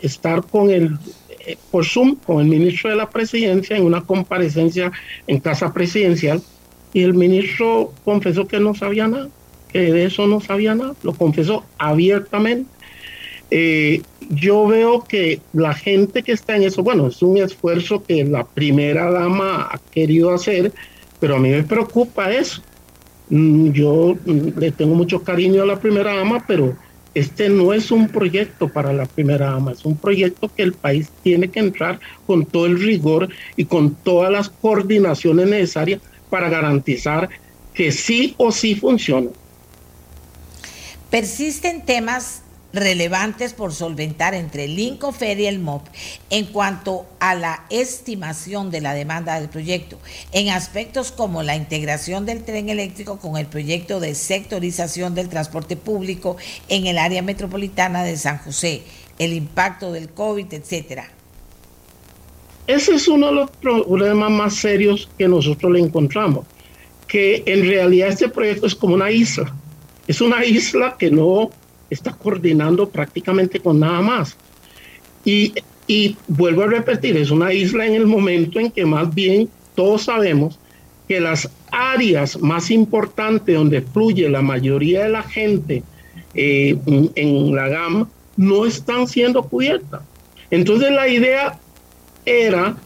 estar 0.00 0.42
con 0.46 0.70
el 0.70 0.98
por 1.70 1.84
Zoom 1.84 2.16
con 2.16 2.40
el 2.40 2.46
ministro 2.46 2.90
de 2.90 2.96
la 2.96 3.10
presidencia 3.10 3.76
en 3.76 3.84
una 3.84 4.02
comparecencia 4.02 4.92
en 5.26 5.40
casa 5.40 5.72
presidencial 5.72 6.42
y 6.92 7.02
el 7.02 7.14
ministro 7.14 7.92
confesó 8.04 8.46
que 8.46 8.58
no 8.58 8.74
sabía 8.74 9.06
nada, 9.06 9.28
que 9.72 9.92
de 9.92 10.04
eso 10.04 10.26
no 10.26 10.40
sabía 10.40 10.74
nada, 10.74 10.94
lo 11.02 11.12
confesó 11.12 11.64
abiertamente. 11.78 12.68
Eh, 13.50 14.02
yo 14.28 14.66
veo 14.66 15.04
que 15.04 15.40
la 15.52 15.74
gente 15.74 16.22
que 16.22 16.32
está 16.32 16.56
en 16.56 16.64
eso, 16.64 16.82
bueno, 16.82 17.08
es 17.08 17.20
un 17.22 17.38
esfuerzo 17.38 18.02
que 18.02 18.24
la 18.24 18.44
primera 18.44 19.10
dama 19.10 19.68
ha 19.70 19.78
querido 19.92 20.32
hacer, 20.32 20.72
pero 21.18 21.36
a 21.36 21.38
mí 21.38 21.48
me 21.48 21.62
preocupa 21.62 22.32
eso. 22.32 22.62
Mm, 23.28 23.70
yo 23.70 24.16
mm, 24.24 24.58
le 24.58 24.70
tengo 24.72 24.94
mucho 24.94 25.22
cariño 25.22 25.62
a 25.62 25.66
la 25.66 25.80
primera 25.80 26.14
dama, 26.14 26.44
pero 26.46 26.76
este 27.14 27.48
no 27.48 27.72
es 27.72 27.90
un 27.90 28.08
proyecto 28.08 28.68
para 28.68 28.92
la 28.92 29.06
primera 29.06 29.50
dama, 29.50 29.72
es 29.72 29.84
un 29.84 29.96
proyecto 29.96 30.50
que 30.54 30.62
el 30.62 30.72
país 30.72 31.08
tiene 31.22 31.48
que 31.48 31.60
entrar 31.60 31.98
con 32.26 32.46
todo 32.46 32.66
el 32.66 32.80
rigor 32.80 33.28
y 33.56 33.64
con 33.64 33.94
todas 33.94 34.30
las 34.30 34.48
coordinaciones 34.48 35.48
necesarias 35.48 36.00
para 36.28 36.48
garantizar 36.48 37.28
que 37.74 37.90
sí 37.92 38.34
o 38.38 38.52
sí 38.52 38.74
funcione. 38.74 39.30
Persisten 41.10 41.84
temas 41.84 42.42
relevantes 42.72 43.52
por 43.52 43.72
solventar 43.72 44.34
entre 44.34 44.64
el 44.64 44.78
INCOFER 44.78 45.40
y 45.40 45.46
el 45.46 45.58
MOP 45.58 45.86
en 46.30 46.46
cuanto 46.46 47.06
a 47.18 47.34
la 47.34 47.64
estimación 47.70 48.70
de 48.70 48.80
la 48.80 48.94
demanda 48.94 49.38
del 49.38 49.48
proyecto, 49.48 49.98
en 50.32 50.50
aspectos 50.50 51.12
como 51.12 51.42
la 51.42 51.56
integración 51.56 52.26
del 52.26 52.44
tren 52.44 52.68
eléctrico 52.68 53.18
con 53.18 53.36
el 53.36 53.46
proyecto 53.46 54.00
de 54.00 54.14
sectorización 54.14 55.14
del 55.14 55.28
transporte 55.28 55.76
público 55.76 56.36
en 56.68 56.86
el 56.86 56.98
área 56.98 57.22
metropolitana 57.22 58.04
de 58.04 58.16
San 58.16 58.38
José, 58.38 58.82
el 59.18 59.32
impacto 59.32 59.92
del 59.92 60.10
COVID, 60.10 60.52
etcétera. 60.52 61.10
Ese 62.66 62.94
es 62.94 63.08
uno 63.08 63.26
de 63.26 63.32
los 63.32 63.50
problemas 63.50 64.30
más 64.30 64.54
serios 64.54 65.08
que 65.18 65.26
nosotros 65.26 65.72
le 65.72 65.80
encontramos, 65.80 66.46
que 67.08 67.42
en 67.46 67.66
realidad 67.66 68.10
este 68.10 68.28
proyecto 68.28 68.66
es 68.66 68.76
como 68.76 68.94
una 68.94 69.10
isla. 69.10 69.52
Es 70.06 70.20
una 70.20 70.44
isla 70.44 70.96
que 70.96 71.10
no 71.10 71.50
está 71.90 72.12
coordinando 72.12 72.88
prácticamente 72.88 73.60
con 73.60 73.80
nada 73.80 74.00
más. 74.00 74.36
Y, 75.24 75.52
y 75.86 76.16
vuelvo 76.28 76.62
a 76.62 76.66
repetir, 76.66 77.16
es 77.16 77.30
una 77.30 77.52
isla 77.52 77.84
en 77.84 77.94
el 77.94 78.06
momento 78.06 78.58
en 78.58 78.70
que 78.70 78.86
más 78.86 79.12
bien 79.14 79.48
todos 79.74 80.04
sabemos 80.04 80.58
que 81.08 81.20
las 81.20 81.50
áreas 81.72 82.40
más 82.40 82.70
importantes 82.70 83.54
donde 83.54 83.82
fluye 83.82 84.28
la 84.28 84.42
mayoría 84.42 85.02
de 85.02 85.08
la 85.08 85.22
gente 85.22 85.82
eh, 86.34 86.78
en 87.16 87.54
la 87.54 87.68
gama 87.68 88.08
no 88.36 88.64
están 88.64 89.08
siendo 89.08 89.42
cubiertas. 89.42 90.02
Entonces 90.50 90.90
la 90.92 91.08
idea 91.08 91.58
era 92.24 92.76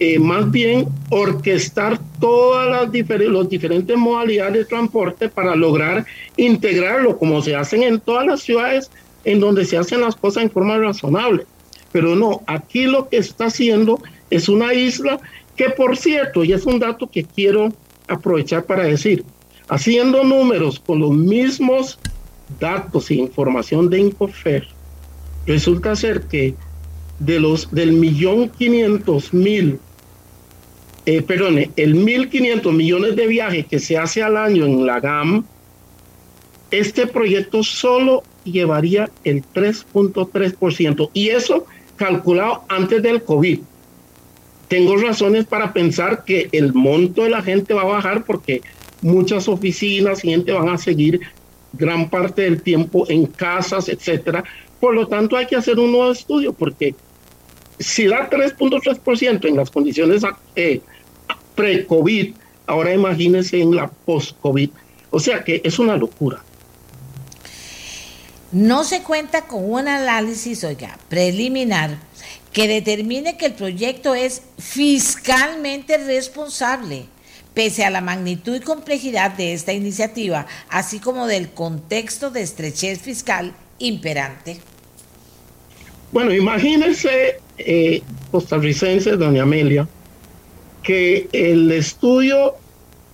eh, 0.00 0.18
más 0.18 0.50
bien 0.50 0.86
orquestar 1.10 1.98
todas 2.20 2.68
las 2.68 3.20
los 3.20 3.48
diferentes 3.48 3.96
modalidades 3.96 4.54
de 4.54 4.64
transporte 4.64 5.28
para 5.28 5.56
lograr 5.56 6.06
integrarlo, 6.36 7.18
como 7.18 7.42
se 7.42 7.56
hacen 7.56 7.82
en 7.82 8.00
todas 8.00 8.26
las 8.26 8.40
ciudades 8.40 8.90
en 9.24 9.40
donde 9.40 9.64
se 9.64 9.76
hacen 9.76 10.00
las 10.00 10.14
cosas 10.14 10.44
en 10.44 10.50
forma 10.50 10.78
razonable. 10.78 11.46
Pero 11.90 12.14
no, 12.14 12.42
aquí 12.46 12.84
lo 12.84 13.08
que 13.08 13.16
está 13.16 13.46
haciendo 13.46 14.00
es 14.30 14.48
una 14.48 14.72
isla 14.72 15.20
que, 15.56 15.70
por 15.70 15.96
cierto, 15.96 16.44
y 16.44 16.52
es 16.52 16.64
un 16.64 16.78
dato 16.78 17.10
que 17.10 17.24
quiero 17.24 17.72
aprovechar 18.06 18.64
para 18.64 18.84
decir, 18.84 19.24
haciendo 19.68 20.22
números 20.22 20.78
con 20.78 21.00
los 21.00 21.10
mismos 21.10 21.98
datos 22.60 23.10
e 23.10 23.14
información 23.14 23.90
de 23.90 23.98
Incofer, 23.98 24.68
resulta 25.46 25.96
ser 25.96 26.22
que 26.22 26.54
de 27.18 27.40
los 27.40 27.70
del 27.72 27.92
millón 27.92 28.48
quinientos 28.48 29.34
mil 29.34 29.80
eh, 31.08 31.22
perdone, 31.22 31.70
el 31.76 31.94
1.500 31.94 32.70
millones 32.70 33.16
de 33.16 33.26
viajes 33.26 33.64
que 33.64 33.78
se 33.78 33.96
hace 33.96 34.22
al 34.22 34.36
año 34.36 34.66
en 34.66 34.84
la 34.84 35.00
GAM, 35.00 35.42
este 36.70 37.06
proyecto 37.06 37.62
solo 37.62 38.22
llevaría 38.44 39.08
el 39.24 39.42
3.3%. 39.42 41.08
Y 41.14 41.30
eso 41.30 41.64
calculado 41.96 42.64
antes 42.68 43.02
del 43.02 43.22
COVID. 43.22 43.60
Tengo 44.68 44.98
razones 44.98 45.46
para 45.46 45.72
pensar 45.72 46.24
que 46.26 46.50
el 46.52 46.74
monto 46.74 47.22
de 47.22 47.30
la 47.30 47.40
gente 47.40 47.72
va 47.72 47.80
a 47.80 47.86
bajar 47.86 48.24
porque 48.26 48.60
muchas 49.00 49.48
oficinas 49.48 50.22
y 50.26 50.32
gente 50.32 50.52
van 50.52 50.68
a 50.68 50.76
seguir 50.76 51.20
gran 51.72 52.10
parte 52.10 52.42
del 52.42 52.60
tiempo 52.60 53.06
en 53.08 53.24
casas, 53.24 53.88
etcétera. 53.88 54.44
Por 54.78 54.94
lo 54.94 55.08
tanto, 55.08 55.38
hay 55.38 55.46
que 55.46 55.56
hacer 55.56 55.78
un 55.78 55.90
nuevo 55.90 56.12
estudio 56.12 56.52
porque 56.52 56.94
si 57.78 58.06
da 58.06 58.28
3.3% 58.28 59.48
en 59.48 59.56
las 59.56 59.70
condiciones 59.70 60.22
eh, 60.54 60.82
pre-COVID, 61.58 62.34
ahora 62.68 62.94
imagínense 62.94 63.60
en 63.60 63.74
la 63.74 63.88
post-COVID. 63.88 64.70
O 65.10 65.18
sea 65.18 65.42
que 65.42 65.60
es 65.64 65.80
una 65.80 65.96
locura. 65.96 66.40
No 68.52 68.84
se 68.84 69.02
cuenta 69.02 69.48
con 69.48 69.68
un 69.68 69.88
análisis, 69.88 70.62
oiga, 70.62 70.96
preliminar 71.08 71.98
que 72.52 72.68
determine 72.68 73.36
que 73.36 73.46
el 73.46 73.54
proyecto 73.54 74.14
es 74.14 74.42
fiscalmente 74.56 75.98
responsable, 75.98 77.06
pese 77.54 77.84
a 77.84 77.90
la 77.90 78.00
magnitud 78.02 78.54
y 78.54 78.60
complejidad 78.60 79.32
de 79.32 79.52
esta 79.52 79.72
iniciativa, 79.72 80.46
así 80.70 81.00
como 81.00 81.26
del 81.26 81.50
contexto 81.50 82.30
de 82.30 82.42
estrechez 82.42 83.00
fiscal 83.00 83.52
imperante. 83.80 84.60
Bueno, 86.12 86.32
imagínense, 86.32 87.40
eh, 87.58 88.00
costarricense, 88.30 89.16
doña 89.16 89.42
Amelia, 89.42 89.88
que 90.82 91.28
el 91.32 91.70
estudio 91.72 92.54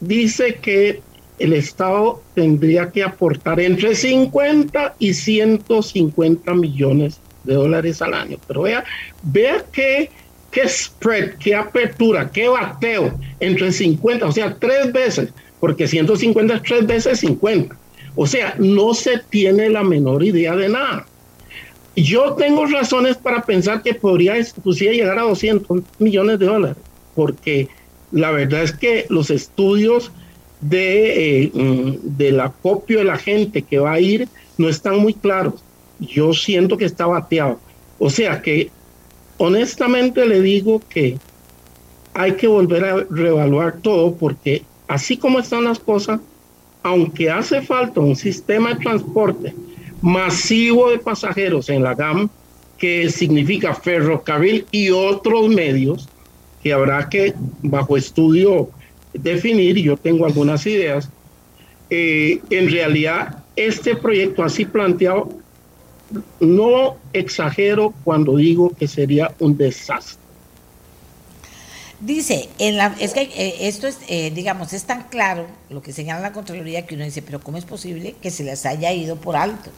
dice 0.01 0.57
que 0.57 1.01
el 1.39 1.53
Estado 1.53 2.23
tendría 2.35 2.91
que 2.91 3.03
aportar 3.03 3.61
entre 3.61 3.95
50 3.95 4.95
y 4.99 5.15
150 5.15 6.55
millones 6.55 7.21
de 7.45 7.55
dólares 7.55 8.01
al 8.03 8.15
año. 8.15 8.39
Pero 8.47 8.62
vea, 8.62 8.85
vea 9.23 9.65
qué, 9.73 10.11
qué 10.51 10.69
spread, 10.69 11.35
qué 11.39 11.55
apertura, 11.55 12.31
qué 12.31 12.49
bateo 12.49 13.19
entre 13.41 13.73
50, 13.73 14.27
o 14.27 14.33
sea, 14.33 14.55
tres 14.59 14.93
veces, 14.93 15.31
porque 15.61 15.89
150 15.89 16.55
es 16.55 16.62
tres 16.62 16.87
veces 16.87 17.21
50. 17.21 17.77
O 18.17 18.27
sea, 18.27 18.55
no 18.59 18.95
se 18.95 19.19
tiene 19.29 19.69
la 19.69 19.83
menor 19.83 20.23
idea 20.23 20.55
de 20.55 20.69
nada. 20.69 21.07
Yo 21.97 22.35
tengo 22.35 22.67
razones 22.67 23.17
para 23.17 23.43
pensar 23.43 23.83
que 23.83 23.95
podría 23.95 24.39
inclusive 24.39 24.95
llegar 24.95 25.19
a 25.19 25.23
200 25.23 25.83
millones 25.99 26.39
de 26.39 26.47
dólares, 26.47 26.77
porque 27.15 27.69
la 28.12 28.31
verdad 28.31 28.62
es 28.62 28.73
que 28.73 29.07
los 29.09 29.31
estudios 29.31 30.12
de, 30.61 31.45
eh, 31.45 31.53
del 32.03 32.41
acopio 32.41 32.99
de 32.99 33.05
la 33.05 33.19
gente 33.19 33.62
que 33.62 33.79
va 33.79 33.93
a 33.93 34.01
ir 34.01 34.29
no 34.57 34.69
están 34.69 34.99
muy 34.99 35.15
claros. 35.15 35.62
Yo 36.01 36.33
siento 36.33 36.77
que 36.77 36.85
está 36.85 37.07
bateado. 37.07 37.59
O 37.99 38.11
sea 38.11 38.43
que 38.43 38.71
honestamente 39.39 40.27
le 40.27 40.41
digo 40.41 40.81
que 40.89 41.19
hay 42.15 42.33
que 42.33 42.47
volver 42.47 42.85
a 42.85 43.07
reevaluar 43.11 43.79
todo 43.83 44.15
porque 44.15 44.62
así 44.87 45.17
como 45.17 45.41
están 45.41 45.65
las 45.65 45.79
cosas, 45.79 46.21
aunque 46.83 47.31
hace 47.31 47.62
falta 47.62 48.01
un 48.01 48.15
sistema 48.15 48.75
de 48.75 48.81
transporte 48.81 49.55
masivo 50.03 50.91
de 50.91 50.99
pasajeros 50.99 51.71
en 51.71 51.83
la 51.83 51.95
GAM, 51.95 52.29
que 52.77 53.09
significa 53.09 53.75
ferrocarril 53.75 54.67
y 54.71 54.91
otros 54.91 55.49
medios, 55.49 56.09
que 56.65 56.73
habrá 56.73 57.11
que 57.11 57.35
bajo 57.62 57.97
estudio 57.97 58.71
definir, 59.12 59.77
yo 59.77 59.99
tengo 59.99 60.25
algunas 60.25 60.67
ideas, 60.67 61.11
eh, 61.91 62.41
en 62.49 62.71
realidad 62.71 63.45
este 63.55 63.95
proyecto 63.95 64.43
así 64.43 64.65
planteado, 64.65 65.29
no 66.41 66.97
exagero 67.12 67.93
cuando 68.03 68.37
digo 68.37 68.71
que 68.71 68.89
sería 68.89 69.33
un 69.41 69.57
desastre. 69.59 70.19
Dice, 72.01 72.49
en 72.59 72.77
la, 72.79 72.95
es 72.99 73.12
que 73.12 73.23
eh, 73.23 73.69
esto 73.69 73.87
es, 73.87 73.99
eh, 74.09 74.31
digamos, 74.35 74.73
es 74.73 74.85
tan 74.85 75.05
claro 75.09 75.47
lo 75.69 75.83
que 75.83 75.93
señala 75.93 76.21
la 76.21 76.33
Contraloría 76.33 76.87
que 76.87 76.95
uno 76.95 77.05
dice, 77.05 77.21
pero 77.21 77.41
¿cómo 77.41 77.59
es 77.59 77.65
posible 77.67 78.15
que 78.23 78.31
se 78.31 78.43
les 78.43 78.65
haya 78.65 78.93
ido 78.93 79.17
por 79.17 79.37
alto? 79.37 79.71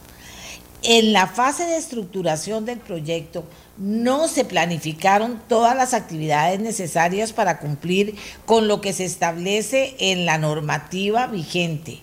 En 0.83 1.11
la 1.11 1.27
fase 1.27 1.65
de 1.65 1.77
estructuración 1.77 2.65
del 2.65 2.79
proyecto 2.79 3.43
no 3.77 4.27
se 4.27 4.45
planificaron 4.45 5.41
todas 5.47 5.75
las 5.75 5.93
actividades 5.93 6.59
necesarias 6.59 7.33
para 7.33 7.59
cumplir 7.59 8.15
con 8.45 8.67
lo 8.67 8.79
que 8.79 8.93
se 8.93 9.05
establece 9.05 9.95
en 9.99 10.25
la 10.25 10.37
normativa 10.37 11.27
vigente. 11.27 11.99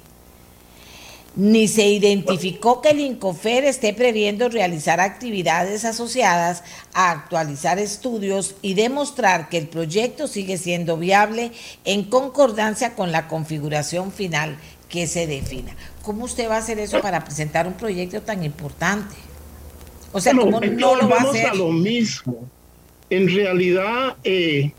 Ni 1.37 1.67
se 1.67 1.89
identificó 1.89 2.81
que 2.81 2.91
el 2.91 3.01
INCOFER 3.01 3.65
esté 3.65 3.93
previendo 3.93 4.49
realizar 4.49 5.01
actividades 5.01 5.85
asociadas 5.85 6.63
a 6.93 7.11
actualizar 7.11 7.81
estudios 7.81 8.55
y 8.63 8.75
demostrar 8.75 9.49
que 9.49 9.59
el 9.59 9.67
proyecto 9.67 10.29
sigue 10.29 10.59
siendo 10.59 10.97
viable 10.97 11.51
en 11.85 12.05
concordancia 12.05 12.95
con 12.95 13.11
la 13.11 13.27
configuración 13.27 14.13
final 14.13 14.59
que 14.95 15.09
se 15.09 15.27
defina. 15.27 15.75
¿Cómo 16.03 16.25
usted 16.25 16.49
va 16.49 16.55
a 16.55 16.59
hacer 16.59 16.79
eso 16.79 17.01
para 17.01 17.25
presentar 17.25 17.67
un 17.67 17.73
proyecto 17.73 18.23
tan 18.23 18.45
importante? 18.45 19.17
O 20.13 20.21
sea, 20.21 20.33
¿cómo 20.37 20.61
no 20.61 20.95
lo 20.95 21.09
va 21.09 21.17
a 21.17 21.23
hacer? 21.23 21.49
a 21.49 21.55
lo 21.55 21.73
mismo. 21.73 22.49
En 23.11 23.29
realidad, 23.29 24.15
eh, 24.23 24.73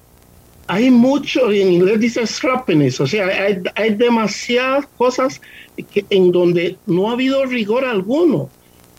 hay 0.68 0.90
mucho, 0.90 1.52
en 1.52 1.74
inglés 1.74 2.00
dice 2.00 2.26
sloppiness, 2.26 3.02
o 3.02 3.08
sea, 3.08 3.28
hay, 3.28 3.62
hay 3.76 3.94
demasiadas 3.94 4.88
cosas 4.96 5.42
que, 5.92 6.06
en 6.10 6.32
donde 6.32 6.78
no 6.86 7.10
ha 7.10 7.14
habido 7.14 7.46
rigor 7.46 7.84
alguno, 7.84 8.50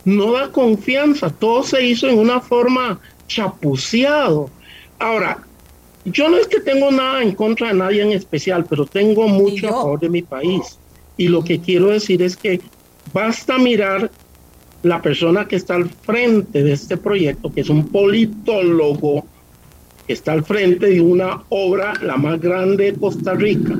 no 0.05 0.33
da 0.33 0.51
confianza, 0.51 1.31
todo 1.31 1.63
se 1.63 1.83
hizo 1.83 2.07
en 2.07 2.19
una 2.19 2.39
forma 2.41 2.99
chapuceado. 3.27 4.51
Ahora, 4.99 5.39
yo 6.05 6.29
no 6.29 6.37
es 6.37 6.47
que 6.47 6.59
tengo 6.59 6.91
nada 6.91 7.23
en 7.23 7.31
contra 7.31 7.69
de 7.69 7.73
nadie 7.73 8.03
en 8.03 8.11
especial, 8.11 8.65
pero 8.69 8.85
tengo 8.85 9.27
mucho 9.27 9.67
a 9.67 9.71
favor 9.71 9.99
de 9.99 10.09
mi 10.09 10.21
país. 10.21 10.77
Y 11.17 11.27
lo 11.27 11.43
que 11.43 11.59
quiero 11.59 11.89
decir 11.89 12.21
es 12.21 12.37
que 12.37 12.61
basta 13.13 13.57
mirar 13.57 14.11
la 14.83 15.01
persona 15.01 15.47
que 15.47 15.55
está 15.55 15.75
al 15.75 15.89
frente 15.89 16.63
de 16.63 16.73
este 16.73 16.97
proyecto, 16.97 17.51
que 17.51 17.61
es 17.61 17.69
un 17.69 17.87
politólogo, 17.87 19.25
que 20.05 20.13
está 20.13 20.31
al 20.31 20.45
frente 20.45 20.87
de 20.87 21.01
una 21.01 21.43
obra, 21.49 21.93
la 22.01 22.17
más 22.17 22.39
grande 22.39 22.91
de 22.91 22.99
Costa 22.99 23.33
Rica, 23.33 23.75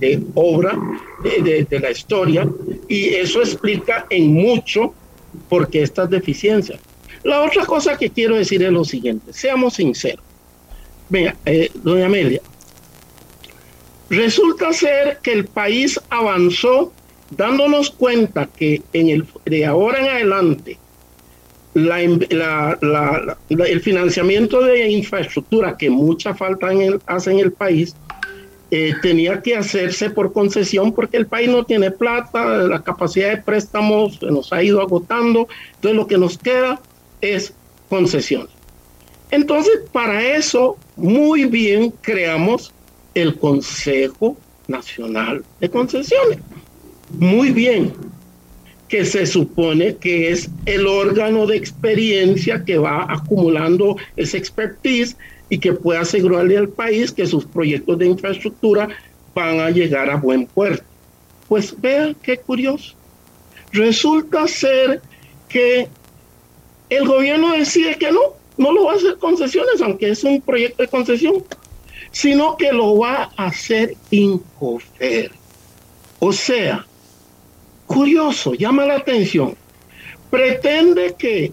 de 0.00 0.22
obra 0.34 0.76
de, 1.22 1.80
la 1.80 1.90
historia, 1.90 2.46
y 2.88 3.06
eso 3.06 3.40
explica 3.40 4.06
en 4.10 4.32
mucho 4.32 4.92
por 5.48 5.68
qué 5.68 5.82
estas 5.82 6.10
deficiencias. 6.10 6.80
La 7.22 7.42
otra 7.42 7.64
cosa 7.64 7.96
que 7.96 8.10
quiero 8.10 8.36
decir 8.36 8.62
es 8.62 8.72
lo 8.72 8.84
siguiente, 8.84 9.32
seamos 9.32 9.74
sinceros. 9.74 10.24
Venga, 11.08 11.36
eh, 11.46 11.70
doña 11.82 12.06
Amelia, 12.06 12.40
Resulta 14.14 14.72
ser 14.72 15.18
que 15.22 15.32
el 15.32 15.46
país 15.46 16.00
avanzó 16.08 16.92
dándonos 17.30 17.90
cuenta 17.90 18.46
que 18.46 18.80
de 19.44 19.66
ahora 19.66 20.00
en 20.00 20.08
adelante 20.08 20.78
el 21.74 23.80
financiamiento 23.80 24.62
de 24.62 24.88
infraestructura 24.88 25.76
que 25.76 25.90
mucha 25.90 26.32
falta 26.32 26.68
hace 27.06 27.32
en 27.32 27.40
el 27.40 27.52
país 27.52 27.96
eh, 28.70 28.94
tenía 29.02 29.42
que 29.42 29.56
hacerse 29.56 30.10
por 30.10 30.32
concesión 30.32 30.92
porque 30.92 31.16
el 31.16 31.26
país 31.26 31.48
no 31.48 31.64
tiene 31.64 31.90
plata, 31.90 32.44
la 32.44 32.82
capacidad 32.82 33.30
de 33.30 33.38
préstamos 33.38 34.22
nos 34.22 34.52
ha 34.52 34.62
ido 34.62 34.80
agotando, 34.80 35.48
entonces 35.74 35.96
lo 35.96 36.06
que 36.06 36.18
nos 36.18 36.38
queda 36.38 36.80
es 37.20 37.52
concesión. 37.88 38.48
Entonces, 39.32 39.80
para 39.90 40.22
eso, 40.22 40.76
muy 40.94 41.46
bien 41.46 41.92
creamos 42.00 42.72
el 43.14 43.36
Consejo 43.36 44.36
Nacional 44.68 45.44
de 45.60 45.70
Concesiones. 45.70 46.38
Muy 47.18 47.50
bien, 47.50 47.92
que 48.88 49.04
se 49.04 49.26
supone 49.26 49.96
que 49.96 50.30
es 50.30 50.50
el 50.66 50.86
órgano 50.86 51.46
de 51.46 51.56
experiencia 51.56 52.64
que 52.64 52.78
va 52.78 53.06
acumulando 53.08 53.96
esa 54.16 54.36
expertise 54.36 55.16
y 55.48 55.58
que 55.58 55.72
puede 55.72 56.00
asegurarle 56.00 56.56
al 56.56 56.68
país 56.68 57.12
que 57.12 57.26
sus 57.26 57.44
proyectos 57.44 57.98
de 57.98 58.06
infraestructura 58.06 58.88
van 59.34 59.60
a 59.60 59.70
llegar 59.70 60.10
a 60.10 60.16
buen 60.16 60.46
puerto. 60.46 60.84
Pues 61.48 61.74
vean 61.80 62.16
qué 62.22 62.38
curioso. 62.38 62.94
Resulta 63.72 64.46
ser 64.46 65.02
que 65.48 65.88
el 66.88 67.06
gobierno 67.06 67.52
decide 67.52 67.96
que 67.96 68.12
no, 68.12 68.20
no 68.56 68.72
lo 68.72 68.84
va 68.84 68.92
a 68.92 68.96
hacer 68.96 69.16
concesiones, 69.18 69.80
aunque 69.82 70.10
es 70.10 70.24
un 70.24 70.40
proyecto 70.40 70.82
de 70.82 70.88
concesión 70.88 71.44
sino 72.14 72.56
que 72.56 72.72
lo 72.72 72.96
va 72.98 73.30
a 73.36 73.46
hacer 73.46 73.96
Incofer. 74.10 75.32
O 76.20 76.32
sea, 76.32 76.86
curioso, 77.86 78.54
llama 78.54 78.86
la 78.86 78.96
atención. 78.96 79.56
Pretende 80.30 81.16
que 81.18 81.52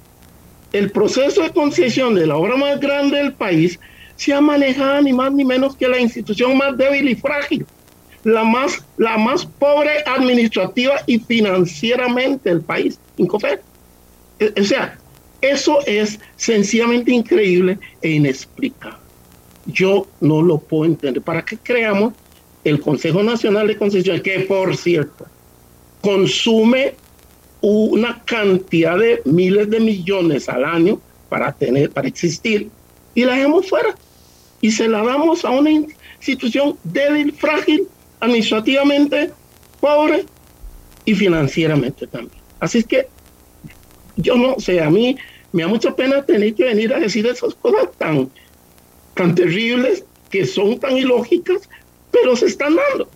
el 0.72 0.92
proceso 0.92 1.42
de 1.42 1.50
concesión 1.50 2.14
de 2.14 2.28
la 2.28 2.38
obra 2.38 2.56
más 2.56 2.80
grande 2.80 3.18
del 3.18 3.34
país 3.34 3.80
sea 4.16 4.40
manejada 4.40 5.02
ni 5.02 5.12
más 5.14 5.32
ni 5.34 5.44
menos 5.44 5.76
que 5.76 5.88
la 5.88 6.00
institución 6.00 6.56
más 6.56 6.78
débil 6.78 7.10
y 7.10 7.16
frágil, 7.16 7.66
la 8.24 8.44
más, 8.44 8.86
la 8.98 9.18
más 9.18 9.44
pobre 9.48 10.04
administrativa 10.06 11.02
y 11.08 11.18
financieramente 11.18 12.50
del 12.50 12.62
país, 12.62 13.00
Incofer. 13.18 13.64
E, 14.38 14.54
o 14.62 14.64
sea, 14.64 14.96
eso 15.42 15.80
es 15.88 16.20
sencillamente 16.36 17.12
increíble 17.12 17.80
e 18.04 18.12
inexplicable 18.12 19.01
yo 19.66 20.08
no 20.20 20.42
lo 20.42 20.58
puedo 20.58 20.86
entender. 20.86 21.22
¿Para 21.22 21.44
qué 21.44 21.58
creamos 21.58 22.14
el 22.64 22.80
Consejo 22.80 23.24
Nacional 23.24 23.68
de 23.68 23.78
Concesión, 23.78 24.22
que 24.22 24.42
por 24.42 24.76
cierto, 24.78 25.26
consume 26.02 26.96
una 27.62 28.22
cantidad 28.24 28.98
de 28.98 29.22
miles 29.26 29.70
de 29.70 29.80
millones 29.80 30.50
al 30.50 30.66
año 30.66 31.00
para 31.30 31.52
tener, 31.54 31.92
para 31.92 32.08
existir, 32.08 32.70
y 33.14 33.24
la 33.24 33.36
dejamos 33.36 33.70
fuera. 33.70 33.96
Y 34.62 34.72
se 34.72 34.88
la 34.88 35.04
damos 35.04 35.44
a 35.44 35.50
una 35.50 35.72
institución 35.72 36.78
débil, 36.84 37.34
frágil, 37.34 37.88
administrativamente 38.20 39.32
pobre 39.80 40.26
y 41.06 41.16
financieramente 41.16 42.06
también. 42.06 42.42
Así 42.60 42.80
es 42.80 42.86
que 42.86 43.08
yo 44.18 44.36
no 44.36 44.60
sé, 44.60 44.82
a 44.82 44.90
mí 44.90 45.18
me 45.52 45.64
da 45.64 45.68
mucha 45.68 45.96
pena 45.96 46.24
tener 46.24 46.54
que 46.54 46.66
venir 46.66 46.94
a 46.94 47.00
decir 47.00 47.26
esas 47.26 47.56
cosas 47.56 47.90
tan, 47.98 48.30
tan 49.14 49.36
terribles 49.36 50.04
que 50.30 50.46
son 50.46 50.80
tan 50.80 50.98
ilógicas, 50.98 51.70
pero 52.12 52.36
se 52.36 52.48
están 52.48 52.76
dando. 52.76 53.10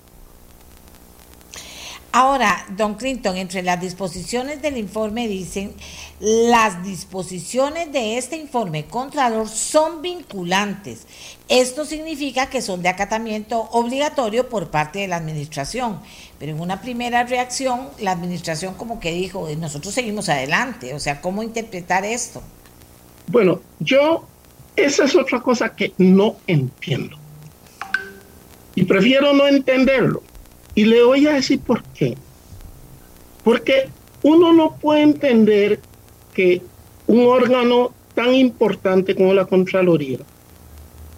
Ahora, 2.17 2.65
don 2.77 2.95
Clinton, 2.95 3.35
entre 3.35 3.61
las 3.61 3.81
disposiciones 3.81 4.61
del 4.61 4.77
informe 4.77 5.27
dicen, 5.27 5.73
las 6.21 6.81
disposiciones 6.81 7.91
de 7.91 8.17
este 8.17 8.37
informe 8.37 8.85
Contralor 8.85 9.49
son 9.49 10.01
vinculantes. 10.01 11.07
Esto 11.49 11.83
significa 11.83 12.49
que 12.49 12.61
son 12.61 12.81
de 12.81 12.87
acatamiento 12.87 13.63
obligatorio 13.73 14.47
por 14.47 14.71
parte 14.71 14.99
de 14.99 15.09
la 15.09 15.17
administración. 15.17 15.99
Pero 16.39 16.53
en 16.53 16.61
una 16.61 16.79
primera 16.79 17.25
reacción, 17.25 17.89
la 17.99 18.11
administración 18.11 18.75
como 18.75 19.01
que 19.01 19.11
dijo, 19.11 19.49
nosotros 19.57 19.93
seguimos 19.93 20.29
adelante. 20.29 20.93
O 20.93 21.01
sea, 21.01 21.19
¿cómo 21.19 21.43
interpretar 21.43 22.05
esto? 22.05 22.41
Bueno, 23.27 23.59
yo, 23.81 24.25
esa 24.75 25.05
es 25.05 25.15
otra 25.15 25.41
cosa 25.41 25.75
que 25.75 25.93
no 25.97 26.37
entiendo. 26.47 27.17
Y 28.75 28.83
prefiero 28.83 29.33
no 29.33 29.47
entenderlo 29.47 30.21
y 30.75 30.85
le 30.85 31.03
voy 31.03 31.25
a 31.27 31.33
decir 31.33 31.59
por 31.59 31.83
qué. 31.83 32.15
Porque 33.43 33.89
uno 34.21 34.53
no 34.53 34.75
puede 34.75 35.01
entender 35.01 35.79
que 36.33 36.61
un 37.07 37.25
órgano 37.27 37.93
tan 38.13 38.33
importante 38.33 39.15
como 39.15 39.33
la 39.33 39.45
Contraloría 39.45 40.19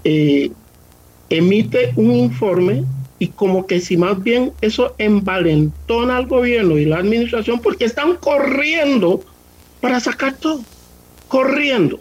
eh, 0.03 0.51
emite 1.29 1.93
un 1.95 2.11
informe 2.11 2.83
y 3.19 3.27
como 3.29 3.65
que 3.65 3.79
si 3.79 3.97
más 3.97 4.21
bien 4.21 4.53
eso 4.61 4.93
envalentona 4.97 6.17
al 6.17 6.27
gobierno 6.27 6.77
y 6.77 6.85
la 6.85 6.97
administración 6.97 7.59
porque 7.59 7.85
están 7.85 8.15
corriendo 8.17 9.21
para 9.81 9.99
sacar 9.99 10.35
todo, 10.37 10.61
corriendo. 11.27 11.99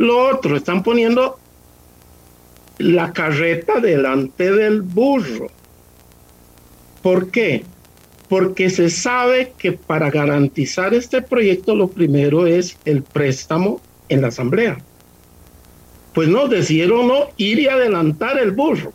Lo 0.00 0.16
otro, 0.30 0.56
están 0.56 0.82
poniendo 0.82 1.38
la 2.78 3.12
carreta 3.12 3.80
delante 3.80 4.50
del 4.50 4.80
burro. 4.80 5.48
¿Por 7.02 7.30
qué? 7.30 7.66
Porque 8.26 8.70
se 8.70 8.88
sabe 8.88 9.52
que 9.58 9.72
para 9.72 10.10
garantizar 10.10 10.94
este 10.94 11.20
proyecto 11.20 11.74
lo 11.74 11.88
primero 11.88 12.46
es 12.46 12.78
el 12.86 13.02
préstamo 13.02 13.82
en 14.08 14.22
la 14.22 14.28
asamblea. 14.28 14.78
Pues 16.14 16.30
no, 16.30 16.48
decidieron 16.48 17.08
no 17.08 17.26
ir 17.36 17.58
y 17.58 17.68
adelantar 17.68 18.38
el 18.38 18.52
burro. 18.52 18.94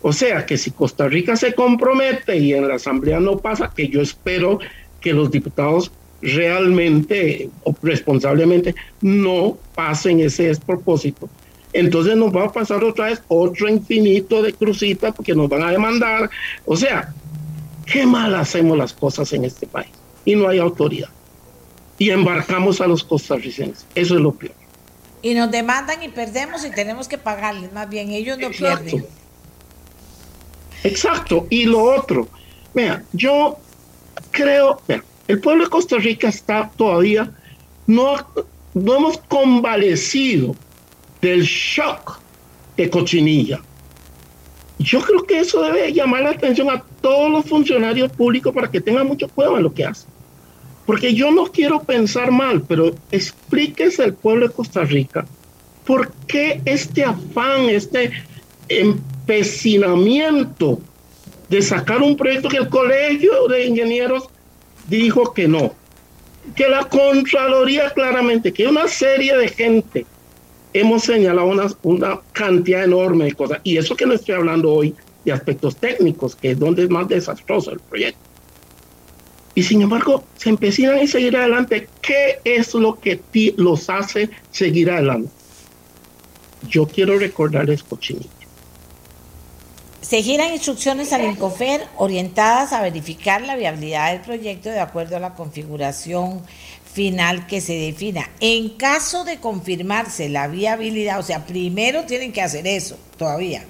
O 0.00 0.14
sea 0.14 0.46
que 0.46 0.56
si 0.56 0.70
Costa 0.70 1.08
Rica 1.08 1.36
se 1.36 1.52
compromete 1.54 2.38
y 2.38 2.54
en 2.54 2.66
la 2.66 2.76
asamblea 2.76 3.20
no 3.20 3.36
pasa, 3.36 3.70
que 3.76 3.88
yo 3.88 4.00
espero 4.00 4.60
que 4.98 5.12
los 5.12 5.30
diputados 5.30 5.92
realmente 6.22 7.50
o 7.64 7.74
responsablemente 7.82 8.74
no 9.00 9.58
pasen 9.74 10.20
ese 10.20 10.44
despropósito, 10.44 11.28
entonces 11.72 12.16
nos 12.16 12.34
va 12.34 12.46
a 12.46 12.52
pasar 12.52 12.82
otra 12.84 13.06
vez 13.06 13.22
otro 13.28 13.68
infinito 13.68 14.42
de 14.42 14.52
crucitas 14.52 15.14
porque 15.14 15.34
nos 15.34 15.48
van 15.48 15.62
a 15.62 15.70
demandar. 15.70 16.30
O 16.64 16.76
sea, 16.76 17.12
qué 17.84 18.06
mal 18.06 18.34
hacemos 18.34 18.78
las 18.78 18.94
cosas 18.94 19.30
en 19.34 19.44
este 19.44 19.66
país 19.66 19.90
y 20.24 20.34
no 20.36 20.48
hay 20.48 20.58
autoridad. 20.58 21.10
Y 21.98 22.10
embarcamos 22.10 22.80
a 22.80 22.86
los 22.86 23.04
costarricenses. 23.04 23.86
Eso 23.94 24.14
es 24.14 24.20
lo 24.20 24.32
peor. 24.32 24.54
Y 25.22 25.34
nos 25.34 25.50
demandan 25.50 26.02
y 26.02 26.08
perdemos 26.08 26.64
y 26.64 26.70
tenemos 26.70 27.08
que 27.08 27.18
pagarles. 27.18 27.72
Más 27.72 27.88
bien, 27.88 28.10
ellos 28.10 28.38
no 28.38 28.50
pierden. 28.50 29.04
Exacto. 30.82 31.46
Y 31.50 31.64
lo 31.64 31.82
otro, 31.82 32.28
vea, 32.74 33.02
yo 33.12 33.58
creo, 34.30 34.80
vea, 34.86 35.02
el 35.28 35.40
pueblo 35.40 35.64
de 35.64 35.70
Costa 35.70 35.96
Rica 35.96 36.28
está 36.28 36.70
todavía, 36.76 37.32
no, 37.86 38.16
no 38.74 38.96
hemos 38.96 39.18
convalecido 39.18 40.54
del 41.20 41.42
shock 41.42 42.20
de 42.76 42.90
cochinilla. 42.90 43.60
Yo 44.78 45.00
creo 45.00 45.24
que 45.24 45.40
eso 45.40 45.62
debe 45.62 45.92
llamar 45.92 46.24
la 46.24 46.30
atención 46.30 46.68
a 46.70 46.82
todos 47.00 47.30
los 47.30 47.46
funcionarios 47.46 48.12
públicos 48.12 48.54
para 48.54 48.70
que 48.70 48.80
tengan 48.80 49.06
mucho 49.06 49.28
cuidado 49.28 49.56
en 49.56 49.62
lo 49.62 49.72
que 49.72 49.86
hacen. 49.86 50.10
Porque 50.84 51.14
yo 51.14 51.30
no 51.30 51.46
quiero 51.46 51.82
pensar 51.82 52.30
mal, 52.30 52.62
pero 52.62 52.94
explíquese 53.10 54.04
al 54.04 54.14
pueblo 54.14 54.48
de 54.48 54.54
Costa 54.54 54.84
Rica 54.84 55.26
por 55.86 56.12
qué 56.26 56.60
este 56.64 57.04
afán, 57.04 57.68
este 57.68 58.10
empecinamiento 58.68 60.80
de 61.48 61.62
sacar 61.62 62.02
un 62.02 62.16
proyecto 62.16 62.48
que 62.48 62.56
el 62.58 62.68
colegio 62.68 63.46
de 63.48 63.66
ingenieros 63.66 64.28
dijo 64.88 65.32
que 65.32 65.48
no. 65.48 65.74
Que 66.54 66.68
la 66.68 66.84
Contraloría 66.84 67.90
claramente, 67.90 68.52
que 68.52 68.66
una 68.66 68.86
serie 68.88 69.36
de 69.36 69.48
gente 69.48 70.06
hemos 70.72 71.04
señalado 71.04 71.48
una, 71.48 71.66
una 71.82 72.20
cantidad 72.32 72.84
enorme 72.84 73.26
de 73.26 73.32
cosas. 73.32 73.60
Y 73.64 73.76
eso 73.78 73.96
que 73.96 74.06
no 74.06 74.14
estoy 74.14 74.34
hablando 74.34 74.72
hoy 74.72 74.94
de 75.24 75.32
aspectos 75.32 75.76
técnicos, 75.76 76.36
que 76.36 76.52
es 76.52 76.58
donde 76.58 76.84
es 76.84 76.90
más 76.90 77.08
desastroso 77.08 77.72
el 77.72 77.80
proyecto. 77.80 78.20
Y 79.56 79.62
sin 79.62 79.80
embargo, 79.80 80.22
se 80.36 80.50
empezaron 80.50 80.98
a 80.98 81.06
seguir 81.06 81.34
adelante. 81.36 81.88
¿Qué 82.02 82.40
es 82.44 82.74
lo 82.74 83.00
que 83.00 83.20
los 83.56 83.88
hace 83.88 84.28
seguir 84.50 84.90
adelante? 84.90 85.30
Yo 86.68 86.86
quiero 86.86 87.18
recordarles 87.18 87.82
cochinillo. 87.82 88.35
Se 90.00 90.22
giran 90.22 90.52
instrucciones 90.52 91.12
al 91.12 91.24
INCOFER 91.24 91.86
orientadas 91.96 92.72
a 92.72 92.82
verificar 92.82 93.42
la 93.42 93.56
viabilidad 93.56 94.12
del 94.12 94.20
proyecto 94.20 94.70
de 94.70 94.80
acuerdo 94.80 95.16
a 95.16 95.20
la 95.20 95.34
configuración 95.34 96.42
final 96.92 97.46
que 97.46 97.60
se 97.60 97.74
defina. 97.74 98.30
En 98.40 98.70
caso 98.70 99.24
de 99.24 99.38
confirmarse 99.38 100.28
la 100.28 100.48
viabilidad, 100.48 101.18
o 101.18 101.22
sea, 101.22 101.44
primero 101.44 102.04
tienen 102.04 102.32
que 102.32 102.40
hacer 102.40 102.66
eso 102.66 102.96
todavía. 103.18 103.64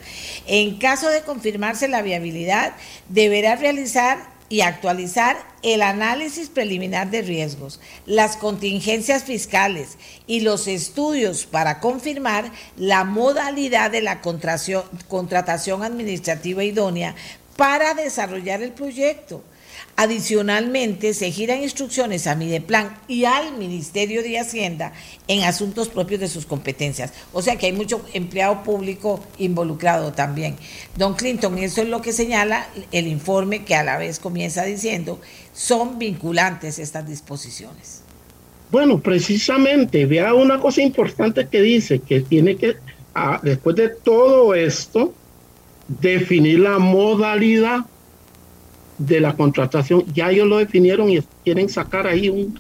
En 0.47 0.79
caso 0.79 1.09
de 1.09 1.23
confirmarse 1.23 1.89
la 1.89 2.03
viabilidad, 2.03 2.75
deberá 3.09 3.57
realizar 3.57 4.36
y 4.49 4.61
actualizar 4.61 5.37
el 5.63 5.83
análisis 5.83 6.49
preliminar 6.49 7.11
de 7.11 7.23
riesgos, 7.23 7.81
las 8.07 8.37
contingencias 8.37 9.25
fiscales 9.25 9.99
y 10.27 10.41
los 10.41 10.69
estudios 10.69 11.47
para 11.47 11.81
confirmar 11.81 12.53
la 12.77 13.05
modalidad 13.05 13.91
de 13.91 14.03
la 14.03 14.21
contratación 14.21 15.83
administrativa 15.83 16.63
idónea 16.63 17.15
para 17.57 17.95
desarrollar 17.95 18.63
el 18.63 18.73
proyecto 18.73 19.43
Adicionalmente, 19.99 21.15
se 21.15 21.31
giran 21.31 21.63
instrucciones 21.63 22.27
a 22.27 22.35
Mideplan 22.35 22.99
y 23.09 23.25
al 23.25 23.57
Ministerio 23.57 24.23
de 24.23 24.39
Hacienda 24.39 24.93
en 25.27 25.43
asuntos 25.45 25.89
propios 25.89 26.21
de 26.21 26.29
sus 26.29 26.45
competencias. 26.45 27.15
O 27.33 27.41
sea 27.41 27.57
que 27.57 27.65
hay 27.65 27.73
mucho 27.73 28.05
empleado 28.13 28.63
público 28.63 29.25
involucrado 29.39 30.13
también. 30.13 30.57
Don 30.97 31.15
Clinton, 31.15 31.57
eso 31.57 31.81
es 31.81 31.89
lo 31.89 32.03
que 32.03 32.13
señala 32.13 32.69
el 32.93 33.07
informe 33.07 33.65
que 33.65 33.75
a 33.75 33.85
la 33.85 33.97
vez 33.97 34.19
comienza 34.19 34.65
diciendo, 34.65 35.19
son 35.55 35.99
vinculantes 35.99 36.79
estas 36.79 37.09
disposiciones. 37.09 38.03
Bueno, 38.71 39.01
precisamente, 39.01 40.05
vea 40.05 40.35
una 40.35 40.61
cosa 40.61 40.83
importante 40.83 41.49
que 41.49 41.63
dice, 41.63 42.01
que 42.01 42.21
tiene 42.21 42.57
que, 42.57 42.77
ah, 43.15 43.41
después 43.43 43.77
de 43.77 43.89
todo 43.89 44.55
esto, 44.55 45.15
definir 45.89 46.59
la 46.59 46.79
modalidad 46.79 47.87
de 48.99 49.21
la 49.21 49.35
contratación, 49.37 50.05
ya 50.15 50.31
ellos 50.31 50.47
lo 50.47 50.59
definieron 50.59 51.11
y 51.11 51.21
quieren 51.45 51.69
sacar 51.69 52.07
ahí 52.07 52.29
un, 52.29 52.59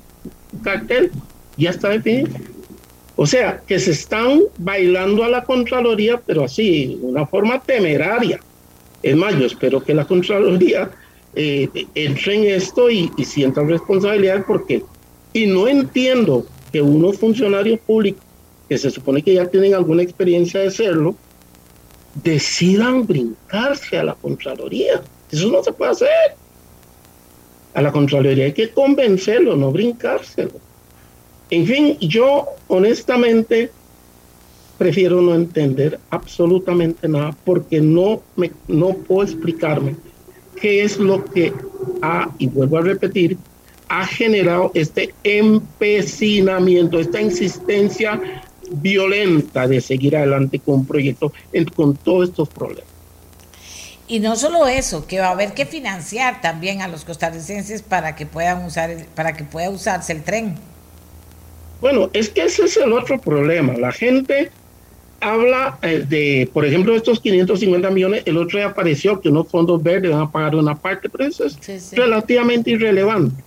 cartel, 0.62 1.10
ya 1.56 1.70
está 1.70 1.90
definido. 1.90 2.28
O 3.16 3.26
sea, 3.26 3.62
que 3.66 3.78
se 3.78 3.92
están 3.92 4.42
bailando 4.58 5.24
a 5.24 5.28
la 5.28 5.44
Contraloría, 5.44 6.20
pero 6.24 6.44
así, 6.44 6.98
una 7.00 7.26
forma 7.26 7.60
temeraria. 7.60 8.40
Es 9.02 9.16
más, 9.16 9.38
yo 9.38 9.46
espero 9.46 9.82
que 9.82 9.94
la 9.94 10.04
Contraloría 10.04 10.90
eh, 11.34 11.68
entre 11.94 12.34
en 12.34 12.44
esto 12.44 12.90
y, 12.90 13.10
y 13.16 13.24
sienta 13.24 13.62
responsabilidad 13.62 14.44
porque, 14.46 14.82
y 15.32 15.46
no 15.46 15.66
entiendo 15.66 16.46
que 16.72 16.82
unos 16.82 17.18
funcionarios 17.18 17.80
públicos, 17.80 18.22
que 18.68 18.76
se 18.76 18.90
supone 18.90 19.22
que 19.22 19.34
ya 19.34 19.46
tienen 19.46 19.74
alguna 19.74 20.02
experiencia 20.02 20.60
de 20.60 20.70
serlo, 20.70 21.14
decidan 22.22 23.06
brincarse 23.06 23.98
a 23.98 24.04
la 24.04 24.14
Contraloría. 24.14 25.00
Eso 25.30 25.48
no 25.50 25.62
se 25.62 25.72
puede 25.72 25.92
hacer. 25.92 26.34
A 27.74 27.82
la 27.82 27.92
Contraloría 27.92 28.46
hay 28.46 28.52
que 28.52 28.70
convencerlo, 28.70 29.56
no 29.56 29.70
brincárselo. 29.70 30.52
En 31.50 31.66
fin, 31.66 31.98
yo 32.00 32.46
honestamente 32.68 33.70
prefiero 34.78 35.20
no 35.20 35.34
entender 35.34 35.98
absolutamente 36.10 37.08
nada 37.08 37.36
porque 37.44 37.80
no, 37.80 38.22
me, 38.36 38.50
no 38.68 38.94
puedo 38.94 39.22
explicarme 39.22 39.96
qué 40.60 40.82
es 40.82 40.98
lo 40.98 41.24
que 41.24 41.52
ha, 42.02 42.30
y 42.38 42.46
vuelvo 42.48 42.78
a 42.78 42.82
repetir, 42.82 43.36
ha 43.88 44.06
generado 44.06 44.70
este 44.74 45.14
empecinamiento, 45.22 46.98
esta 46.98 47.20
insistencia 47.20 48.20
violenta 48.70 49.68
de 49.68 49.80
seguir 49.80 50.16
adelante 50.16 50.58
con 50.58 50.76
un 50.76 50.86
proyecto 50.86 51.32
con 51.74 51.94
todos 51.96 52.30
estos 52.30 52.48
problemas. 52.48 52.95
Y 54.08 54.20
no 54.20 54.36
solo 54.36 54.68
eso, 54.68 55.06
que 55.06 55.18
va 55.18 55.28
a 55.28 55.30
haber 55.32 55.52
que 55.52 55.66
financiar 55.66 56.40
también 56.40 56.80
a 56.80 56.88
los 56.88 57.04
costarricenses 57.04 57.82
para 57.82 58.14
que 58.14 58.24
puedan 58.24 58.64
usar 58.64 59.06
para 59.14 59.36
que 59.36 59.44
pueda 59.44 59.68
usarse 59.68 60.12
el 60.12 60.22
tren. 60.22 60.54
Bueno, 61.80 62.08
es 62.12 62.28
que 62.28 62.44
ese 62.44 62.64
es 62.64 62.76
el 62.76 62.92
otro 62.92 63.20
problema. 63.20 63.74
La 63.74 63.92
gente 63.92 64.50
habla 65.20 65.78
eh, 65.82 66.04
de, 66.08 66.48
por 66.52 66.64
ejemplo, 66.64 66.94
estos 66.94 67.20
550 67.20 67.90
millones, 67.90 68.22
el 68.26 68.36
otro 68.36 68.58
día 68.58 68.68
apareció 68.68 69.20
que 69.20 69.28
unos 69.28 69.48
fondos 69.48 69.82
verdes 69.82 70.12
van 70.12 70.22
a 70.22 70.30
pagar 70.30 70.54
una 70.54 70.76
parte, 70.76 71.08
pero 71.08 71.24
eso 71.24 71.44
es 71.44 71.92
relativamente 71.92 72.70
irrelevante. 72.70 73.42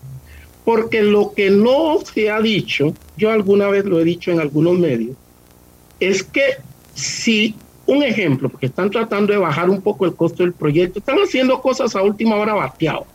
Porque 0.65 1.01
lo 1.01 1.33
que 1.33 1.49
no 1.49 1.99
se 2.01 2.29
ha 2.29 2.41
dicho, 2.41 2.93
yo 3.17 3.31
alguna 3.31 3.69
vez 3.69 3.85
lo 3.85 3.99
he 3.99 4.03
dicho 4.03 4.29
en 4.31 4.39
algunos 4.39 4.77
medios, 4.77 5.15
es 5.99 6.21
que 6.21 6.57
si 6.93 7.55
un 7.89 8.03
ejemplo, 8.03 8.49
porque 8.49 8.67
están 8.67 8.91
tratando 8.91 9.33
de 9.33 9.39
bajar 9.39 9.69
un 9.69 9.81
poco 9.81 10.05
el 10.05 10.13
costo 10.13 10.43
del 10.43 10.53
proyecto, 10.53 10.99
están 10.99 11.17
haciendo 11.17 11.59
cosas 11.59 11.95
a 11.95 12.03
última 12.03 12.35
hora 12.35 12.53
bateado 12.53 13.07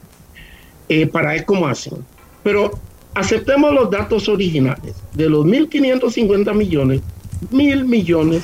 eh, 0.88 1.06
para 1.06 1.30
ver 1.30 1.44
cómo 1.44 1.68
hacen. 1.68 1.94
Pero 2.42 2.72
aceptemos 3.14 3.72
los 3.72 3.88
datos 3.88 4.28
originales. 4.28 4.96
De 5.12 5.28
los 5.28 5.46
1.550 5.46 6.52
millones, 6.54 7.02
mil 7.50 7.84
millones 7.84 8.42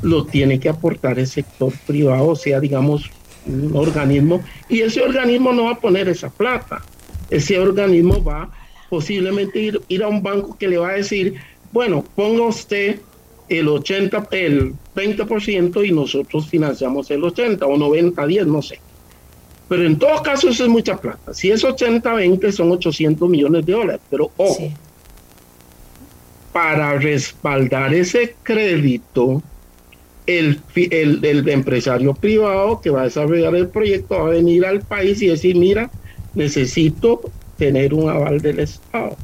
lo 0.00 0.24
tiene 0.24 0.58
que 0.58 0.70
aportar 0.70 1.18
el 1.18 1.26
sector 1.26 1.70
privado, 1.86 2.28
o 2.28 2.36
sea, 2.36 2.60
digamos, 2.60 3.10
un 3.44 3.76
organismo, 3.76 4.42
y 4.70 4.80
ese 4.80 5.02
organismo 5.02 5.52
no 5.52 5.64
va 5.64 5.72
a 5.72 5.80
poner 5.80 6.08
esa 6.08 6.30
plata. 6.30 6.82
Ese 7.28 7.58
organismo 7.58 8.24
va 8.24 8.48
posiblemente 8.88 9.60
ir, 9.60 9.82
ir 9.88 10.02
a 10.02 10.08
un 10.08 10.22
banco 10.22 10.56
que 10.56 10.66
le 10.66 10.78
va 10.78 10.90
a 10.90 10.94
decir, 10.94 11.34
bueno, 11.72 12.02
ponga 12.14 12.44
usted 12.44 13.00
el 13.48 13.68
80, 13.68 14.28
el 14.32 14.74
20% 14.94 15.86
y 15.86 15.92
nosotros 15.92 16.48
financiamos 16.48 17.10
el 17.10 17.24
80 17.24 17.66
o 17.66 17.76
90, 17.76 18.26
10, 18.26 18.46
no 18.46 18.62
sé. 18.62 18.80
Pero 19.68 19.84
en 19.84 19.98
todo 19.98 20.22
caso 20.22 20.48
eso 20.48 20.64
es 20.64 20.70
mucha 20.70 20.96
plata. 20.96 21.34
Si 21.34 21.50
es 21.50 21.62
80, 21.62 22.12
20 22.12 22.52
son 22.52 22.72
800 22.72 23.28
millones 23.28 23.66
de 23.66 23.72
dólares. 23.72 24.00
Pero 24.10 24.30
ojo, 24.36 24.72
para 26.52 26.98
respaldar 26.98 27.92
ese 27.94 28.34
crédito, 28.42 29.42
el, 30.26 30.60
el, 30.74 31.24
el, 31.24 31.48
empresario 31.48 32.14
privado 32.14 32.80
que 32.80 32.90
va 32.90 33.02
a 33.02 33.04
desarrollar 33.04 33.54
el 33.54 33.68
proyecto 33.68 34.16
va 34.16 34.28
a 34.28 34.30
venir 34.30 34.64
al 34.64 34.80
país 34.80 35.20
y 35.22 35.28
decir, 35.28 35.56
mira, 35.56 35.90
necesito 36.34 37.20
tener 37.56 37.92
un 37.92 38.08
aval 38.08 38.40
del 38.40 38.60
Estado. 38.60 39.16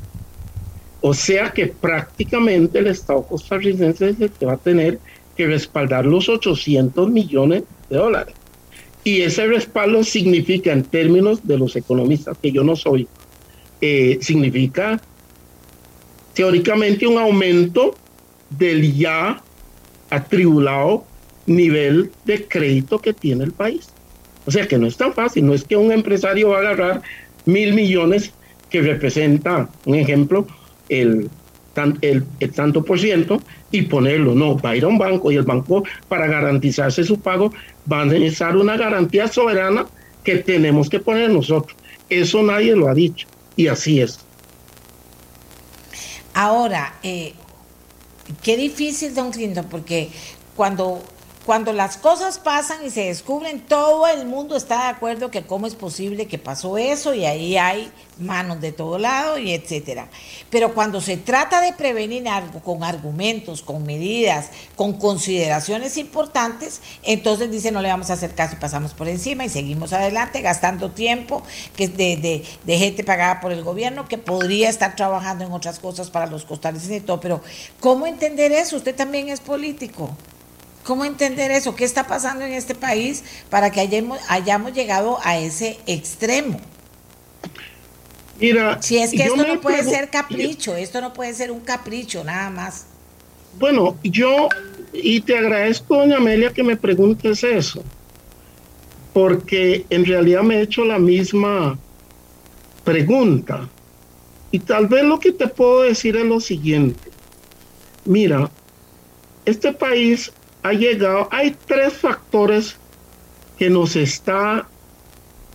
O 1.07 1.13
sea 1.13 1.53
que 1.53 1.67
prácticamente 1.67 2.79
el 2.79 2.87
Estado 2.87 3.25
costarricense 3.25 4.09
es 4.09 4.21
el 4.23 4.31
que 4.31 4.47
va 4.47 4.55
a 4.55 4.57
tener 4.57 4.99
que 5.37 5.47
respaldar 5.47 6.07
los 6.07 6.31
800 6.31 7.11
millones 7.11 7.65
de 7.91 7.99
dólares. 7.99 8.35
Y 9.05 9.21
ese 9.21 9.47
respaldo 9.47 10.03
significa, 10.03 10.73
en 10.73 10.83
términos 10.83 11.47
de 11.47 11.59
los 11.59 11.77
economistas, 11.77 12.39
que 12.39 12.53
yo 12.53 12.65
no 12.65 12.75
soy, 12.75 13.07
eh, 13.83 14.17
significa 14.23 14.99
teóricamente 16.33 17.07
un 17.07 17.19
aumento 17.19 17.95
del 18.49 18.97
ya 18.97 19.43
atribulado 20.09 21.05
nivel 21.45 22.13
de 22.25 22.49
crédito 22.49 22.99
que 22.99 23.13
tiene 23.13 23.45
el 23.45 23.53
país. 23.53 23.91
O 24.47 24.51
sea 24.51 24.67
que 24.67 24.79
no 24.79 24.87
es 24.87 24.97
tan 24.97 25.13
fácil, 25.13 25.45
no 25.45 25.53
es 25.53 25.65
que 25.65 25.77
un 25.77 25.93
empresario 25.93 26.49
va 26.49 26.57
a 26.57 26.61
agarrar 26.61 27.03
mil 27.45 27.75
millones 27.75 28.33
que 28.71 28.81
representa, 28.81 29.69
un 29.85 29.97
ejemplo, 29.97 30.47
el, 30.89 31.30
tanto 32.55 32.85
por 32.85 32.99
ciento 32.99 33.41
y 33.70 33.82
ponerlo. 33.82 34.35
No, 34.35 34.59
va 34.59 34.70
a 34.70 34.76
ir 34.76 34.85
a 34.85 34.89
un 34.89 34.99
banco 34.99 35.32
y 35.32 35.37
el 35.37 35.43
banco 35.43 35.85
para 36.09 36.26
garantizarse 36.26 37.05
su 37.05 37.18
pago 37.20 37.53
va 37.91 38.03
a 38.03 38.05
necesitar 38.05 38.57
una 38.57 38.76
garantía 38.76 39.28
soberana 39.28 39.87
que 40.22 40.37
tenemos 40.37 40.89
que 40.89 41.01
poner 41.01 41.30
nosotros. 41.30 41.76
Eso 42.09 42.43
nadie 42.43 42.74
lo 42.76 42.89
ha 42.89 42.95
dicho 42.95 43.26
y 43.57 43.66
así 43.68 44.01
es. 44.01 44.20
Ahora, 46.32 46.95
eh, 47.03 47.32
qué 48.43 48.57
difícil, 48.57 49.14
don 49.14 49.30
Clinton, 49.30 49.66
porque 49.70 50.11
cuando 50.57 51.03
cuando 51.45 51.74
las 51.74 51.99
cosas 51.99 52.38
pasan 52.38 52.84
y 52.86 52.90
se 52.90 53.05
descubren, 53.05 53.61
todo 53.61 54.07
el 54.07 54.26
mundo 54.26 54.57
está 54.57 54.84
de 54.84 54.88
acuerdo 54.88 55.30
que 55.30 55.42
cómo 55.42 55.66
es 55.66 55.74
posible 55.74 56.26
que 56.26 56.38
pasó 56.38 56.78
eso 56.78 57.12
y 57.12 57.26
ahí 57.26 57.59
hay 57.59 57.92
manos 58.18 58.61
de 58.62 58.72
todo 58.72 58.99
lado 58.99 59.38
y 59.38 59.53
etcétera. 59.53 60.09
Pero 60.49 60.72
cuando 60.72 61.03
se 61.03 61.18
trata 61.18 61.61
de 61.61 61.74
prevenir 61.74 62.26
algo 62.28 62.61
con 62.61 62.82
argumentos, 62.82 63.61
con 63.61 63.84
medidas, 63.84 64.51
con 64.74 64.95
consideraciones 64.95 65.99
importantes, 65.99 66.80
entonces 67.03 67.51
dice 67.51 67.70
no 67.70 67.82
le 67.82 67.88
vamos 67.88 68.09
a 68.09 68.14
hacer 68.14 68.34
caso 68.34 68.55
y 68.57 68.61
pasamos 68.61 68.95
por 68.95 69.09
encima 69.09 69.45
y 69.45 69.51
seguimos 69.51 69.92
adelante 69.92 70.40
gastando 70.40 70.92
tiempo 70.92 71.42
que 71.76 71.88
de, 71.88 72.16
de, 72.16 72.45
de 72.64 72.78
gente 72.78 73.05
pagada 73.05 73.40
por 73.40 73.53
el 73.53 73.62
gobierno 73.62 74.09
que 74.09 74.16
podría 74.16 74.70
estar 74.70 74.97
trabajando 74.97 75.45
en 75.45 75.53
otras 75.53 75.78
cosas 75.78 76.09
para 76.09 76.26
los 76.26 76.45
costarricenses 76.45 77.03
y 77.03 77.05
todo. 77.05 77.20
Pero 77.20 77.42
¿cómo 77.80 78.07
entender 78.07 78.51
eso? 78.53 78.76
Usted 78.76 78.95
también 78.95 79.28
es 79.28 79.40
político. 79.40 80.16
¿Cómo 80.85 81.05
entender 81.07 81.51
eso? 81.51 81.74
¿Qué 81.74 81.85
está 81.85 82.07
pasando 82.07 82.45
en 82.45 82.53
este 82.53 82.74
país 82.74 83.24
para 83.49 83.70
que 83.70 83.80
hayamos, 83.80 84.18
hayamos 84.28 84.74
llegado 84.74 85.18
a 85.24 85.39
ese 85.39 85.78
extremo? 85.87 86.61
Mira, 88.39 88.82
si 88.82 88.99
es 88.99 89.12
que 89.12 89.24
esto 89.24 89.47
no 89.47 89.61
puede 89.61 89.82
ser 89.82 90.11
capricho, 90.11 90.76
esto 90.76 91.01
no 91.01 91.12
puede 91.12 91.32
ser 91.32 91.51
un 91.51 91.61
capricho 91.61 92.22
nada 92.22 92.51
más. 92.51 92.87
Bueno, 93.59 93.97
yo, 94.03 94.49
y 94.93 95.20
te 95.20 95.39
agradezco, 95.39 95.97
doña 95.97 96.16
Amelia, 96.16 96.53
que 96.53 96.62
me 96.62 96.76
preguntes 96.76 97.45
eso, 97.45 97.82
porque 99.12 99.87
en 99.89 100.05
realidad 100.05 100.43
me 100.43 100.57
he 100.57 100.62
hecho 100.62 100.85
la 100.85 100.99
misma 100.99 101.78
pregunta. 102.82 103.68
Y 104.51 104.59
tal 104.59 104.89
vez 104.89 105.05
lo 105.05 105.18
que 105.18 105.32
te 105.32 105.49
puedo 105.49 105.82
decir 105.82 106.16
es 106.16 106.24
lo 106.24 106.41
siguiente. 106.41 107.11
Mira, 108.05 108.51
este 109.45 109.72
país 109.72 110.32
ha 110.65 110.73
llegado, 110.73 111.29
hay 111.31 111.55
tres 111.67 111.93
factores 111.93 112.77
que 113.59 113.69
nos 113.69 113.97
está 113.97 114.67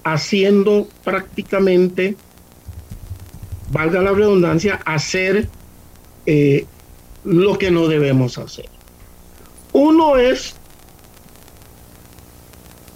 haciendo 0.03 0.87
prácticamente, 1.03 2.15
valga 3.71 4.01
la 4.01 4.11
redundancia, 4.11 4.79
hacer 4.85 5.49
eh, 6.27 6.67
lo 7.23 7.57
que 7.57 7.71
no 7.71 7.87
debemos 7.87 8.37
hacer. 8.37 8.69
Uno 9.73 10.15
es 10.17 10.55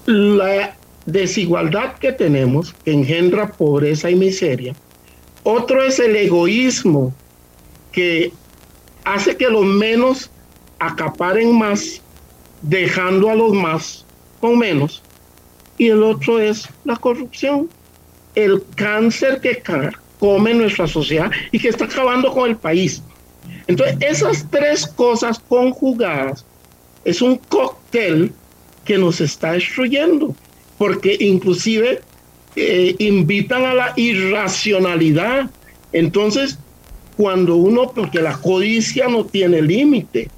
la 0.05 0.77
desigualdad 1.07 1.97
que 1.97 2.11
tenemos, 2.11 2.73
que 2.85 2.93
engendra 2.93 3.53
pobreza 3.53 4.11
y 4.11 4.15
miseria. 4.15 4.75
Otro 5.41 5.83
es 5.83 5.97
el 5.97 6.15
egoísmo, 6.15 7.11
que 7.91 8.31
hace 9.03 9.35
que 9.35 9.49
los 9.49 9.65
menos 9.65 10.29
acaparen 10.77 11.57
más 11.57 12.02
dejando 12.63 13.29
a 13.29 13.35
los 13.35 13.53
más 13.53 14.05
con 14.39 14.57
menos. 14.57 15.03
Y 15.77 15.89
el 15.89 16.03
otro 16.03 16.39
es 16.39 16.67
la 16.85 16.95
corrupción, 16.95 17.69
el 18.35 18.63
cáncer 18.75 19.39
que 19.41 19.61
come 20.19 20.53
nuestra 20.53 20.87
sociedad 20.87 21.31
y 21.51 21.59
que 21.59 21.69
está 21.69 21.85
acabando 21.85 22.31
con 22.31 22.49
el 22.49 22.57
país. 22.57 23.03
Entonces, 23.67 23.97
esas 24.01 24.47
tres 24.49 24.87
cosas 24.87 25.39
conjugadas 25.39 26.45
es 27.05 27.21
un 27.21 27.37
cóctel 27.37 28.31
que 28.85 28.97
nos 28.97 29.21
está 29.21 29.53
destruyendo, 29.53 30.35
porque 30.77 31.17
inclusive 31.19 32.01
eh, 32.55 32.95
invitan 32.99 33.65
a 33.65 33.73
la 33.73 33.93
irracionalidad. 33.95 35.49
Entonces, 35.91 36.57
cuando 37.17 37.55
uno, 37.55 37.91
porque 37.93 38.21
la 38.21 38.37
codicia 38.37 39.07
no 39.07 39.25
tiene 39.25 39.61
límite, 39.61 40.29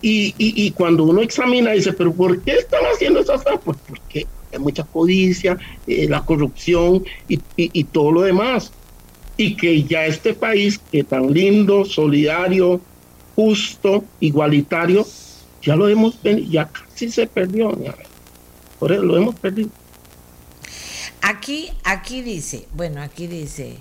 y, 0.00 0.70
cuando 0.72 1.04
uno 1.04 1.22
examina, 1.22 1.72
dice, 1.72 1.92
pero 1.92 2.12
¿por 2.12 2.40
qué 2.42 2.52
están 2.52 2.82
haciendo 2.92 3.20
esas 3.20 3.42
cosas? 3.42 3.60
Pues 3.64 3.78
porque 3.86 4.26
hay 4.52 4.58
mucha 4.58 4.84
codicia, 4.84 5.58
eh, 5.86 6.06
la 6.08 6.24
corrupción 6.24 7.04
y, 7.28 7.84
todo 7.84 8.12
lo 8.12 8.22
demás. 8.22 8.72
Y 9.36 9.56
que 9.56 9.82
ya 9.84 10.06
este 10.06 10.34
país, 10.34 10.80
que 10.90 11.04
tan 11.04 11.32
lindo, 11.32 11.84
solidario, 11.84 12.80
justo, 13.36 14.04
igualitario, 14.20 15.06
ya 15.62 15.76
lo 15.76 15.88
hemos 15.88 16.18
ya 16.22 16.68
casi 16.68 17.10
se 17.10 17.26
perdió. 17.26 17.76
Por 18.78 18.92
eso 18.92 19.02
lo 19.02 19.16
hemos 19.16 19.34
perdido. 19.36 19.70
Aquí, 21.20 21.70
aquí 21.84 22.22
dice, 22.22 22.66
bueno, 22.74 23.02
aquí 23.02 23.26
dice, 23.26 23.76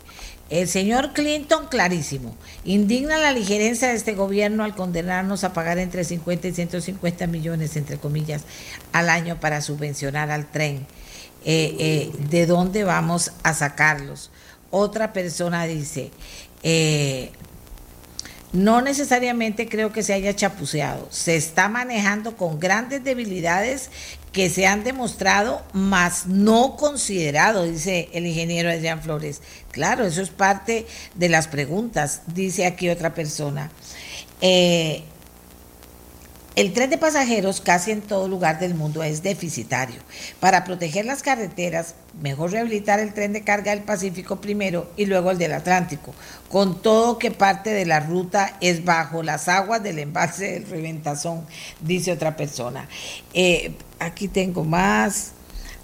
El 0.50 0.68
señor 0.70 1.12
Clinton, 1.12 1.68
clarísimo, 1.68 2.34
indigna 2.64 3.18
la 3.18 3.34
ligerencia 3.34 3.90
de 3.90 3.96
este 3.96 4.14
gobierno 4.14 4.64
al 4.64 4.76
condenarnos 4.76 5.44
a 5.44 5.52
pagar 5.52 5.78
entre 5.78 6.06
50 6.06 6.48
y 6.48 6.54
150 6.54 7.28
millones, 7.28 7.76
entre 7.76 7.98
comillas, 7.98 8.44
al 8.94 9.10
año 9.10 9.40
para 9.40 9.62
subvencionar 9.62 10.32
al 10.32 10.50
tren. 10.50 10.88
Eh, 11.44 11.76
eh, 11.80 12.12
¿De 12.30 12.46
dónde 12.46 12.86
vamos 12.86 13.32
a 13.44 13.54
sacarlos? 13.54 14.32
Otra 14.72 15.12
persona 15.12 15.66
dice, 15.66 16.12
eh, 16.64 17.32
no 18.54 18.82
necesariamente 18.82 19.68
creo 19.68 19.92
que 19.92 20.04
se 20.04 20.14
haya 20.14 20.36
chapuceado, 20.36 21.08
se 21.12 21.36
está 21.36 21.68
manejando 21.68 22.38
con 22.38 22.60
grandes 22.60 23.04
debilidades 23.04 23.90
que 24.32 24.50
se 24.50 24.68
han 24.68 24.84
demostrado, 24.84 25.64
más 25.74 26.28
no 26.28 26.76
considerado, 26.76 27.64
dice 27.64 28.10
el 28.14 28.26
ingeniero 28.26 28.70
Adrián 28.70 29.02
Flores. 29.02 29.42
Claro, 29.78 30.08
eso 30.08 30.24
es 30.24 30.32
parte 30.32 30.88
de 31.14 31.30
las 31.30 31.48
preguntas, 31.48 32.24
dice 32.34 32.66
aquí 32.66 32.90
otra 32.90 33.14
persona. 33.14 33.70
Eh, 34.42 35.04
el 36.56 36.74
tren 36.74 36.90
de 36.90 36.98
pasajeros 36.98 37.62
casi 37.62 37.92
en 37.92 38.02
todo 38.02 38.28
lugar 38.28 38.58
del 38.58 38.74
mundo 38.74 39.04
es 39.04 39.22
deficitario. 39.22 40.02
Para 40.40 40.64
proteger 40.64 41.06
las 41.06 41.22
carreteras, 41.22 41.94
mejor 42.20 42.54
rehabilitar 42.54 43.00
el 43.00 43.14
tren 43.14 43.34
de 43.34 43.44
carga 43.44 43.70
del 43.70 43.84
Pacífico 43.84 44.42
primero 44.42 44.90
y 44.98 45.06
luego 45.06 45.30
el 45.30 45.38
del 45.38 45.54
Atlántico, 45.54 46.16
con 46.50 46.82
todo 46.82 47.20
que 47.20 47.30
parte 47.30 47.70
de 47.70 47.86
la 47.86 48.00
ruta 48.00 48.58
es 48.60 48.84
bajo 48.84 49.22
las 49.22 49.48
aguas 49.48 49.84
del 49.84 50.00
embalse 50.00 50.54
del 50.54 50.68
Reventazón, 50.68 51.46
dice 51.82 52.12
otra 52.12 52.36
persona. 52.36 52.90
Eh, 53.36 53.76
aquí 54.00 54.28
tengo 54.28 54.64
más. 54.64 55.34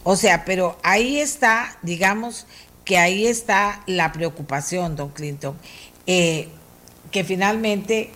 O 0.05 0.17
sea, 0.17 0.43
pero 0.43 0.77
ahí 0.83 1.19
está, 1.19 1.77
digamos 1.81 2.45
que 2.85 2.97
ahí 2.97 3.25
está 3.27 3.83
la 3.87 4.11
preocupación, 4.11 4.95
don 4.95 5.09
Clinton, 5.09 5.55
eh, 6.07 6.49
que 7.11 7.23
finalmente 7.23 8.11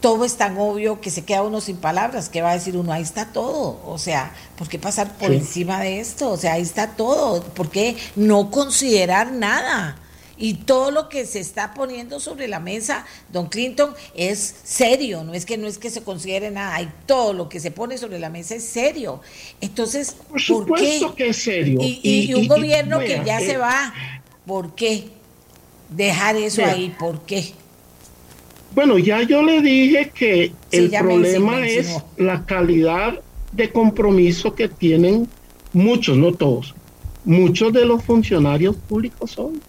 todo 0.00 0.24
es 0.24 0.36
tan 0.36 0.58
obvio 0.58 1.00
que 1.00 1.10
se 1.10 1.24
queda 1.24 1.42
uno 1.42 1.60
sin 1.60 1.76
palabras, 1.76 2.28
que 2.28 2.42
va 2.42 2.50
a 2.50 2.54
decir 2.54 2.76
uno, 2.76 2.92
ahí 2.92 3.02
está 3.02 3.32
todo, 3.32 3.80
o 3.86 3.98
sea, 3.98 4.32
¿por 4.56 4.68
qué 4.68 4.78
pasar 4.78 5.16
por 5.16 5.32
encima 5.32 5.80
de 5.80 6.00
esto? 6.00 6.30
O 6.30 6.36
sea, 6.36 6.54
ahí 6.54 6.62
está 6.62 6.88
todo, 6.96 7.42
¿por 7.42 7.70
qué 7.70 7.96
no 8.14 8.50
considerar 8.50 9.32
nada? 9.32 9.96
Y 10.38 10.54
todo 10.54 10.90
lo 10.90 11.08
que 11.08 11.24
se 11.24 11.40
está 11.40 11.72
poniendo 11.72 12.20
sobre 12.20 12.46
la 12.46 12.60
mesa, 12.60 13.06
don 13.32 13.46
Clinton, 13.46 13.94
es 14.14 14.56
serio, 14.64 15.24
no 15.24 15.32
es 15.32 15.46
que 15.46 15.56
no 15.56 15.66
es 15.66 15.78
que 15.78 15.90
se 15.90 16.02
considere 16.02 16.50
nada, 16.50 16.74
hay 16.74 16.88
todo 17.06 17.32
lo 17.32 17.48
que 17.48 17.58
se 17.58 17.70
pone 17.70 17.96
sobre 17.96 18.18
la 18.18 18.28
mesa 18.28 18.54
es 18.54 18.64
serio. 18.64 19.20
Entonces, 19.60 20.16
por, 20.28 20.40
supuesto 20.40 21.14
que 21.14 21.28
es 21.28 21.36
serio. 21.36 21.78
Y, 21.80 22.34
un 22.34 22.46
gobierno 22.46 22.98
que 22.98 23.22
ya 23.24 23.40
se 23.40 23.56
va, 23.56 23.94
¿por 24.46 24.74
qué? 24.74 25.04
Dejar 25.88 26.36
eso 26.36 26.64
ahí, 26.64 26.94
¿por 26.98 27.20
qué? 27.22 27.52
Bueno, 28.74 28.98
ya 28.98 29.22
yo 29.22 29.42
le 29.42 29.62
dije 29.62 30.10
que 30.14 30.52
el 30.70 30.90
problema 30.90 31.66
es 31.66 31.96
la 32.18 32.44
calidad 32.44 33.20
de 33.52 33.72
compromiso 33.72 34.54
que 34.54 34.68
tienen 34.68 35.28
muchos, 35.72 36.18
no 36.18 36.34
todos, 36.34 36.74
muchos 37.24 37.72
de 37.72 37.86
los 37.86 38.04
funcionarios 38.04 38.76
públicos 38.76 39.30
son. 39.30 39.60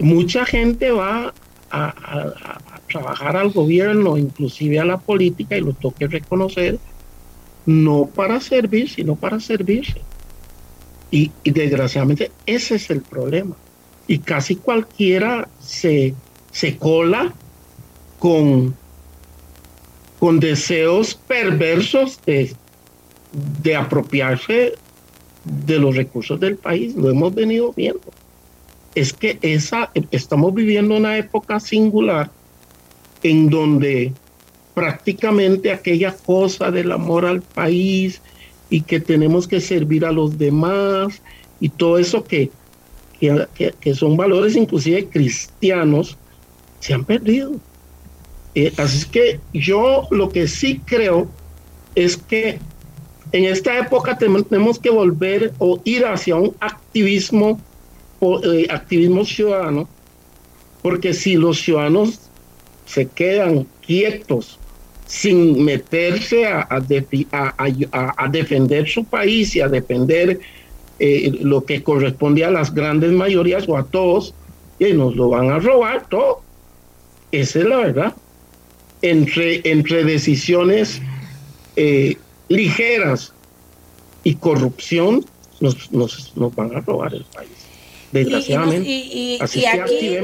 Mucha 0.00 0.44
gente 0.44 0.90
va 0.90 1.34
a, 1.70 2.58
trabajar 2.88 3.36
al 3.36 3.50
gobierno, 3.50 4.16
inclusive 4.16 4.78
a 4.78 4.84
la 4.84 4.98
política, 4.98 5.56
y 5.56 5.60
lo 5.60 5.74
tengo 5.74 5.94
que 5.94 6.06
reconocer, 6.06 6.78
no 7.66 8.06
para 8.06 8.40
servir, 8.40 8.88
sino 8.88 9.14
para 9.14 9.40
servirse. 9.40 10.00
Y, 11.10 11.30
y, 11.42 11.50
desgraciadamente 11.50 12.30
ese 12.46 12.76
es 12.76 12.90
el 12.90 13.02
problema. 13.02 13.56
Y 14.06 14.20
casi 14.20 14.56
cualquiera 14.56 15.48
se, 15.60 16.14
se 16.50 16.76
cola 16.78 17.34
con, 18.18 18.74
con 20.18 20.40
deseos 20.40 21.14
perversos 21.14 22.20
de, 22.24 22.54
de 23.62 23.76
apropiarse 23.76 24.74
de 25.44 25.78
los 25.78 25.96
recursos 25.96 26.38
del 26.40 26.56
país. 26.56 26.94
Lo 26.94 27.10
hemos 27.10 27.34
venido 27.34 27.72
viendo. 27.72 28.00
Es 28.98 29.12
que 29.12 29.38
esa, 29.42 29.92
estamos 30.10 30.52
viviendo 30.52 30.96
una 30.96 31.16
época 31.16 31.60
singular 31.60 32.32
en 33.22 33.48
donde 33.48 34.12
prácticamente 34.74 35.70
aquella 35.70 36.16
cosa 36.16 36.72
del 36.72 36.90
amor 36.90 37.24
al 37.24 37.40
país 37.40 38.20
y 38.68 38.80
que 38.80 38.98
tenemos 38.98 39.46
que 39.46 39.60
servir 39.60 40.04
a 40.04 40.10
los 40.10 40.36
demás 40.36 41.22
y 41.60 41.68
todo 41.68 41.98
eso 41.98 42.24
que, 42.24 42.50
que, 43.20 43.46
que 43.80 43.94
son 43.94 44.16
valores 44.16 44.56
inclusive 44.56 45.06
cristianos, 45.06 46.18
se 46.80 46.92
han 46.92 47.04
perdido. 47.04 47.52
Eh, 48.56 48.72
así 48.78 49.08
que 49.08 49.38
yo 49.52 50.08
lo 50.10 50.28
que 50.28 50.48
sí 50.48 50.80
creo 50.84 51.28
es 51.94 52.16
que 52.16 52.58
en 53.30 53.44
esta 53.44 53.78
época 53.78 54.18
tenemos 54.18 54.80
que 54.80 54.90
volver 54.90 55.52
o 55.58 55.80
ir 55.84 56.04
hacia 56.04 56.34
un 56.34 56.56
activismo, 56.58 57.60
activismo 58.70 59.24
ciudadano, 59.24 59.88
porque 60.82 61.14
si 61.14 61.36
los 61.36 61.60
ciudadanos 61.60 62.20
se 62.86 63.06
quedan 63.06 63.66
quietos 63.84 64.58
sin 65.06 65.64
meterse 65.64 66.46
a, 66.46 66.68
a, 66.70 68.28
defender 68.28 68.88
su 68.88 69.04
país 69.04 69.56
y 69.56 69.60
a 69.60 69.68
defender 69.68 70.40
eh, 70.98 71.38
lo 71.40 71.64
que 71.64 71.82
corresponde 71.82 72.44
a 72.44 72.50
las 72.50 72.74
grandes 72.74 73.12
mayorías 73.12 73.68
o 73.68 73.76
a 73.76 73.84
todos, 73.84 74.34
y 74.78 74.92
nos 74.92 75.16
lo 75.16 75.30
van 75.30 75.50
a 75.50 75.58
robar 75.58 76.08
todo. 76.08 76.42
Esa 77.32 77.58
es 77.60 77.64
la 77.64 77.76
verdad 77.78 78.14
entre, 79.02 79.60
entre 79.64 80.04
decisiones 80.04 81.00
eh, 81.76 82.16
ligeras 82.48 83.32
y 84.24 84.34
corrupción, 84.34 85.24
nos, 85.60 85.90
nos, 85.92 86.32
van 86.54 86.76
a 86.76 86.80
robar 86.80 87.14
el 87.14 87.24
país. 87.24 87.50
Desgraciadamente. 88.12 88.88
Y, 88.88 89.38
aquí 89.40 90.18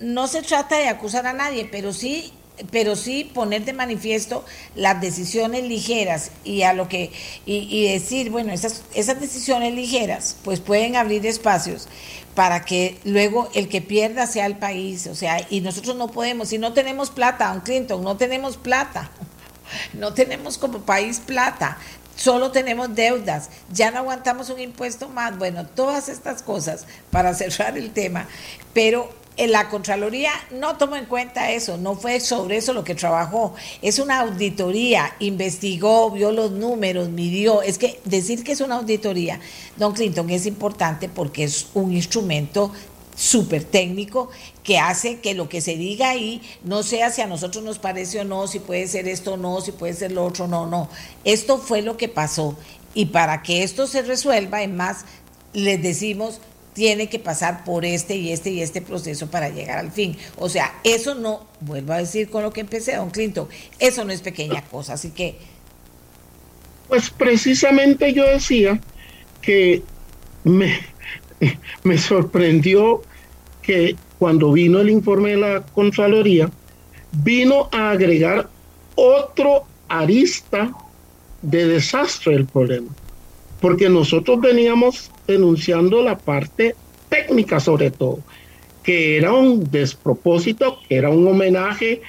no 0.00 0.28
se 0.28 0.42
trata 0.42 0.78
de 0.78 0.88
acusar 0.88 1.26
a 1.26 1.32
nadie, 1.32 1.68
pero 1.70 1.92
sí 1.92 2.32
pero 2.70 2.96
sí 2.96 3.24
poner 3.24 3.64
de 3.64 3.72
manifiesto 3.72 4.44
las 4.74 5.00
decisiones 5.00 5.62
ligeras 5.64 6.32
y 6.44 6.62
a 6.62 6.72
lo 6.72 6.88
que 6.88 7.12
y, 7.46 7.86
decir 7.92 8.30
bueno 8.30 8.52
esas 8.52 8.82
esas 8.94 9.20
decisiones 9.20 9.74
ligeras 9.74 10.36
pues 10.42 10.60
pueden 10.60 10.96
abrir 10.96 11.24
espacios 11.26 11.88
para 12.34 12.64
que 12.64 12.98
luego 13.04 13.48
el 13.54 13.68
que 13.68 13.80
pierda 13.80 14.26
sea 14.26 14.46
el 14.46 14.56
país 14.56 15.06
o 15.06 15.14
sea 15.14 15.46
y 15.50 15.60
nosotros 15.60 15.96
no 15.96 16.08
podemos 16.08 16.48
si 16.48 16.58
no 16.58 16.72
tenemos 16.72 17.10
plata 17.10 17.48
don 17.52 17.60
Clinton 17.60 18.02
no 18.02 18.16
tenemos 18.16 18.56
plata 18.56 19.10
no 19.92 20.14
tenemos 20.14 20.58
como 20.58 20.80
país 20.80 21.20
plata 21.24 21.78
solo 22.18 22.50
tenemos 22.50 22.94
deudas, 22.94 23.48
ya 23.72 23.90
no 23.92 23.98
aguantamos 23.98 24.50
un 24.50 24.58
impuesto 24.58 25.08
más, 25.08 25.38
bueno, 25.38 25.64
todas 25.66 26.08
estas 26.08 26.42
cosas 26.42 26.84
para 27.10 27.32
cerrar 27.34 27.78
el 27.78 27.92
tema, 27.92 28.26
pero 28.74 29.08
la 29.46 29.68
Contraloría 29.68 30.32
no 30.50 30.76
tomó 30.76 30.96
en 30.96 31.04
cuenta 31.04 31.52
eso, 31.52 31.76
no 31.76 31.94
fue 31.94 32.18
sobre 32.18 32.56
eso 32.56 32.72
lo 32.72 32.82
que 32.82 32.96
trabajó. 32.96 33.54
Es 33.82 34.00
una 34.00 34.20
auditoría, 34.20 35.14
investigó, 35.20 36.10
vio 36.10 36.32
los 36.32 36.50
números, 36.50 37.08
midió. 37.08 37.62
Es 37.62 37.78
que 37.78 38.00
decir 38.04 38.42
que 38.42 38.50
es 38.50 38.60
una 38.60 38.76
auditoría, 38.76 39.38
don 39.76 39.92
Clinton, 39.92 40.28
es 40.30 40.44
importante 40.46 41.08
porque 41.08 41.44
es 41.44 41.68
un 41.74 41.92
instrumento 41.92 42.72
súper 43.18 43.64
técnico 43.64 44.30
que 44.62 44.78
hace 44.78 45.18
que 45.18 45.34
lo 45.34 45.48
que 45.48 45.60
se 45.60 45.76
diga 45.76 46.10
ahí 46.10 46.40
no 46.62 46.84
sea 46.84 47.10
si 47.10 47.20
a 47.20 47.26
nosotros 47.26 47.64
nos 47.64 47.78
parece 47.78 48.20
o 48.20 48.24
no, 48.24 48.46
si 48.46 48.60
puede 48.60 48.86
ser 48.86 49.08
esto 49.08 49.34
o 49.34 49.36
no, 49.36 49.60
si 49.60 49.72
puede 49.72 49.92
ser 49.94 50.12
lo 50.12 50.24
otro, 50.24 50.46
no, 50.46 50.66
no. 50.66 50.88
Esto 51.24 51.58
fue 51.58 51.82
lo 51.82 51.96
que 51.96 52.08
pasó. 52.08 52.56
Y 52.94 53.06
para 53.06 53.42
que 53.42 53.64
esto 53.64 53.88
se 53.88 54.02
resuelva, 54.02 54.62
en 54.62 54.76
más, 54.76 55.04
les 55.52 55.82
decimos, 55.82 56.40
tiene 56.74 57.08
que 57.08 57.18
pasar 57.18 57.64
por 57.64 57.84
este 57.84 58.14
y 58.14 58.30
este 58.30 58.50
y 58.50 58.62
este 58.62 58.80
proceso 58.80 59.28
para 59.28 59.48
llegar 59.48 59.78
al 59.78 59.90
fin. 59.90 60.16
O 60.36 60.48
sea, 60.48 60.78
eso 60.84 61.16
no, 61.16 61.44
vuelvo 61.60 61.94
a 61.94 61.98
decir 61.98 62.30
con 62.30 62.44
lo 62.44 62.52
que 62.52 62.60
empecé, 62.60 62.94
don 62.94 63.10
Clinton, 63.10 63.48
eso 63.80 64.04
no 64.04 64.12
es 64.12 64.20
pequeña 64.20 64.62
cosa, 64.62 64.92
así 64.92 65.10
que... 65.10 65.36
Pues 66.86 67.10
precisamente 67.10 68.14
yo 68.14 68.24
decía 68.24 68.80
que 69.42 69.82
me, 70.44 70.78
me 71.84 71.98
sorprendió 71.98 73.02
que 73.62 73.96
cuando 74.18 74.52
vino 74.52 74.80
el 74.80 74.90
informe 74.90 75.30
de 75.30 75.36
la 75.36 75.62
Contraloría, 75.62 76.50
vino 77.12 77.68
a 77.72 77.90
agregar 77.90 78.48
otro 78.94 79.64
arista 79.88 80.72
de 81.42 81.66
desastre 81.66 82.32
del 82.32 82.46
problema 82.46 82.88
porque 83.60 83.88
nosotros 83.88 84.40
veníamos 84.40 85.10
denunciando 85.26 86.02
la 86.02 86.16
parte 86.16 86.74
técnica 87.08 87.60
sobre 87.60 87.90
todo, 87.90 88.20
que 88.82 89.16
era 89.16 89.32
un 89.32 89.70
despropósito, 89.70 90.78
que 90.88 90.96
era 90.96 91.10
un 91.10 91.26
homenaje 91.26 92.02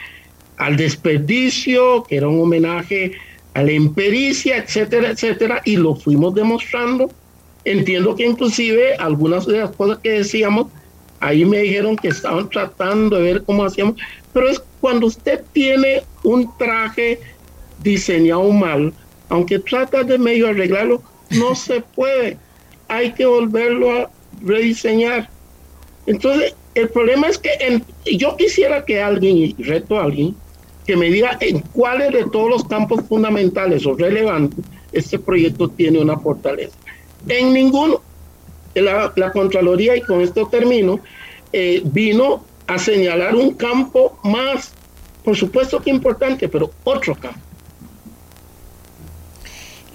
al 0.58 0.78
desperdicio, 0.78 2.04
que 2.04 2.18
era 2.18 2.28
un 2.28 2.42
homenaje 2.42 3.14
a 3.54 3.64
la 3.64 3.72
impericia, 3.72 4.58
etcétera, 4.58 5.10
etcétera, 5.10 5.62
y 5.66 5.78
lo 5.78 5.96
fuimos 5.96 6.36
demostrando. 6.36 7.10
Entiendo 7.70 8.16
que 8.16 8.26
inclusive 8.26 8.96
algunas 8.96 9.46
de 9.46 9.60
las 9.60 9.70
cosas 9.76 10.00
que 10.00 10.10
decíamos 10.10 10.70
ahí 11.20 11.46
me 11.46 11.60
dijeron 11.60 11.96
que 11.96 12.08
estaban 12.08 12.50
tratando 12.50 13.18
de 13.18 13.22
ver 13.22 13.44
cómo 13.44 13.64
hacíamos, 13.64 13.94
pero 14.34 14.50
es 14.50 14.60
cuando 14.82 15.06
usted 15.06 15.44
tiene 15.54 16.02
un 16.24 16.50
traje 16.58 17.20
diseñado 17.84 18.50
mal, 18.50 18.92
aunque 19.30 19.60
trata 19.60 20.04
de 20.04 20.18
medio 20.18 20.48
arreglarlo, 20.48 21.04
no 21.30 21.54
se 21.68 21.82
puede. 21.82 22.38
Hay 22.88 23.12
que 23.14 23.28
volverlo 23.28 23.92
a 23.92 24.10
rediseñar. 24.42 25.30
Entonces, 26.08 26.56
el 26.74 26.90
problema 26.90 27.28
es 27.28 27.38
que 27.38 27.52
yo 28.18 28.36
quisiera 28.36 28.84
que 28.84 29.00
alguien, 29.00 29.38
y 29.38 29.54
reto 29.62 30.00
a 30.00 30.06
alguien, 30.06 30.36
que 30.88 30.98
me 30.98 31.12
diga 31.12 31.38
en 31.40 31.60
cuáles 31.60 32.14
de 32.14 32.26
todos 32.32 32.50
los 32.50 32.64
campos 32.64 33.06
fundamentales 33.08 33.86
o 33.86 33.94
relevantes 33.94 34.66
este 34.92 35.20
proyecto 35.20 35.70
tiene 35.70 36.00
una 36.00 36.18
fortaleza. 36.18 36.76
En 37.28 37.54
ninguno. 37.54 38.02
La, 38.76 39.12
la 39.16 39.32
Contraloría, 39.32 39.98
y 39.98 40.02
con 40.02 40.22
esto 40.22 40.48
termino, 40.48 41.00
eh, 41.52 41.82
vino 41.84 42.46
a 42.68 42.78
señalar 42.78 43.36
un 43.36 43.56
campo 43.56 44.20
más, 44.24 44.72
por 45.24 45.36
supuesto 45.36 45.82
que 45.82 45.90
importante, 45.90 46.48
pero 46.48 46.72
otro 46.84 47.16
campo. 47.16 47.40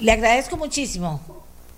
Le 0.00 0.10
agradezco 0.12 0.56
muchísimo. 0.56 1.20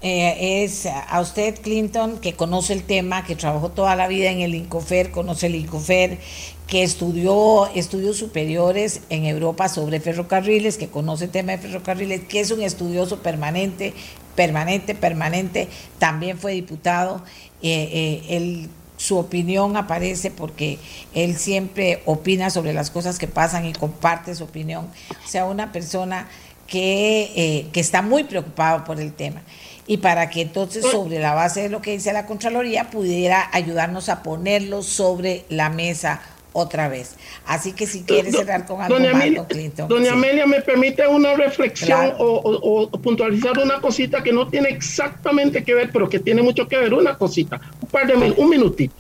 Eh, 0.03 0.65
es 0.65 0.87
a 0.87 1.21
usted, 1.21 1.61
Clinton, 1.61 2.19
que 2.19 2.35
conoce 2.35 2.73
el 2.73 2.83
tema, 2.83 3.25
que 3.25 3.35
trabajó 3.35 3.71
toda 3.71 3.97
la 3.97 4.09
vida 4.09 4.31
en 4.31 4.41
el 4.41 4.55
INCOFER, 4.55 5.11
conoce 5.11 5.47
el 5.47 5.55
INCOFER, 5.55 6.19
que 6.67 6.83
estudió 6.83 7.67
estudios 7.75 8.17
superiores 8.17 9.01
en 9.11 9.25
Europa 9.25 9.69
sobre 9.69 10.01
ferrocarriles, 10.01 10.77
que 10.77 10.89
conoce 10.89 11.25
el 11.25 11.31
tema 11.31 11.53
de 11.53 11.59
ferrocarriles, 11.59 12.25
que 12.25 12.41
es 12.41 12.51
un 12.51 12.63
estudioso 12.63 13.21
permanente, 13.21 13.95
permanente, 14.37 14.95
permanente, 14.95 15.69
también 15.99 16.39
fue 16.39 16.53
diputado. 16.53 17.23
Eh, 17.63 18.23
eh, 18.29 18.69
su 18.97 19.19
opinión 19.19 19.77
aparece 19.77 20.31
porque 20.31 20.79
él 21.13 21.37
siempre 21.37 22.03
opina 22.07 22.49
sobre 22.49 22.73
las 22.73 22.91
cosas 22.91 23.19
que 23.19 23.27
pasan 23.27 23.67
y 23.67 23.73
comparte 23.73 24.35
su 24.35 24.45
opinión. 24.45 24.89
O 25.25 25.29
sea, 25.29 25.45
una 25.45 25.73
persona 25.73 26.29
que, 26.67 27.33
eh, 27.37 27.67
que 27.73 27.81
está 27.81 28.03
muy 28.03 28.25
preocupado 28.25 28.85
por 28.85 29.01
el 29.01 29.13
tema 29.13 29.43
y 29.87 29.99
para 29.99 30.31
que 30.31 30.43
entonces 30.43 30.85
sobre 30.85 31.19
la 31.21 31.35
base 31.35 31.63
de 31.63 31.69
lo 31.69 31.81
que 31.81 31.93
dice 31.93 32.13
la 32.13 32.27
Contraloría 32.27 32.91
pudiera 32.91 33.49
ayudarnos 33.53 34.09
a 34.09 34.23
ponerlo 34.23 34.83
sobre 34.83 35.45
la 35.49 35.71
mesa 35.71 36.21
otra 36.57 36.89
vez. 36.89 37.17
Así 37.45 37.73
que 37.73 37.87
si 37.87 38.03
quiere 38.03 38.33
cerrar 38.33 38.67
con 38.67 38.81
algo 38.81 38.97
doña 38.97 39.11
Amelia, 39.11 39.47
Doña 39.87 40.13
Amelia, 40.13 40.47
¿me 40.47 40.63
permite 40.63 41.07
una 41.07 41.35
reflexión 41.35 42.15
o, 42.19 42.91
puntualizar 43.03 43.59
una 43.59 43.81
cosita 43.81 44.23
que 44.23 44.33
no 44.33 44.49
tiene 44.49 44.71
exactamente 44.71 45.63
que 45.63 45.75
ver, 45.75 45.91
pero 45.93 46.09
que 46.09 46.19
tiene 46.19 46.43
mucho 46.43 46.67
que 46.67 46.79
ver? 46.79 46.95
Una 46.95 47.17
cosita, 47.17 47.61
un 47.81 47.89
par 47.89 48.07
de 48.07 48.15
un 48.15 48.49
minutito. 48.49 48.95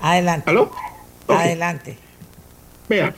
Adelante. 0.00 0.48
¿Aló? 0.48 0.70
Adelante. 1.28 1.98
Vea, 2.88 3.14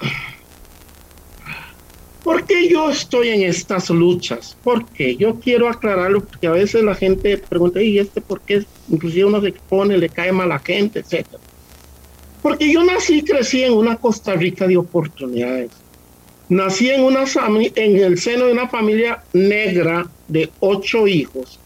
¿por 2.24 2.44
qué 2.44 2.68
yo 2.68 2.90
estoy 2.90 3.28
en 3.28 3.42
estas 3.42 3.88
luchas? 3.90 4.56
Porque 4.64 5.16
yo 5.16 5.38
quiero 5.38 5.68
aclararlo, 5.68 6.24
porque 6.24 6.48
a 6.48 6.50
veces 6.50 6.82
la 6.82 6.96
gente 6.96 7.38
pregunta, 7.38 7.80
¿y 7.80 8.00
este 8.00 8.20
por 8.20 8.40
qué? 8.40 8.64
Inclusive 8.90 9.24
uno 9.24 9.40
se 9.40 9.48
expone, 9.48 9.96
le 9.96 10.08
cae 10.08 10.32
mal 10.32 10.50
a 10.50 10.54
la 10.56 10.58
gente, 10.58 10.98
etcétera. 10.98 11.41
Porque 12.42 12.72
yo 12.72 12.82
nací 12.82 13.18
y 13.18 13.22
crecí 13.22 13.62
en 13.62 13.72
una 13.72 13.96
Costa 13.96 14.34
Rica 14.34 14.66
de 14.66 14.76
oportunidades. 14.76 15.70
Nací 16.48 16.90
en, 16.90 17.04
una 17.04 17.24
en 17.54 17.96
el 17.96 18.18
seno 18.18 18.46
de 18.46 18.52
una 18.52 18.68
familia 18.68 19.22
negra 19.32 20.06
de 20.26 20.50
ocho 20.58 21.06
hijos, 21.06 21.60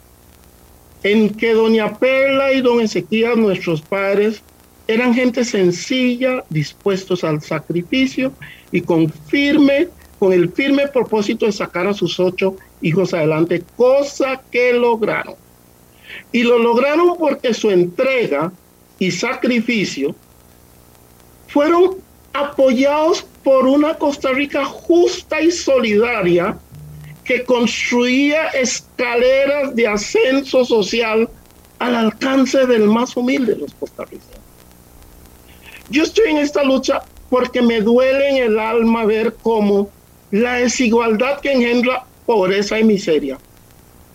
en 1.03 1.31
que 1.31 1.55
doña 1.55 1.99
Perla 1.99 2.53
y 2.53 2.61
don 2.61 2.81
Ezequiel, 2.81 3.41
nuestros 3.41 3.81
padres, 3.81 4.43
eran 4.87 5.15
gente 5.15 5.45
sencilla, 5.45 6.45
dispuestos 6.51 7.25
al 7.25 7.43
sacrificio 7.43 8.33
y 8.71 8.83
con 8.83 9.11
firme, 9.11 9.89
con 10.19 10.33
el 10.33 10.53
firme 10.53 10.87
propósito 10.89 11.47
de 11.47 11.53
sacar 11.53 11.87
a 11.87 11.95
sus 11.95 12.21
ocho 12.21 12.57
hijos 12.83 13.15
adelante, 13.15 13.65
cosa 13.77 14.43
que 14.53 14.75
lograron. 14.75 15.35
Y 16.31 16.43
lo 16.43 16.59
lograron 16.59 17.17
porque 17.19 17.53
su 17.55 17.71
entrega 17.71 18.53
y 18.99 19.11
sacrificio 19.11 20.15
fueron 21.57 21.97
apoyados 22.35 23.25
por 23.43 23.67
una 23.67 23.95
Costa 23.95 24.31
Rica 24.31 24.63
justa 24.67 25.41
y 25.41 25.51
solidaria 25.51 26.59
que 27.25 27.45
construía 27.45 28.49
escaleras 28.49 29.75
de 29.75 29.89
ascenso 29.89 30.67
social 30.67 31.31
al 31.79 31.97
alcance 31.97 32.67
del 32.67 32.89
más 32.89 33.17
humilde 33.17 33.55
de 33.55 33.61
los 33.61 33.73
costarricenses. 33.73 34.37
Yo 35.89 36.03
estoy 36.03 36.29
en 36.29 36.37
esta 36.37 36.63
lucha 36.63 37.01
porque 37.31 37.63
me 37.63 37.81
duele 37.81 38.29
en 38.29 38.37
el 38.37 38.59
alma 38.59 39.07
ver 39.07 39.35
cómo 39.43 39.89
la 40.31 40.57
desigualdad 40.57 41.41
que 41.41 41.53
engendra 41.53 42.05
pobreza 42.27 42.79
y 42.79 42.85
miseria, 42.85 43.39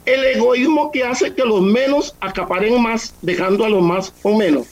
el 0.06 0.24
egoísmo 0.26 0.92
que 0.92 1.04
hace 1.06 1.34
que 1.34 1.44
los 1.44 1.64
menos 1.64 2.16
acaparen 2.20 2.80
más, 2.80 3.16
dejando 3.24 3.66
a 3.66 3.70
los 3.70 3.82
más 3.82 4.14
o 4.22 4.38
menos, 4.38 4.68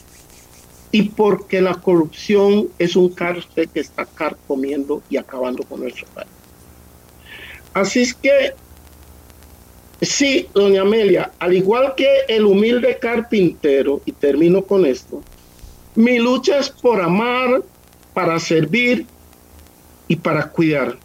y 0.92 1.02
porque 1.02 1.60
la 1.60 1.74
corrupción 1.74 2.68
es 2.78 2.96
un 2.96 3.10
cárcel 3.10 3.68
que 3.68 3.80
está 3.80 4.04
carcomiendo 4.06 5.02
y 5.08 5.16
acabando 5.16 5.62
con 5.64 5.80
nuestro 5.80 6.06
país. 6.08 6.30
Así 7.72 8.00
es 8.02 8.14
que, 8.14 8.52
sí, 10.02 10.48
doña 10.52 10.82
Amelia, 10.82 11.30
al 11.38 11.54
igual 11.54 11.94
que 11.96 12.08
el 12.28 12.44
humilde 12.44 12.98
carpintero, 12.98 14.00
y 14.04 14.12
termino 14.12 14.62
con 14.62 14.84
esto, 14.84 15.22
mi 15.94 16.18
lucha 16.18 16.58
es 16.58 16.68
por 16.68 17.00
amar, 17.00 17.62
para 18.12 18.38
servir 18.40 19.06
y 20.08 20.16
para 20.16 20.48
cuidar. 20.50 20.98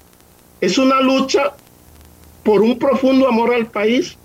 Es 0.59 0.79
una 0.79 1.01
lucha 1.01 1.53
por 2.43 2.61
un 2.61 2.79
profundo 2.79 3.27
amor 3.27 3.53
al 3.53 3.67
país, 3.67 4.17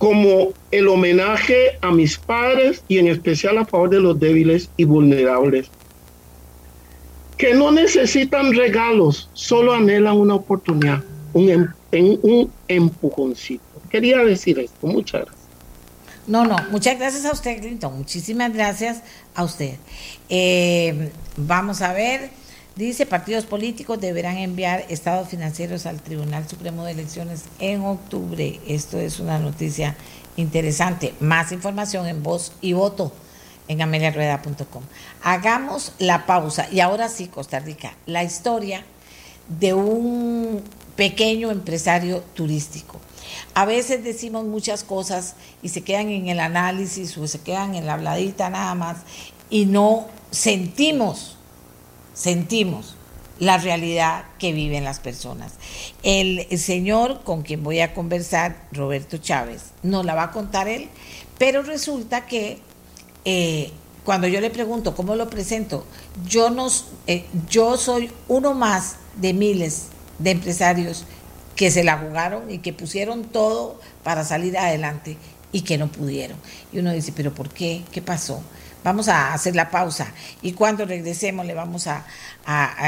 como 0.00 0.54
el 0.70 0.88
homenaje 0.88 1.76
a 1.82 1.90
mis 1.90 2.16
padres 2.16 2.82
y 2.88 2.96
en 2.96 3.08
especial 3.08 3.58
a 3.58 3.66
favor 3.66 3.90
de 3.90 4.00
los 4.00 4.18
débiles 4.18 4.70
y 4.78 4.84
vulnerables, 4.84 5.70
que 7.36 7.52
no 7.52 7.70
necesitan 7.70 8.54
regalos, 8.54 9.28
solo 9.34 9.74
anhelan 9.74 10.16
una 10.16 10.36
oportunidad, 10.36 11.04
un, 11.34 11.50
em, 11.92 12.18
un 12.22 12.50
empujoncito. 12.66 13.62
Quería 13.90 14.24
decir 14.24 14.58
esto. 14.58 14.86
Muchas 14.86 15.26
gracias. 15.26 15.46
No, 16.26 16.46
no, 16.46 16.56
muchas 16.70 16.98
gracias 16.98 17.26
a 17.26 17.32
usted, 17.32 17.60
Clinton. 17.60 17.98
Muchísimas 17.98 18.54
gracias 18.54 19.02
a 19.34 19.44
usted. 19.44 19.74
Eh, 20.30 21.10
vamos 21.36 21.82
a 21.82 21.92
ver. 21.92 22.30
Dice, 22.80 23.04
partidos 23.04 23.44
políticos 23.44 24.00
deberán 24.00 24.38
enviar 24.38 24.86
estados 24.88 25.28
financieros 25.28 25.84
al 25.84 26.00
Tribunal 26.00 26.48
Supremo 26.48 26.82
de 26.86 26.92
Elecciones 26.92 27.42
en 27.58 27.82
octubre. 27.82 28.58
Esto 28.66 28.98
es 28.98 29.20
una 29.20 29.38
noticia 29.38 29.96
interesante. 30.38 31.12
Más 31.20 31.52
información 31.52 32.06
en 32.06 32.22
voz 32.22 32.52
y 32.62 32.72
voto 32.72 33.12
en 33.68 33.82
ameliarueda.com. 33.82 34.82
Hagamos 35.22 35.92
la 35.98 36.24
pausa. 36.24 36.68
Y 36.72 36.80
ahora 36.80 37.10
sí, 37.10 37.26
Costa 37.26 37.58
Rica, 37.60 37.92
la 38.06 38.24
historia 38.24 38.82
de 39.60 39.74
un 39.74 40.62
pequeño 40.96 41.50
empresario 41.50 42.22
turístico 42.32 42.98
a 43.52 43.66
veces 43.66 44.02
decimos 44.02 44.46
muchas 44.46 44.84
cosas 44.84 45.34
y 45.62 45.68
se 45.68 45.82
quedan 45.82 46.08
en 46.08 46.28
el 46.28 46.40
análisis 46.40 47.16
o 47.18 47.26
se 47.26 47.40
quedan 47.40 47.74
en 47.74 47.86
la 47.86 47.94
habladita 47.94 48.48
nada 48.48 48.74
más 48.74 48.98
y 49.50 49.66
no 49.66 50.06
sentimos, 50.30 51.36
sentimos 52.14 52.96
la 53.38 53.56
realidad 53.56 54.24
que 54.38 54.52
viven 54.52 54.84
las 54.84 55.00
personas. 55.00 55.52
El 56.02 56.46
señor 56.58 57.22
con 57.24 57.42
quien 57.42 57.62
voy 57.62 57.80
a 57.80 57.94
conversar, 57.94 58.68
Roberto 58.70 59.16
Chávez, 59.16 59.70
nos 59.82 60.04
la 60.04 60.14
va 60.14 60.24
a 60.24 60.30
contar 60.30 60.68
él, 60.68 60.88
pero 61.38 61.62
resulta 61.62 62.26
que 62.26 62.58
eh, 63.24 63.72
cuando 64.04 64.26
yo 64.26 64.40
le 64.40 64.50
pregunto 64.50 64.94
cómo 64.94 65.16
lo 65.16 65.30
presento, 65.30 65.86
yo, 66.26 66.50
nos, 66.50 66.86
eh, 67.06 67.24
yo 67.48 67.76
soy 67.76 68.10
uno 68.28 68.54
más 68.54 68.96
de 69.16 69.32
miles 69.32 69.86
de 70.18 70.32
empresarios 70.32 71.04
que 71.56 71.70
se 71.70 71.84
la 71.84 71.98
jugaron 71.98 72.50
y 72.50 72.58
que 72.58 72.72
pusieron 72.72 73.24
todo 73.24 73.80
para 74.02 74.24
salir 74.24 74.56
adelante 74.56 75.16
y 75.52 75.62
que 75.62 75.78
no 75.78 75.88
pudieron. 75.88 76.38
Y 76.72 76.78
uno 76.78 76.92
dice, 76.92 77.12
pero 77.14 77.34
¿por 77.34 77.48
qué? 77.50 77.82
¿Qué 77.90 78.02
pasó? 78.02 78.42
Vamos 78.82 79.08
a 79.08 79.34
hacer 79.34 79.54
la 79.54 79.70
pausa 79.70 80.12
y 80.40 80.52
cuando 80.52 80.86
regresemos 80.86 81.44
le 81.44 81.52
vamos 81.52 81.86
a, 81.86 82.06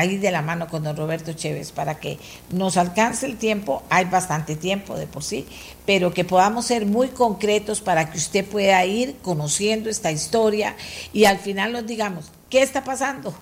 ir 0.05 0.21
de 0.21 0.31
la 0.31 0.41
mano 0.41 0.67
con 0.69 0.83
don 0.83 0.97
Roberto 0.97 1.35
Chévez 1.35 1.71
para 1.71 2.01
que 2.01 2.19
nos 2.51 2.79
alcance 2.79 3.27
el 3.27 3.37
tiempo, 3.37 3.83
hay 3.91 4.07
bastante 4.07 4.57
tiempo 4.57 4.97
de 4.97 5.07
por 5.07 5.23
sí, 5.23 5.47
pero 5.85 6.15
que 6.15 6.25
podamos 6.25 6.65
ser 6.65 6.87
muy 6.87 7.09
concretos 7.09 7.83
para 7.83 8.11
que 8.11 8.17
usted 8.17 8.47
pueda 8.47 8.83
ir 8.87 9.17
conociendo 9.23 9.91
esta 9.91 10.11
historia 10.11 10.77
y 11.13 11.27
al 11.27 11.39
final 11.39 11.73
nos 11.73 11.87
digamos, 11.87 12.33
¿qué 12.49 12.63
está 12.63 12.85
pasando? 12.85 13.35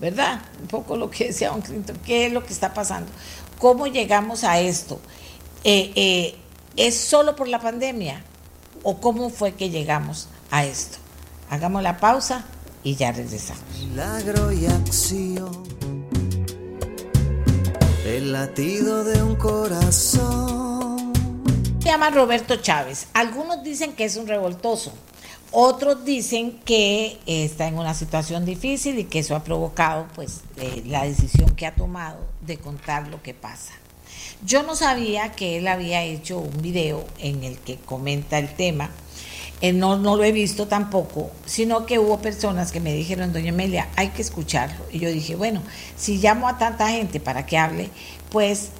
¿Verdad? 0.00 0.40
Un 0.60 0.68
poco 0.68 0.96
lo 0.96 1.10
que 1.10 1.26
decía 1.26 1.50
don 1.50 1.60
Clinton, 1.60 1.98
¿qué 2.06 2.26
es 2.26 2.32
lo 2.32 2.44
que 2.44 2.54
está 2.54 2.72
pasando? 2.72 3.12
¿Cómo 3.58 3.86
llegamos 3.86 4.44
a 4.44 4.60
esto? 4.60 4.98
Eh, 5.62 5.92
eh, 5.94 6.34
¿Es 6.76 6.96
solo 6.96 7.36
por 7.36 7.48
la 7.48 7.60
pandemia? 7.60 8.22
¿O 8.82 8.98
cómo 8.98 9.28
fue 9.30 9.52
que 9.52 9.68
llegamos 9.68 10.28
a 10.50 10.64
esto? 10.64 10.98
Hagamos 11.48 11.82
la 11.82 11.98
pausa 11.98 12.44
y 12.82 12.96
ya 12.96 13.12
regresamos. 13.12 13.62
Milagro 13.78 14.52
y 14.52 14.66
acción. 14.66 15.64
El 18.04 18.32
latido 18.32 19.04
de 19.04 19.22
un 19.22 19.36
corazón. 19.36 21.12
Se 21.80 21.88
llama 21.88 22.10
Roberto 22.10 22.56
Chávez. 22.56 23.08
Algunos 23.14 23.62
dicen 23.62 23.92
que 23.92 24.04
es 24.04 24.16
un 24.16 24.26
revoltoso. 24.26 24.92
Otros 25.52 26.04
dicen 26.04 26.58
que 26.64 27.18
está 27.26 27.68
en 27.68 27.78
una 27.78 27.94
situación 27.94 28.44
difícil 28.44 28.98
y 28.98 29.04
que 29.04 29.20
eso 29.20 29.36
ha 29.36 29.44
provocado 29.44 30.06
pues 30.14 30.40
eh, 30.56 30.82
la 30.86 31.04
decisión 31.04 31.54
que 31.54 31.66
ha 31.66 31.74
tomado 31.74 32.18
de 32.40 32.58
contar 32.58 33.08
lo 33.08 33.22
que 33.22 33.34
pasa. 33.34 33.72
Yo 34.44 34.62
no 34.64 34.76
sabía 34.76 35.32
que 35.32 35.58
él 35.58 35.68
había 35.68 36.02
hecho 36.02 36.38
un 36.38 36.60
video 36.60 37.04
en 37.18 37.44
el 37.44 37.58
que 37.58 37.76
comenta 37.76 38.38
el 38.38 38.52
tema. 38.54 38.90
Eh, 39.62 39.72
no, 39.72 39.96
no 39.96 40.16
lo 40.16 40.24
he 40.24 40.32
visto 40.32 40.66
tampoco, 40.66 41.30
sino 41.46 41.86
que 41.86 41.98
hubo 41.98 42.18
personas 42.20 42.72
que 42.72 42.80
me 42.80 42.92
dijeron, 42.92 43.32
doña 43.32 43.52
Amelia, 43.52 43.88
hay 43.96 44.08
que 44.08 44.20
escucharlo. 44.20 44.84
Y 44.92 44.98
yo 44.98 45.10
dije, 45.10 45.34
bueno, 45.34 45.62
si 45.96 46.18
llamo 46.18 46.46
a 46.46 46.58
tanta 46.58 46.90
gente 46.90 47.20
para 47.20 47.46
que 47.46 47.56
hable, 47.56 47.90
pues 48.30 48.70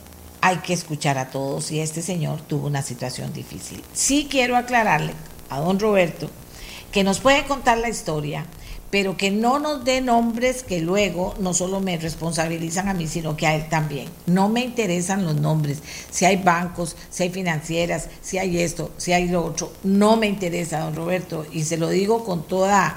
hay 0.42 0.58
que 0.58 0.74
escuchar 0.74 1.18
a 1.18 1.30
todos 1.30 1.72
y 1.72 1.80
este 1.80 2.02
señor 2.02 2.40
tuvo 2.42 2.66
una 2.66 2.82
situación 2.82 3.32
difícil. 3.32 3.82
Sí 3.92 4.28
quiero 4.30 4.56
aclararle 4.56 5.14
a 5.48 5.60
don 5.60 5.80
Roberto 5.80 6.30
que 6.92 7.04
nos 7.04 7.20
puede 7.20 7.44
contar 7.44 7.78
la 7.78 7.88
historia, 7.88 8.46
pero 8.96 9.14
que 9.14 9.30
no 9.30 9.58
nos 9.58 9.84
dé 9.84 10.00
nombres 10.00 10.62
que 10.62 10.80
luego 10.80 11.34
no 11.38 11.52
solo 11.52 11.80
me 11.80 11.98
responsabilizan 11.98 12.88
a 12.88 12.94
mí, 12.94 13.06
sino 13.06 13.36
que 13.36 13.46
a 13.46 13.54
él 13.54 13.68
también. 13.68 14.08
No 14.24 14.48
me 14.48 14.64
interesan 14.64 15.26
los 15.26 15.36
nombres, 15.36 15.82
si 16.10 16.24
hay 16.24 16.36
bancos, 16.36 16.96
si 17.10 17.24
hay 17.24 17.28
financieras, 17.28 18.08
si 18.22 18.38
hay 18.38 18.58
esto, 18.58 18.92
si 18.96 19.12
hay 19.12 19.28
lo 19.28 19.44
otro, 19.44 19.70
no 19.84 20.16
me 20.16 20.28
interesa, 20.28 20.80
don 20.80 20.94
Roberto, 20.94 21.44
y 21.52 21.64
se 21.64 21.76
lo 21.76 21.90
digo 21.90 22.24
con 22.24 22.48
toda, 22.48 22.96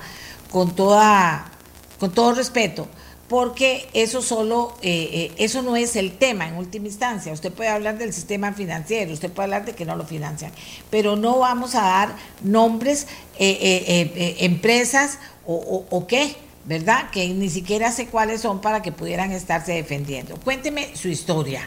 con 0.50 0.74
toda, 0.74 1.52
con 2.00 2.14
todo 2.14 2.34
respeto 2.34 2.88
porque 3.30 3.88
eso 3.93 4.22
solo, 4.23 4.73
eh, 4.81 5.10
eh, 5.14 5.31
eso 5.38 5.61
no 5.61 5.76
es 5.76 5.95
el 5.95 6.11
tema 6.11 6.47
en 6.47 6.56
última 6.56 6.88
instancia. 6.88 7.31
Usted 7.31 7.53
puede 7.53 7.69
hablar 7.69 7.97
del 7.99 8.11
sistema 8.11 8.51
financiero, 8.53 9.14
usted 9.14 9.31
puede 9.31 9.45
hablar 9.45 9.65
de 9.65 9.73
que 9.73 9.85
no 9.85 9.95
lo 9.95 10.03
financian, 10.03 10.51
pero 10.89 11.15
no 11.15 11.38
vamos 11.38 11.76
a 11.76 11.81
dar 11.81 12.15
nombres, 12.41 13.07
eh, 13.38 14.35
empresas 14.39 15.19
o, 15.45 15.85
o, 15.89 16.07
qué, 16.07 16.35
¿verdad? 16.65 17.11
Que 17.11 17.30
ni 17.30 17.49
siquiera 17.49 17.91
sé 17.91 18.07
cuáles 18.07 18.41
son 18.41 18.61
para 18.61 18.81
que 18.81 18.91
pudieran 18.91 19.31
estarse 19.31 19.73
defendiendo. 19.73 20.35
Cuénteme 20.38 20.95
su 20.95 21.07
historia 21.07 21.61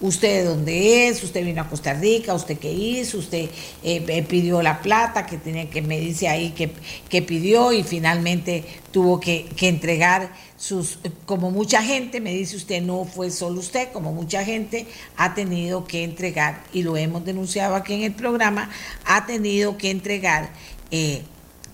usted 0.00 0.42
de 0.42 0.44
dónde 0.44 1.08
es, 1.08 1.22
usted 1.22 1.44
vino 1.44 1.62
a 1.62 1.68
Costa 1.68 1.94
Rica, 1.94 2.34
usted 2.34 2.58
qué 2.58 2.72
hizo, 2.72 3.18
usted 3.18 3.48
eh, 3.82 4.24
pidió 4.28 4.62
la 4.62 4.82
plata 4.82 5.26
que 5.26 5.38
tenía 5.38 5.70
que 5.70 5.82
me 5.82 5.98
dice 5.98 6.28
ahí 6.28 6.50
que, 6.50 6.70
que 7.08 7.22
pidió 7.22 7.72
y 7.72 7.82
finalmente 7.82 8.64
tuvo 8.90 9.20
que, 9.20 9.46
que, 9.56 9.68
entregar 9.68 10.32
sus, 10.56 10.98
como 11.26 11.50
mucha 11.50 11.82
gente, 11.82 12.20
me 12.20 12.32
dice 12.32 12.56
usted, 12.56 12.82
no 12.82 13.04
fue 13.04 13.30
solo 13.30 13.60
usted, 13.60 13.92
como 13.92 14.12
mucha 14.12 14.44
gente 14.44 14.86
ha 15.16 15.34
tenido 15.34 15.86
que 15.86 16.04
entregar, 16.04 16.64
y 16.72 16.82
lo 16.82 16.96
hemos 16.96 17.24
denunciado 17.24 17.74
aquí 17.74 17.94
en 17.94 18.02
el 18.02 18.14
programa, 18.14 18.70
ha 19.04 19.26
tenido 19.26 19.78
que 19.78 19.90
entregar, 19.90 20.50
eh, 20.90 21.22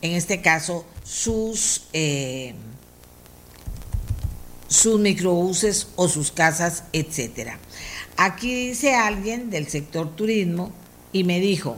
en 0.03 0.13
este 0.13 0.41
caso, 0.41 0.85
sus... 1.05 1.83
Eh, 1.93 2.55
sus 4.71 5.01
microbuses 5.01 5.89
o 5.97 6.09
sus 6.09 6.31
casas, 6.31 6.85
etcétera. 6.93 7.59
Aquí 8.17 8.69
dice 8.69 8.95
alguien 8.95 9.51
del 9.51 9.69
sector 9.69 10.15
turismo 10.15 10.73
y 11.13 11.25
me 11.25 11.41
dijo, 11.41 11.77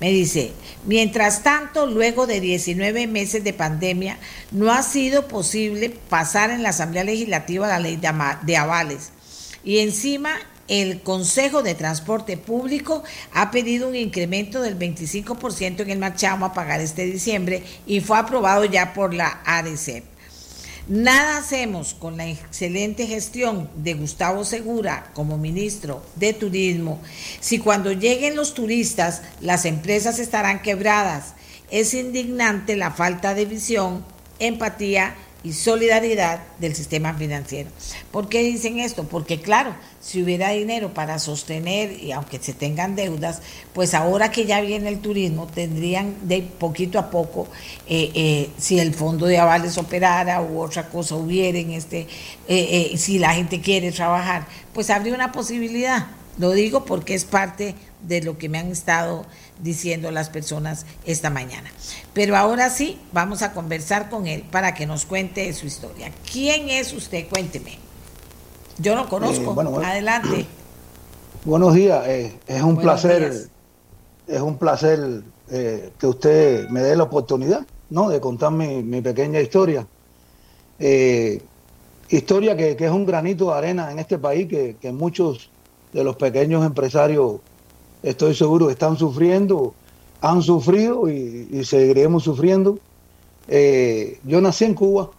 me 0.00 0.10
dice, 0.10 0.52
mientras 0.84 1.42
tanto, 1.42 1.86
luego 1.86 2.26
de 2.26 2.40
19 2.40 3.06
meses 3.06 3.42
de 3.42 3.52
pandemia, 3.52 4.18
no 4.52 4.70
ha 4.70 4.82
sido 4.82 5.26
posible 5.26 5.90
pasar 5.90 6.50
en 6.50 6.62
la 6.62 6.68
Asamblea 6.68 7.04
Legislativa 7.04 7.66
la 7.66 7.80
ley 7.80 7.96
de 7.96 8.56
avales. 8.56 9.10
Y 9.64 9.78
encima, 9.78 10.36
el 10.68 11.00
Consejo 11.00 11.62
de 11.62 11.74
Transporte 11.74 12.36
Público 12.36 13.02
ha 13.32 13.50
pedido 13.50 13.88
un 13.88 13.96
incremento 13.96 14.60
del 14.60 14.78
25% 14.78 15.80
en 15.80 15.90
el 15.90 15.98
marchamo 15.98 16.44
a 16.44 16.52
pagar 16.52 16.80
este 16.80 17.06
diciembre 17.06 17.62
y 17.86 18.00
fue 18.00 18.18
aprobado 18.18 18.66
ya 18.66 18.92
por 18.92 19.14
la 19.14 19.40
ARECEP. 19.46 20.17
Nada 20.88 21.36
hacemos 21.36 21.92
con 21.92 22.16
la 22.16 22.26
excelente 22.26 23.06
gestión 23.06 23.68
de 23.76 23.92
Gustavo 23.92 24.42
Segura 24.46 25.10
como 25.12 25.36
ministro 25.36 26.02
de 26.16 26.32
Turismo 26.32 26.98
si 27.40 27.58
cuando 27.58 27.92
lleguen 27.92 28.36
los 28.36 28.54
turistas 28.54 29.20
las 29.42 29.66
empresas 29.66 30.18
estarán 30.18 30.62
quebradas. 30.62 31.34
Es 31.70 31.92
indignante 31.92 32.74
la 32.74 32.90
falta 32.90 33.34
de 33.34 33.44
visión, 33.44 34.02
empatía 34.38 35.14
y 35.14 35.27
solidaridad 35.52 36.40
del 36.58 36.74
sistema 36.74 37.14
financiero. 37.14 37.70
¿Por 38.10 38.28
qué 38.28 38.42
dicen 38.42 38.80
esto? 38.80 39.04
Porque 39.04 39.40
claro, 39.40 39.74
si 40.00 40.22
hubiera 40.22 40.50
dinero 40.50 40.92
para 40.92 41.18
sostener, 41.18 42.02
y 42.02 42.12
aunque 42.12 42.38
se 42.38 42.52
tengan 42.52 42.96
deudas, 42.96 43.40
pues 43.72 43.94
ahora 43.94 44.30
que 44.30 44.46
ya 44.46 44.60
viene 44.60 44.88
el 44.88 44.98
turismo, 45.00 45.46
tendrían 45.46 46.14
de 46.28 46.42
poquito 46.42 46.98
a 46.98 47.10
poco, 47.10 47.48
eh, 47.88 48.10
eh, 48.14 48.50
si 48.58 48.78
el 48.80 48.94
fondo 48.94 49.26
de 49.26 49.38
avales 49.38 49.78
operara 49.78 50.42
u 50.42 50.60
otra 50.60 50.88
cosa 50.88 51.14
hubiera 51.14 51.58
en 51.58 51.70
este, 51.70 52.08
eh, 52.48 52.94
si 52.96 53.18
la 53.18 53.34
gente 53.34 53.60
quiere 53.60 53.92
trabajar, 53.92 54.46
pues 54.72 54.90
habría 54.90 55.14
una 55.14 55.32
posibilidad. 55.32 56.08
Lo 56.38 56.52
digo 56.52 56.84
porque 56.84 57.14
es 57.14 57.24
parte 57.24 57.74
de 58.02 58.22
lo 58.22 58.38
que 58.38 58.48
me 58.48 58.58
han 58.58 58.70
estado 58.70 59.26
diciendo 59.62 60.10
las 60.10 60.30
personas 60.30 60.86
esta 61.04 61.30
mañana. 61.30 61.70
Pero 62.12 62.36
ahora 62.36 62.70
sí, 62.70 62.98
vamos 63.12 63.42
a 63.42 63.52
conversar 63.52 64.10
con 64.10 64.26
él 64.26 64.44
para 64.50 64.74
que 64.74 64.86
nos 64.86 65.04
cuente 65.04 65.52
su 65.52 65.66
historia. 65.66 66.12
¿Quién 66.30 66.68
es 66.68 66.92
usted? 66.92 67.28
Cuénteme. 67.28 67.78
Yo 68.78 68.94
lo 68.94 69.08
conozco. 69.08 69.60
Eh, 69.60 69.84
Adelante. 69.84 70.46
Buenos 71.44 71.74
días. 71.74 72.06
Eh, 72.06 72.38
es 72.46 72.62
un 72.62 72.76
placer, 72.76 73.48
es 74.26 74.40
un 74.40 74.58
placer 74.58 75.22
eh, 75.50 75.90
que 75.98 76.06
usted 76.06 76.68
me 76.68 76.80
dé 76.80 76.96
la 76.96 77.04
oportunidad, 77.04 77.66
¿no? 77.90 78.08
De 78.08 78.20
contar 78.20 78.52
mi, 78.52 79.00
pequeña 79.00 79.40
historia. 79.40 79.86
historia 82.08 82.56
que, 82.56 82.76
es 82.78 82.90
un 82.90 83.06
granito 83.06 83.46
de 83.46 83.58
arena 83.58 83.90
en 83.90 83.98
este 83.98 84.18
país 84.18 84.48
que, 84.48 84.76
que 84.80 84.92
muchos 84.92 85.50
de 85.92 86.04
los 86.04 86.16
pequeños 86.16 86.64
empresarios 86.64 87.40
estoy 88.02 88.34
seguro, 88.34 88.70
están 88.70 88.96
sufriendo, 88.96 89.74
han 90.20 90.42
sufrido 90.42 91.08
y, 91.08 91.64
seguiremos 91.64 92.24
sufriendo. 92.24 92.78
Eh, 93.48 94.18
yo 94.24 94.40
nací 94.40 94.64
en 94.64 94.74
Cuba, 94.74 95.10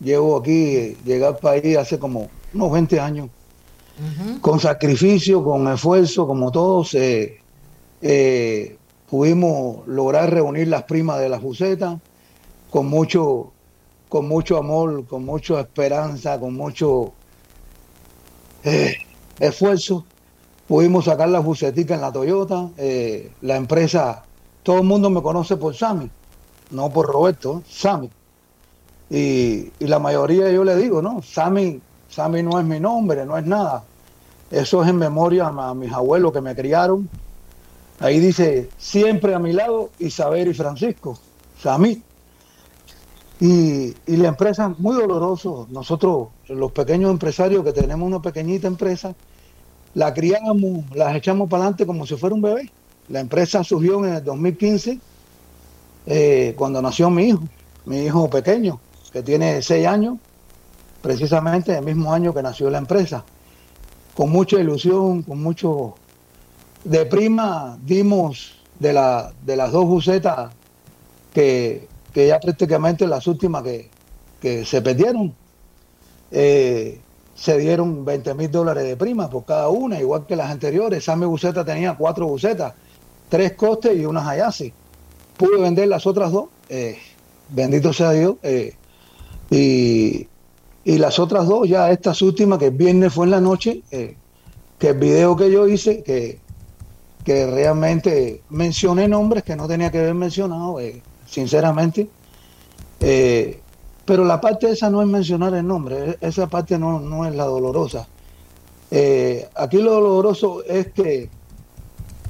llevo 0.00 0.36
aquí, 0.36 0.96
llegué 1.04 1.26
al 1.26 1.38
país 1.38 1.76
hace 1.76 1.98
como 1.98 2.28
unos 2.52 2.72
20 2.72 3.00
años, 3.00 3.28
con 4.40 4.60
sacrificio, 4.60 5.42
con 5.42 5.66
esfuerzo, 5.68 6.26
como 6.26 6.50
todos, 6.50 6.94
eh, 6.94 7.40
eh, 8.02 8.76
pudimos 9.08 9.86
lograr 9.86 10.32
reunir 10.32 10.68
las 10.68 10.84
primas 10.84 11.20
de 11.20 11.28
la 11.28 11.40
Fuseta 11.40 11.98
con 12.70 12.86
mucho, 12.86 13.52
con 14.08 14.26
mucho 14.28 14.58
amor, 14.58 15.06
con 15.06 15.24
mucha 15.24 15.60
esperanza, 15.60 16.38
con 16.38 16.54
mucho 16.54 17.12
esfuerzo 19.38 20.04
Pudimos 20.66 21.04
sacar 21.04 21.28
la 21.28 21.40
bucetica 21.40 21.94
en 21.94 22.00
la 22.00 22.10
Toyota. 22.10 22.70
Eh, 22.78 23.32
la 23.42 23.56
empresa, 23.56 24.24
todo 24.62 24.78
el 24.78 24.84
mundo 24.84 25.10
me 25.10 25.20
conoce 25.20 25.56
por 25.56 25.74
Sami, 25.74 26.08
no 26.70 26.90
por 26.90 27.06
Roberto, 27.06 27.62
Sami. 27.68 28.08
Y, 29.10 29.70
la 29.80 29.98
mayoría 29.98 30.50
yo 30.50 30.64
le 30.64 30.76
digo, 30.76 31.02
¿no? 31.02 31.20
Sami, 31.22 31.80
Sami 32.08 32.42
no 32.42 32.58
es 32.58 32.64
mi 32.64 32.80
nombre, 32.80 33.26
no 33.26 33.36
es 33.36 33.44
nada. 33.44 33.84
Eso 34.50 34.82
es 34.82 34.88
en 34.88 34.96
memoria 34.96 35.48
a, 35.48 35.74
mis 35.74 35.92
abuelos 35.92 36.32
que 36.32 36.40
me 36.40 36.54
criaron. 36.54 37.10
Ahí 38.00 38.18
dice, 38.18 38.70
siempre 38.78 39.34
a 39.34 39.38
mi 39.38 39.52
lado, 39.52 39.90
Isabel 39.98 40.48
y 40.48 40.54
Francisco, 40.54 41.18
Sami. 41.60 42.02
Y, 43.38 43.94
y 44.06 44.16
la 44.16 44.28
empresa 44.28 44.70
es 44.72 44.78
muy 44.78 44.94
doloroso. 44.94 45.66
Nosotros, 45.70 46.28
los 46.48 46.72
pequeños 46.72 47.10
empresarios 47.10 47.62
que 47.64 47.72
tenemos 47.72 48.06
una 48.06 48.22
pequeñita 48.22 48.66
empresa, 48.66 49.14
la 49.94 50.12
criamos, 50.12 50.84
las 50.94 51.16
echamos 51.16 51.48
para 51.48 51.62
adelante 51.62 51.86
como 51.86 52.06
si 52.06 52.16
fuera 52.16 52.34
un 52.34 52.42
bebé. 52.42 52.70
La 53.08 53.20
empresa 53.20 53.62
surgió 53.62 54.04
en 54.04 54.14
el 54.14 54.24
2015, 54.24 54.98
eh, 56.06 56.54
cuando 56.56 56.82
nació 56.82 57.10
mi 57.10 57.28
hijo, 57.28 57.42
mi 57.84 58.04
hijo 58.04 58.28
pequeño, 58.28 58.80
que 59.12 59.22
tiene 59.22 59.62
seis 59.62 59.86
años, 59.86 60.18
precisamente 61.02 61.76
el 61.76 61.84
mismo 61.84 62.12
año 62.12 62.34
que 62.34 62.42
nació 62.42 62.70
la 62.70 62.78
empresa. 62.78 63.24
Con 64.14 64.30
mucha 64.30 64.58
ilusión, 64.58 65.22
con 65.22 65.42
mucho... 65.42 65.94
De 66.84 67.06
prima 67.06 67.78
dimos 67.82 68.56
de, 68.78 68.92
la, 68.92 69.32
de 69.42 69.56
las 69.56 69.72
dos 69.72 69.86
bucetas 69.86 70.52
que, 71.32 71.88
ya 72.14 72.38
prácticamente 72.38 73.06
las 73.06 73.26
últimas 73.26 73.62
que, 73.62 73.88
que 74.40 74.64
se 74.64 74.82
perdieron. 74.82 75.34
Eh, 76.30 77.00
se 77.34 77.58
dieron 77.58 78.04
20 78.04 78.34
mil 78.34 78.50
dólares 78.50 78.84
de 78.84 78.96
prima 78.96 79.28
por 79.28 79.44
cada 79.44 79.68
una, 79.68 80.00
igual 80.00 80.26
que 80.26 80.36
las 80.36 80.50
anteriores. 80.50 81.04
Sammy 81.04 81.26
Buceta 81.26 81.64
tenía 81.64 81.94
cuatro 81.94 82.26
bucetas, 82.26 82.74
tres 83.28 83.52
costes 83.52 83.98
y 83.98 84.06
unas 84.06 84.26
Hayase. 84.26 84.72
pude 85.36 85.60
vender 85.60 85.88
las 85.88 86.06
otras 86.06 86.30
dos, 86.30 86.46
eh, 86.68 86.96
bendito 87.48 87.92
sea 87.92 88.12
Dios, 88.12 88.36
eh, 88.42 88.74
y, 89.50 90.26
y, 90.84 90.98
las 90.98 91.18
otras 91.18 91.46
dos, 91.46 91.68
ya 91.68 91.90
estas 91.90 92.22
últimas, 92.22 92.58
que 92.58 92.66
el 92.66 92.70
viernes 92.72 93.12
fue 93.12 93.26
en 93.26 93.30
la 93.32 93.40
noche, 93.40 93.82
eh, 93.90 94.16
que 94.78 94.88
el 94.90 94.98
video 94.98 95.36
que 95.36 95.50
yo 95.50 95.66
hice, 95.66 96.02
que, 96.02 96.38
que 97.24 97.46
realmente 97.46 98.42
mencioné 98.50 99.08
nombres 99.08 99.42
que 99.42 99.56
no 99.56 99.66
tenía 99.66 99.90
que 99.90 99.98
haber 99.98 100.14
mencionado, 100.14 100.78
sinceramente, 101.26 102.08
pero 104.04 104.24
la 104.24 104.40
parte 104.40 104.70
esa 104.70 104.90
no 104.90 105.02
es 105.02 105.08
mencionar 105.08 105.54
el 105.54 105.66
nombre, 105.66 106.10
e, 106.10 106.18
esa 106.20 106.46
parte 106.46 106.78
no, 106.78 107.00
no 107.00 107.26
es 107.26 107.34
la 107.34 107.44
dolorosa. 107.44 108.06
aquí 109.56 109.78
lo 109.78 109.92
doloroso 109.94 110.62
es 110.64 110.92
que, 110.92 111.28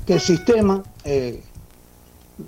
que 0.07 0.15
el 0.15 0.21
sistema 0.21 0.83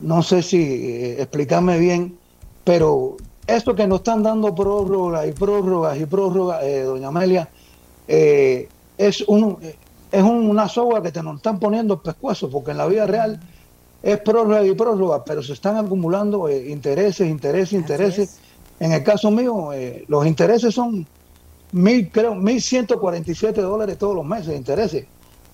no 0.01 0.23
sé 0.23 0.43
si 0.43 0.63
eh, 0.63 1.23
explicarme 1.23 1.79
bien, 1.79 2.19
pero 2.65 3.17
esto 3.47 3.75
que 3.75 3.87
nos 3.87 3.99
están 3.99 4.23
dando 4.23 4.55
prórrogas 4.55 5.27
y 5.29 5.33
prórrogas 5.33 5.99
y 5.99 6.07
prórrogas, 6.07 6.63
eh, 6.65 6.83
doña 6.83 7.09
Amelia, 7.09 7.49
eh, 8.09 8.69
es, 8.99 9.21
un, 9.23 9.59
es 10.11 10.23
una 10.23 10.69
soga 10.69 11.03
que 11.03 11.13
te 11.13 11.23
nos 11.23 11.37
están 11.37 11.61
poniendo 11.61 12.03
pescuezo, 12.03 12.51
porque 12.51 12.73
en 12.73 12.79
la 12.79 12.87
vida 12.87 13.07
real 13.07 13.41
es 14.03 14.19
prórroga 14.21 14.65
y 14.65 14.75
prórroga, 14.75 15.25
pero 15.25 15.43
se 15.43 15.53
están 15.53 15.77
acumulando 15.77 16.51
intereses, 16.51 17.29
intereses, 17.29 17.73
intereses. 17.73 18.41
En 18.81 18.93
el 18.93 19.03
caso 19.03 19.31
mío, 19.31 19.71
los 20.09 20.27
intereses 20.27 20.75
son 20.75 21.07
mil, 21.73 22.11
creo, 22.11 22.35
1.147 22.35 23.53
dólares 23.55 23.99
todos 23.99 24.15
los 24.15 24.25
meses 24.25 24.49
de 24.49 24.57
intereses. 24.57 25.07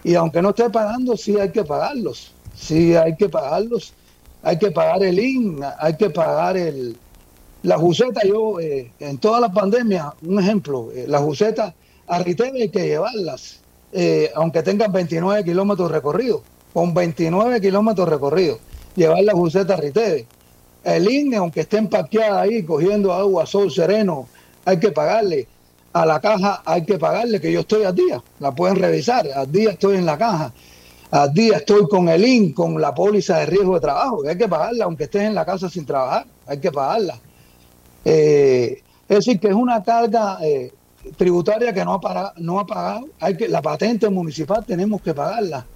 Y 0.05 0.15
aunque 0.15 0.43
no 0.43 0.51
esté 0.51 0.69
pagando, 0.71 1.17
sí 1.17 1.39
hay 1.39 1.51
que 1.51 1.65
pagarlos. 1.65 2.33
Sí 2.55 2.97
hay 2.97 3.17
que 3.17 3.29
pagarlos 3.29 3.95
hay 4.43 4.59
que 4.59 4.71
pagar 4.71 5.03
el 5.03 5.19
IN, 5.19 5.61
hay 5.79 5.97
que 5.97 6.11
pagar 6.11 6.57
el, 6.57 6.97
la 7.63 7.79
juseta. 7.79 8.21
Yo, 8.27 8.59
eh, 8.61 8.91
en 8.99 9.19
toda 9.19 9.41
la 9.41 9.53
pandemia, 9.53 10.13
un 10.23 10.41
ejemplo, 10.41 10.91
eh, 10.93 11.07
la 11.09 11.19
juseta 11.19 11.75
a 12.09 12.19
Riteve 12.19 12.63
hay 12.63 12.69
que 12.69 12.87
llevarlas, 12.87 13.61
eh, 13.93 14.31
aunque 14.35 14.63
tengan 14.63 14.93
29 14.93 15.45
kilómetros 15.45 15.91
recorridos, 15.91 16.43
con 16.73 16.93
29 16.93 17.61
kilómetros 17.61 18.09
recorridos, 18.09 18.59
llevar 18.97 19.23
la 19.23 19.33
juseta 19.33 19.75
a 19.75 19.77
Riteve. 19.77 20.27
El 20.85 21.11
IN, 21.11 21.35
aunque 21.35 21.61
estén 21.61 21.89
parqueadas 21.89 22.43
ahí 22.43 22.63
cogiendo 22.63 23.13
agua, 23.13 23.47
sol 23.47 23.71
sereno, 23.71 24.29
hay 24.65 24.79
que 24.79 24.91
pagarle. 24.91 25.47
A 25.93 26.07
la 26.07 26.21
caja 26.21 26.63
hay 26.65 26.85
que 26.85 26.99
pagarle, 26.99 27.41
que 27.41 27.53
yo 27.53 27.61
estoy 27.61 27.85
a 27.85 27.93
día, 27.93 28.23
la 28.41 28.53
pueden 28.53 28.77
revisar, 28.77 29.27
al 29.29 29.53
día 29.53 29.71
estoy 29.73 29.97
en 29.97 30.07
la 30.07 30.17
caja 30.17 30.53
al 31.13 31.35
día 31.35 31.59
estoy 31.59 31.87
con 31.89 32.09
el 32.09 32.25
IN, 32.25 32.55
con 32.55 32.81
la 32.81 32.95
póliza 32.95 33.41
de 33.41 33.47
riesgo 33.47 33.75
de 33.75 33.81
trabajo, 33.81 34.23
hay 34.27 34.39
que 34.39 34.49
pagarla, 34.49 34.87
aunque 34.87 35.05
estés 35.05 35.25
en 35.25 35.35
la 35.35 35.45
casa 35.45 35.69
sin 35.69 35.85
trabajar, 35.85 36.25
hay 36.47 36.59
que 36.59 36.73
pagarla. 36.73 37.21
Eh, 38.03 38.83
es 39.07 39.17
decir, 39.17 39.39
que 39.39 39.49
es 39.49 39.55
una 39.55 39.83
carga 39.83 40.39
eh, 40.43 40.73
tributaria 41.19 41.71
que 41.75 41.85
no 41.85 42.01
ha, 42.03 42.33
no 42.39 42.67
pagado, 42.67 43.09
hay 43.21 43.37
que, 43.37 43.47
la 43.47 43.61
patente 43.61 44.09
municipal 44.09 44.65
tenemos 44.65 45.03
que 45.03 45.13
pagarla 45.13 45.67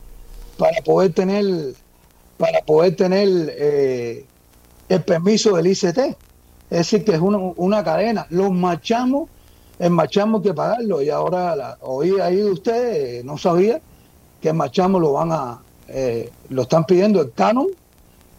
para 0.57 0.81
poder 0.81 1.13
tener, 1.13 1.75
para 2.39 2.61
poder 2.63 2.97
tener 2.97 3.29
eh, 3.59 4.25
el 4.89 5.03
permiso 5.03 5.57
del 5.57 5.67
ICT. 5.69 5.99
Es 6.69 6.79
decir, 6.79 7.05
que 7.05 7.13
es 7.13 7.21
una, 7.21 7.85
cadena. 7.85 8.27
Los 8.31 8.51
marchamos, 8.51 9.29
el 9.79 9.91
marchamos 9.91 10.43
que 10.43 10.53
pagarlo. 10.53 11.03
Y 11.03 11.11
ahora 11.11 11.55
la, 11.55 11.79
oí 11.81 12.19
ahí 12.21 12.37
de 12.37 12.51
usted, 12.51 13.25
no 13.25 13.39
sabía, 13.39 13.81
que 14.41 14.53
Machamo 14.53 14.99
lo 14.99 15.13
van 15.13 15.33
a, 15.33 15.61
eh, 15.89 16.31
lo 16.51 16.63
están 16.63 16.85
pidiendo 16.85 17.21
el 17.21 17.33
canon, 17.33 17.69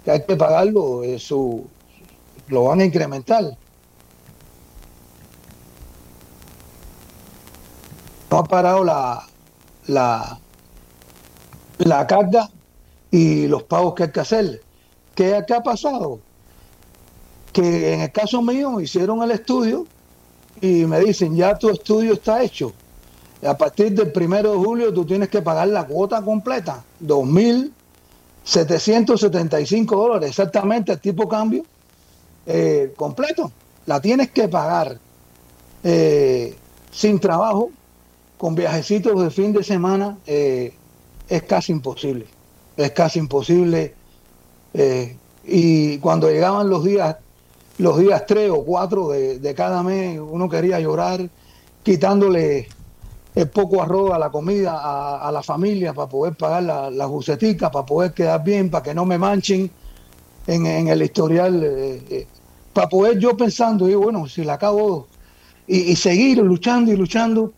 que 0.03 0.11
hay 0.11 0.25
que 0.25 0.35
pagarlo, 0.35 1.03
eh, 1.03 1.19
su, 1.19 1.65
lo 2.47 2.65
van 2.65 2.81
a 2.81 2.85
incrementar. 2.85 3.57
No 8.29 8.39
ha 8.39 8.43
parado 8.43 8.83
la, 8.83 9.25
la, 9.87 10.39
la 11.77 12.07
carga 12.07 12.49
y 13.09 13.47
los 13.47 13.63
pagos 13.63 13.95
que 13.95 14.03
hay 14.03 14.11
que 14.11 14.19
hacer. 14.19 14.61
¿Qué, 15.15 15.43
¿Qué 15.47 15.53
ha 15.53 15.63
pasado? 15.63 16.19
Que 17.57 17.93
en 17.93 18.01
el 18.01 18.11
caso 18.11 18.41
mío 18.41 18.79
hicieron 18.79 19.23
el 19.23 19.31
estudio 19.31 19.87
y 20.61 20.85
me 20.85 20.99
dicen, 20.99 21.35
ya 21.35 21.57
tu 21.57 21.69
estudio 21.69 22.13
está 22.13 22.43
hecho 22.43 22.73
a 23.45 23.57
partir 23.57 23.93
del 23.93 24.11
primero 24.11 24.51
de 24.51 24.57
julio 24.57 24.93
tú 24.93 25.05
tienes 25.05 25.29
que 25.29 25.41
pagar 25.41 25.67
la 25.67 25.85
cuota 25.85 26.21
completa, 26.23 26.83
2.775 27.03 29.85
dólares, 29.85 30.29
exactamente 30.29 30.93
el 30.93 30.99
tipo 30.99 31.27
cambio 31.27 31.63
eh, 32.45 32.93
completo. 32.95 33.51
La 33.85 33.99
tienes 34.01 34.31
que 34.31 34.47
pagar 34.47 34.97
eh, 35.83 36.55
sin 36.91 37.19
trabajo, 37.19 37.69
con 38.37 38.55
viajecitos 38.55 39.21
de 39.21 39.29
fin 39.29 39.53
de 39.53 39.63
semana, 39.63 40.17
eh, 40.25 40.73
es 41.27 41.43
casi 41.43 41.71
imposible. 41.71 42.25
Es 42.75 42.89
casi 42.91 43.19
imposible. 43.19 43.93
y 45.49 45.97
cuando 45.99 46.29
llegaban 46.29 46.69
los 46.69 46.83
días, 46.83 47.15
los 47.77 47.99
días 47.99 48.25
tres 48.25 48.49
o 48.49 48.63
cuatro 48.63 49.09
de, 49.09 49.39
de 49.39 49.53
cada 49.53 49.83
mes, 49.83 50.19
uno 50.19 50.49
quería 50.49 50.79
llorar, 50.79 51.29
quitándole 51.83 52.67
el 53.37 53.49
poco 53.49 53.83
arroz 53.83 54.13
a 54.13 54.17
la 54.17 54.31
comida, 54.31 55.19
a, 55.19 55.31
la 55.31 55.43
familia, 55.43 55.93
para 55.93 56.09
poder 56.09 56.33
pagar 56.33 56.63
la, 56.63 56.89
la 56.89 57.07
para 57.71 57.85
poder 57.85 58.11
quedar 58.11 58.43
bien, 58.43 58.71
para 58.71 58.83
que 58.83 58.95
no 58.95 59.05
me 59.05 59.19
manchen 59.19 59.69
en, 60.47 60.87
el 60.87 61.03
historial, 61.03 61.63
eh, 61.63 62.01
eh, 62.09 62.27
para 62.73 62.89
poder 62.89 63.19
yo 63.19 63.37
pensando, 63.37 63.87
y 63.87 63.93
bueno, 63.93 64.27
si 64.27 64.43
la 64.43 64.53
acabo, 64.53 65.05
y, 65.67 65.95
seguir 65.95 66.39
luchando 66.39 66.91
y 66.91 66.95
luchando 66.95 67.53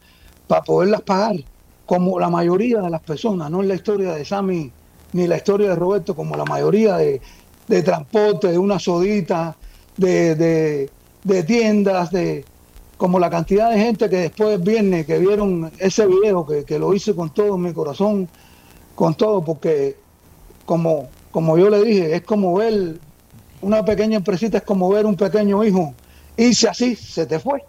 para 0.48 0.64
poderlas 0.64 1.02
pagar, 1.02 1.38
como 1.86 2.20
la 2.20 2.30
mayoría 2.30 2.82
de 2.82 2.90
las 2.90 3.02
personas, 3.02 3.50
no 3.50 3.62
es 3.62 3.68
la 3.70 3.76
historia 3.76 4.14
de 4.14 4.26
Sammy 4.26 4.72
ni 5.14 5.28
la 5.28 5.38
historia 5.38 5.70
de 5.70 5.76
Roberto, 5.76 6.14
como 6.14 6.36
la 6.36 6.46
mayoría 6.46 6.98
de, 6.98 7.22
transporte, 7.84 8.52
de 8.52 8.58
una 8.58 8.80
sodita, 8.80 9.56
de, 10.00 10.90
de 11.24 11.44
tiendas, 11.44 12.12
de, 12.12 12.46
como 12.98 13.18
la 13.18 13.30
cantidad 13.30 13.72
de 13.72 13.80
gente 13.80 14.10
que 14.10 14.18
después 14.18 14.62
viene, 14.62 15.06
que 15.06 15.20
vieron 15.20 15.72
ese 15.80 16.06
video, 16.06 16.46
que, 16.46 16.80
lo 16.80 16.94
hice 16.94 17.16
con 17.16 17.30
todo 17.30 17.58
mi 17.58 17.74
corazón, 17.74 18.28
con 18.94 19.16
todo, 19.16 19.44
porque 19.44 19.96
como, 20.66 21.08
como 21.32 21.58
yo 21.58 21.70
le 21.70 21.82
dije, 21.84 22.16
es 22.16 22.24
como 22.24 22.56
ver 22.56 23.00
una 23.62 23.86
pequeña 23.86 24.18
empresita, 24.18 24.58
es 24.58 24.64
como 24.64 24.90
ver 24.90 25.06
un 25.06 25.16
pequeño 25.16 25.64
hijo 25.64 25.94
irse 26.36 26.68
así, 26.68 26.96
se 26.96 27.26
te 27.26 27.40
fue, 27.40 27.64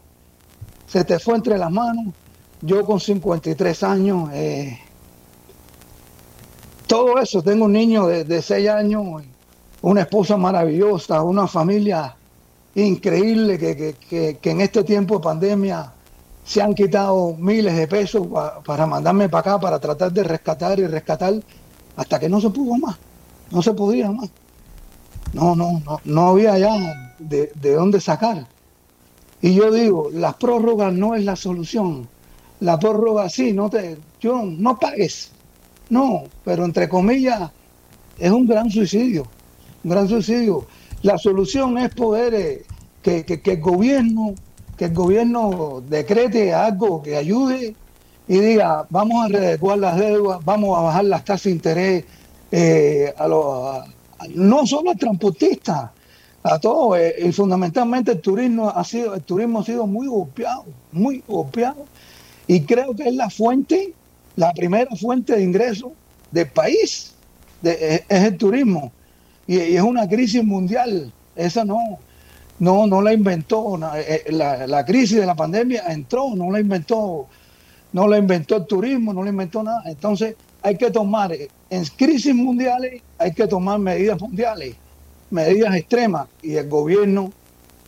se 0.86 1.04
te 1.04 1.18
fue 1.18 1.36
entre 1.36 1.58
las 1.58 1.70
manos. 1.70 2.14
Yo 2.62 2.84
con 2.84 3.00
53 3.00 3.82
años, 3.84 4.30
eh, 4.32 4.78
todo 6.86 7.18
eso, 7.18 7.42
tengo 7.42 7.64
un 7.64 7.72
niño 7.72 8.06
de, 8.06 8.24
de 8.24 8.42
6 8.42 8.68
años, 8.68 9.22
una 9.80 10.00
esposa 10.02 10.36
maravillosa, 10.36 11.22
una 11.22 11.46
familia 11.46 12.16
increíble 12.74 13.58
que, 13.58 14.38
en 14.42 14.60
este 14.60 14.84
tiempo 14.84 15.16
de 15.16 15.24
pandemia 15.24 15.92
se 16.44 16.62
han 16.62 16.74
quitado 16.74 17.34
miles 17.38 17.76
de 17.76 17.86
pesos 17.86 18.26
para 18.64 18.86
mandarme 18.86 19.28
para 19.28 19.40
acá, 19.40 19.60
para 19.60 19.78
tratar 19.78 20.12
de 20.12 20.24
rescatar 20.24 20.78
y 20.78 20.86
rescatar, 20.86 21.34
hasta 21.96 22.18
que 22.18 22.28
no 22.28 22.40
se 22.40 22.50
pudo 22.50 22.76
más, 22.76 22.96
no 23.50 23.62
se 23.62 23.72
podía 23.74 24.10
más. 24.10 24.30
No, 25.32 25.54
no, 25.54 25.80
no, 25.84 26.00
no 26.04 26.28
había 26.28 26.58
ya 26.58 27.14
de, 27.18 27.52
de 27.54 27.74
dónde 27.74 28.00
sacar. 28.00 28.46
Y 29.42 29.54
yo 29.54 29.70
digo, 29.70 30.10
las 30.12 30.34
prórrogas 30.34 30.92
no 30.92 31.14
es 31.14 31.24
la 31.24 31.36
solución. 31.36 32.08
La 32.60 32.78
prórroga 32.78 33.28
sí, 33.28 33.52
no 33.52 33.70
te, 33.70 33.96
yo 34.20 34.42
no 34.44 34.78
pagues. 34.78 35.30
No, 35.88 36.24
pero 36.44 36.64
entre 36.64 36.88
comillas 36.88 37.50
es 38.18 38.30
un 38.30 38.46
gran 38.46 38.70
suicidio, 38.70 39.26
un 39.82 39.90
gran 39.90 40.08
suicidio. 40.08 40.66
La 41.02 41.16
solución 41.16 41.78
es 41.78 41.94
poder 41.94 42.34
eh, 42.34 42.64
que, 43.02 43.40
el 43.42 43.60
gobierno 43.60 44.34
que 44.76 44.86
el 44.86 44.94
gobierno 44.94 45.82
decrete 45.88 46.52
algo 46.52 47.02
que 47.02 47.16
ayude 47.16 47.74
y 48.28 48.38
diga 48.38 48.86
vamos 48.90 49.24
a 49.24 49.28
readecuar 49.28 49.78
las 49.78 49.96
deudas, 49.96 50.44
vamos 50.44 50.78
a 50.78 50.82
bajar 50.82 51.04
las 51.04 51.24
tasas 51.24 51.44
de 51.44 51.50
interés 51.50 52.04
eh, 52.52 53.14
a 53.16 53.26
los 53.28 53.84
no 54.34 54.66
solo 54.66 54.90
al 54.90 54.98
transportista, 54.98 55.90
a 56.42 56.58
todos 56.58 56.98
eh, 56.98 57.14
y 57.24 57.32
fundamentalmente 57.32 58.12
el 58.12 58.20
turismo 58.20 58.68
ha 58.68 58.84
sido 58.84 59.14
el 59.14 59.22
turismo 59.22 59.60
ha 59.60 59.64
sido 59.64 59.86
muy 59.86 60.06
golpeado, 60.06 60.66
muy 60.92 61.24
golpeado. 61.26 61.86
Y 62.46 62.62
creo 62.62 62.94
que 62.94 63.08
es 63.08 63.14
la 63.14 63.30
fuente, 63.30 63.94
la 64.36 64.52
primera 64.52 64.94
fuente 64.96 65.34
de 65.34 65.42
ingreso 65.42 65.92
del 66.30 66.48
país 66.48 67.14
es 67.62 68.02
el 68.08 68.36
turismo 68.36 68.92
y, 69.50 69.76
es 69.76 69.82
una 69.82 70.08
crisis 70.08 70.44
mundial. 70.44 71.12
Esa 71.34 71.64
no, 71.64 71.98
no, 72.60 72.86
no 72.86 73.02
la 73.02 73.12
inventó. 73.12 73.76
Eh, 73.96 74.22
eh, 74.26 74.32
la, 74.32 74.84
crisis 74.84 75.18
de 75.18 75.26
la 75.26 75.34
pandemia 75.34 75.84
entró, 75.88 76.34
no 76.36 76.52
la 76.52 76.60
inventó, 76.60 77.26
no 77.92 78.06
la 78.06 78.18
inventó 78.18 78.56
el 78.56 78.66
turismo, 78.66 79.12
no 79.12 79.24
la 79.24 79.30
inventó 79.30 79.62
nada. 79.64 79.82
Entonces 79.86 80.36
hay 80.62 80.76
que 80.76 80.90
tomar, 80.92 81.32
en 81.32 81.84
crisis 81.96 82.34
mundiales 82.34 83.02
hay 83.18 83.32
que 83.32 83.48
tomar 83.48 83.80
medidas 83.80 84.20
mundiales. 84.20 84.76
medidas 85.30 85.74
extremas 85.74 86.28
y 86.42 86.54
el 86.54 86.68
gobierno, 86.68 87.32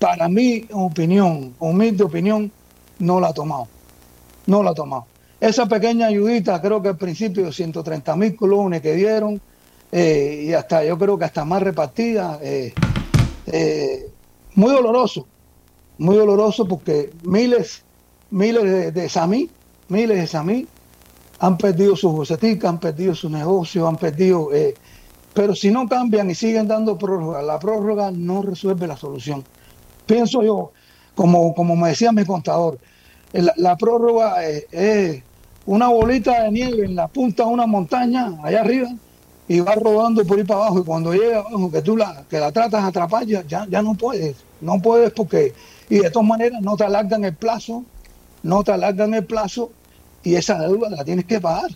para 0.00 0.28
mi 0.28 0.66
opinión, 0.72 1.54
humilde 1.60 2.02
opinión, 2.02 2.50
no 2.98 3.20
la 3.20 3.28
ha 3.28 3.32
tomado. 3.32 3.68
No 4.46 4.64
la 4.64 4.70
ha 4.70 4.74
tomado. 4.74 5.06
Esa 5.40 5.66
pequeña 5.66 6.06
ayudita, 6.06 6.60
creo 6.60 6.82
que 6.82 6.88
al 6.88 6.96
principio 6.96 7.52
130 7.52 8.16
mil 8.16 8.34
colones 8.34 8.80
que 8.80 8.94
dieron, 8.94 9.40
eh, 9.92 10.46
y 10.46 10.52
hasta 10.54 10.82
yo 10.84 10.98
creo 10.98 11.18
que 11.18 11.26
hasta 11.26 11.44
más 11.44 11.62
repartida, 11.62 12.38
eh, 12.42 12.72
eh, 13.46 14.10
muy 14.54 14.72
doloroso, 14.72 15.26
muy 15.98 16.16
doloroso 16.16 16.66
porque 16.66 17.10
miles, 17.24 17.82
miles 18.30 18.64
de, 18.64 18.90
de 18.90 19.48
miles 19.88 20.16
de 20.16 20.26
samí 20.26 20.66
han 21.40 21.58
perdido 21.58 21.94
sus 21.94 22.12
boceticas, 22.12 22.70
han 22.70 22.80
perdido 22.80 23.14
su 23.14 23.28
negocio, 23.28 23.86
han 23.86 23.96
perdido... 23.96 24.48
pero 25.34 25.54
si 25.54 25.70
no 25.70 25.86
cambian 25.88 26.30
y 26.30 26.34
siguen 26.34 26.68
dando 26.68 26.96
prórroga, 26.96 27.42
la 27.42 27.58
prórroga 27.58 28.10
no 28.10 28.42
resuelve 28.42 28.86
la 28.86 28.96
solución. 28.96 29.44
Pienso 30.06 30.42
yo, 30.42 30.72
como, 31.14 31.54
como 31.54 31.76
me 31.76 31.90
decía 31.90 32.12
mi 32.12 32.24
contador, 32.24 32.78
la, 33.32 33.52
la 33.56 33.76
prórroga 33.76 34.42
es 34.46 35.22
una 35.66 35.88
bolita 35.88 36.44
de 36.44 36.52
nieve 36.52 36.86
en 36.86 36.94
la 36.94 37.08
punta 37.08 37.44
de 37.44 37.50
una 37.50 37.66
montaña 37.66 38.38
allá 38.42 38.60
arriba 38.60 38.88
y 39.52 39.60
va 39.60 39.74
rodando 39.74 40.24
por 40.24 40.38
ahí 40.38 40.44
para 40.44 40.60
abajo 40.60 40.80
y 40.80 40.84
cuando 40.84 41.12
llega 41.12 41.40
abajo 41.40 41.70
que 41.70 41.82
tú 41.82 41.94
la, 41.94 42.24
que 42.30 42.38
la 42.38 42.50
tratas 42.50 42.84
de 42.84 42.88
atrapar 42.88 43.26
ya, 43.26 43.44
ya 43.46 43.82
no 43.82 43.94
puedes, 43.94 44.34
no 44.62 44.80
puedes 44.80 45.12
porque 45.12 45.52
y 45.90 45.98
de 45.98 46.10
todas 46.10 46.26
maneras 46.26 46.62
no 46.62 46.74
te 46.74 46.84
alargan 46.84 47.22
el 47.26 47.34
plazo, 47.34 47.84
no 48.42 48.64
te 48.64 48.72
alargan 48.72 49.12
el 49.12 49.26
plazo 49.26 49.70
y 50.22 50.36
esa 50.36 50.58
deuda 50.58 50.88
la 50.88 51.04
tienes 51.04 51.26
que 51.26 51.38
pagar, 51.38 51.70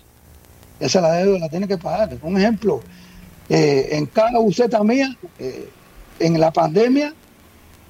esa 0.80 1.02
la 1.02 1.12
deuda 1.12 1.38
la 1.38 1.48
tienes 1.50 1.68
que 1.68 1.76
pagar. 1.76 2.16
Un 2.22 2.38
ejemplo, 2.38 2.80
eh, 3.50 3.88
en 3.90 4.06
cada 4.06 4.38
buceta 4.38 4.82
mía, 4.82 5.14
eh, 5.38 5.68
en 6.18 6.40
la 6.40 6.50
pandemia, 6.52 7.12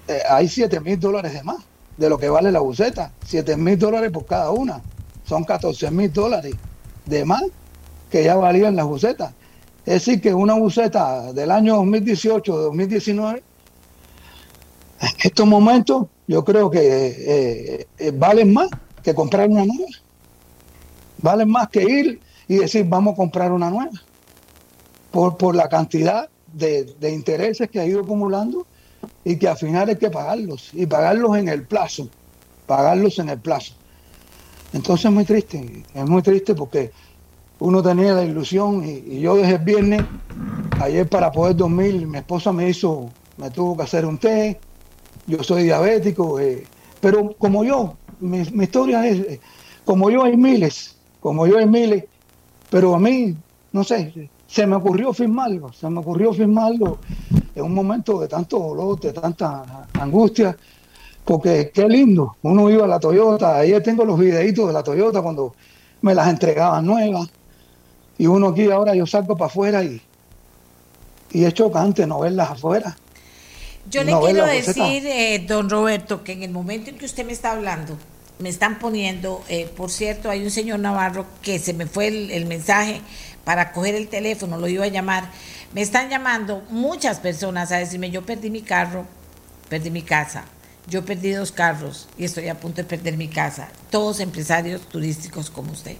eh, 0.09 0.23
hay 0.29 0.49
7 0.49 0.81
mil 0.81 0.99
dólares 0.99 1.33
de 1.33 1.45
más 1.45 1.59
de 1.97 2.09
lo 2.09 2.19
que 2.19 2.29
vale 2.29 2.51
la 2.51 2.59
buceta, 2.59 3.13
7 3.25 3.57
mil 3.57 3.79
dólares 3.79 4.11
por 4.11 4.27
cada 4.27 4.51
una 4.51 4.83
son 5.29 5.45
14 5.45 5.93
mil 5.93 6.13
dólares 6.13 6.57
de 7.05 7.25
más 7.25 7.45
que 8.11 8.25
ya 8.25 8.35
valían 8.35 8.75
las 8.75 8.87
bucetas. 8.87 9.33
Es 9.87 10.05
decir, 10.05 10.21
que 10.21 10.35
una 10.35 10.55
buceta 10.55 11.33
del 11.33 11.53
año 11.53 11.77
2018 11.77 12.57
2019, 12.57 13.43
en 15.01 15.09
estos 15.23 15.47
momentos 15.47 16.09
yo 16.27 16.45
creo 16.45 16.69
que 16.69 16.81
eh, 16.81 17.87
eh, 17.97 18.11
valen 18.13 18.53
más 18.53 18.69
que 19.05 19.15
comprar 19.15 19.49
una 19.49 19.65
nueva. 19.65 19.87
Valen 21.19 21.49
más 21.49 21.69
que 21.69 21.85
ir 21.85 22.21
y 22.49 22.57
decir 22.57 22.85
vamos 22.89 23.13
a 23.15 23.17
comprar 23.17 23.53
una 23.53 23.71
nueva. 23.71 23.93
Por, 25.13 25.37
por 25.37 25.55
la 25.55 25.69
cantidad 25.69 26.29
de, 26.53 26.85
de 26.99 27.13
intereses 27.13 27.71
que 27.71 27.79
ha 27.79 27.87
ido 27.87 28.01
acumulando 28.01 28.67
y 29.25 29.37
que 29.37 29.47
al 29.47 29.57
final 29.57 29.89
hay 29.89 29.97
que 29.97 30.11
pagarlos 30.11 30.71
y 30.73 30.85
pagarlos 30.87 31.37
en 31.39 31.49
el 31.49 31.63
plazo, 31.65 32.09
pagarlos 32.67 33.21
en 33.21 33.29
el 33.29 33.39
plazo. 33.39 33.75
Entonces 34.73 35.07
es 35.07 35.13
muy 35.13 35.25
triste, 35.25 35.85
es 35.95 36.09
muy 36.09 36.23
triste 36.23 36.57
porque 36.57 36.91
uno 37.59 37.83
tenía 37.83 38.12
la 38.12 38.24
ilusión 38.24 38.85
y, 38.85 39.20
yo 39.20 39.37
desde 39.37 39.55
el 39.55 39.65
viernes, 39.65 40.03
ayer 40.81 41.09
para 41.09 41.33
poder 41.33 41.57
dormir, 41.57 42.07
mi 42.07 42.19
esposa 42.19 42.53
me 42.53 42.69
hizo, 42.69 43.11
me 43.39 43.51
tuvo 43.51 43.77
que 43.77 43.83
hacer 43.85 44.05
un 44.05 44.19
té, 44.19 44.59
yo 45.27 45.43
soy 45.43 45.65
diabético, 45.65 46.39
eh, 46.39 46.65
pero 47.01 47.35
como 47.39 47.65
yo, 47.65 47.97
mi, 48.20 48.41
historia 48.41 49.07
es, 49.07 49.19
eh, 49.20 49.41
como 49.85 50.11
yo 50.11 50.24
hay 50.24 50.37
miles, 50.37 50.97
como 51.20 51.47
yo 51.47 51.59
hay 51.59 51.66
miles, 51.66 52.05
pero 52.70 52.95
a 52.95 52.99
mí, 52.99 53.35
no 53.73 53.85
sé, 53.85 54.31
se 54.47 54.66
me 54.66 54.77
ocurrió 54.77 55.12
firmarlo, 55.12 55.73
se 55.73 55.89
me 55.89 56.01
ocurrió 56.01 56.33
firmarlo 56.33 56.99
en 57.55 57.65
un 57.65 57.74
momento 57.74 58.20
de 58.20 58.28
tanto 58.28 58.59
dolor, 58.59 59.01
de 59.01 59.12
tanta 59.12 59.89
angustia, 59.95 60.57
porque 61.24 61.70
qué 61.74 61.89
lindo, 61.89 62.37
uno 62.43 62.70
iba 62.70 62.85
a 62.85 62.89
la 62.89 63.01
Toyota, 63.01 63.57
ayer 63.57 63.83
tengo 63.83 64.05
los 64.05 64.19
videitos 64.19 64.66
de 64.66 64.73
la 64.73 64.83
Toyota 64.83 65.23
cuando 65.23 65.55
me 66.03 66.15
las 66.15 66.28
entregaban 66.28 66.87
nuevas, 66.87 67.28
y 68.19 68.27
uno 68.27 68.49
aquí 68.49 68.71
ahora 68.71 68.95
yo 68.95 69.07
salgo 69.07 69.37
para 69.37 69.51
afuera 69.51 69.85
y, 69.85 70.01
y 71.33 71.45
es 71.45 71.55
chocante 71.55 72.07
no 72.07 72.21
verlas 72.21 72.51
afuera. 72.51 72.97
Yo 73.89 74.03
le 74.03 74.13
quiero 74.19 74.47
decir, 74.47 75.07
eh, 75.07 75.45
don 75.47 75.71
Roberto, 75.71 76.25
que 76.25 76.33
en 76.33 76.43
el 76.43 76.51
momento 76.51 76.91
en 76.91 76.99
que 76.99 77.05
usted 77.05 77.25
me 77.25 77.33
está 77.33 77.53
hablando, 77.53 77.97
me 78.39 78.49
están 78.49 78.79
poniendo, 78.79 79.45
eh, 79.49 79.71
por 79.77 79.91
cierto, 79.91 80.29
hay 80.29 80.43
un 80.43 80.51
señor 80.51 80.81
Navarro 80.81 81.25
que 81.41 81.59
se 81.59 81.73
me 81.73 81.87
fue 81.87 82.09
el, 82.09 82.31
el, 82.33 82.47
mensaje 82.47 83.01
para 83.45 83.73
coger 83.73 83.95
el 83.95 84.09
teléfono, 84.09 84.59
lo 84.59 84.67
iba 84.67 84.85
a 84.85 84.89
llamar. 84.89 85.31
Me 85.73 85.83
están 85.83 86.11
llamando 86.11 86.63
muchas 86.71 87.21
personas 87.21 87.71
a 87.71 87.77
decirme, 87.77 88.11
yo 88.11 88.23
perdí 88.23 88.51
mi 88.51 88.63
carro, 88.63 89.05
perdí 89.69 89.91
mi 89.91 90.03
casa, 90.03 90.45
yo 90.89 91.05
perdí 91.05 91.33
dos 91.33 91.51
carros 91.51 92.09
y 92.17 92.25
estoy 92.25 92.49
a 92.49 92.61
punto 92.61 92.77
de 92.77 92.85
perder 92.85 93.17
mi 93.17 93.27
casa. 93.27 93.69
Todos 93.91 94.21
empresarios 94.21 94.83
turísticos 94.83 95.51
como 95.51 95.73
usted. 95.73 95.97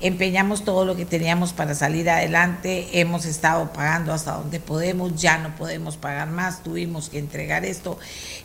Empeñamos 0.00 0.64
todo 0.64 0.84
lo 0.84 0.96
que 0.96 1.06
teníamos 1.06 1.54
para 1.54 1.74
salir 1.74 2.10
adelante. 2.10 3.00
Hemos 3.00 3.24
estado 3.24 3.72
pagando 3.72 4.12
hasta 4.12 4.32
donde 4.32 4.60
podemos. 4.60 5.18
Ya 5.20 5.38
no 5.38 5.56
podemos 5.56 5.96
pagar 5.96 6.28
más. 6.28 6.62
Tuvimos 6.62 7.08
que 7.08 7.18
entregar 7.18 7.64
esto. 7.64 7.98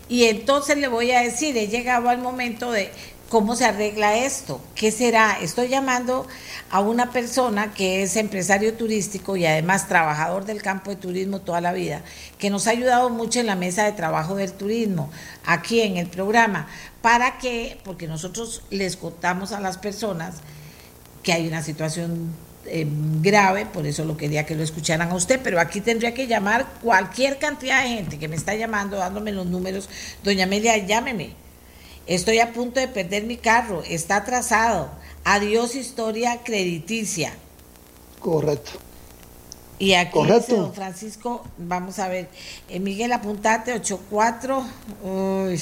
Y 0.08 0.26
entonces 0.26 0.78
le 0.78 0.88
voy 0.88 1.12
a 1.12 1.22
decir, 1.22 1.58
he 1.58 1.68
llegado 1.68 2.08
al 2.08 2.20
momento 2.20 2.72
de 2.72 2.90
¿Cómo 3.34 3.56
se 3.56 3.66
arregla 3.66 4.16
esto? 4.16 4.62
¿Qué 4.76 4.92
será? 4.92 5.40
Estoy 5.42 5.68
llamando 5.68 6.28
a 6.70 6.82
una 6.82 7.12
persona 7.12 7.74
que 7.74 8.04
es 8.04 8.16
empresario 8.16 8.76
turístico 8.76 9.36
y 9.36 9.44
además 9.44 9.88
trabajador 9.88 10.46
del 10.46 10.62
campo 10.62 10.92
de 10.92 10.98
turismo 10.98 11.42
toda 11.42 11.60
la 11.60 11.74
vida, 11.74 12.04
que 12.38 12.52
nos 12.52 12.68
ha 12.68 12.70
ayudado 12.70 13.10
mucho 13.10 13.40
en 13.40 13.48
la 13.48 13.56
mesa 13.56 13.86
de 13.86 13.94
trabajo 13.94 14.36
del 14.36 14.54
turismo, 14.54 15.10
aquí 15.48 15.82
en 15.82 15.98
el 15.98 16.06
programa, 16.10 16.68
para 17.02 17.40
que, 17.40 17.80
porque 17.84 18.08
nosotros 18.08 18.62
les 18.70 18.98
contamos 18.98 19.52
a 19.52 19.60
las 19.60 19.80
personas 19.80 20.36
que 21.24 21.34
hay 21.34 21.48
una 21.48 21.64
situación 21.64 22.36
eh, 22.68 22.86
grave, 23.20 23.66
por 23.66 23.88
eso 23.88 24.06
lo 24.06 24.16
quería 24.16 24.46
que 24.46 24.54
lo 24.54 24.62
escucharan 24.62 25.10
a 25.10 25.16
usted, 25.16 25.40
pero 25.44 25.60
aquí 25.60 25.82
tendría 25.82 26.14
que 26.14 26.28
llamar 26.28 26.68
cualquier 26.84 27.40
cantidad 27.40 27.82
de 27.82 27.90
gente 27.90 28.20
que 28.20 28.28
me 28.28 28.36
está 28.36 28.54
llamando, 28.54 28.98
dándome 28.98 29.32
los 29.32 29.48
números. 29.48 29.90
Doña 30.24 30.44
Amelia, 30.44 30.78
llámeme 30.78 31.42
Estoy 32.08 32.40
a 32.40 32.52
punto 32.54 32.80
de 32.80 32.88
perder 32.88 33.24
mi 33.24 33.38
carro, 33.38 33.82
está 33.88 34.18
atrasado. 34.18 34.90
Adiós 35.24 35.76
historia 35.76 36.44
crediticia. 36.44 37.34
Correcto. 38.20 38.72
Y 39.80 39.94
aquí 39.94 40.12
Correcto. 40.12 40.56
don 40.56 40.74
Francisco, 40.74 41.44
vamos 41.58 42.00
a 42.00 42.08
ver, 42.08 42.30
eh, 42.70 42.80
Miguel, 42.80 43.12
apuntate 43.12 43.74
84. 43.74 44.64
Uy. 45.04 45.62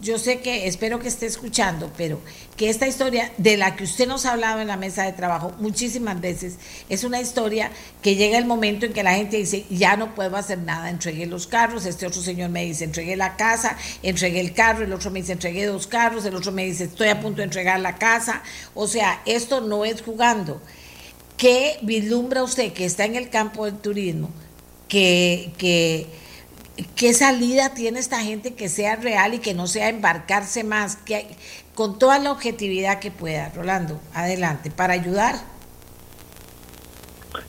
Yo 0.00 0.18
sé 0.18 0.40
que, 0.40 0.66
espero 0.66 0.98
que 0.98 1.08
esté 1.08 1.26
escuchando, 1.26 1.92
pero 1.96 2.20
que 2.56 2.70
esta 2.70 2.86
historia 2.86 3.32
de 3.36 3.56
la 3.56 3.76
que 3.76 3.84
usted 3.84 4.08
nos 4.08 4.24
ha 4.24 4.32
hablado 4.32 4.60
en 4.60 4.68
la 4.68 4.76
mesa 4.76 5.04
de 5.04 5.12
trabajo 5.12 5.52
muchísimas 5.58 6.20
veces, 6.20 6.56
es 6.88 7.04
una 7.04 7.20
historia 7.20 7.70
que 8.00 8.16
llega 8.16 8.38
el 8.38 8.46
momento 8.46 8.86
en 8.86 8.92
que 8.92 9.02
la 9.02 9.14
gente 9.14 9.36
dice, 9.36 9.66
ya 9.68 9.96
no 9.96 10.14
puedo 10.14 10.36
hacer 10.36 10.58
nada, 10.58 10.88
entregué 10.88 11.26
los 11.26 11.46
carros, 11.46 11.84
este 11.84 12.06
otro 12.06 12.22
señor 12.22 12.50
me 12.50 12.64
dice, 12.64 12.84
entregué 12.84 13.16
la 13.16 13.36
casa, 13.36 13.76
entregué 14.02 14.40
el 14.40 14.54
carro, 14.54 14.84
el 14.84 14.92
otro 14.92 15.10
me 15.10 15.20
dice, 15.20 15.32
entregué 15.32 15.66
dos 15.66 15.86
carros, 15.86 16.24
el 16.24 16.34
otro 16.34 16.52
me 16.52 16.64
dice, 16.64 16.84
estoy 16.84 17.08
a 17.08 17.20
punto 17.20 17.38
de 17.38 17.44
entregar 17.44 17.78
la 17.80 17.96
casa. 17.96 18.42
O 18.74 18.86
sea, 18.86 19.22
esto 19.26 19.60
no 19.60 19.84
es 19.84 20.02
jugando. 20.02 20.60
¿Qué 21.36 21.78
vislumbra 21.82 22.42
usted 22.42 22.72
que 22.72 22.84
está 22.84 23.04
en 23.04 23.16
el 23.16 23.30
campo 23.30 23.64
del 23.64 23.78
turismo? 23.78 24.30
Que, 24.88 25.52
que 25.56 26.06
¿Qué 26.96 27.12
salida 27.12 27.74
tiene 27.74 27.98
esta 27.98 28.20
gente 28.20 28.54
que 28.54 28.68
sea 28.68 28.96
real 28.96 29.34
y 29.34 29.38
que 29.38 29.54
no 29.54 29.66
sea 29.66 29.88
embarcarse 29.88 30.64
más? 30.64 30.96
Que, 30.96 31.26
con 31.74 31.98
toda 31.98 32.18
la 32.18 32.32
objetividad 32.32 33.00
que 33.00 33.10
pueda. 33.10 33.50
Rolando, 33.54 34.00
adelante, 34.14 34.70
para 34.70 34.94
ayudar. 34.94 35.34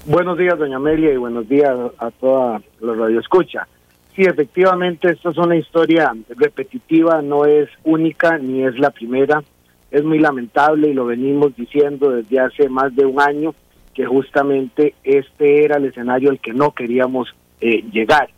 Buenos 0.05 0.37
días, 0.37 0.57
doña 0.57 0.77
Amelia, 0.77 1.11
y 1.11 1.17
buenos 1.17 1.47
días 1.47 1.71
a 1.97 2.11
toda 2.11 2.61
la 2.79 2.93
radio 2.93 3.19
escucha. 3.19 3.67
Sí, 4.15 4.23
efectivamente, 4.23 5.09
esta 5.11 5.29
es 5.29 5.37
una 5.37 5.55
historia 5.55 6.13
repetitiva, 6.29 7.21
no 7.21 7.45
es 7.45 7.69
única 7.83 8.37
ni 8.37 8.63
es 8.63 8.77
la 8.77 8.91
primera. 8.91 9.43
Es 9.89 10.03
muy 10.03 10.19
lamentable 10.19 10.89
y 10.89 10.93
lo 10.93 11.05
venimos 11.05 11.55
diciendo 11.55 12.11
desde 12.11 12.39
hace 12.39 12.69
más 12.69 12.95
de 12.95 13.05
un 13.05 13.19
año 13.19 13.53
que 13.93 14.05
justamente 14.05 14.95
este 15.03 15.65
era 15.65 15.77
el 15.77 15.85
escenario 15.85 16.29
al 16.29 16.39
que 16.39 16.53
no 16.53 16.71
queríamos 16.71 17.33
eh, 17.59 17.83
llegar 17.91 18.29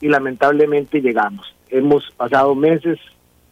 y 0.00 0.08
lamentablemente 0.08 1.00
llegamos. 1.00 1.46
Hemos 1.68 2.10
pasado 2.16 2.54
meses 2.54 2.98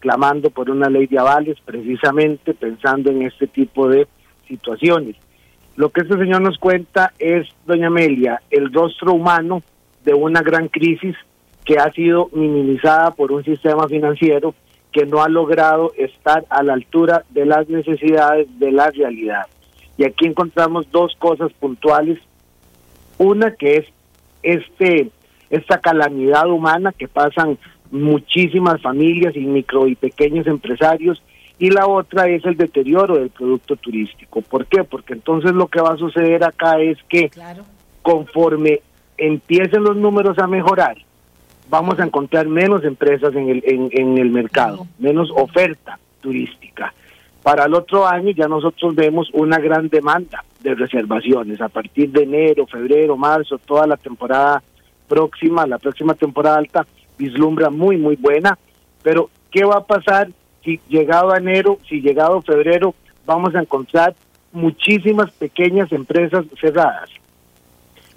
clamando 0.01 0.51
por 0.51 0.71
una 0.71 0.91
ley 0.91 1.07
de 1.07 1.19
avales 1.19 1.57
precisamente 1.65 2.53
pensando 2.55 3.11
en 3.11 3.23
este 3.23 3.47
tipo 3.47 3.89
de 3.89 4.07
situaciones. 4.47 5.17
Lo 5.77 5.91
que 5.91 6.03
este 6.03 6.17
señor 6.19 6.43
nos 6.43 6.59
cuenta 6.59 7.13
es, 7.19 7.49
doña 7.67 7.89
Amelia, 7.89 8.43
el 8.51 8.73
rostro 8.73 9.13
humano 9.13 9.63
de 10.05 10.15
una 10.15 10.43
gran 10.43 10.69
crisis 10.69 11.17
que 11.65 11.79
ha 11.79 11.91
sido 11.93 12.29
minimizada 12.33 13.13
por 13.13 13.33
un 13.33 13.43
sistema 13.43 13.89
financiero 13.89 14.55
que 14.93 15.07
no 15.07 15.23
ha 15.23 15.29
logrado 15.29 15.93
estar 15.97 16.45
a 16.51 16.63
la 16.63 16.75
altura 16.75 17.25
de 17.31 17.47
las 17.47 17.69
necesidades 17.69 18.47
de 18.61 18.71
la 18.71 18.91
realidad. 18.91 19.47
Y 19.97 20.05
aquí 20.05 20.27
encontramos 20.27 20.91
dos 20.93 21.17
cosas 21.19 21.53
puntuales. 21.55 22.19
Una 23.19 23.55
que 23.55 23.79
es 23.79 23.87
este 24.43 25.11
esta 25.51 25.79
calamidad 25.79 26.49
humana 26.49 26.93
que 26.93 27.09
pasan 27.09 27.59
muchísimas 27.91 28.81
familias 28.83 29.37
y 29.37 29.41
micro 29.41 29.87
y 29.87 29.95
pequeños 29.95 30.47
empresarios 30.47 31.23
y 31.59 31.71
la 31.71 31.87
otra 31.87 32.29
es 32.29 32.45
el 32.45 32.57
deterioro 32.57 33.17
del 33.17 33.31
producto 33.31 33.77
turístico. 33.77 34.43
¿Por 34.43 34.67
qué? 34.67 34.83
Porque 34.83 35.13
entonces 35.13 35.53
lo 35.53 35.69
que 35.69 35.81
va 35.81 35.93
a 35.93 35.97
suceder 35.97 36.43
acá 36.45 36.81
es 36.81 36.99
que 37.09 37.31
conforme 38.03 38.81
empiecen 39.17 39.85
los 39.85 39.97
números 39.97 40.39
a 40.39 40.47
mejorar, 40.47 40.97
vamos 41.71 41.99
a 42.01 42.05
encontrar 42.05 42.47
menos 42.49 42.85
empresas 42.85 43.35
en 43.35 43.49
el, 43.49 43.63
en, 43.65 44.19
el 44.19 44.31
mercado, 44.31 44.87
menos 44.99 45.31
oferta 45.31 45.99
turística. 46.21 46.93
Para 47.43 47.67
el 47.67 47.75
otro 47.75 48.07
año 48.07 48.31
ya 48.31 48.49
nosotros 48.49 48.95
vemos 48.95 49.29
una 49.33 49.59
gran 49.59 49.89
demanda 49.89 50.45
de 50.61 50.75
reservaciones 50.75 51.61
a 51.61 51.69
partir 51.69 52.11
de 52.11 52.23
enero, 52.23 52.67
febrero, 52.67 53.17
marzo, 53.17 53.59
toda 53.59 53.87
la 53.87 53.97
temporada 53.97 54.63
próxima, 55.15 55.65
la 55.65 55.79
próxima 55.79 56.15
temporada 56.15 56.59
alta, 56.59 56.87
vislumbra 57.17 57.71
muy, 57.71 57.97
muy 57.97 58.17
buena. 58.17 58.59
Pero, 59.05 59.31
¿qué 59.53 59.65
va 59.65 59.77
a 59.77 59.85
pasar 59.85 60.29
si 60.65 60.81
llegado 60.89 61.33
a 61.33 61.39
enero, 61.39 61.79
si 61.89 62.01
llegado 62.01 62.39
a 62.39 62.43
febrero, 62.43 62.95
vamos 63.25 63.55
a 63.55 63.61
encontrar 63.61 64.15
muchísimas 64.53 65.31
pequeñas 65.31 65.93
empresas 65.93 66.45
cerradas? 66.61 67.11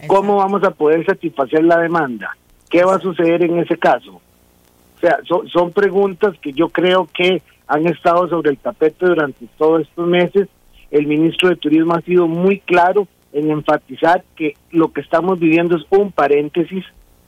¿Cómo 0.07 0.37
vamos 0.37 0.63
a 0.63 0.71
poder 0.71 1.05
satisfacer 1.05 1.63
la 1.63 1.77
demanda? 1.77 2.35
¿Qué 2.69 2.83
va 2.83 2.95
a 2.95 2.99
suceder 2.99 3.43
en 3.43 3.59
ese 3.59 3.77
caso? 3.77 4.13
O 4.15 4.99
sea, 4.99 5.19
son 5.53 5.71
preguntas 5.71 6.35
que 6.41 6.51
yo 6.51 6.69
creo 6.69 7.07
que 7.13 7.43
han 7.67 7.85
estado 7.85 8.27
sobre 8.27 8.49
el 8.49 8.57
tapete 8.57 9.05
durante 9.05 9.45
todos 9.57 9.81
estos 9.81 10.07
meses. 10.07 10.47
El 10.89 11.05
ministro 11.05 11.49
de 11.49 11.57
Turismo 11.57 11.93
ha 11.93 12.01
sido 12.01 12.27
muy 12.27 12.59
claro 12.59 13.07
en 13.33 13.51
enfatizar 13.51 14.23
que 14.35 14.55
lo 14.71 14.91
que 14.91 15.01
estamos 15.01 15.39
viviendo 15.39 15.75
es 15.75 15.83
un 15.89 16.11
paréntesis, 16.11 16.83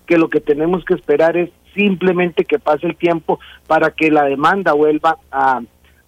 que 0.05 0.17
lo 0.17 0.29
que 0.29 0.39
tenemos 0.39 0.83
que 0.85 0.95
esperar 0.95 1.37
es 1.37 1.49
simplemente 1.75 2.45
que 2.45 2.59
pase 2.59 2.87
el 2.87 2.95
tiempo 2.95 3.39
para 3.67 3.91
que 3.91 4.11
la 4.11 4.23
demanda 4.25 4.73
vuelva 4.73 5.17
a, 5.31 5.61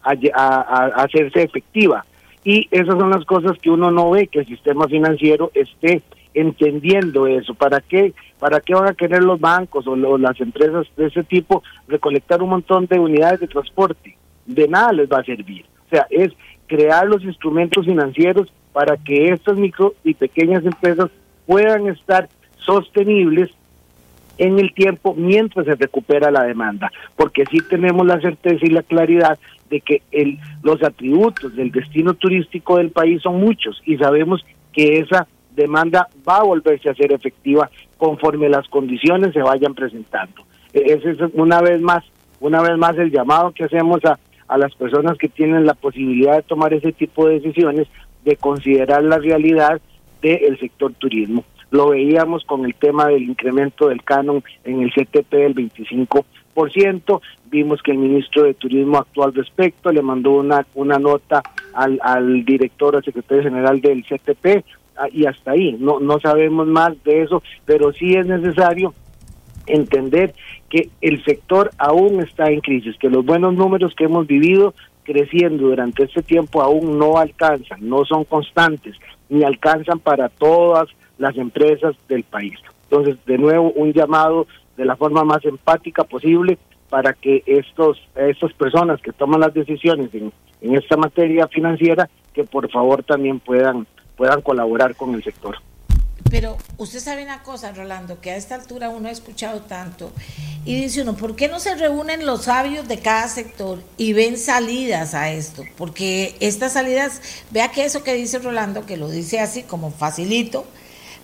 a, 0.03 0.85
hacerse 0.95 1.43
efectiva. 1.43 2.05
Y 2.43 2.67
esas 2.71 2.97
son 2.97 3.11
las 3.11 3.23
cosas 3.25 3.57
que 3.61 3.69
uno 3.69 3.91
no 3.91 4.11
ve, 4.11 4.27
que 4.27 4.39
el 4.39 4.47
sistema 4.47 4.87
financiero 4.87 5.51
esté 5.53 6.01
entendiendo 6.33 7.27
eso. 7.27 7.53
¿Para 7.53 7.81
qué, 7.81 8.13
para 8.39 8.61
qué 8.61 8.73
van 8.73 8.87
a 8.87 8.95
querer 8.95 9.23
los 9.23 9.39
bancos 9.39 9.85
o 9.85 9.95
las 10.17 10.39
empresas 10.41 10.87
de 10.97 11.07
ese 11.07 11.23
tipo 11.23 11.61
recolectar 11.87 12.41
un 12.41 12.49
montón 12.49 12.87
de 12.87 12.99
unidades 12.99 13.41
de 13.41 13.47
transporte? 13.47 14.17
De 14.45 14.67
nada 14.67 14.91
les 14.91 15.09
va 15.09 15.19
a 15.19 15.23
servir. 15.23 15.65
O 15.85 15.89
sea, 15.89 16.07
es 16.09 16.31
crear 16.67 17.05
los 17.05 17.23
instrumentos 17.23 17.85
financieros 17.85 18.51
para 18.73 18.97
que 18.97 19.29
estas 19.29 19.57
micro 19.57 19.93
y 20.03 20.13
pequeñas 20.13 20.65
empresas 20.65 21.09
puedan 21.45 21.87
estar 21.87 22.29
sostenibles 22.57 23.49
en 24.37 24.59
el 24.59 24.73
tiempo 24.73 25.13
mientras 25.15 25.65
se 25.65 25.75
recupera 25.75 26.31
la 26.31 26.43
demanda, 26.43 26.91
porque 27.15 27.45
sí 27.51 27.59
tenemos 27.69 28.05
la 28.07 28.19
certeza 28.19 28.65
y 28.65 28.69
la 28.69 28.83
claridad 28.83 29.37
de 29.69 29.81
que 29.81 30.01
el, 30.11 30.39
los 30.63 30.81
atributos 30.83 31.55
del 31.55 31.71
destino 31.71 32.13
turístico 32.13 32.77
del 32.77 32.91
país 32.91 33.21
son 33.21 33.39
muchos 33.39 33.81
y 33.85 33.97
sabemos 33.97 34.43
que 34.73 34.99
esa 34.99 35.27
demanda 35.55 36.07
va 36.27 36.37
a 36.37 36.43
volverse 36.43 36.89
a 36.89 36.95
ser 36.95 37.13
efectiva 37.13 37.69
conforme 37.97 38.49
las 38.49 38.67
condiciones 38.67 39.33
se 39.33 39.41
vayan 39.41 39.75
presentando. 39.75 40.43
E, 40.73 40.93
ese 40.93 41.11
es 41.11 41.17
una 41.33 41.61
vez 41.61 41.79
más, 41.81 42.03
una 42.39 42.61
vez 42.61 42.77
más 42.77 42.97
el 42.97 43.11
llamado 43.11 43.51
que 43.51 43.65
hacemos 43.65 44.03
a, 44.05 44.17
a 44.47 44.57
las 44.57 44.73
personas 44.75 45.17
que 45.17 45.29
tienen 45.29 45.65
la 45.65 45.73
posibilidad 45.73 46.35
de 46.35 46.43
tomar 46.43 46.73
ese 46.73 46.91
tipo 46.91 47.27
de 47.27 47.39
decisiones 47.39 47.87
de 48.23 48.35
considerar 48.35 49.03
la 49.03 49.17
realidad 49.17 49.81
del 50.21 50.59
sector 50.59 50.93
turismo. 50.93 51.43
Lo 51.71 51.89
veíamos 51.89 52.43
con 52.43 52.65
el 52.65 52.75
tema 52.75 53.07
del 53.07 53.23
incremento 53.23 53.87
del 53.87 54.03
canon 54.03 54.43
en 54.63 54.81
el 54.81 54.91
CTP 54.91 55.31
del 55.31 55.55
25%, 55.55 57.21
vimos 57.49 57.81
que 57.81 57.91
el 57.91 57.97
ministro 57.97 58.43
de 58.43 58.53
Turismo 58.53 58.97
actuó 58.97 59.23
al 59.23 59.33
respecto, 59.33 59.91
le 59.91 60.01
mandó 60.01 60.31
una, 60.31 60.65
una 60.75 60.99
nota 60.99 61.41
al, 61.73 61.99
al 62.03 62.43
director, 62.43 62.95
al 62.95 63.03
secretario 63.03 63.43
general 63.43 63.79
del 63.79 64.03
CTP, 64.03 64.65
ah, 64.97 65.07
y 65.11 65.25
hasta 65.25 65.51
ahí, 65.51 65.77
no, 65.79 65.99
no 65.99 66.19
sabemos 66.19 66.67
más 66.67 67.01
de 67.03 67.21
eso, 67.23 67.41
pero 67.65 67.93
sí 67.93 68.15
es 68.15 68.27
necesario 68.27 68.93
entender 69.67 70.33
que 70.69 70.89
el 71.01 71.23
sector 71.23 71.71
aún 71.77 72.21
está 72.21 72.49
en 72.49 72.61
crisis, 72.61 72.97
que 72.97 73.09
los 73.09 73.25
buenos 73.25 73.53
números 73.53 73.93
que 73.95 74.05
hemos 74.05 74.27
vivido 74.27 74.73
creciendo 75.03 75.67
durante 75.67 76.03
este 76.03 76.21
tiempo 76.21 76.61
aún 76.61 76.97
no 76.97 77.17
alcanzan, 77.17 77.79
no 77.81 78.05
son 78.05 78.23
constantes, 78.23 78.95
ni 79.29 79.43
alcanzan 79.43 79.99
para 79.99 80.29
todas 80.29 80.89
las 81.17 81.37
empresas 81.37 81.95
del 82.07 82.23
país. 82.23 82.57
Entonces, 82.83 83.23
de 83.25 83.37
nuevo, 83.37 83.71
un 83.71 83.93
llamado 83.93 84.47
de 84.77 84.85
la 84.85 84.95
forma 84.95 85.23
más 85.23 85.43
empática 85.45 86.03
posible 86.03 86.57
para 86.89 87.13
que 87.13 87.43
estos 87.45 88.01
estas 88.15 88.51
personas 88.53 89.01
que 89.01 89.13
toman 89.13 89.39
las 89.39 89.53
decisiones 89.53 90.13
en, 90.13 90.33
en 90.61 90.75
esta 90.75 90.97
materia 90.97 91.47
financiera, 91.47 92.09
que 92.33 92.43
por 92.43 92.69
favor 92.69 93.03
también 93.03 93.39
puedan 93.39 93.87
puedan 94.17 94.41
colaborar 94.41 94.95
con 94.95 95.15
el 95.15 95.23
sector. 95.23 95.55
Pero 96.31 96.57
usted 96.77 97.01
sabe 97.01 97.23
una 97.23 97.43
cosa, 97.43 97.73
Rolando, 97.73 98.21
que 98.21 98.31
a 98.31 98.37
esta 98.37 98.55
altura 98.55 98.89
uno 98.89 99.09
ha 99.09 99.11
escuchado 99.11 99.59
tanto 99.63 100.13
y 100.63 100.79
dice 100.79 101.01
uno, 101.01 101.17
¿por 101.17 101.35
qué 101.35 101.49
no 101.49 101.59
se 101.59 101.75
reúnen 101.75 102.25
los 102.25 102.45
sabios 102.45 102.87
de 102.87 102.99
cada 102.99 103.27
sector 103.27 103.83
y 103.97 104.13
ven 104.13 104.37
salidas 104.37 105.13
a 105.13 105.29
esto? 105.29 105.65
Porque 105.75 106.37
estas 106.39 106.71
salidas, 106.71 107.19
vea 107.51 107.71
que 107.71 107.83
eso 107.83 108.03
que 108.03 108.13
dice 108.13 108.39
Rolando, 108.39 108.85
que 108.85 108.95
lo 108.95 109.09
dice 109.09 109.41
así 109.41 109.63
como 109.63 109.91
facilito, 109.91 110.65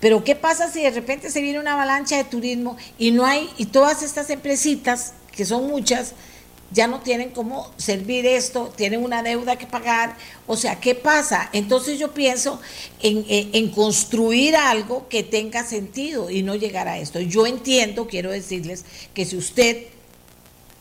pero 0.01 0.25
¿qué 0.25 0.35
pasa 0.35 0.69
si 0.69 0.83
de 0.83 0.91
repente 0.91 1.31
se 1.31 1.41
viene 1.41 1.61
una 1.61 1.73
avalancha 1.73 2.17
de 2.17 2.25
turismo 2.25 2.75
y 2.99 3.11
no 3.11 3.25
hay, 3.25 3.49
y 3.57 3.67
todas 3.67 4.03
estas 4.03 4.29
empresitas, 4.29 5.13
que 5.31 5.45
son 5.45 5.67
muchas, 5.67 6.15
ya 6.71 6.87
no 6.87 6.99
tienen 6.99 7.29
cómo 7.29 7.71
servir 7.77 8.25
esto, 8.25 8.73
tienen 8.75 9.03
una 9.03 9.23
deuda 9.23 9.55
que 9.55 9.65
pagar, 9.65 10.17
o 10.47 10.57
sea, 10.57 10.79
¿qué 10.79 10.95
pasa? 10.95 11.49
Entonces 11.53 11.97
yo 11.97 12.13
pienso 12.13 12.59
en, 13.01 13.69
construir 13.71 14.55
algo 14.55 15.07
que 15.07 15.23
tenga 15.23 15.63
sentido 15.63 16.29
y 16.29 16.43
no 16.43 16.55
llegar 16.55 16.87
a 16.87 16.97
esto. 16.97 17.19
Yo 17.19 17.47
entiendo, 17.47 18.07
quiero 18.07 18.31
decirles, 18.31 18.85
que 19.13 19.25
si 19.25 19.37
usted 19.37 19.77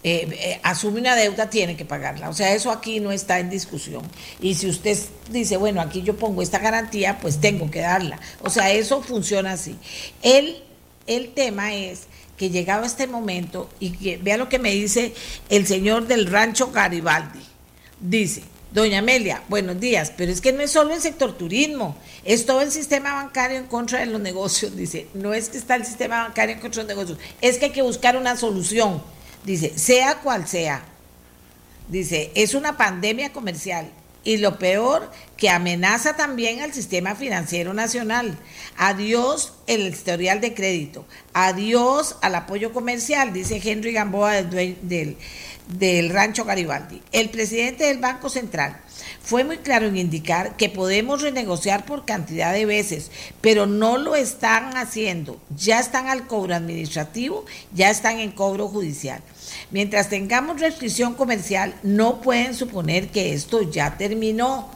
eh, 0.03 0.29
eh, 0.33 0.61
asume 0.63 1.01
una 1.01 1.17
deuda, 1.17 1.51
tiene 1.51 1.77
que 1.77 1.85
pagarla. 1.85 2.29
O 2.29 2.33
sea, 2.33 2.55
eso 2.55 2.71
aquí 2.71 3.01
no 3.01 3.13
está 3.13 3.39
en 3.39 3.51
discusión. 3.51 4.03
Y 4.41 4.55
si 4.55 4.69
usted 4.69 4.99
dice, 5.31 5.57
bueno, 5.57 5.81
aquí 5.81 6.03
yo 6.03 6.17
pongo 6.17 6.43
esta 6.43 6.59
garantía, 6.59 7.19
pues 7.19 7.41
tengo 7.41 7.71
que 7.71 7.81
darla. 7.81 8.21
O 8.43 8.51
sea, 8.51 8.71
eso 8.71 9.03
funciona 9.03 9.53
así. 9.53 9.77
El, 10.23 10.63
el 11.07 11.33
tema 11.33 11.75
es 11.75 12.03
que 12.37 12.51
llegado 12.51 12.85
a 12.85 12.87
este 12.87 13.07
momento, 13.07 13.69
y 13.81 13.91
que 13.91 14.19
vea 14.19 14.37
lo 14.37 14.49
que 14.49 14.59
me 14.59 14.73
dice 14.73 15.15
el 15.49 15.67
señor 15.67 16.07
del 16.07 16.27
rancho 16.27 16.71
Garibaldi, 16.71 17.41
dice, 18.01 18.43
Doña 18.73 18.99
Amelia, 18.99 19.43
buenos 19.49 19.81
días, 19.81 20.13
pero 20.17 20.31
es 20.31 20.41
que 20.41 20.53
no 20.53 20.61
es 20.61 20.71
solo 20.71 20.95
el 20.95 21.01
sector 21.01 21.37
turismo, 21.37 21.97
es 22.25 22.45
todo 22.45 22.61
el 22.61 22.71
sistema 22.71 23.15
bancario 23.15 23.57
en 23.57 23.67
contra 23.67 24.01
de 24.01 24.07
los 24.07 24.21
negocios, 24.21 24.77
dice, 24.77 25.07
no 25.15 25.33
es 25.33 25.49
que 25.49 25.59
está 25.59 25.77
el 25.77 25.87
sistema 25.87 26.25
bancario 26.25 26.55
en 26.55 26.61
contra 26.61 26.83
de 26.83 26.89
los 26.89 26.97
negocios, 26.97 27.19
es 27.41 27.59
que 27.59 27.67
hay 27.67 27.73
que 27.73 27.83
buscar 27.83 28.17
una 28.17 28.37
solución, 28.37 29.03
dice, 29.45 29.79
sea 29.79 30.17
cual 30.21 30.47
sea, 30.47 30.85
dice, 31.89 32.33
es 32.35 32.55
una 32.55 32.77
pandemia 32.77 33.33
comercial 33.33 33.91
y 34.27 34.39
lo 34.39 34.59
peor, 34.59 35.09
que 35.37 35.51
amenaza 35.51 36.17
también 36.17 36.61
al 36.61 36.75
sistema 36.75 37.15
financiero 37.15 37.73
nacional. 37.73 38.37
Adiós 38.77 39.53
el 39.69 39.87
historial 39.87 40.41
de 40.41 40.53
crédito, 40.53 41.07
adiós 41.33 42.17
al 42.23 42.35
apoyo 42.35 42.73
comercial, 42.73 43.33
dice 43.33 43.63
Henry 43.63 43.93
Gamboa 43.93 44.43
del, 44.43 45.17
del, 45.69 46.11
Rancho 46.11 46.45
Garibaldi. 46.45 47.01
El 47.13 47.31
presidente 47.31 47.85
del 47.85 47.99
Banco 47.99 48.29
Central 48.29 48.77
fue 49.23 49.45
muy 49.45 49.59
claro 49.59 49.87
en 49.87 49.97
indicar 49.97 50.57
que 50.57 50.71
podemos 50.71 51.23
renegociar 51.23 51.87
por 51.87 52.05
cantidad 52.05 52.53
de 52.53 52.67
veces, 52.67 53.13
pero 53.41 53.67
no 53.67 53.97
lo 53.97 54.17
están 54.17 54.77
haciendo. 54.77 55.41
Ya 55.57 55.79
están 55.79 56.09
al 56.09 56.27
cobro 56.27 56.57
administrativo, 56.57 57.45
ya 57.73 57.91
están 57.91 58.19
en 58.19 58.33
cobro 58.33 58.67
judicial. 58.67 59.23
Mientras 59.71 60.09
tengamos 60.09 60.61
restricción 60.61 61.15
comercial, 61.15 61.75
no 61.83 62.21
pueden 62.21 62.55
suponer 62.55 63.09
que 63.09 63.33
esto 63.33 63.63
ya 63.63 63.97
terminó. 63.97 64.71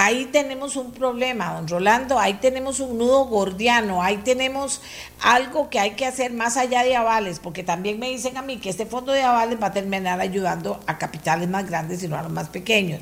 Ahí 0.00 0.26
tenemos 0.26 0.76
un 0.76 0.92
problema, 0.92 1.54
don 1.54 1.66
Rolando, 1.66 2.20
ahí 2.20 2.34
tenemos 2.34 2.78
un 2.78 2.98
nudo 2.98 3.24
gordiano, 3.24 4.00
ahí 4.00 4.18
tenemos 4.18 4.80
algo 5.20 5.70
que 5.70 5.80
hay 5.80 5.96
que 5.96 6.06
hacer 6.06 6.32
más 6.32 6.56
allá 6.56 6.84
de 6.84 6.94
avales, 6.94 7.40
porque 7.40 7.64
también 7.64 7.98
me 7.98 8.08
dicen 8.08 8.36
a 8.36 8.42
mí 8.42 8.58
que 8.58 8.70
este 8.70 8.86
fondo 8.86 9.10
de 9.10 9.24
avales 9.24 9.60
va 9.60 9.66
a 9.66 9.72
terminar 9.72 10.20
ayudando 10.20 10.78
a 10.86 10.98
capitales 10.98 11.48
más 11.48 11.66
grandes 11.66 12.00
y 12.04 12.08
no 12.08 12.16
a 12.16 12.22
los 12.22 12.30
más 12.30 12.48
pequeños. 12.48 13.00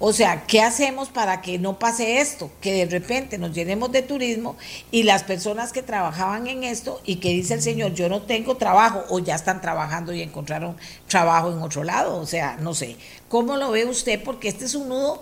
O 0.00 0.12
sea, 0.12 0.46
¿qué 0.46 0.62
hacemos 0.62 1.08
para 1.08 1.40
que 1.42 1.58
no 1.58 1.78
pase 1.78 2.20
esto? 2.20 2.50
Que 2.60 2.72
de 2.72 2.86
repente 2.86 3.36
nos 3.36 3.52
llenemos 3.52 3.90
de 3.90 4.02
turismo 4.02 4.56
y 4.92 5.02
las 5.02 5.24
personas 5.24 5.72
que 5.72 5.82
trabajaban 5.82 6.46
en 6.46 6.62
esto 6.62 7.00
y 7.04 7.16
que 7.16 7.30
dice 7.30 7.54
el 7.54 7.62
Señor, 7.62 7.94
yo 7.94 8.08
no 8.08 8.22
tengo 8.22 8.56
trabajo 8.56 9.04
o 9.08 9.18
ya 9.18 9.34
están 9.34 9.60
trabajando 9.60 10.12
y 10.12 10.22
encontraron 10.22 10.76
trabajo 11.08 11.50
en 11.50 11.60
otro 11.62 11.82
lado. 11.82 12.16
O 12.16 12.26
sea, 12.26 12.56
no 12.60 12.74
sé. 12.74 12.96
¿Cómo 13.28 13.56
lo 13.56 13.72
ve 13.72 13.84
usted? 13.84 14.22
Porque 14.22 14.48
este 14.48 14.64
es 14.64 14.74
un 14.74 14.88
nudo 14.88 15.20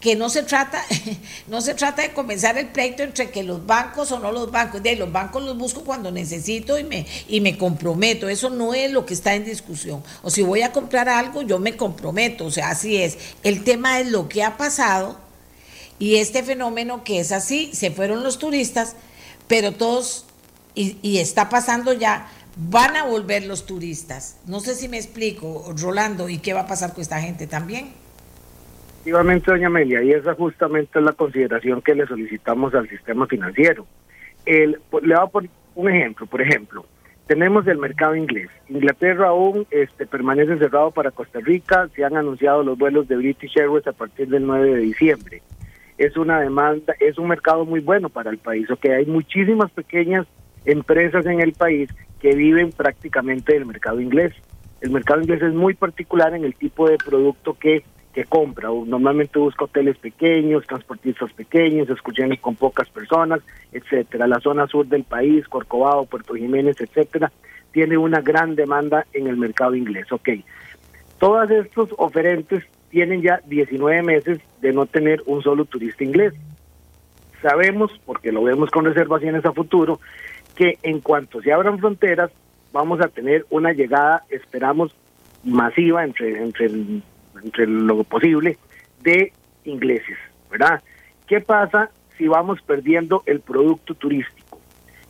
que 0.00 0.14
no 0.14 0.28
se 0.28 0.42
trata, 0.42 0.84
no 1.48 1.60
se 1.60 1.74
trata 1.74 2.02
de 2.02 2.12
comenzar 2.12 2.58
el 2.58 2.68
pleito 2.68 3.02
entre 3.02 3.30
que 3.30 3.42
los 3.42 3.64
bancos 3.64 4.12
o 4.12 4.18
no 4.18 4.30
los 4.30 4.50
bancos. 4.50 4.82
De 4.82 4.94
los 4.96 5.10
bancos 5.10 5.42
los 5.42 5.56
busco 5.56 5.82
cuando 5.82 6.10
necesito 6.10 6.78
y 6.78 6.84
me, 6.84 7.06
y 7.28 7.40
me 7.40 7.56
comprometo. 7.56 8.28
Eso 8.28 8.50
no 8.50 8.74
es 8.74 8.90
lo 8.90 9.06
que 9.06 9.14
está 9.14 9.34
en 9.34 9.44
discusión. 9.44 10.02
O 10.22 10.30
si 10.30 10.42
voy 10.42 10.62
a 10.62 10.72
comprar 10.72 11.08
algo, 11.08 11.42
yo 11.42 11.58
me 11.58 11.76
comprometo. 11.76 12.44
O 12.44 12.50
sea, 12.50 12.70
así 12.70 12.96
es. 12.98 13.16
El 13.42 13.64
tema 13.64 14.00
es 14.00 14.08
lo 14.16 14.30
que 14.30 14.42
ha 14.42 14.56
pasado 14.56 15.18
y 15.98 16.16
este 16.16 16.42
fenómeno 16.42 17.04
que 17.04 17.20
es 17.20 17.32
así, 17.32 17.70
se 17.74 17.90
fueron 17.90 18.22
los 18.22 18.38
turistas, 18.38 18.96
pero 19.46 19.72
todos, 19.72 20.26
y, 20.74 21.18
está 21.18 21.50
pasando 21.50 21.92
ya, 21.92 22.28
van 22.56 22.96
a 22.96 23.04
volver 23.04 23.44
los 23.44 23.66
turistas. 23.66 24.40
No 24.46 24.60
sé 24.60 24.74
si 24.74 24.88
me 24.88 24.96
explico, 24.96 25.70
Rolando, 25.76 26.30
y 26.30 26.38
qué 26.38 26.54
va 26.54 26.60
a 26.60 26.66
pasar 26.66 26.94
con 26.94 27.02
esta 27.02 27.20
gente 27.20 27.46
también. 27.46 27.90
Efectivamente, 29.00 29.50
doña 29.50 29.66
Amelia, 29.66 30.02
y 30.02 30.12
esa 30.12 30.34
justamente 30.34 30.98
es 30.98 31.04
la 31.04 31.12
consideración 31.12 31.82
que 31.82 31.94
le 31.94 32.06
solicitamos 32.06 32.74
al 32.74 32.88
sistema 32.88 33.26
financiero. 33.26 33.86
El, 34.46 34.80
le 35.02 35.14
voy 35.14 35.24
a 35.24 35.26
poner 35.26 35.50
un 35.74 35.90
ejemplo, 35.90 36.26
por 36.26 36.40
ejemplo, 36.40 36.86
tenemos 37.26 37.66
el 37.66 37.78
mercado 37.78 38.14
inglés. 38.14 38.48
Inglaterra 38.68 39.28
aún 39.28 39.66
este, 39.70 40.06
permanece 40.06 40.58
cerrado 40.58 40.92
para 40.92 41.10
Costa 41.10 41.40
Rica, 41.40 41.88
se 41.94 42.04
han 42.04 42.16
anunciado 42.16 42.62
los 42.62 42.78
vuelos 42.78 43.08
de 43.08 43.16
British 43.16 43.58
Airways 43.58 43.86
a 43.86 43.92
partir 43.92 44.28
del 44.28 44.46
9 44.46 44.74
de 44.74 44.80
diciembre. 44.80 45.42
Es 45.98 46.16
una 46.16 46.40
demanda, 46.40 46.94
es 47.00 47.18
un 47.18 47.28
mercado 47.28 47.64
muy 47.64 47.80
bueno 47.80 48.10
para 48.10 48.30
el 48.30 48.38
país, 48.38 48.70
o 48.70 48.76
que 48.76 48.92
hay 48.92 49.06
muchísimas 49.06 49.70
pequeñas 49.72 50.26
empresas 50.64 51.26
en 51.26 51.40
el 51.40 51.52
país 51.52 51.90
que 52.20 52.34
viven 52.34 52.70
prácticamente 52.70 53.54
del 53.54 53.66
mercado 53.66 54.00
inglés. 54.00 54.32
El 54.80 54.90
mercado 54.90 55.20
inglés 55.20 55.42
es 55.42 55.54
muy 55.54 55.74
particular 55.74 56.34
en 56.34 56.44
el 56.44 56.54
tipo 56.54 56.88
de 56.88 56.96
producto 56.96 57.54
que, 57.54 57.82
que 58.16 58.24
compra. 58.24 58.70
Normalmente 58.70 59.38
busca 59.38 59.66
hoteles 59.66 59.98
pequeños, 59.98 60.66
transportistas 60.66 61.30
pequeños, 61.34 61.90
excursiones 61.90 62.40
con 62.40 62.56
pocas 62.56 62.88
personas, 62.88 63.40
etcétera. 63.72 64.26
La 64.26 64.40
zona 64.40 64.66
sur 64.66 64.86
del 64.86 65.04
país, 65.04 65.46
Corcovado, 65.46 66.06
Puerto 66.06 66.32
Jiménez, 66.32 66.80
etcétera, 66.80 67.30
tiene 67.72 67.98
una 67.98 68.22
gran 68.22 68.54
demanda 68.54 69.04
en 69.12 69.26
el 69.26 69.36
mercado 69.36 69.74
inglés. 69.74 70.10
Ok. 70.10 70.30
Todos 71.18 71.50
estos 71.50 71.90
oferentes 71.98 72.64
tienen 72.88 73.20
ya 73.20 73.42
19 73.44 74.02
meses 74.02 74.38
de 74.62 74.72
no 74.72 74.86
tener 74.86 75.22
un 75.26 75.42
solo 75.42 75.66
turista 75.66 76.02
inglés. 76.02 76.32
Sabemos, 77.42 77.92
porque 78.06 78.32
lo 78.32 78.42
vemos 78.44 78.70
con 78.70 78.86
reservaciones 78.86 79.44
a 79.44 79.52
futuro, 79.52 80.00
que 80.54 80.78
en 80.82 81.00
cuanto 81.00 81.42
se 81.42 81.52
abran 81.52 81.78
fronteras, 81.78 82.30
vamos 82.72 82.98
a 83.02 83.08
tener 83.08 83.44
una 83.50 83.74
llegada, 83.74 84.24
esperamos, 84.30 84.96
masiva 85.44 86.02
entre, 86.02 86.42
entre, 86.42 86.70
entre 87.42 87.66
lo 87.66 88.04
posible 88.04 88.58
de 89.02 89.32
ingleses, 89.64 90.16
¿verdad? 90.50 90.82
¿Qué 91.26 91.40
pasa 91.40 91.90
si 92.16 92.28
vamos 92.28 92.60
perdiendo 92.62 93.22
el 93.26 93.40
producto 93.40 93.94
turístico? 93.94 94.60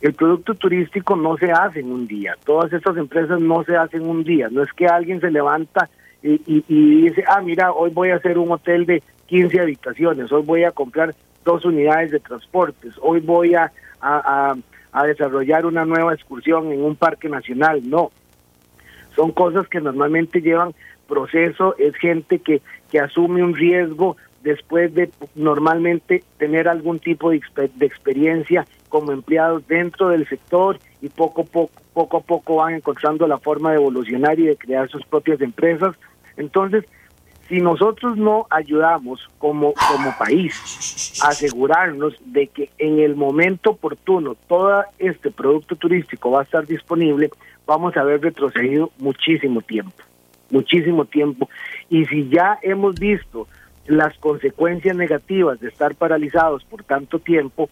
El 0.01 0.13
producto 0.13 0.53
turístico 0.53 1.15
no 1.15 1.37
se 1.37 1.51
hace 1.51 1.79
en 1.79 1.91
un 1.91 2.07
día, 2.07 2.35
todas 2.45 2.71
estas 2.71 2.97
empresas 2.97 3.39
no 3.39 3.63
se 3.63 3.75
hacen 3.75 4.07
un 4.07 4.23
día, 4.23 4.47
no 4.51 4.61
es 4.61 4.71
que 4.73 4.85
alguien 4.85 5.19
se 5.19 5.31
levanta 5.31 5.89
y, 6.21 6.41
y, 6.45 7.01
dice, 7.01 7.23
ah, 7.27 7.41
mira, 7.41 7.71
hoy 7.71 7.91
voy 7.91 8.09
a 8.09 8.15
hacer 8.15 8.37
un 8.37 8.51
hotel 8.51 8.85
de 8.85 9.01
15 9.27 9.59
habitaciones, 9.59 10.31
hoy 10.31 10.43
voy 10.43 10.63
a 10.63 10.71
comprar 10.71 11.15
dos 11.45 11.63
unidades 11.65 12.11
de 12.11 12.19
transportes, 12.19 12.93
hoy 13.01 13.19
voy 13.21 13.55
a 13.55 13.71
a 14.97 15.05
desarrollar 15.05 15.65
una 15.65 15.85
nueva 15.85 16.13
excursión 16.13 16.71
en 16.71 16.83
un 16.83 16.95
parque 16.95 17.29
nacional, 17.29 17.87
no. 17.87 18.11
Son 19.15 19.31
cosas 19.31 19.67
que 19.67 19.79
normalmente 19.79 20.41
llevan 20.41 20.73
proceso, 21.07 21.75
es 21.77 21.95
gente 21.95 22.39
que, 22.39 22.61
que 22.91 22.99
asume 22.99 23.43
un 23.43 23.55
riesgo 23.55 24.17
después 24.43 24.93
de 24.93 25.09
normalmente 25.35 26.23
tener 26.37 26.67
algún 26.67 26.99
tipo 26.99 27.31
de, 27.31 27.41
de 27.75 27.85
experiencia 27.85 28.65
como 28.89 29.11
empleados 29.11 29.67
dentro 29.67 30.09
del 30.09 30.27
sector 30.27 30.79
y 31.01 31.09
poco, 31.09 31.43
poco, 31.43 31.81
poco 31.93 32.17
a 32.17 32.21
poco 32.21 32.55
van 32.57 32.75
encontrando 32.75 33.27
la 33.27 33.39
forma 33.39 33.71
de 33.71 33.77
evolucionar 33.77 34.39
y 34.39 34.45
de 34.45 34.55
crear 34.55 34.89
sus 34.89 35.05
propias 35.05 35.41
empresas. 35.41 35.95
Entonces, 36.37 36.85
si 37.47 37.59
nosotros 37.61 38.17
no 38.17 38.45
ayudamos 38.49 39.29
como, 39.37 39.73
como 39.73 40.17
país 40.17 41.21
a 41.23 41.29
asegurarnos 41.29 42.15
de 42.25 42.47
que 42.47 42.69
en 42.77 42.99
el 42.99 43.15
momento 43.15 43.71
oportuno 43.71 44.35
todo 44.47 44.83
este 44.99 45.31
producto 45.31 45.75
turístico 45.75 46.31
va 46.31 46.41
a 46.41 46.43
estar 46.43 46.65
disponible, 46.65 47.29
vamos 47.65 47.95
a 47.95 48.01
haber 48.01 48.21
retrocedido 48.21 48.91
muchísimo 48.97 49.61
tiempo, 49.61 50.03
muchísimo 50.49 51.05
tiempo. 51.05 51.49
Y 51.89 52.05
si 52.05 52.29
ya 52.29 52.59
hemos 52.61 52.95
visto 52.95 53.47
las 53.87 54.17
consecuencias 54.17 54.95
negativas 54.95 55.59
de 55.59 55.69
estar 55.69 55.95
paralizados 55.95 56.63
por 56.65 56.83
tanto 56.83 57.19
tiempo, 57.19 57.69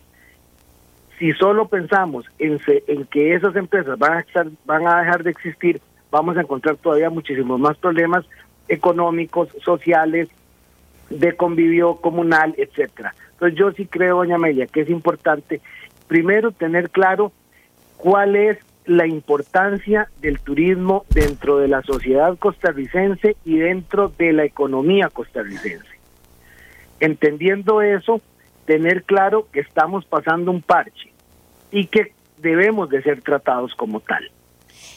si 1.19 1.31
solo 1.33 1.67
pensamos 1.67 2.25
en, 2.39 2.59
en 2.87 3.05
que 3.05 3.33
esas 3.35 3.55
empresas 3.55 3.97
van 3.97 4.13
a, 4.13 4.19
estar, 4.21 4.47
van 4.65 4.87
a 4.87 5.01
dejar 5.01 5.23
de 5.23 5.31
existir, 5.31 5.81
vamos 6.11 6.37
a 6.37 6.41
encontrar 6.41 6.77
todavía 6.77 7.09
muchísimos 7.09 7.59
más 7.59 7.77
problemas 7.77 8.25
económicos, 8.67 9.49
sociales, 9.63 10.29
de 11.09 11.35
convivio 11.35 11.97
comunal, 11.97 12.55
etcétera. 12.57 13.13
Entonces 13.33 13.57
yo 13.57 13.71
sí 13.71 13.85
creo, 13.85 14.17
doña 14.17 14.35
Amelia, 14.35 14.67
que 14.67 14.81
es 14.81 14.89
importante 14.89 15.61
primero 16.07 16.51
tener 16.51 16.89
claro 16.89 17.31
cuál 17.97 18.35
es 18.35 18.57
la 18.85 19.07
importancia 19.07 20.09
del 20.21 20.39
turismo 20.39 21.05
dentro 21.09 21.57
de 21.57 21.67
la 21.67 21.81
sociedad 21.81 22.37
costarricense 22.37 23.35
y 23.43 23.57
dentro 23.57 24.09
de 24.09 24.33
la 24.33 24.45
economía 24.45 25.09
costarricense. 25.09 25.87
Entendiendo 26.99 27.81
eso, 27.81 28.21
tener 28.65 29.03
claro 29.03 29.47
que 29.51 29.59
estamos 29.59 30.05
pasando 30.05 30.51
un 30.51 30.61
parche 30.61 31.11
y 31.71 31.87
que 31.87 32.13
debemos 32.37 32.89
de 32.89 33.01
ser 33.01 33.21
tratados 33.21 33.73
como 33.75 33.99
tal. 33.99 34.29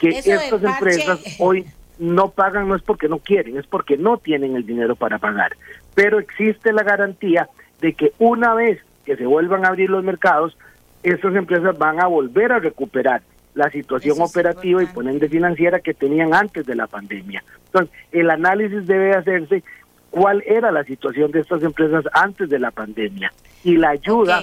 Que 0.00 0.10
estas 0.10 0.62
empresas 0.62 1.20
hoy 1.38 1.66
no 1.98 2.30
pagan 2.30 2.68
no 2.68 2.76
es 2.76 2.82
porque 2.82 3.08
no 3.08 3.18
quieren, 3.18 3.58
es 3.58 3.66
porque 3.66 3.96
no 3.96 4.18
tienen 4.18 4.54
el 4.54 4.66
dinero 4.66 4.96
para 4.96 5.18
pagar. 5.18 5.56
Pero 5.94 6.18
existe 6.18 6.72
la 6.72 6.82
garantía 6.82 7.48
de 7.80 7.94
que 7.94 8.12
una 8.18 8.54
vez 8.54 8.80
que 9.04 9.16
se 9.16 9.26
vuelvan 9.26 9.64
a 9.64 9.68
abrir 9.68 9.90
los 9.90 10.04
mercados, 10.04 10.56
estas 11.02 11.34
empresas 11.34 11.76
van 11.78 12.00
a 12.00 12.06
volver 12.06 12.52
a 12.52 12.58
recuperar 12.58 13.22
la 13.54 13.70
situación 13.70 14.20
operativa 14.20 14.82
y 14.82 14.86
ponen 14.86 15.18
de 15.18 15.28
financiera 15.28 15.80
que 15.80 15.94
tenían 15.94 16.34
antes 16.34 16.64
de 16.66 16.74
la 16.74 16.86
pandemia. 16.86 17.42
Entonces, 17.66 17.94
el 18.12 18.30
análisis 18.30 18.86
debe 18.86 19.14
hacerse 19.14 19.62
cuál 20.10 20.42
era 20.46 20.70
la 20.70 20.84
situación 20.84 21.30
de 21.32 21.40
estas 21.40 21.62
empresas 21.62 22.04
antes 22.12 22.48
de 22.48 22.58
la 22.58 22.70
pandemia 22.70 23.32
y 23.64 23.76
la 23.76 23.90
ayuda 23.90 24.42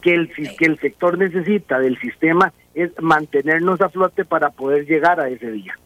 que 0.00 0.14
el, 0.14 0.30
que 0.32 0.66
el 0.66 0.78
sector 0.78 1.18
necesita 1.18 1.78
del 1.78 1.98
sistema 1.98 2.52
es 2.74 2.90
mantenernos 3.00 3.80
a 3.80 3.88
flote 3.88 4.24
para 4.24 4.50
poder 4.50 4.86
llegar 4.86 5.20
a 5.20 5.28
ese 5.28 5.50
día. 5.50 5.78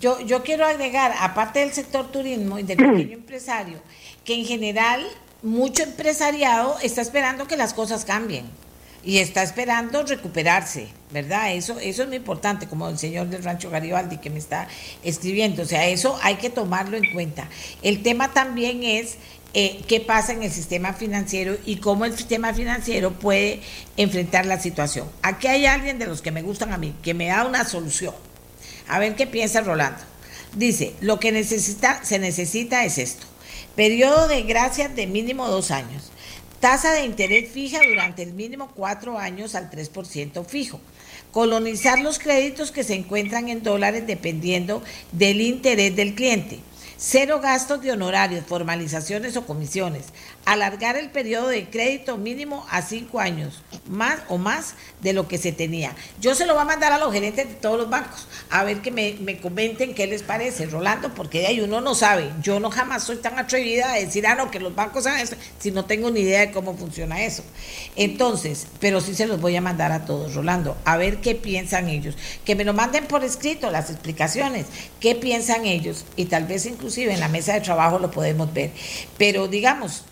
Yo, 0.00 0.20
yo 0.20 0.42
quiero 0.42 0.66
agregar, 0.66 1.12
aparte 1.20 1.60
del 1.60 1.70
sector 1.70 2.10
turismo 2.10 2.58
y 2.58 2.62
del 2.62 2.76
pequeño 2.76 3.12
empresario, 3.18 3.78
que 4.24 4.34
en 4.34 4.44
general 4.44 5.02
mucho 5.42 5.82
empresariado 5.82 6.76
está 6.82 7.00
esperando 7.00 7.46
que 7.46 7.56
las 7.56 7.72
cosas 7.72 8.04
cambien 8.04 8.46
y 9.04 9.18
está 9.18 9.42
esperando 9.42 10.02
recuperarse, 10.02 10.88
¿verdad? 11.10 11.54
Eso, 11.54 11.78
eso 11.78 12.02
es 12.02 12.08
muy 12.08 12.16
importante, 12.16 12.66
como 12.66 12.88
el 12.88 12.98
señor 12.98 13.28
del 13.28 13.44
Rancho 13.44 13.70
Garibaldi 13.70 14.18
que 14.18 14.30
me 14.30 14.38
está 14.38 14.68
escribiendo. 15.02 15.62
O 15.62 15.66
sea, 15.66 15.86
eso 15.86 16.18
hay 16.22 16.36
que 16.36 16.50
tomarlo 16.50 16.96
en 16.96 17.12
cuenta. 17.12 17.48
El 17.82 18.02
tema 18.02 18.32
también 18.32 18.82
es 18.82 19.16
eh, 19.54 19.80
qué 19.86 20.00
pasa 20.00 20.32
en 20.32 20.42
el 20.42 20.52
sistema 20.52 20.92
financiero 20.92 21.56
y 21.64 21.76
cómo 21.76 22.04
el 22.04 22.16
sistema 22.16 22.52
financiero 22.52 23.12
puede 23.12 23.60
enfrentar 23.96 24.44
la 24.44 24.60
situación. 24.60 25.08
Aquí 25.22 25.46
hay 25.46 25.66
alguien 25.66 25.98
de 25.98 26.06
los 26.06 26.20
que 26.20 26.30
me 26.30 26.42
gustan 26.42 26.72
a 26.72 26.78
mí, 26.78 26.94
que 27.02 27.14
me 27.14 27.28
da 27.28 27.46
una 27.46 27.64
solución. 27.64 28.14
A 28.88 28.98
ver 28.98 29.16
qué 29.16 29.26
piensa 29.26 29.62
Rolando. 29.62 30.00
Dice, 30.54 30.94
lo 31.00 31.20
que 31.20 31.32
necesita, 31.32 32.04
se 32.04 32.18
necesita 32.18 32.84
es 32.84 32.98
esto. 32.98 33.26
Periodo 33.74 34.26
de 34.28 34.42
gracia 34.42 34.88
de 34.88 35.06
mínimo 35.06 35.48
dos 35.48 35.70
años 35.70 36.10
Tasa 36.60 36.92
de 36.92 37.04
interés 37.04 37.50
fija 37.50 37.80
durante 37.86 38.22
el 38.22 38.32
mínimo 38.32 38.70
cuatro 38.74 39.18
años 39.18 39.54
al 39.54 39.70
3% 39.70 40.46
fijo. 40.46 40.80
Colonizar 41.30 42.00
los 42.00 42.18
créditos 42.18 42.72
que 42.72 42.82
se 42.82 42.94
encuentran 42.94 43.50
en 43.50 43.62
dólares 43.62 44.06
dependiendo 44.06 44.82
del 45.12 45.42
interés 45.42 45.94
del 45.94 46.14
cliente. 46.14 46.60
Cero 46.96 47.40
gastos 47.42 47.82
de 47.82 47.92
honorarios, 47.92 48.46
formalizaciones 48.46 49.36
o 49.36 49.44
comisiones 49.44 50.06
alargar 50.46 50.96
el 50.96 51.10
periodo 51.10 51.48
de 51.48 51.68
crédito 51.68 52.16
mínimo 52.16 52.64
a 52.70 52.80
cinco 52.80 53.18
años, 53.18 53.62
más 53.88 54.20
o 54.28 54.38
más 54.38 54.74
de 55.02 55.12
lo 55.12 55.26
que 55.26 55.38
se 55.38 55.50
tenía. 55.50 55.94
Yo 56.20 56.36
se 56.36 56.46
lo 56.46 56.54
voy 56.54 56.62
a 56.62 56.66
mandar 56.66 56.92
a 56.92 56.98
los 56.98 57.12
gerentes 57.12 57.48
de 57.48 57.54
todos 57.54 57.76
los 57.76 57.90
bancos, 57.90 58.28
a 58.48 58.62
ver 58.62 58.80
que 58.80 58.92
me, 58.92 59.40
comenten 59.40 59.92
qué 59.92 60.06
les 60.06 60.22
parece, 60.22 60.66
Rolando, 60.66 61.12
porque 61.14 61.40
de 61.40 61.48
ahí 61.48 61.60
uno 61.60 61.80
no 61.80 61.96
sabe. 61.96 62.30
Yo 62.40 62.60
no 62.60 62.70
jamás 62.70 63.02
soy 63.02 63.16
tan 63.16 63.36
atrevida 63.40 63.92
a 63.92 63.96
decir, 63.96 64.24
ah, 64.26 64.36
no, 64.36 64.50
que 64.52 64.60
los 64.60 64.74
bancos 64.74 65.06
hagan 65.06 65.20
eso, 65.20 65.34
si 65.58 65.72
no 65.72 65.84
tengo 65.84 66.12
ni 66.12 66.20
idea 66.20 66.40
de 66.40 66.52
cómo 66.52 66.76
funciona 66.76 67.24
eso. 67.24 67.42
Entonces, 67.96 68.68
pero 68.78 69.00
sí 69.00 69.16
se 69.16 69.26
los 69.26 69.40
voy 69.40 69.56
a 69.56 69.60
mandar 69.60 69.90
a 69.90 70.04
todos, 70.04 70.34
Rolando, 70.34 70.76
a 70.84 70.96
ver 70.96 71.20
qué 71.20 71.34
piensan 71.34 71.88
ellos. 71.88 72.16
Que 72.44 72.54
me 72.54 72.64
lo 72.64 72.72
manden 72.72 73.06
por 73.06 73.24
escrito, 73.24 73.72
las 73.72 73.90
explicaciones, 73.90 74.66
qué 75.00 75.16
piensan 75.16 75.66
ellos, 75.66 76.04
y 76.14 76.26
tal 76.26 76.44
vez 76.44 76.66
inclusive 76.66 77.12
en 77.12 77.18
la 77.18 77.28
mesa 77.28 77.54
de 77.54 77.62
trabajo 77.62 77.98
lo 77.98 78.12
podemos 78.12 78.54
ver. 78.54 78.70
Pero 79.18 79.48
digamos, 79.48 80.04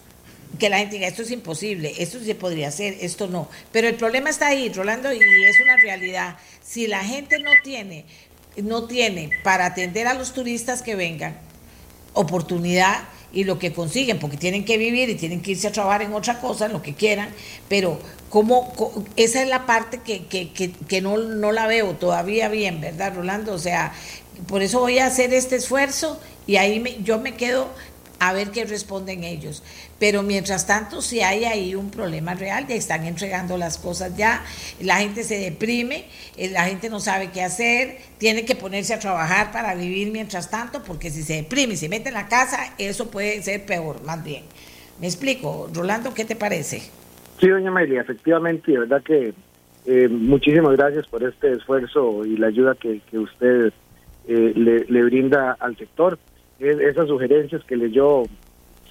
que 0.59 0.69
la 0.69 0.79
gente 0.79 0.97
diga, 0.97 1.09
esto 1.09 1.23
es 1.23 1.31
imposible, 1.31 1.95
esto 1.99 2.19
se 2.21 2.35
podría 2.35 2.69
hacer, 2.69 2.97
esto 3.01 3.29
no. 3.29 3.49
Pero 3.73 3.89
el 3.89 3.95
problema 3.95 4.31
está 4.31 4.49
ahí, 4.49 4.69
Rolando, 4.73 5.13
y 5.13 5.19
es 5.19 5.61
una 5.61 5.77
realidad. 5.77 6.37
Si 6.63 6.87
la 6.87 7.05
gente 7.05 7.39
no 7.39 7.51
tiene, 7.63 8.05
no 8.57 8.85
tiene 8.85 9.31
para 9.43 9.67
atender 9.67 10.07
a 10.07 10.15
los 10.15 10.33
turistas 10.33 10.83
que 10.83 10.95
vengan 10.95 11.39
oportunidad 12.15 13.05
y 13.33 13.45
lo 13.45 13.59
que 13.59 13.73
consiguen, 13.73 14.21
porque 14.21 14.37
tienen 14.37 14.65
que 14.65 14.79
vivir 14.79 15.11
y 15.11 15.17
tienen 15.17 15.43
que 15.43 15.53
irse 15.53 15.67
a 15.67 15.73
trabajar 15.73 16.03
en 16.03 16.13
otra 16.13 16.41
cosa, 16.41 16.67
en 16.67 16.73
lo 16.73 16.83
que 16.83 16.95
quieran, 16.95 17.31
pero 17.69 17.99
como 18.29 18.73
esa 19.17 19.43
es 19.43 19.49
la 19.49 19.67
parte 19.67 19.99
que, 19.99 20.27
que, 20.27 20.53
que, 20.53 20.71
que 20.71 21.01
no, 21.01 21.19
no 21.19 21.51
la 21.51 21.67
veo 21.67 21.95
todavía 21.95 22.49
bien, 22.49 22.81
¿verdad, 22.81 23.15
Rolando? 23.15 23.53
O 23.53 23.59
sea, 23.59 23.93
por 24.47 24.63
eso 24.63 24.81
voy 24.81 25.01
a 25.01 25.07
hacer 25.07 25.35
este 25.35 25.57
esfuerzo 25.57 26.21
y 26.47 26.57
ahí 26.57 26.79
me, 26.79 27.03
yo 27.03 27.19
me 27.19 27.35
quedo 27.35 27.69
a 28.21 28.33
ver 28.33 28.51
qué 28.51 28.65
responden 28.65 29.25
ellos. 29.25 29.63
Pero 29.99 30.23
mientras 30.23 30.67
tanto, 30.67 31.01
si 31.01 31.21
hay 31.21 31.45
ahí 31.45 31.75
un 31.75 31.91
problema 31.91 32.35
real, 32.35 32.67
ya 32.67 32.75
están 32.75 33.05
entregando 33.05 33.57
las 33.57 33.79
cosas 33.79 34.17
ya, 34.17 34.43
la 34.81 34.97
gente 34.97 35.23
se 35.23 35.39
deprime, 35.39 36.07
eh, 36.37 36.51
la 36.51 36.65
gente 36.65 36.91
no 36.91 37.01
sabe 37.01 37.31
qué 37.33 37.43
hacer, 37.43 37.99
tiene 38.19 38.45
que 38.45 38.57
ponerse 38.57 38.93
a 38.93 38.99
trabajar 38.99 39.53
para 39.53 39.75
vivir 39.75 40.11
mientras 40.11 40.51
tanto, 40.51 40.83
porque 40.83 41.11
si 41.11 41.23
se 41.23 41.35
deprime 41.35 41.75
y 41.75 41.77
se 41.77 41.89
mete 41.89 42.09
en 42.09 42.15
la 42.15 42.29
casa, 42.29 42.75
eso 42.79 43.11
puede 43.11 43.43
ser 43.43 43.65
peor, 43.65 44.03
más 44.05 44.23
bien. 44.25 44.43
¿Me 45.01 45.07
explico? 45.07 45.69
Rolando, 45.73 46.13
¿qué 46.13 46.25
te 46.25 46.37
parece? 46.37 46.83
Sí, 47.41 47.49
doña 47.49 47.69
Amelia, 47.69 48.01
efectivamente, 48.01 48.73
de 48.73 48.79
verdad 48.79 49.03
que 49.03 49.35
eh, 49.87 50.09
muchísimas 50.09 50.77
gracias 50.77 51.07
por 51.07 51.23
este 51.23 51.53
esfuerzo 51.53 52.25
y 52.25 52.37
la 52.37 52.49
ayuda 52.49 52.75
que, 52.75 53.01
usted 53.13 53.73
eh, 54.27 54.85
le 54.89 55.03
brinda 55.03 55.57
al 55.61 55.77
sector 55.77 56.19
esas 56.59 57.09
sugerencias 57.09 57.63
que 57.65 57.77
leyó, 57.77 58.25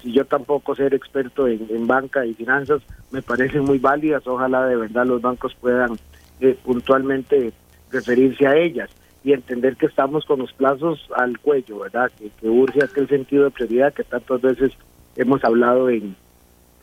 si 0.04 0.12
yo 0.12 0.26
tampoco 0.26 0.76
ser 0.76 0.92
experto 0.92 1.48
en, 1.48 1.86
banca 1.86 2.26
y 2.26 2.34
finanzas, 2.34 2.82
me 3.10 3.22
parecen 3.22 3.64
muy 3.64 3.78
válidas. 3.78 4.26
Ojalá 4.26 4.66
de 4.66 4.76
verdad 4.76 5.06
los 5.06 5.22
bancos 5.22 5.56
puedan 5.58 5.96
eh, 6.40 6.58
puntualmente 6.62 7.54
referirse 7.90 8.46
a 8.46 8.54
ellas 8.54 8.90
y 9.24 9.32
entender 9.32 9.76
que 9.76 9.86
estamos 9.86 10.26
con 10.26 10.40
los 10.40 10.52
plazos 10.52 11.08
al 11.16 11.38
cuello, 11.38 11.78
¿verdad? 11.78 12.12
Que, 12.18 12.28
que 12.28 12.48
urge 12.48 12.84
aquel 12.84 13.08
sentido 13.08 13.44
de 13.44 13.50
prioridad 13.50 13.94
que 13.94 14.04
tantas 14.04 14.42
veces 14.42 14.72
hemos 15.16 15.42
hablado 15.42 15.88
en, 15.88 16.14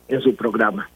en 0.08 0.20
su 0.20 0.34
programa. 0.34 0.90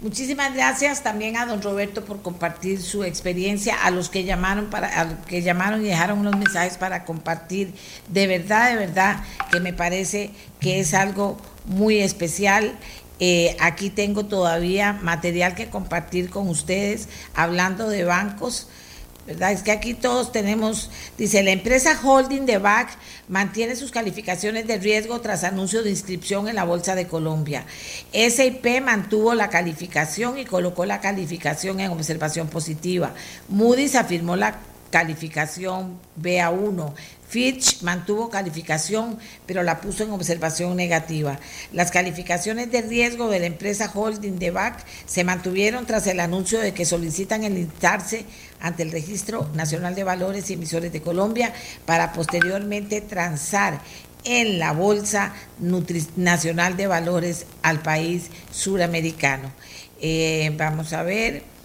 Muchísimas 0.00 0.54
gracias 0.54 1.02
también 1.02 1.36
a 1.36 1.44
don 1.44 1.60
Roberto 1.60 2.04
por 2.04 2.22
compartir 2.22 2.80
su 2.80 3.02
experiencia, 3.02 3.74
a 3.82 3.90
los 3.90 4.08
que 4.08 4.22
llamaron 4.22 4.70
para, 4.70 5.00
a 5.00 5.22
que 5.22 5.42
llamaron 5.42 5.84
y 5.84 5.88
dejaron 5.88 6.20
unos 6.20 6.36
mensajes 6.36 6.76
para 6.78 7.04
compartir. 7.04 7.74
De 8.06 8.28
verdad, 8.28 8.70
de 8.70 8.76
verdad, 8.76 9.24
que 9.50 9.58
me 9.58 9.72
parece 9.72 10.30
que 10.60 10.78
es 10.78 10.94
algo 10.94 11.36
muy 11.64 11.98
especial. 11.98 12.78
Eh, 13.18 13.56
aquí 13.58 13.90
tengo 13.90 14.26
todavía 14.26 14.92
material 14.92 15.56
que 15.56 15.68
compartir 15.68 16.30
con 16.30 16.48
ustedes 16.48 17.08
hablando 17.34 17.88
de 17.88 18.04
bancos. 18.04 18.68
¿Verdad? 19.28 19.52
Es 19.52 19.62
que 19.62 19.72
aquí 19.72 19.92
todos 19.92 20.32
tenemos, 20.32 20.90
dice, 21.18 21.42
la 21.42 21.50
empresa 21.50 22.00
holding 22.02 22.46
de 22.46 22.56
BAC 22.56 22.96
mantiene 23.28 23.76
sus 23.76 23.90
calificaciones 23.90 24.66
de 24.66 24.78
riesgo 24.78 25.20
tras 25.20 25.44
anuncio 25.44 25.82
de 25.82 25.90
inscripción 25.90 26.48
en 26.48 26.54
la 26.54 26.64
Bolsa 26.64 26.94
de 26.94 27.06
Colombia. 27.06 27.66
SIP 28.10 28.80
mantuvo 28.82 29.34
la 29.34 29.50
calificación 29.50 30.38
y 30.38 30.46
colocó 30.46 30.86
la 30.86 31.02
calificación 31.02 31.78
en 31.80 31.90
observación 31.90 32.48
positiva. 32.48 33.12
Moody's 33.50 33.96
afirmó 33.96 34.34
la 34.34 34.60
calificación 34.90 35.98
BA1. 36.20 36.94
Fitch 37.28 37.82
mantuvo 37.82 38.30
calificación, 38.30 39.18
pero 39.44 39.62
la 39.62 39.82
puso 39.82 40.02
en 40.04 40.12
observación 40.12 40.74
negativa. 40.76 41.38
Las 41.74 41.90
calificaciones 41.90 42.72
de 42.72 42.80
riesgo 42.80 43.28
de 43.28 43.40
la 43.40 43.46
empresa 43.46 43.90
holding 43.94 44.38
de 44.38 44.50
BAC 44.50 44.82
se 45.04 45.24
mantuvieron 45.24 45.84
tras 45.84 46.06
el 46.06 46.20
anuncio 46.20 46.58
de 46.58 46.72
que 46.72 46.86
solicitan 46.86 47.44
enlistarse 47.44 48.24
ante 48.60 48.82
el 48.82 48.90
Registro 48.90 49.48
Nacional 49.54 49.94
de 49.94 50.04
Valores 50.04 50.50
y 50.50 50.54
Emisores 50.54 50.92
de 50.92 51.02
Colombia 51.02 51.52
para 51.86 52.12
posteriormente 52.12 53.00
transar 53.00 53.80
en 54.24 54.58
la 54.58 54.72
Bolsa 54.72 55.34
Nacional 56.16 56.76
de 56.76 56.86
Valores 56.86 57.46
al 57.62 57.80
país 57.80 58.30
suramericano. 58.50 59.52
Eh, 60.00 60.52
vamos 60.56 60.92
a 60.92 61.02
ver. 61.02 61.58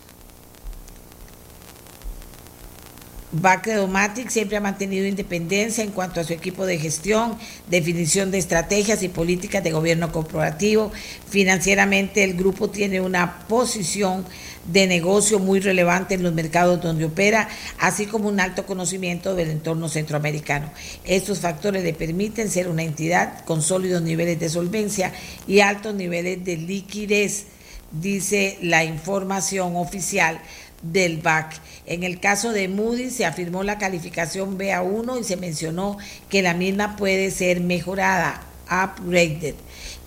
Bacredomatic 3.35 4.29
siempre 4.29 4.57
ha 4.57 4.61
mantenido 4.61 5.07
independencia 5.07 5.83
en 5.83 5.89
cuanto 5.89 6.21
a 6.21 6.23
su 6.23 6.33
equipo 6.33 6.67
de 6.67 6.77
gestión, 6.77 7.35
definición 7.67 8.29
de 8.29 8.37
estrategias 8.37 9.01
y 9.01 9.09
políticas 9.09 9.63
de 9.63 9.71
gobierno 9.71 10.11
corporativo. 10.11 10.91
Financieramente 11.27 12.23
el 12.23 12.35
grupo 12.35 12.69
tiene 12.69 13.01
una 13.01 13.39
posición 13.47 14.23
de 14.65 14.87
negocio 14.87 15.39
muy 15.39 15.59
relevante 15.59 16.15
en 16.15 16.23
los 16.23 16.33
mercados 16.33 16.81
donde 16.81 17.05
opera, 17.05 17.49
así 17.79 18.05
como 18.05 18.29
un 18.29 18.39
alto 18.39 18.65
conocimiento 18.65 19.35
del 19.35 19.49
entorno 19.49 19.89
centroamericano. 19.89 20.71
Estos 21.03 21.39
factores 21.39 21.83
le 21.83 21.93
permiten 21.93 22.49
ser 22.49 22.69
una 22.69 22.83
entidad 22.83 23.43
con 23.45 23.61
sólidos 23.61 24.01
niveles 24.01 24.39
de 24.39 24.49
solvencia 24.49 25.11
y 25.47 25.59
altos 25.59 25.95
niveles 25.95 26.43
de 26.45 26.57
liquidez, 26.57 27.45
dice 27.91 28.57
la 28.61 28.83
información 28.83 29.75
oficial 29.75 30.39
del 30.81 31.17
BAC. 31.17 31.59
En 31.85 32.03
el 32.03 32.19
caso 32.19 32.51
de 32.51 32.67
Moody's 32.67 33.15
se 33.15 33.25
afirmó 33.25 33.63
la 33.63 33.77
calificación 33.77 34.57
BA1 34.57 35.19
y 35.19 35.23
se 35.23 35.37
mencionó 35.37 35.97
que 36.29 36.41
la 36.41 36.53
misma 36.53 36.95
puede 36.95 37.31
ser 37.31 37.61
mejorada, 37.61 38.41
upgraded, 38.65 39.55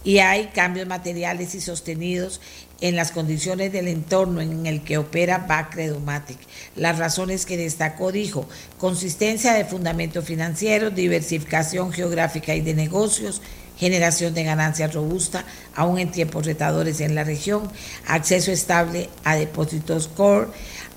y 0.05 0.19
hay 0.19 0.47
cambios 0.55 0.87
materiales 0.87 1.55
y 1.55 1.61
sostenidos 1.61 2.41
en 2.81 2.97
las 2.97 3.11
condiciones 3.11 3.73
del 3.73 3.89
entorno 3.89 4.41
en 4.41 4.67
el 4.67 4.83
que 4.83 4.99
opera 4.99 5.47
Bacredomatic. 5.49 6.39
Las 6.75 6.99
razones 6.99 7.47
que 7.47 7.57
destacó 7.57 8.13
dijo, 8.13 8.49
consistencia 8.79 9.55
de 9.55 9.65
fundamento 9.65 10.23
financiero, 10.23 10.91
diversificación 10.91 11.93
geográfica 11.93 12.55
y 12.55 12.61
de 12.61 12.75
negocios, 12.75 13.41
generación 13.79 14.35
de 14.35 14.45
ganancias 14.45 14.95
robusta, 14.95 15.45
aún 15.75 15.99
en 15.99 16.11
tiempos 16.11 16.47
retadores 16.47 17.01
en 17.01 17.15
la 17.15 17.25
región, 17.25 17.71
acceso 18.07 18.51
estable 18.51 19.09
a 19.25 19.37
depósitos 19.37 20.09
core, 20.09 20.49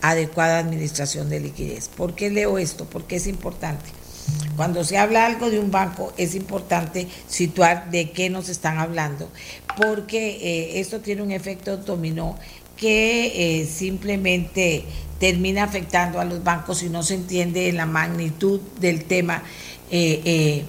adecuada 0.01 0.59
administración 0.59 1.29
de 1.29 1.41
liquidez. 1.41 1.89
¿Por 1.89 2.15
qué 2.15 2.29
leo 2.29 2.57
esto? 2.57 2.85
Porque 2.85 3.17
es 3.17 3.27
importante. 3.27 3.98
Cuando 4.55 4.83
se 4.83 4.97
habla 4.97 5.25
algo 5.25 5.49
de 5.49 5.59
un 5.59 5.71
banco 5.71 6.11
es 6.17 6.35
importante 6.35 7.07
situar 7.27 7.89
de 7.91 8.11
qué 8.11 8.29
nos 8.29 8.49
están 8.49 8.77
hablando, 8.77 9.29
porque 9.77 10.31
eh, 10.41 10.79
esto 10.81 10.99
tiene 10.99 11.21
un 11.21 11.31
efecto 11.31 11.77
dominó 11.77 12.37
que 12.75 13.61
eh, 13.61 13.65
simplemente 13.65 14.83
termina 15.19 15.63
afectando 15.63 16.19
a 16.19 16.25
los 16.25 16.43
bancos 16.43 16.79
si 16.79 16.89
no 16.89 17.03
se 17.03 17.15
entiende 17.15 17.71
la 17.71 17.85
magnitud 17.85 18.59
del 18.79 19.05
tema 19.05 19.43
eh, 19.91 20.65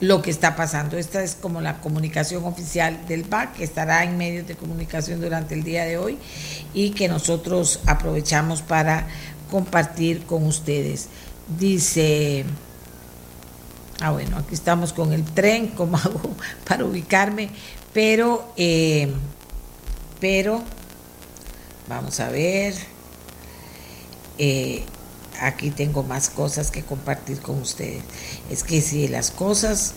lo 0.00 0.22
que 0.22 0.30
está 0.30 0.56
pasando. 0.56 0.96
Esta 0.96 1.22
es 1.22 1.34
como 1.34 1.60
la 1.60 1.80
comunicación 1.80 2.44
oficial 2.44 3.06
del 3.06 3.22
BAC, 3.22 3.54
que 3.54 3.64
estará 3.64 4.02
en 4.04 4.16
medios 4.16 4.46
de 4.46 4.56
comunicación 4.56 5.20
durante 5.20 5.54
el 5.54 5.62
día 5.62 5.84
de 5.84 5.98
hoy 5.98 6.18
y 6.74 6.90
que 6.90 7.08
nosotros 7.08 7.80
aprovechamos 7.86 8.62
para 8.62 9.06
compartir 9.50 10.24
con 10.24 10.46
ustedes. 10.46 11.08
Dice, 11.58 12.44
ah 14.00 14.10
bueno, 14.10 14.38
aquí 14.38 14.54
estamos 14.54 14.92
con 14.92 15.12
el 15.12 15.24
tren, 15.24 15.68
como 15.76 15.96
hago 15.96 16.20
para 16.66 16.84
ubicarme, 16.84 17.50
pero, 17.92 18.52
eh, 18.56 19.12
pero, 20.20 20.62
vamos 21.88 22.20
a 22.20 22.30
ver, 22.30 22.74
eh, 24.38 24.84
aquí 25.40 25.70
tengo 25.70 26.02
más 26.02 26.30
cosas 26.30 26.70
que 26.70 26.82
compartir 26.82 27.40
con 27.40 27.60
ustedes. 27.60 28.02
Es 28.50 28.62
que 28.62 28.80
si 28.80 29.08
las 29.08 29.30
cosas 29.30 29.94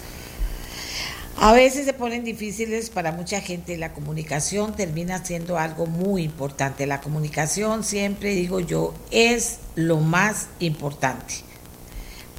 a 1.37 1.51
veces 1.51 1.85
se 1.85 1.93
ponen 1.93 2.23
difíciles 2.23 2.89
para 2.89 3.11
mucha 3.11 3.41
gente, 3.41 3.75
la 3.77 3.93
comunicación 3.93 4.75
termina 4.75 5.25
siendo 5.25 5.57
algo 5.57 5.87
muy 5.87 6.23
importante. 6.23 6.85
La 6.85 7.01
comunicación, 7.01 7.83
siempre 7.83 8.35
digo 8.35 8.59
yo, 8.59 8.93
es 9.11 9.57
lo 9.75 9.97
más 9.97 10.47
importante. 10.59 11.35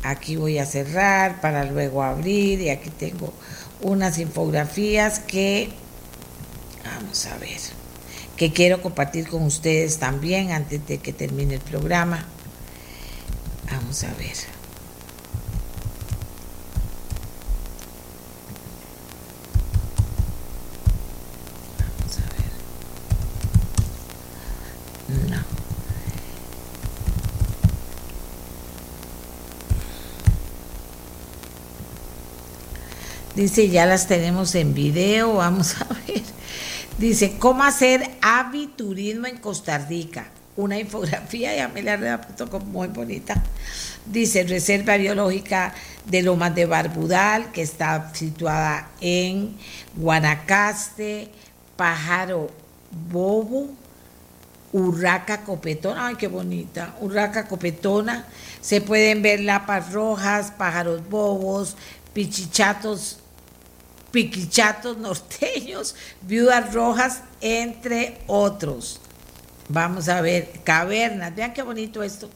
Aquí 0.05 0.37
voy 0.37 0.59
a 0.59 0.67
cerrar 0.67 1.41
para 1.41 1.65
luego 1.65 2.03
abrir 2.03 2.61
y 2.61 2.69
aquí 2.69 2.91
tengo 2.91 3.33
unas 3.81 4.19
infografías 4.19 5.19
que, 5.19 5.71
vamos 6.85 7.25
a 7.25 7.39
ver, 7.39 7.59
que 8.37 8.53
quiero 8.53 8.83
compartir 8.83 9.27
con 9.27 9.45
ustedes 9.45 9.97
también 9.99 10.53
antes 10.53 10.87
de 10.87 10.99
que 10.99 11.15
termine 11.15 11.55
el 11.55 11.61
programa. 11.63 12.27
Vamos 13.71 14.05
a 14.05 14.09
ver. 14.09 14.37
Vamos 21.79 22.19
a 22.19 22.23
ver. 25.19 25.31
No. 25.31 25.54
Dice, 33.35 33.69
ya 33.69 33.87
las 33.87 34.07
tenemos 34.07 34.55
en 34.55 34.75
video, 34.75 35.35
vamos 35.35 35.77
a 35.81 35.85
ver. 36.07 36.23
Dice, 36.99 37.37
¿cómo 37.39 37.65
hacer 37.65 38.11
aviturismo 38.21 39.27
en 39.27 39.39
Costa 39.39 39.79
Rica? 39.79 40.31
una 40.57 40.79
infografía, 40.79 41.55
ya 41.55 41.69
me 41.69 41.83
la 41.83 42.21
puesto 42.21 42.61
muy 42.61 42.89
bonita. 42.89 43.43
Dice 44.07 44.45
Reserva 44.45 44.97
Biológica 44.97 45.75
de 46.07 46.23
Lomas 46.23 46.55
de 46.55 46.67
Barbudal, 46.67 47.51
que 47.53 47.63
está 47.63 48.13
situada 48.15 48.91
en 49.01 49.57
Guanacaste, 49.97 51.29
Pájaro 51.77 52.51
Bobo, 53.11 53.69
Urraca 54.73 55.43
Copetona, 55.43 56.09
ay 56.09 56.17
qué 56.17 56.29
bonita, 56.29 56.95
Urraca 57.01 57.49
Copetona, 57.49 58.27
se 58.61 58.81
pueden 58.81 59.23
ver 59.23 59.41
lapas 59.41 59.93
rojas, 59.93 60.53
pájaros 60.57 61.09
bobos, 61.09 61.77
pichichatos, 62.13 63.19
piquichatos 64.15 64.97
norteños, 64.97 65.97
viudas 66.23 66.73
rojas, 66.73 67.23
entre 67.41 68.19
otros. 68.29 69.01
Vamos 69.69 70.09
a 70.09 70.21
ver, 70.21 70.49
cavernas, 70.63 71.35
vean 71.35 71.53
qué 71.53 71.63
bonito 71.63 72.03
esto. 72.03 72.31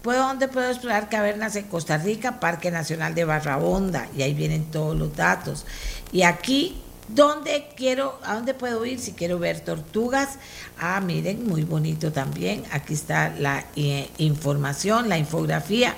¿Puedo, 0.00 0.22
¿Dónde 0.22 0.48
puedo 0.48 0.70
explorar 0.70 1.10
cavernas 1.10 1.54
en 1.56 1.64
Costa 1.66 1.98
Rica? 1.98 2.40
Parque 2.40 2.70
Nacional 2.70 3.14
de 3.14 3.24
Barra 3.24 3.58
Honda, 3.58 4.08
y 4.16 4.22
ahí 4.22 4.32
vienen 4.32 4.70
todos 4.70 4.96
los 4.96 5.14
datos. 5.14 5.66
Y 6.12 6.22
aquí, 6.22 6.80
¿dónde 7.08 7.68
quiero, 7.76 8.18
a 8.24 8.36
dónde 8.36 8.54
puedo 8.54 8.86
ir 8.86 8.98
si 8.98 9.12
quiero 9.12 9.38
ver 9.38 9.60
tortugas? 9.60 10.38
Ah, 10.78 11.00
miren, 11.00 11.46
muy 11.46 11.64
bonito 11.64 12.10
también. 12.10 12.64
Aquí 12.70 12.94
está 12.94 13.34
la 13.38 13.66
eh, 13.76 14.08
información, 14.16 15.10
la 15.10 15.18
infografía 15.18 15.94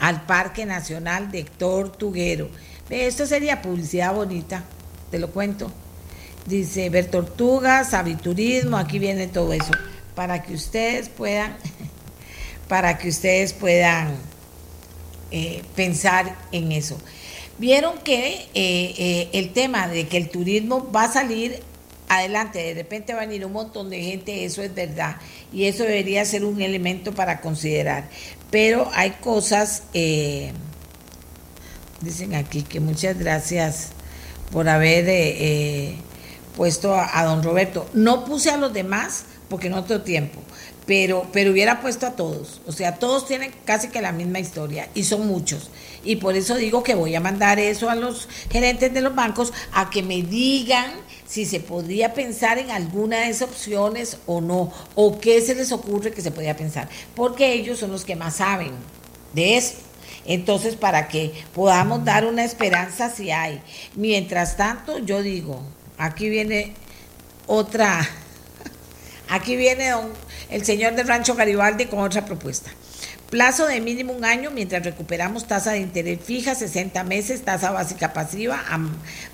al 0.00 0.26
Parque 0.26 0.66
Nacional 0.66 1.30
de 1.30 1.44
Tortuguero. 1.44 2.50
Esto 2.90 3.26
sería 3.26 3.62
publicidad 3.62 4.14
bonita, 4.14 4.64
te 5.10 5.18
lo 5.18 5.30
cuento. 5.30 5.72
Dice 6.46 6.88
ver 6.90 7.06
tortugas, 7.06 7.92
aviturismo, 7.92 8.76
aquí 8.76 8.98
viene 8.98 9.26
todo 9.26 9.52
eso 9.52 9.72
para 10.14 10.42
que 10.42 10.54
ustedes 10.54 11.08
puedan, 11.08 11.56
para 12.68 12.98
que 12.98 13.08
ustedes 13.08 13.52
puedan 13.52 14.14
eh, 15.30 15.62
pensar 15.74 16.36
en 16.52 16.72
eso. 16.72 16.98
Vieron 17.58 17.98
que 17.98 18.48
eh, 18.54 18.94
eh, 18.98 19.28
el 19.32 19.52
tema 19.52 19.88
de 19.88 20.06
que 20.08 20.16
el 20.16 20.30
turismo 20.30 20.90
va 20.92 21.04
a 21.04 21.12
salir 21.12 21.60
adelante, 22.08 22.60
de 22.60 22.74
repente 22.74 23.12
va 23.14 23.22
a 23.22 23.26
venir 23.26 23.44
un 23.44 23.52
montón 23.52 23.90
de 23.90 24.00
gente, 24.00 24.44
eso 24.44 24.62
es 24.62 24.74
verdad, 24.74 25.16
y 25.52 25.64
eso 25.64 25.82
debería 25.82 26.24
ser 26.24 26.44
un 26.44 26.60
elemento 26.60 27.12
para 27.12 27.40
considerar. 27.40 28.08
Pero 28.50 28.88
hay 28.94 29.10
cosas, 29.12 29.82
dicen 32.06 32.34
aquí 32.34 32.62
que 32.62 32.80
muchas 32.80 33.18
gracias 33.18 33.88
por 34.50 34.68
haber 34.68 35.96
puesto 36.56 36.94
a, 36.94 37.22
don 37.24 37.42
Roberto. 37.42 37.86
No 37.92 38.24
puse 38.24 38.50
a 38.50 38.56
los 38.56 38.72
demás 38.72 39.24
porque 39.48 39.68
no 39.68 39.84
tengo 39.84 40.02
tiempo, 40.02 40.40
pero, 40.86 41.26
pero 41.32 41.52
hubiera 41.52 41.80
puesto 41.80 42.06
a 42.06 42.12
todos, 42.12 42.60
o 42.66 42.72
sea, 42.72 42.96
todos 42.96 43.26
tienen 43.26 43.52
casi 43.64 43.88
que 43.88 44.00
la 44.02 44.12
misma 44.12 44.40
historia 44.40 44.88
y 44.94 45.04
son 45.04 45.26
muchos. 45.26 45.70
Y 46.04 46.16
por 46.16 46.36
eso 46.36 46.56
digo 46.56 46.82
que 46.82 46.94
voy 46.94 47.14
a 47.14 47.20
mandar 47.20 47.58
eso 47.58 47.90
a 47.90 47.94
los 47.94 48.28
gerentes 48.50 48.92
de 48.92 49.00
los 49.00 49.14
bancos 49.14 49.52
a 49.72 49.90
que 49.90 50.02
me 50.02 50.22
digan 50.22 50.92
si 51.26 51.44
se 51.44 51.60
podría 51.60 52.14
pensar 52.14 52.58
en 52.58 52.70
alguna 52.70 53.18
de 53.18 53.30
esas 53.30 53.50
opciones 53.50 54.18
o 54.26 54.40
no, 54.40 54.72
o 54.94 55.18
qué 55.18 55.40
se 55.40 55.54
les 55.54 55.72
ocurre 55.72 56.12
que 56.12 56.22
se 56.22 56.30
podría 56.30 56.56
pensar, 56.56 56.88
porque 57.14 57.52
ellos 57.52 57.78
son 57.78 57.90
los 57.90 58.04
que 58.04 58.16
más 58.16 58.36
saben 58.36 58.72
de 59.32 59.56
eso. 59.56 59.74
Entonces, 60.26 60.76
para 60.76 61.08
que 61.08 61.32
podamos 61.54 62.04
dar 62.04 62.26
una 62.26 62.44
esperanza 62.44 63.10
si 63.10 63.30
hay. 63.30 63.60
Mientras 63.94 64.56
tanto, 64.56 64.98
yo 64.98 65.22
digo, 65.22 65.62
aquí 65.98 66.28
viene 66.28 66.72
otra 67.46 68.06
Aquí 69.28 69.56
viene 69.56 69.92
el 70.50 70.64
señor 70.64 70.94
del 70.94 71.08
Rancho 71.08 71.34
Garibaldi 71.34 71.86
con 71.86 72.00
otra 72.00 72.24
propuesta. 72.24 72.70
Plazo 73.30 73.66
de 73.66 73.80
mínimo 73.80 74.12
un 74.12 74.24
año 74.24 74.52
mientras 74.52 74.84
recuperamos 74.84 75.48
tasa 75.48 75.72
de 75.72 75.80
interés 75.80 76.20
fija, 76.22 76.54
60 76.54 77.02
meses, 77.02 77.42
tasa 77.42 77.72
básica 77.72 78.12
pasiva, 78.12 78.62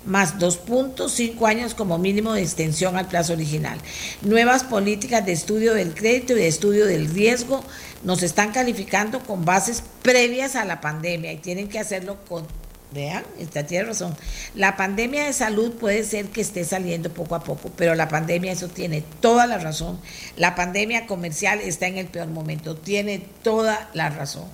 más 0.03 0.39
dos 0.39 0.57
puntos, 0.57 1.11
cinco 1.11 1.45
años 1.45 1.75
como 1.75 1.99
mínimo 1.99 2.33
de 2.33 2.41
extensión 2.41 2.97
al 2.97 3.07
plazo 3.07 3.33
original. 3.33 3.77
Nuevas 4.23 4.63
políticas 4.63 5.23
de 5.27 5.33
estudio 5.33 5.75
del 5.75 5.93
crédito 5.93 6.33
y 6.33 6.37
de 6.37 6.47
estudio 6.47 6.87
del 6.87 7.07
riesgo 7.07 7.63
nos 8.03 8.23
están 8.23 8.51
calificando 8.51 9.21
con 9.21 9.45
bases 9.45 9.83
previas 10.01 10.55
a 10.55 10.65
la 10.65 10.81
pandemia 10.81 11.31
y 11.31 11.37
tienen 11.37 11.69
que 11.69 11.79
hacerlo 11.79 12.17
con 12.27 12.45
Vean, 12.93 13.23
esta 13.39 13.65
tiene 13.65 13.85
razón. 13.85 14.15
La 14.53 14.77
pandemia 14.77 15.25
de 15.25 15.33
salud 15.33 15.73
puede 15.73 16.03
ser 16.03 16.27
que 16.27 16.41
esté 16.41 16.63
saliendo 16.63 17.09
poco 17.11 17.33
a 17.33 17.43
poco, 17.43 17.71
pero 17.75 17.95
la 17.95 18.07
pandemia, 18.07 18.51
eso 18.51 18.67
tiene 18.67 19.03
toda 19.19 19.47
la 19.47 19.57
razón. 19.57 19.99
La 20.37 20.53
pandemia 20.53 21.07
comercial 21.07 21.59
está 21.59 21.87
en 21.87 21.97
el 21.97 22.05
peor 22.05 22.27
momento, 22.27 22.75
tiene 22.75 23.17
toda 23.41 23.89
la 23.93 24.09
razón, 24.09 24.45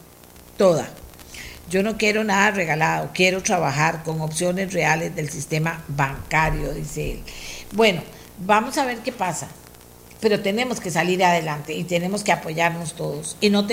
toda. 0.58 0.88
Yo 1.70 1.84
no 1.84 1.98
quiero 1.98 2.24
nada 2.24 2.52
regalado, 2.52 3.12
quiero 3.14 3.44
trabajar 3.44 4.04
con 4.04 4.22
opciones 4.22 4.74
reales 4.74 5.16
del 5.16 5.30
sistema 5.30 5.84
bancario, 5.90 6.74
dice 6.74 7.12
él. 7.12 7.24
Bueno, 7.74 8.02
vamos 8.40 8.78
a 8.78 8.86
ver 8.86 9.00
qué 9.00 9.12
pasa 9.12 9.50
pero 10.20 10.41
tenemos 10.41 10.80
que 10.80 10.91
salir 10.91 11.24
adelante 11.24 11.74
y 11.74 11.84
tenemos 11.84 12.24
que 12.24 12.32
apoyarnos 12.32 12.94
todos. 12.94 13.38
Y, 13.40 13.50
no 13.50 13.66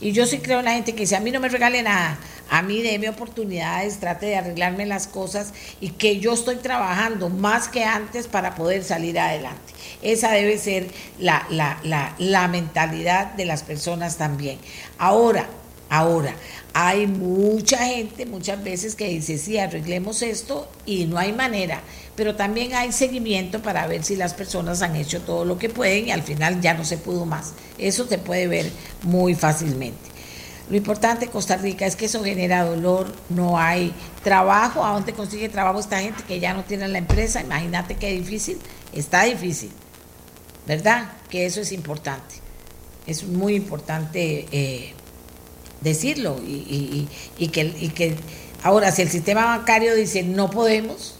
y 0.00 0.12
yo 0.12 0.26
sí 0.26 0.38
creo 0.38 0.58
en 0.58 0.64
la 0.64 0.72
gente 0.72 0.94
que 0.94 1.02
dice, 1.02 1.16
a 1.16 1.20
mí 1.20 1.30
no 1.30 1.40
me 1.40 1.48
regale 1.48 1.82
nada, 1.82 2.18
a 2.50 2.62
mí 2.62 2.82
déme 2.82 3.08
oportunidades, 3.08 4.00
trate 4.00 4.26
de 4.26 4.36
arreglarme 4.36 4.84
las 4.86 5.06
cosas 5.06 5.52
y 5.80 5.90
que 5.90 6.18
yo 6.18 6.32
estoy 6.34 6.56
trabajando 6.56 7.28
más 7.28 7.68
que 7.68 7.84
antes 7.84 8.26
para 8.26 8.54
poder 8.54 8.82
salir 8.84 9.18
adelante. 9.18 9.72
Esa 10.02 10.32
debe 10.32 10.58
ser 10.58 10.88
la, 11.18 11.46
la, 11.50 11.78
la, 11.84 12.14
la 12.18 12.48
mentalidad 12.48 13.34
de 13.34 13.44
las 13.44 13.62
personas 13.62 14.16
también. 14.16 14.58
Ahora, 14.98 15.48
ahora, 15.88 16.34
hay 16.74 17.06
mucha 17.06 17.78
gente 17.86 18.26
muchas 18.26 18.62
veces 18.64 18.94
que 18.94 19.08
dice, 19.08 19.38
sí, 19.38 19.58
arreglemos 19.58 20.22
esto 20.22 20.68
y 20.86 21.04
no 21.04 21.18
hay 21.18 21.32
manera, 21.32 21.82
pero 22.16 22.36
también 22.36 22.74
hay 22.74 22.92
seguimiento 22.92 23.62
para 23.62 23.86
ver 23.86 24.04
si 24.04 24.16
las 24.16 24.34
personas 24.34 24.82
han 24.82 24.96
hecho 24.96 25.22
todo 25.22 25.44
lo 25.44 25.58
que 25.58 25.70
pueden 25.70 26.08
y 26.08 26.10
al 26.10 26.22
final 26.22 26.60
ya 26.60 26.74
no 26.74 26.84
se 26.84 26.98
pudo 26.98 27.24
más. 27.24 27.54
Eso 27.78 28.06
se 28.06 28.18
puede 28.18 28.46
ver 28.48 28.70
muy 29.02 29.34
fácilmente. 29.34 30.12
Lo 30.68 30.76
importante 30.76 31.26
Costa 31.28 31.56
Rica 31.56 31.86
es 31.86 31.96
que 31.96 32.06
eso 32.06 32.22
genera 32.22 32.64
dolor, 32.64 33.12
no 33.28 33.58
hay 33.58 33.92
trabajo. 34.22 34.84
¿A 34.84 34.92
dónde 34.92 35.12
consigue 35.12 35.48
trabajo 35.48 35.80
esta 35.80 36.00
gente 36.00 36.22
que 36.22 36.38
ya 36.38 36.54
no 36.54 36.64
tiene 36.64 36.88
la 36.88 36.98
empresa? 36.98 37.40
Imagínate 37.40 37.96
qué 37.96 38.12
difícil. 38.12 38.58
Está 38.92 39.24
difícil, 39.24 39.70
¿verdad? 40.66 41.12
Que 41.28 41.46
eso 41.46 41.60
es 41.60 41.72
importante. 41.72 42.36
Es 43.06 43.24
muy 43.24 43.54
importante 43.54 44.46
eh, 44.52 44.94
decirlo 45.80 46.40
y, 46.42 47.08
que, 47.52 47.74
y 47.78 47.88
que 47.88 48.16
ahora 48.62 48.92
si 48.92 49.02
el 49.02 49.10
sistema 49.10 49.44
bancario 49.44 49.94
dice 49.94 50.22
no 50.22 50.48
podemos, 50.50 51.16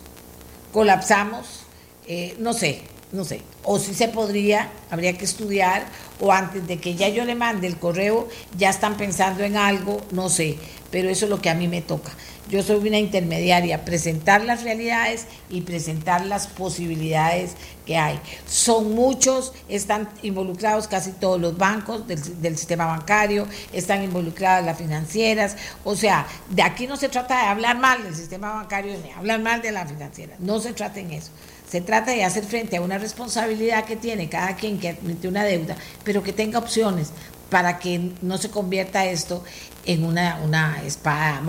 colapsamos, 0.73 1.65
eh, 2.07 2.35
no 2.39 2.53
sé, 2.53 2.83
no 3.13 3.25
sé, 3.25 3.43
o 3.63 3.79
si 3.79 3.95
se 3.95 4.09
podría, 4.09 4.71
habría 4.91 5.17
que 5.17 5.25
estudiar, 5.25 5.87
o 6.19 6.33
antes 6.33 6.67
de 6.67 6.79
que 6.79 6.95
ya 6.95 7.09
yo 7.09 7.25
le 7.25 7.35
mande 7.35 7.67
el 7.67 7.79
correo, 7.79 8.29
ya 8.57 8.71
están 8.71 8.97
pensando 8.97 9.45
en 9.45 9.57
algo, 9.57 10.01
no 10.11 10.31
sé, 10.31 10.57
pero 10.91 11.11
eso 11.11 11.27
es 11.27 11.31
lo 11.31 11.41
que 11.41 11.51
a 11.51 11.55
mí 11.55 11.69
me 11.69 11.83
toca. 11.83 12.11
Yo 12.51 12.63
soy 12.63 12.89
una 12.89 12.99
intermediaria, 12.99 13.85
presentar 13.85 14.45
las 14.45 14.63
realidades 14.65 15.27
y 15.49 15.61
presentar 15.61 16.27
las 16.27 16.49
posibilidades 16.49 17.53
que 17.87 17.97
hay. 17.97 18.19
Son 18.47 18.95
muchos, 18.95 19.53
están 19.69 20.09
involucrados 20.23 20.89
casi 20.89 21.13
todos 21.13 21.41
los 21.41 21.57
bancos 21.57 22.07
del, 22.07 22.59
sistema 22.59 22.87
bancario, 22.87 23.47
están 23.73 24.03
involucradas 24.03 24.65
las 24.65 24.77
financieras, 24.77 25.57
o 25.85 25.95
sea, 25.95 26.27
de 26.51 26.63
aquí 26.63 26.87
no 26.87 26.97
se 26.97 27.09
trata 27.09 27.43
de 27.43 27.47
hablar 27.47 27.79
mal 27.79 28.03
del 28.03 28.15
sistema 28.15 28.53
bancario 28.55 28.97
ni 29.03 29.11
hablar 29.13 29.41
mal 29.41 29.63
de 29.63 29.73
la 29.73 29.87
financiera, 29.87 30.37
no 30.39 30.61
se 30.61 30.73
trata 30.73 31.01
en 31.01 31.13
eso. 31.13 31.31
Se 31.69 31.81
trata 31.81 32.11
de 32.11 32.23
hacer 32.23 32.45
frente 32.45 32.77
a 32.77 32.83
una 32.83 32.99
responsabilidad 32.99 33.87
que 33.87 33.97
tiene 33.97 34.29
cada 34.29 34.57
quien 34.57 34.79
que 34.79 34.91
admite 34.91 35.27
una 35.27 35.43
deuda, 35.43 35.75
pero 36.05 36.23
que 36.23 36.35
tenga 36.35 36.59
opciones 36.59 37.13
para 37.53 37.79
que 37.79 38.13
no 38.23 38.39
se 38.39 38.49
convierta 38.49 39.05
esto 39.05 39.45
en 39.85 40.05
una, 40.05 40.41
una 40.43 40.83
espada 40.87 41.43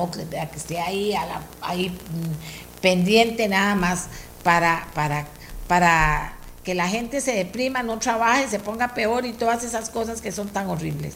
que 0.51 0.57
esté 0.57 0.77
ahí, 0.77 1.15
ahí 1.61 1.91
mm, 1.91 2.81
pendiente 2.81 3.47
nada 3.47 3.73
más 3.75 4.09
para, 4.43 4.89
para, 4.93 5.27
para 5.69 6.33
que 6.65 6.75
la 6.75 6.89
gente 6.89 7.21
se 7.21 7.31
deprima, 7.31 7.83
no 7.83 7.99
trabaje, 7.99 8.49
se 8.49 8.59
ponga 8.59 8.93
peor 8.93 9.25
y 9.25 9.31
todas 9.31 9.63
esas 9.63 9.89
cosas 9.89 10.19
que 10.19 10.33
son 10.33 10.49
tan 10.49 10.67
horribles. 10.67 11.13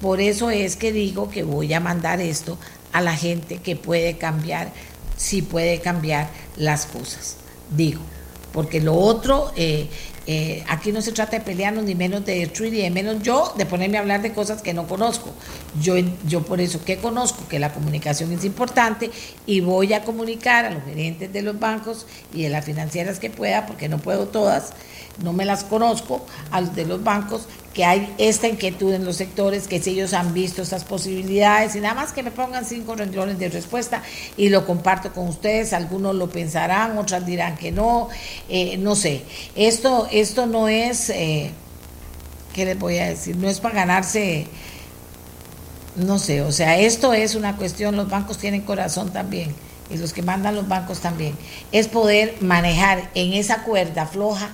Por 0.00 0.20
eso 0.20 0.50
es 0.50 0.74
que 0.74 0.90
digo 0.90 1.30
que 1.30 1.44
voy 1.44 1.72
a 1.72 1.78
mandar 1.78 2.20
esto 2.20 2.58
a 2.92 3.00
la 3.00 3.14
gente 3.16 3.58
que 3.58 3.76
puede 3.76 4.18
cambiar, 4.18 4.72
si 5.16 5.42
puede 5.42 5.78
cambiar 5.78 6.28
las 6.56 6.86
cosas. 6.86 7.36
Digo, 7.70 8.00
porque 8.52 8.80
lo 8.80 8.96
otro, 8.96 9.52
eh, 9.54 9.88
eh, 10.26 10.64
aquí 10.68 10.90
no 10.90 11.02
se 11.02 11.12
trata 11.12 11.38
de 11.38 11.44
pelearnos 11.44 11.84
ni 11.84 11.94
menos 11.94 12.24
de 12.24 12.38
destruir 12.38 12.72
y 12.74 12.82
de 12.82 12.90
menos 12.90 13.22
yo 13.22 13.52
de 13.58 13.66
ponerme 13.66 13.98
a 13.98 14.00
hablar 14.00 14.22
de 14.22 14.32
cosas 14.32 14.62
que 14.62 14.72
no 14.72 14.86
conozco. 14.86 15.30
Yo, 15.80 15.96
yo 16.26 16.42
por 16.42 16.60
eso 16.60 16.82
que 16.84 16.96
conozco 16.96 17.46
que 17.48 17.58
la 17.58 17.72
comunicación 17.72 18.32
es 18.32 18.44
importante 18.44 19.10
y 19.46 19.60
voy 19.60 19.92
a 19.92 20.02
comunicar 20.02 20.64
a 20.64 20.70
los 20.70 20.84
gerentes 20.84 21.32
de 21.32 21.42
los 21.42 21.58
bancos 21.58 22.06
y 22.32 22.42
de 22.42 22.48
las 22.48 22.64
financieras 22.64 23.18
que 23.18 23.28
pueda, 23.28 23.66
porque 23.66 23.88
no 23.88 23.98
puedo 23.98 24.26
todas, 24.28 24.72
no 25.22 25.32
me 25.32 25.44
las 25.44 25.64
conozco, 25.64 26.24
a 26.50 26.60
los 26.62 26.74
de 26.74 26.86
los 26.86 27.04
bancos, 27.04 27.46
que 27.74 27.84
hay 27.84 28.14
esta 28.18 28.46
inquietud 28.46 28.94
en 28.94 29.04
los 29.04 29.16
sectores, 29.16 29.66
que 29.66 29.82
si 29.82 29.90
ellos 29.90 30.14
han 30.14 30.32
visto 30.32 30.62
estas 30.62 30.84
posibilidades 30.84 31.74
y 31.74 31.80
nada 31.80 31.94
más 31.94 32.12
que 32.12 32.22
me 32.22 32.30
pongan 32.30 32.64
cinco 32.64 32.94
renglones 32.94 33.38
de 33.38 33.48
respuesta 33.48 34.00
y 34.36 34.48
lo 34.48 34.64
comparto 34.64 35.12
con 35.12 35.28
ustedes, 35.28 35.72
algunos 35.72 36.14
lo 36.14 36.30
pensarán, 36.30 36.96
otras 36.96 37.26
dirán 37.26 37.56
que 37.56 37.72
no, 37.72 38.08
eh, 38.48 38.76
no 38.78 38.94
sé. 38.94 39.22
Esto, 39.56 40.08
esto 40.12 40.46
no 40.46 40.68
es, 40.68 41.10
eh, 41.10 41.50
¿qué 42.54 42.64
les 42.64 42.78
voy 42.78 42.98
a 42.98 43.08
decir? 43.08 43.36
No 43.36 43.48
es 43.48 43.58
para 43.58 43.74
ganarse, 43.74 44.46
no 45.96 46.20
sé, 46.20 46.42
o 46.42 46.52
sea, 46.52 46.78
esto 46.78 47.12
es 47.12 47.34
una 47.34 47.56
cuestión, 47.56 47.96
los 47.96 48.08
bancos 48.08 48.38
tienen 48.38 48.62
corazón 48.62 49.12
también 49.12 49.52
y 49.90 49.96
los 49.96 50.12
que 50.12 50.22
mandan 50.22 50.54
los 50.54 50.68
bancos 50.68 51.00
también, 51.00 51.34
es 51.72 51.88
poder 51.88 52.36
manejar 52.40 53.10
en 53.14 53.32
esa 53.32 53.64
cuerda 53.64 54.06
floja 54.06 54.50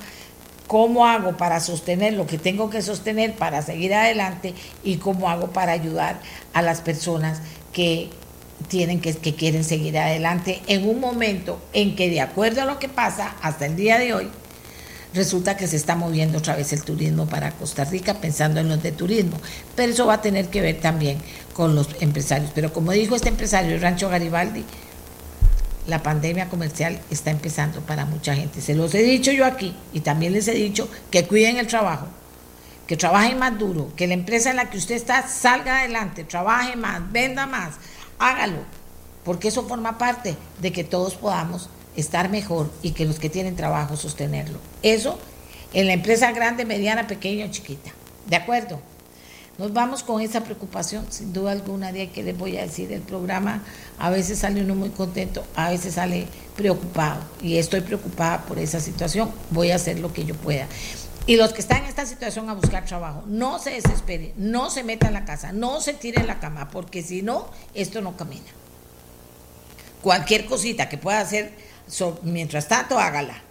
cómo 0.71 1.05
hago 1.05 1.37
para 1.37 1.59
sostener 1.59 2.13
lo 2.13 2.29
que 2.29 2.39
tengo 2.39 2.71
que 2.71 2.81
sostener 2.81 3.35
para 3.35 3.61
seguir 3.61 3.93
adelante 3.93 4.55
y 4.85 4.99
cómo 4.99 5.29
hago 5.29 5.49
para 5.49 5.73
ayudar 5.73 6.21
a 6.53 6.63
las 6.63 6.81
personas 6.81 7.41
que 7.73 8.09
tienen 8.69 9.01
que, 9.01 9.15
quieren 9.35 9.65
seguir 9.65 9.99
adelante 9.99 10.63
en 10.69 10.89
un 10.89 11.01
momento 11.01 11.61
en 11.73 11.97
que 11.97 12.09
de 12.09 12.21
acuerdo 12.21 12.63
a 12.63 12.67
lo 12.67 12.79
que 12.79 12.89
pasa 12.89 13.35
hasta 13.43 13.67
el 13.67 13.75
día 13.75 13.99
de 13.99 14.15
hoy, 14.15 14.29
resulta 15.13 15.57
que 15.57 15.67
se 15.67 15.75
está 15.75 15.97
moviendo 15.97 16.39
otra 16.39 16.55
vez 16.55 16.73
el 16.73 16.85
turismo 16.85 17.27
para 17.27 17.51
Costa 17.51 17.85
Rica 17.85 18.21
pensando 18.21 18.61
en 18.61 18.69
los 18.69 18.81
de 18.81 18.93
turismo. 18.93 19.39
Pero 19.75 19.93
eso 19.93 20.07
va 20.07 20.15
a 20.15 20.23
tener 20.23 20.51
que 20.51 20.61
ver 20.61 20.79
también 20.79 21.19
con 21.53 21.75
los 21.75 21.89
empresarios. 21.99 22.53
Pero 22.55 22.73
como 22.73 22.93
dijo 22.93 23.17
este 23.17 23.31
empresario 23.31 23.77
Rancho 23.81 24.09
Garibaldi, 24.09 24.65
la 25.86 26.02
pandemia 26.02 26.48
comercial 26.48 27.01
está 27.11 27.31
empezando 27.31 27.81
para 27.81 28.05
mucha 28.05 28.35
gente. 28.35 28.61
Se 28.61 28.74
los 28.74 28.94
he 28.94 29.02
dicho 29.02 29.32
yo 29.32 29.44
aquí 29.44 29.74
y 29.93 30.01
también 30.01 30.32
les 30.32 30.48
he 30.48 30.55
dicho 30.55 30.89
que 31.11 31.27
cuiden 31.27 31.57
el 31.57 31.66
trabajo, 31.66 32.07
que 32.86 32.97
trabajen 32.97 33.39
más 33.39 33.59
duro, 33.59 33.93
que 33.97 34.07
la 34.07 34.15
empresa 34.15 34.51
en 34.51 34.57
la 34.57 34.70
que 34.70 34.78
usted 34.78 34.94
está 34.94 35.27
salga 35.27 35.81
adelante, 35.81 36.24
trabaje 36.24 36.77
más, 36.77 37.11
venda 37.11 37.47
más, 37.47 37.74
hágalo, 38.19 38.59
porque 39.24 39.48
eso 39.48 39.66
forma 39.66 39.98
parte 39.98 40.36
de 40.61 40.73
que 40.73 40.85
todos 40.85 41.15
podamos 41.15 41.70
estar 41.97 42.28
mejor 42.31 42.70
y 42.82 42.93
que 42.93 43.05
los 43.05 43.19
que 43.19 43.31
tienen 43.31 43.57
trabajo 43.57 43.97
sostenerlo. 43.97 44.59
Eso 44.82 45.19
en 45.73 45.86
la 45.86 45.93
empresa 45.93 46.32
grande, 46.32 46.65
mediana, 46.65 47.07
pequeña 47.07 47.47
o 47.47 47.51
chiquita. 47.51 47.90
¿De 48.27 48.36
acuerdo? 48.36 48.81
Nos 49.59 49.72
vamos 49.72 50.02
con 50.02 50.22
esa 50.22 50.43
preocupación, 50.43 51.06
sin 51.10 51.32
duda 51.32 51.52
alguna, 51.52 51.93
de 51.93 52.10
que 52.10 52.22
les 52.22 52.36
voy 52.36 52.56
a 52.56 52.62
decir, 52.62 52.90
el 52.93 53.02
programa 53.02 53.62
a 53.98 54.09
veces 54.09 54.39
sale 54.39 54.62
uno 54.62 54.74
muy 54.74 54.89
contento, 54.89 55.44
a 55.55 55.70
veces 55.70 55.94
sale 55.94 56.27
preocupado, 56.56 57.20
y 57.43 57.59
estoy 57.59 57.82
preocupada 57.82 58.43
por 58.47 58.59
esa 58.59 58.81
situación, 58.81 59.31
voy 59.51 59.70
a 59.70 59.77
hacer 59.77 59.98
lo 59.98 60.12
que 60.12 60.24
yo 60.24 60.35
pueda. 60.35 60.66
Y 61.27 61.36
los 61.36 61.52
que 61.52 61.60
están 61.60 61.82
en 61.82 61.90
esta 61.90 62.06
situación 62.06 62.48
a 62.48 62.55
buscar 62.55 62.86
trabajo, 62.86 63.22
no 63.27 63.59
se 63.59 63.70
desesperen, 63.70 64.32
no 64.36 64.70
se 64.70 64.82
metan 64.82 65.09
en 65.09 65.14
la 65.14 65.24
casa, 65.27 65.52
no 65.52 65.81
se 65.82 65.93
tiren 65.93 66.22
en 66.22 66.27
la 66.28 66.40
cama, 66.40 66.70
porque 66.70 67.02
si 67.02 67.20
no, 67.20 67.51
esto 67.74 68.01
no 68.01 68.16
camina. 68.16 68.48
Cualquier 70.01 70.47
cosita 70.47 70.89
que 70.89 70.97
pueda 70.97 71.20
hacer 71.20 71.52
mientras 72.22 72.66
tanto, 72.66 72.98
hágala. 72.98 73.43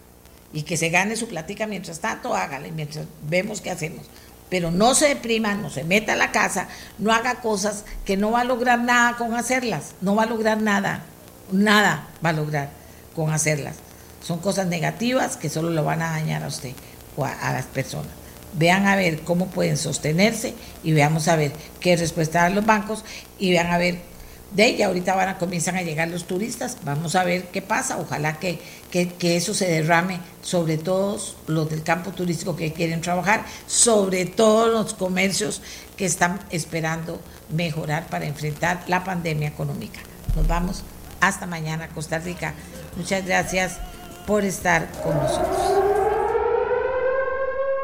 Y 0.52 0.64
que 0.64 0.78
se 0.78 0.90
gane 0.90 1.16
su 1.16 1.28
platica 1.28 1.68
mientras 1.68 2.00
tanto, 2.00 2.34
hágala. 2.34 2.68
Y 2.68 2.72
mientras 2.72 3.06
vemos 3.30 3.62
qué 3.62 3.70
hacemos 3.70 4.08
pero 4.50 4.72
no 4.72 4.96
se 4.96 5.08
deprima, 5.08 5.56
no 5.56 5.70
se 5.70 5.84
meta 5.84 6.14
a 6.14 6.18
la 6.18 6.32
casa, 6.32 6.68
no 6.98 7.14
haga 7.14 7.42
cosas 7.42 7.86
que 8.06 8.18
no 8.18 8.32
va 8.32 8.42
a 8.42 8.46
lograr 8.46 8.80
nada 8.80 9.16
con 9.18 9.34
hacerlas, 9.36 9.94
no 10.02 10.16
va 10.16 10.24
a 10.24 10.28
lograr 10.28 10.62
nada, 10.62 11.04
nada 11.52 12.08
va 12.24 12.30
a 12.30 12.34
lograr 12.34 12.70
con 13.16 13.32
hacerlas. 13.32 13.76
Son 14.22 14.40
cosas 14.40 14.68
negativas 14.68 15.38
que 15.38 15.50
solo 15.50 15.70
lo 15.70 15.84
van 15.84 16.02
a 16.02 16.12
dañar 16.12 16.44
a 16.44 16.48
usted 16.48 16.74
o 17.16 17.26
a, 17.26 17.54
las 17.54 17.66
personas. 17.66 18.12
Vean 18.54 18.88
a 18.88 18.96
ver 18.96 19.22
cómo 19.22 19.48
pueden 19.48 19.78
sostenerse 19.78 20.56
y 20.84 20.92
veamos 20.92 21.28
a 21.28 21.36
ver 21.36 21.52
qué 21.80 21.96
respuesta 21.96 22.42
dan 22.42 22.56
los 22.56 22.66
bancos 22.66 23.06
y 23.38 23.52
vean 23.52 23.72
a 23.72 23.78
ver 23.78 24.09
de 24.52 24.66
ella. 24.66 24.88
Ahorita 24.88 25.16
van 25.16 25.30
a, 25.30 25.38
comienzan 25.38 25.76
a 25.76 25.82
llegar 25.82 26.08
los 26.08 26.26
turistas, 26.26 26.78
vamos 26.84 27.16
a 27.16 27.24
ver 27.24 27.46
qué 27.48 27.62
pasa, 27.62 27.98
ojalá 27.98 28.40
que, 28.40 28.60
que, 28.92 29.38
eso 29.38 29.54
se 29.54 29.68
derrame 29.68 30.20
sobre 30.42 30.78
todos 30.78 31.36
los 31.48 31.70
del 31.70 31.84
campo 31.84 32.12
turístico 32.12 32.56
que 32.56 32.74
quieren 32.74 33.02
trabajar, 33.02 33.46
sobre 33.68 34.26
todos 34.26 34.72
los 34.72 34.94
comercios 34.94 35.62
que 35.98 36.06
están 36.06 36.40
esperando 36.50 37.20
mejorar 37.50 38.08
para 38.08 38.26
enfrentar 38.26 38.84
la 38.88 39.04
pandemia 39.04 39.48
económica. 39.48 40.00
Nos 40.36 40.48
vamos 40.48 40.84
hasta 41.20 41.46
mañana, 41.46 41.90
Costa 41.90 42.20
Rica. 42.20 42.54
Muchas 42.96 43.26
gracias 43.26 43.78
por 44.26 44.44
estar 44.44 44.90
con 45.04 45.16
nosotros. 45.16 45.90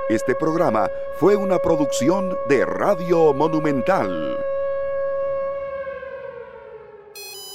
Este 0.10 0.36
programa 0.36 0.88
fue 1.20 1.36
una 1.36 1.58
producción 1.58 2.38
de 2.48 2.64
Radio 2.64 3.34
Monumental. 3.34 4.38